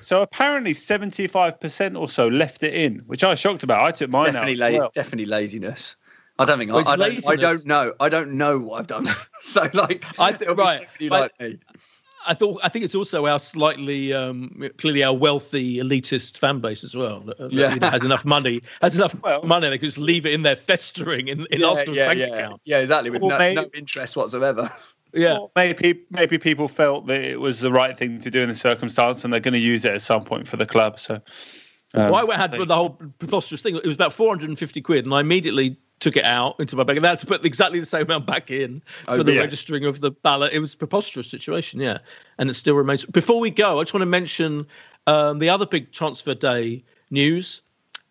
So 0.01 0.21
apparently, 0.23 0.73
seventy-five 0.73 1.59
percent 1.59 1.95
or 1.95 2.09
so 2.09 2.27
left 2.27 2.63
it 2.63 2.73
in, 2.73 2.99
which 3.05 3.23
I 3.23 3.29
was 3.29 3.39
shocked 3.39 3.61
about. 3.63 3.83
I 3.83 3.91
took 3.91 4.09
mine 4.09 4.33
definitely, 4.33 4.61
out. 4.63 4.67
as 4.69 4.73
la- 4.73 4.79
well. 4.79 4.91
definitely 4.93 5.25
laziness. 5.25 5.95
I 6.37 6.43
don't 6.45 6.57
think 6.59 6.71
Well, 6.71 6.85
I, 6.85 6.93
I, 6.93 6.95
don't, 6.97 7.27
I 7.29 7.35
don't 7.37 7.65
know. 7.65 7.93
I 7.99 8.09
don't 8.09 8.33
know 8.33 8.59
what 8.59 8.79
I've 8.81 8.87
done. 8.87 9.05
so 9.41 9.69
like, 9.73 10.03
I 10.19 10.31
th- 10.31 10.41
it'll 10.49 10.55
right, 10.55 10.79
somebody 10.79 11.09
but- 11.09 11.31
like 11.39 11.39
me. 11.39 11.59
I 12.27 12.33
thought 12.33 12.59
I 12.63 12.69
think 12.69 12.85
it's 12.85 12.95
also 12.95 13.25
our 13.25 13.39
slightly 13.39 14.13
um, 14.13 14.69
clearly 14.77 15.03
our 15.03 15.13
wealthy 15.15 15.77
elitist 15.77 16.37
fan 16.37 16.59
base 16.59 16.83
as 16.83 16.95
well. 16.95 17.21
That, 17.21 17.37
that, 17.37 17.51
Yeah. 17.51 17.73
you 17.73 17.79
know, 17.79 17.89
has 17.89 18.03
enough 18.03 18.25
money, 18.25 18.61
has 18.81 18.95
enough 18.95 19.15
Well- 19.23 19.43
money. 19.43 19.69
They 19.69 19.77
can 19.77 19.85
just 19.87 19.97
leave 19.97 20.25
it 20.25 20.33
in 20.33 20.43
there 20.43 20.55
festering 20.55 21.27
in, 21.27 21.45
in 21.51 21.61
yeah, 21.61 21.67
Arsenal's 21.67 21.97
yeah, 21.97 22.07
bank 22.07 22.19
yeah. 22.19 22.25
account. 22.27 22.61
Yeah, 22.65 22.79
exactly. 22.79 23.09
With 23.09 23.21
no, 23.21 23.37
maybe- 23.37 23.61
no 23.61 23.69
interest 23.73 24.15
whatsoever. 24.15 24.69
Yeah, 25.13 25.37
Or 25.37 25.51
maybe 25.55 26.01
maybe 26.09 26.37
people 26.37 26.67
felt 26.67 27.07
that 27.07 27.21
it 27.21 27.39
was 27.39 27.61
the 27.61 27.71
right 27.71 27.97
thing 27.97 28.19
to 28.19 28.29
do 28.29 28.41
in 28.41 28.49
the 28.49 28.55
circumstance, 28.55 29.23
and 29.23 29.31
they're 29.31 29.39
going 29.39 29.53
to 29.53 29.59
use 29.59 29.85
it 29.85 29.93
at 29.93 30.01
some 30.01 30.25
point 30.25 30.45
for 30.45 30.57
the 30.57 30.65
club. 30.65 30.99
So, 30.99 31.21
um, 31.93 32.11
well, 32.11 32.29
I 32.29 32.35
had 32.35 32.51
the 32.51 32.65
whole 32.65 32.99
preposterous 33.19 33.61
thing. 33.61 33.77
It 33.77 33.85
was 33.85 33.95
about 33.95 34.11
450 34.11 34.81
quid, 34.81 35.05
and 35.05 35.13
I 35.13 35.21
immediately 35.21 35.77
took 35.99 36.17
it 36.17 36.25
out 36.25 36.59
into 36.59 36.75
my 36.75 36.83
bank, 36.83 36.97
and 36.97 37.05
I 37.05 37.09
had 37.09 37.19
to 37.19 37.25
put 37.25 37.45
exactly 37.45 37.79
the 37.79 37.85
same 37.85 38.03
amount 38.03 38.25
back 38.25 38.51
in 38.51 38.81
for 39.05 39.11
Oh, 39.11 39.23
the 39.23 39.33
yeah. 39.33 39.41
registering 39.41 39.85
of 39.85 40.01
the 40.01 40.11
ballot. 40.11 40.53
It 40.53 40.59
was 40.59 40.73
a 40.73 40.77
preposterous 40.77 41.29
situation, 41.29 41.79
yeah, 41.79 41.99
and 42.37 42.49
it 42.49 42.53
still 42.55 42.75
remains. 42.75 43.05
Before 43.05 43.39
we 43.39 43.49
go, 43.49 43.79
I 43.79 43.83
just 43.83 43.93
want 43.93 44.01
to 44.01 44.05
mention 44.07 44.67
um, 45.07 45.39
the 45.39 45.49
other 45.49 45.65
big 45.65 45.91
transfer 45.91 46.33
day 46.33 46.83
news 47.11 47.61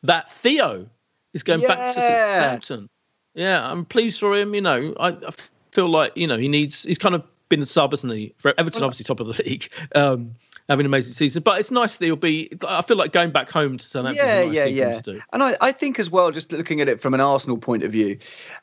that 0.02 0.30
Theo 0.30 0.86
is 1.34 1.42
going 1.42 1.60
back 1.60 1.94
to 1.94 2.00
Yeah. 2.00 2.40
Southampton. 2.40 2.88
Yeah, 3.34 3.68
I'm 3.70 3.84
pleased 3.84 4.20
for 4.20 4.34
him. 4.34 4.54
You 4.54 4.60
know, 4.60 4.94
I, 5.00 5.08
I 5.08 5.30
feel 5.72 5.88
like 5.88 6.12
you 6.16 6.26
know 6.26 6.38
he 6.38 6.48
needs. 6.48 6.84
He's 6.84 6.98
kind 6.98 7.14
of 7.14 7.22
been 7.48 7.60
the 7.60 7.66
sub, 7.66 7.90
hasn't 7.92 8.12
he? 8.12 8.32
For 8.38 8.54
Everton, 8.58 8.82
obviously 8.82 9.04
top 9.04 9.20
of 9.20 9.26
the 9.26 9.42
league. 9.46 9.68
Um, 9.94 10.34
Having 10.68 10.86
an 10.86 10.86
amazing 10.86 11.12
season, 11.12 11.42
but 11.42 11.60
it's 11.60 11.70
nice 11.70 11.98
that 11.98 12.04
he'll 12.06 12.16
be. 12.16 12.50
I 12.66 12.80
feel 12.80 12.96
like 12.96 13.12
going 13.12 13.30
back 13.32 13.50
home 13.50 13.76
to 13.76 13.84
Southampton. 13.86 14.24
yeah, 14.26 14.40
is 14.40 14.44
a 14.44 14.46
nice 14.46 14.56
yeah, 14.56 14.64
yeah. 14.64 14.92
to 15.00 15.12
do. 15.12 15.20
And 15.34 15.42
I, 15.42 15.56
I 15.60 15.72
think 15.72 15.98
as 15.98 16.08
well, 16.08 16.30
just 16.30 16.52
looking 16.52 16.80
at 16.80 16.88
it 16.88 17.02
from 17.02 17.12
an 17.12 17.20
Arsenal 17.20 17.58
point 17.58 17.82
of 17.82 17.92
view, 17.92 18.18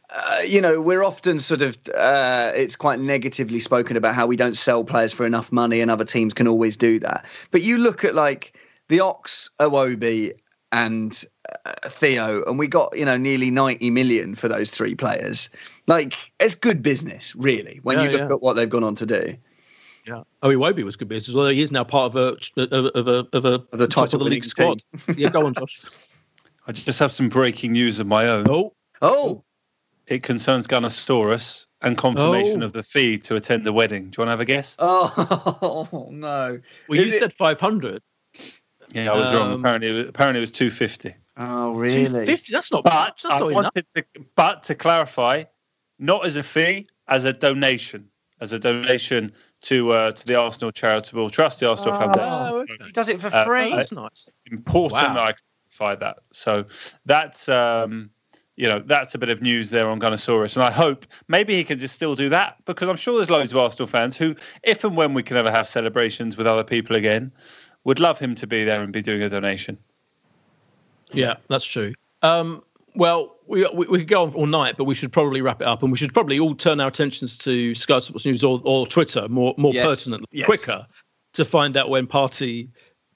uh, 0.10 0.40
you 0.48 0.62
know, 0.62 0.82
we're 0.82 1.04
often 1.04 1.38
sort 1.38 1.62
of, 1.62 1.78
uh, 1.96 2.54
it's 2.56 2.76
quite 2.76 3.00
negatively 3.00 3.60
spoken 3.60 3.98
about 3.98 4.16
how 4.16 4.26
we 4.26 4.36
don't 4.36 4.58
sell 4.58 4.84
players 4.84 5.14
for 5.14 5.28
enough 5.28 5.52
money 5.52 5.80
and 5.80 5.92
other 5.92 6.04
teams 6.04 6.34
can 6.34 6.48
always 6.48 6.76
do 6.76 6.98
that. 7.00 7.24
But 7.52 7.62
you 7.62 7.78
look 7.78 8.04
at 8.04 8.16
like 8.16 8.58
the 8.88 9.00
Ox, 9.00 9.52
Iwobi, 9.60 10.34
and 10.72 11.24
uh, 11.66 11.74
Theo, 11.88 12.44
and 12.46 12.58
we 12.58 12.68
got, 12.68 12.98
you 12.98 13.06
know, 13.06 13.18
nearly 13.18 13.52
90 13.52 13.90
million 13.92 14.36
for 14.36 14.48
those 14.48 14.70
three 14.70 14.96
players. 14.96 15.50
Like, 15.88 16.16
it's 16.40 16.56
good 16.56 16.82
business, 16.82 17.36
really, 17.36 17.80
when 17.84 17.98
Yeah, 17.98 18.04
you 18.06 18.12
look 18.12 18.22
yeah. 18.22 18.36
at 18.36 18.42
what 18.42 18.56
they've 18.56 18.70
gone 18.70 18.84
on 18.84 18.96
to 18.96 19.06
do. 19.06 19.36
Yeah. 20.08 20.24
Oh, 20.42 20.50
Iwobi 20.50 20.84
was 20.84 20.96
good 20.96 21.08
business. 21.10 21.36
Well, 21.36 21.48
he 21.48 21.62
is 21.62 21.72
now 21.72 21.84
part 21.84 22.16
of 22.16 22.16
a 22.16 22.64
of 22.74 23.08
a 23.08 23.38
of 23.38 23.46
a, 23.46 23.64
of 23.72 23.80
the 23.80 23.88
top 23.88 24.06
of 24.14 24.20
the 24.20 24.26
league 24.26 24.46
squad. 24.46 24.82
yeah, 25.16 25.30
go 25.30 25.46
on, 25.46 25.54
Josh. 25.54 25.84
I 26.68 26.72
just 26.72 27.00
have 27.00 27.12
some 27.12 27.30
breaking 27.30 27.72
news 27.74 28.00
of 28.00 28.08
my 28.08 28.28
own. 28.28 28.48
Oh, 28.50 28.74
Oh, 29.02 29.44
It 30.08 30.22
concerns 30.24 30.68
Gunnersaurus 30.68 31.66
and 31.82 31.98
confirmation 31.98 32.62
Oh. 32.62 32.68
of 32.68 32.74
the 32.74 32.84
fee 32.84 33.18
to 33.20 33.36
attend 33.36 33.64
the 33.66 33.74
wedding. 33.74 34.10
Do 34.12 34.18
you 34.18 34.22
want 34.22 34.28
to 34.28 34.32
have 34.32 34.40
a 34.42 34.46
guess? 34.46 34.76
oh, 34.80 36.08
no. 36.12 36.60
well, 36.88 37.00
Is 37.00 37.08
you 37.10 37.16
it- 37.16 37.20
said 37.20 37.34
five 37.34 37.60
hundred. 37.60 38.02
Yeah, 38.94 39.12
I 39.12 39.16
was 39.18 39.32
wrong. 39.34 39.54
Um, 39.54 39.60
Apparently, 39.62 39.90
it 39.90 39.94
was, 39.94 40.08
apparently 40.10 40.40
it 40.40 40.42
was 40.42 40.52
two 40.52 40.70
fifty. 40.72 41.16
Oh, 41.38 41.72
really? 41.74 42.26
Fifty. 42.26 42.52
That's 42.54 42.72
not 42.72 42.84
But 42.84 42.94
much. 42.94 43.24
That's 43.24 43.36
I 43.36 43.40
not 43.40 43.48
enough. 43.52 43.64
wanted 43.64 43.86
to, 43.96 44.04
but 44.36 44.64
to 44.64 44.76
clarify, 44.76 45.44
not 45.98 46.26
as 46.26 46.36
a 46.36 46.44
fee, 46.44 46.88
as 47.08 47.24
a 47.26 47.32
donation, 47.34 48.10
as 48.42 48.52
a 48.54 48.60
donation 48.60 49.32
to 49.62 49.92
uh, 49.92 50.12
to 50.12 50.26
the 50.26 50.36
Arsenal 50.36 50.72
Charitable 50.72 51.30
Trust, 51.30 51.60
the 51.60 51.70
Arsenal 51.70 51.94
Foundation. 51.98 52.30
Oh, 52.30 52.58
okay. 52.62 52.78
He 52.86 52.92
does 52.92 53.10
it 53.10 53.22
for 53.22 53.28
Uh, 53.28 53.46
free. 53.46 53.72
Oh, 53.74 53.76
that's 53.78 53.92
nice. 53.92 54.36
Important 54.52 54.94
Wow. 54.94 55.14
that 55.14 55.24
I 55.24 55.34
clarify 55.78 56.00
that. 56.04 56.18
So 56.34 56.66
that's 57.06 57.48
um, 57.50 58.10
you 58.56 58.68
know 58.68 58.80
that's 58.80 59.16
a 59.16 59.18
bit 59.18 59.30
of 59.30 59.42
news 59.42 59.70
there 59.70 59.88
on 59.90 60.00
Gunnersaurus, 60.00 60.56
and 60.56 60.64
I 60.64 60.72
hope 60.72 61.06
maybe 61.28 61.56
he 61.56 61.64
can 61.64 61.80
just 61.80 61.96
still 61.96 62.16
do 62.16 62.30
that 62.30 62.58
because 62.66 62.90
I'm 62.90 62.98
sure 62.98 63.18
there's 63.18 63.30
loads 63.30 63.52
of 63.52 63.58
Arsenal 63.60 63.88
fans 63.88 64.18
who, 64.18 64.36
if 64.64 64.84
and 64.84 64.96
when 64.98 65.14
we 65.14 65.24
can 65.24 65.38
ever 65.38 65.52
have 65.52 65.68
celebrations 65.68 66.38
with 66.38 66.48
other 66.48 66.64
people 66.64 66.96
again, 66.96 67.32
would 67.84 68.00
love 68.00 68.20
him 68.20 68.36
to 68.36 68.48
be 68.48 68.64
there 68.64 68.82
and 68.82 68.92
be 68.92 69.02
doing 69.02 69.22
a 69.22 69.30
donation. 69.30 69.78
Yeah, 71.14 71.36
that's 71.50 71.66
true. 71.66 71.94
Um, 72.22 72.64
well, 72.96 73.36
we, 73.52 73.70
we 73.74 73.88
we 73.88 73.98
could 74.00 74.08
go 74.08 74.24
on 74.24 74.34
all 74.34 74.46
night, 74.48 74.76
but 74.78 74.86
we 74.86 74.96
should 74.96 75.12
probably 75.12 75.42
wrap 75.42 75.62
it 75.62 75.68
up, 75.68 75.84
and 75.84 75.92
we 75.92 75.98
should 75.98 76.14
probably 76.14 76.40
all 76.40 76.56
turn 76.56 76.80
our 76.80 76.88
attentions 76.88 77.38
to 77.40 77.76
Sky 77.76 78.00
Sports 78.00 78.26
News 78.26 78.44
or, 78.44 78.62
or 78.64 78.88
Twitter 78.88 79.28
more 79.28 79.54
more 79.58 79.74
Yes, 79.74 79.90
pertinently, 79.90 80.28
yes. 80.32 80.46
quicker, 80.46 80.88
to 81.34 81.46
find 81.46 81.78
out 81.78 81.90
when 81.90 82.08
Partey 82.08 82.70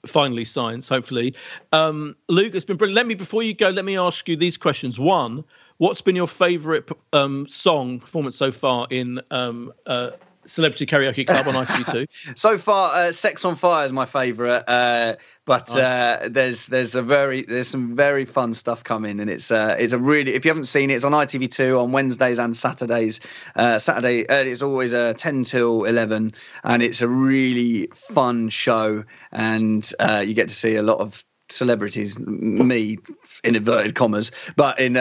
finally 0.06 0.44
signs. 0.44 0.86
Hopefully, 0.86 1.34
um, 1.72 2.14
Luke, 2.28 2.54
it's 2.54 2.64
been 2.64 2.76
brilliant. 2.76 2.96
Let 2.96 3.06
me 3.06 3.14
before 3.14 3.42
you 3.42 3.54
go, 3.54 3.70
let 3.70 3.84
me 3.84 3.98
ask 3.98 4.28
you 4.28 4.36
these 4.36 4.56
questions. 4.56 5.00
One, 5.00 5.42
what's 5.78 6.00
been 6.00 6.16
your 6.16 6.28
favourite 6.28 6.84
um, 7.12 7.48
song 7.48 7.98
performance 8.00 8.36
so 8.36 8.52
far 8.52 8.86
in 8.90 9.20
um, 9.30 9.72
uh, 9.86 10.10
Celebrity 10.46 10.86
Karaoke 10.86 11.26
Club 11.26 11.48
on 11.48 11.54
ITV2? 11.66 12.08
So 12.36 12.58
far, 12.58 12.94
uh, 12.94 13.12
"Sex 13.12 13.44
on 13.44 13.56
Fire" 13.56 13.84
is 13.84 13.92
my 13.92 14.06
favourite, 14.06 14.64
uh, 14.68 15.16
but 15.44 15.76
uh, 15.76 16.28
there's 16.28 16.66
there's 16.66 16.94
a 16.94 17.02
very 17.02 17.42
there's 17.42 17.68
some 17.68 17.94
very 17.94 18.24
fun 18.24 18.52
stuff 18.54 18.82
coming, 18.82 19.20
and 19.20 19.30
it's 19.30 19.50
uh, 19.50 19.76
it's 19.78 19.92
a 19.92 19.98
really 19.98 20.34
if 20.34 20.44
you 20.44 20.50
haven't 20.50 20.64
seen 20.66 20.90
it, 20.90 20.94
it's 20.94 21.04
on 21.04 21.12
ITV2 21.12 21.80
on 21.80 21.92
Wednesdays 21.92 22.38
and 22.38 22.56
Saturdays. 22.56 23.20
Uh, 23.54 23.78
Saturday 23.78 24.26
uh, 24.28 24.34
it's 24.36 24.62
always 24.62 24.92
uh, 24.92 25.14
10 25.16 25.44
till 25.44 25.84
11, 25.84 26.34
and 26.64 26.82
it's 26.82 27.00
a 27.00 27.08
really 27.08 27.86
fun 27.94 28.48
show, 28.48 29.04
and 29.32 29.92
uh, 30.00 30.22
you 30.26 30.34
get 30.34 30.48
to 30.48 30.54
see 30.54 30.76
a 30.76 30.82
lot 30.82 30.98
of 30.98 31.24
celebrities, 31.48 32.18
me 32.18 32.98
in 33.44 33.54
inverted 33.54 33.94
commas, 33.94 34.32
but 34.56 34.78
in 34.80 34.94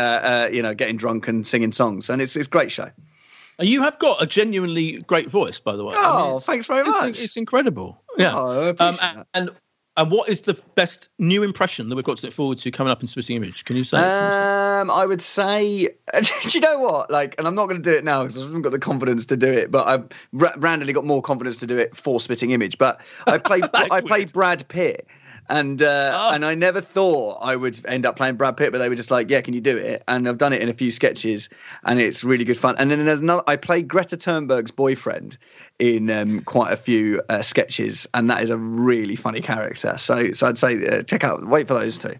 you 0.53 0.61
know 0.61 0.73
getting 0.75 0.97
drunk 0.97 1.27
and 1.27 1.47
singing 1.47 1.71
songs, 1.71 2.09
and 2.09 2.21
it's 2.21 2.35
it's 2.35 2.47
a 2.47 2.51
great 2.51 2.71
show. 2.71 2.89
And 3.57 3.69
you 3.69 3.81
have 3.83 3.97
got 3.99 4.21
a 4.21 4.25
genuinely 4.25 4.99
great 5.03 5.29
voice, 5.29 5.59
by 5.59 5.75
the 5.75 5.83
way. 5.83 5.93
Oh, 5.97 6.31
it's- 6.31 6.45
thanks 6.45 6.67
very 6.67 6.83
much. 6.83 7.19
It's, 7.19 7.37
incredible. 7.37 8.01
Yeah. 8.17 8.37
Oh, 8.37 8.75
I 8.79 8.83
um, 8.83 8.97
and, 9.01 9.25
and 9.33 9.49
and 9.97 10.11
what 10.11 10.27
is 10.27 10.41
the 10.41 10.55
best 10.75 11.07
new 11.19 11.41
impression 11.41 11.87
that 11.87 11.95
we've 11.95 12.03
got 12.03 12.17
to 12.17 12.25
look 12.25 12.33
forward 12.33 12.57
to 12.57 12.71
coming 12.71 12.91
up 12.91 12.99
in 13.01 13.07
Spitting 13.07 13.37
Image? 13.37 13.63
Can 13.63 13.77
you 13.77 13.85
say? 13.85 13.97
Um, 13.97 14.91
I 14.91 15.05
would 15.05 15.21
say, 15.21 15.87
do 16.21 16.49
you 16.49 16.59
know 16.59 16.79
what? 16.79 17.09
Like, 17.09 17.35
and 17.37 17.47
I'm 17.47 17.55
not 17.55 17.67
going 17.69 17.81
to 17.81 17.89
do 17.91 17.95
it 17.95 18.03
now 18.03 18.23
because 18.23 18.37
I 18.37 18.45
haven't 18.45 18.63
got 18.63 18.73
the 18.73 18.79
confidence 18.79 19.25
to 19.27 19.37
do 19.37 19.51
it. 19.51 19.71
But 19.71 19.87
I've 19.87 20.09
ra- 20.33 20.53
randomly 20.57 20.91
got 20.91 21.05
more 21.05 21.21
confidence 21.21 21.59
to 21.61 21.67
do 21.67 21.77
it 21.77 21.95
for 21.95 22.19
Spitting 22.19 22.51
Image. 22.51 22.77
But 22.77 22.99
I 23.25 23.37
played, 23.37 23.63
I 23.73 24.01
played 24.01 24.09
weird. 24.09 24.33
Brad 24.33 24.67
Pitt, 24.67 25.07
and 25.49 25.81
uh, 25.81 26.11
Oh. 26.15 26.33
and 26.33 26.45
I 26.45 26.55
never 26.55 26.81
thought 26.81 27.39
I 27.41 27.55
would 27.55 27.79
end 27.85 28.05
up 28.05 28.15
playing 28.15 28.35
Brad 28.35 28.57
Pitt, 28.57 28.71
but 28.71 28.79
they 28.79 28.89
were 28.89 28.95
just 28.95 29.11
like, 29.11 29.29
"Yeah, 29.29 29.41
can 29.41 29.53
you 29.53 29.61
do 29.61 29.77
it?" 29.77 30.03
And 30.07 30.27
I've 30.27 30.37
done 30.37 30.53
it 30.53 30.61
in 30.61 30.69
a 30.69 30.73
few 30.73 30.91
sketches, 30.91 31.49
and 31.83 31.99
it's 31.99 32.23
really 32.23 32.43
good 32.45 32.57
fun. 32.57 32.75
And 32.77 32.89
then 32.91 33.05
there's 33.05 33.19
another. 33.19 33.43
I 33.47 33.55
played 33.55 33.87
Greta 33.87 34.17
Thunberg's 34.17 34.71
boyfriend 34.71 35.37
in 35.79 36.09
um, 36.09 36.41
quite 36.41 36.71
a 36.71 36.77
few 36.77 37.21
uh, 37.29 37.41
sketches, 37.41 38.07
and 38.13 38.29
that 38.29 38.41
is 38.41 38.49
a 38.49 38.57
really 38.57 39.15
funny 39.15 39.41
character. 39.41 39.97
So, 39.97 40.31
so 40.31 40.47
I'd 40.47 40.57
say 40.57 40.87
uh, 40.87 41.01
check 41.03 41.23
out, 41.23 41.45
wait 41.47 41.67
for 41.67 41.73
those 41.73 41.97
two. 41.97 42.15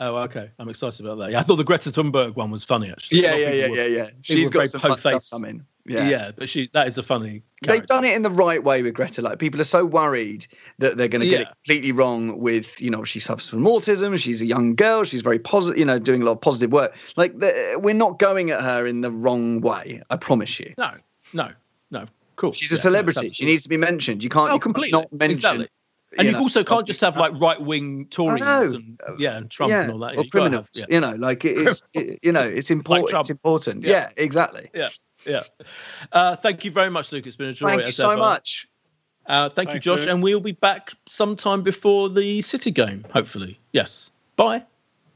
Oh, 0.00 0.16
okay. 0.16 0.50
I'm 0.58 0.68
excited 0.68 1.04
about 1.04 1.18
that. 1.18 1.30
Yeah, 1.30 1.40
I 1.40 1.42
thought 1.42 1.56
the 1.56 1.64
Greta 1.64 1.90
Thunberg 1.90 2.34
one 2.36 2.50
was 2.50 2.64
funny 2.64 2.90
actually. 2.90 3.22
Yeah, 3.22 3.36
yeah, 3.36 3.50
yeah, 3.50 3.62
people 3.66 3.76
yeah, 3.76 3.84
yeah. 3.84 4.10
She's 4.22 4.50
got 4.50 4.68
some 4.68 4.80
fun 4.80 4.98
stuff 4.98 5.30
coming. 5.30 5.64
Yeah. 5.86 6.08
Yeah. 6.08 6.30
but 6.36 6.48
she 6.48 6.68
that 6.72 6.86
is 6.86 6.98
a 6.98 7.02
funny. 7.02 7.42
They've 7.62 7.86
done 7.86 8.04
it 8.04 8.14
in 8.14 8.22
the 8.22 8.30
right 8.30 8.62
way 8.62 8.82
with 8.82 8.94
Greta. 8.94 9.22
Like 9.22 9.38
people 9.38 9.60
are 9.60 9.64
so 9.64 9.84
worried 9.84 10.46
that 10.78 10.96
they're 10.96 11.08
going 11.08 11.22
to 11.22 11.28
get 11.28 11.42
it 11.42 11.48
completely 11.48 11.92
wrong. 11.92 12.38
With 12.38 12.80
you 12.80 12.90
know, 12.90 13.04
she 13.04 13.20
suffers 13.20 13.48
from 13.48 13.64
autism. 13.64 14.18
She's 14.18 14.42
a 14.42 14.46
young 14.46 14.74
girl. 14.74 15.04
She's 15.04 15.22
very 15.22 15.38
positive. 15.38 15.78
You 15.78 15.84
know, 15.84 15.98
doing 15.98 16.22
a 16.22 16.24
lot 16.24 16.32
of 16.32 16.40
positive 16.40 16.72
work. 16.72 16.96
Like 17.16 17.38
the, 17.38 17.78
we're 17.78 17.94
not 17.94 18.18
going 18.18 18.50
at 18.50 18.62
her 18.62 18.86
in 18.86 19.00
the 19.00 19.10
wrong 19.10 19.60
way. 19.60 20.02
I 20.10 20.16
promise 20.16 20.58
you. 20.60 20.74
No, 20.78 20.92
no, 21.32 21.50
no. 21.90 22.06
Cool. 22.36 22.52
She's 22.52 22.72
a 22.72 22.76
no, 22.76 22.80
celebrity. 22.80 23.28
she 23.28 23.44
needs 23.44 23.64
to 23.64 23.68
be 23.68 23.76
mentioned. 23.76 24.24
You 24.24 24.30
can't. 24.30 24.50
Oh, 24.50 24.54
you 24.54 24.60
completely. 24.60 24.92
not 24.92 25.12
mention. 25.12 25.32
Exactly. 25.32 25.68
And 26.18 26.26
you, 26.26 26.32
know, 26.32 26.40
also 26.40 26.64
can't 26.64 26.86
just 26.86 27.00
have 27.02 27.16
like 27.16 27.32
right 27.40 27.60
wing 27.60 28.06
Tories 28.10 28.42
and 28.72 29.00
yeah, 29.18 29.36
and 29.36 29.48
Trump 29.50 29.70
yeah, 29.70 29.82
and 29.82 29.92
all 29.92 29.98
that. 30.00 30.16
or 30.16 30.24
You 30.24 30.30
criminals. 30.30 30.68
have- 30.74 30.88
yeah. 30.88 30.94
You 30.94 31.00
know, 31.00 31.12
like 31.14 31.44
it 31.44 31.56
is. 31.56 31.82
it- 31.94 32.18
you 32.22 32.32
know, 32.32 32.40
it's 32.40 32.70
important. 32.70 33.10
Trump. 33.10 33.22
it's 33.22 33.30
important. 33.30 33.84
Yeah. 33.84 33.90
Yeah, 33.92 34.08
exactly. 34.16 34.70
yeah, 34.74 34.88
yeah. 35.24 35.42
Uh, 36.10 36.34
thank 36.36 36.64
you 36.64 36.72
very 36.72 36.90
much, 36.90 37.12
Luke. 37.12 37.26
It's 37.26 37.36
been 37.36 37.48
a 37.48 37.52
joy. 37.52 37.68
Thank 37.68 37.86
you 37.86 37.92
so 37.92 38.10
ever. 38.10 38.18
much. 38.20 38.66
Uh, 39.26 39.48
thank 39.48 39.72
you, 39.72 39.78
Josh, 39.78 40.00
Luke. 40.00 40.08
and 40.08 40.22
we'll 40.22 40.40
be 40.40 40.52
back 40.52 40.92
sometime 41.08 41.62
before 41.62 42.08
the 42.08 42.42
City 42.42 42.72
game, 42.72 43.04
hopefully. 43.12 43.60
Yes. 43.72 44.10
Bye. 44.34 44.64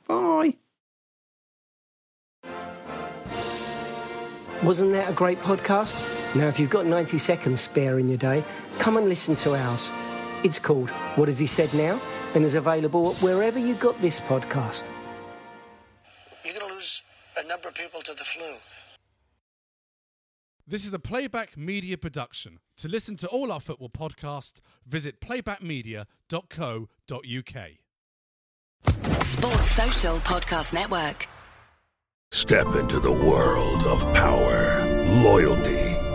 Bye. 0.07 0.55
Wasn't 4.63 4.93
that 4.93 5.11
a 5.11 5.13
great 5.13 5.41
podcast? 5.41 6.37
Now, 6.37 6.47
if 6.47 6.59
you've 6.61 6.71
got 6.71 6.87
90 6.87 7.19
seconds 7.19 7.61
spare 7.61 7.99
in 7.99 8.09
your 8.09 8.19
day, 8.19 8.45
come 8.79 8.97
and 8.97 9.09
listen 9.09 9.35
to 9.37 9.55
ours. 9.55 9.91
It's 10.45 10.59
called 10.59 10.91
What 11.17 11.29
Has 11.29 11.39
He 11.39 11.47
Said 11.47 11.73
Now? 11.75 12.01
and 12.35 12.45
is 12.45 12.55
available 12.55 13.15
wherever 13.15 13.59
you 13.59 13.75
got 13.75 14.01
this 14.03 14.21
podcast. 14.21 14.85
You're 16.45 16.53
going 16.55 16.69
to 16.69 16.75
lose 16.75 17.03
a 17.39 17.45
number 17.47 17.69
of 17.69 17.75
people 17.75 18.03
to 18.03 18.13
the 18.13 18.25
flu. 18.25 18.45
This 20.67 20.85
is 20.85 20.93
a 20.93 20.99
playback 20.99 21.57
media 21.57 21.97
production. 21.97 22.59
To 22.79 22.89
listen 22.89 23.17
to 23.19 23.29
all 23.29 23.53
our 23.53 23.61
football 23.61 23.89
podcasts, 23.89 24.59
visit 24.85 25.21
playbackmedia.co.uk. 25.21 27.69
Sports 29.23 29.71
Social 29.71 30.17
Podcast 30.19 30.75
Network. 30.75 31.29
Step 32.33 32.75
into 32.75 32.99
the 32.99 33.13
world 33.13 33.85
of 33.85 34.03
power, 34.13 34.85
loyalty, 35.23 35.94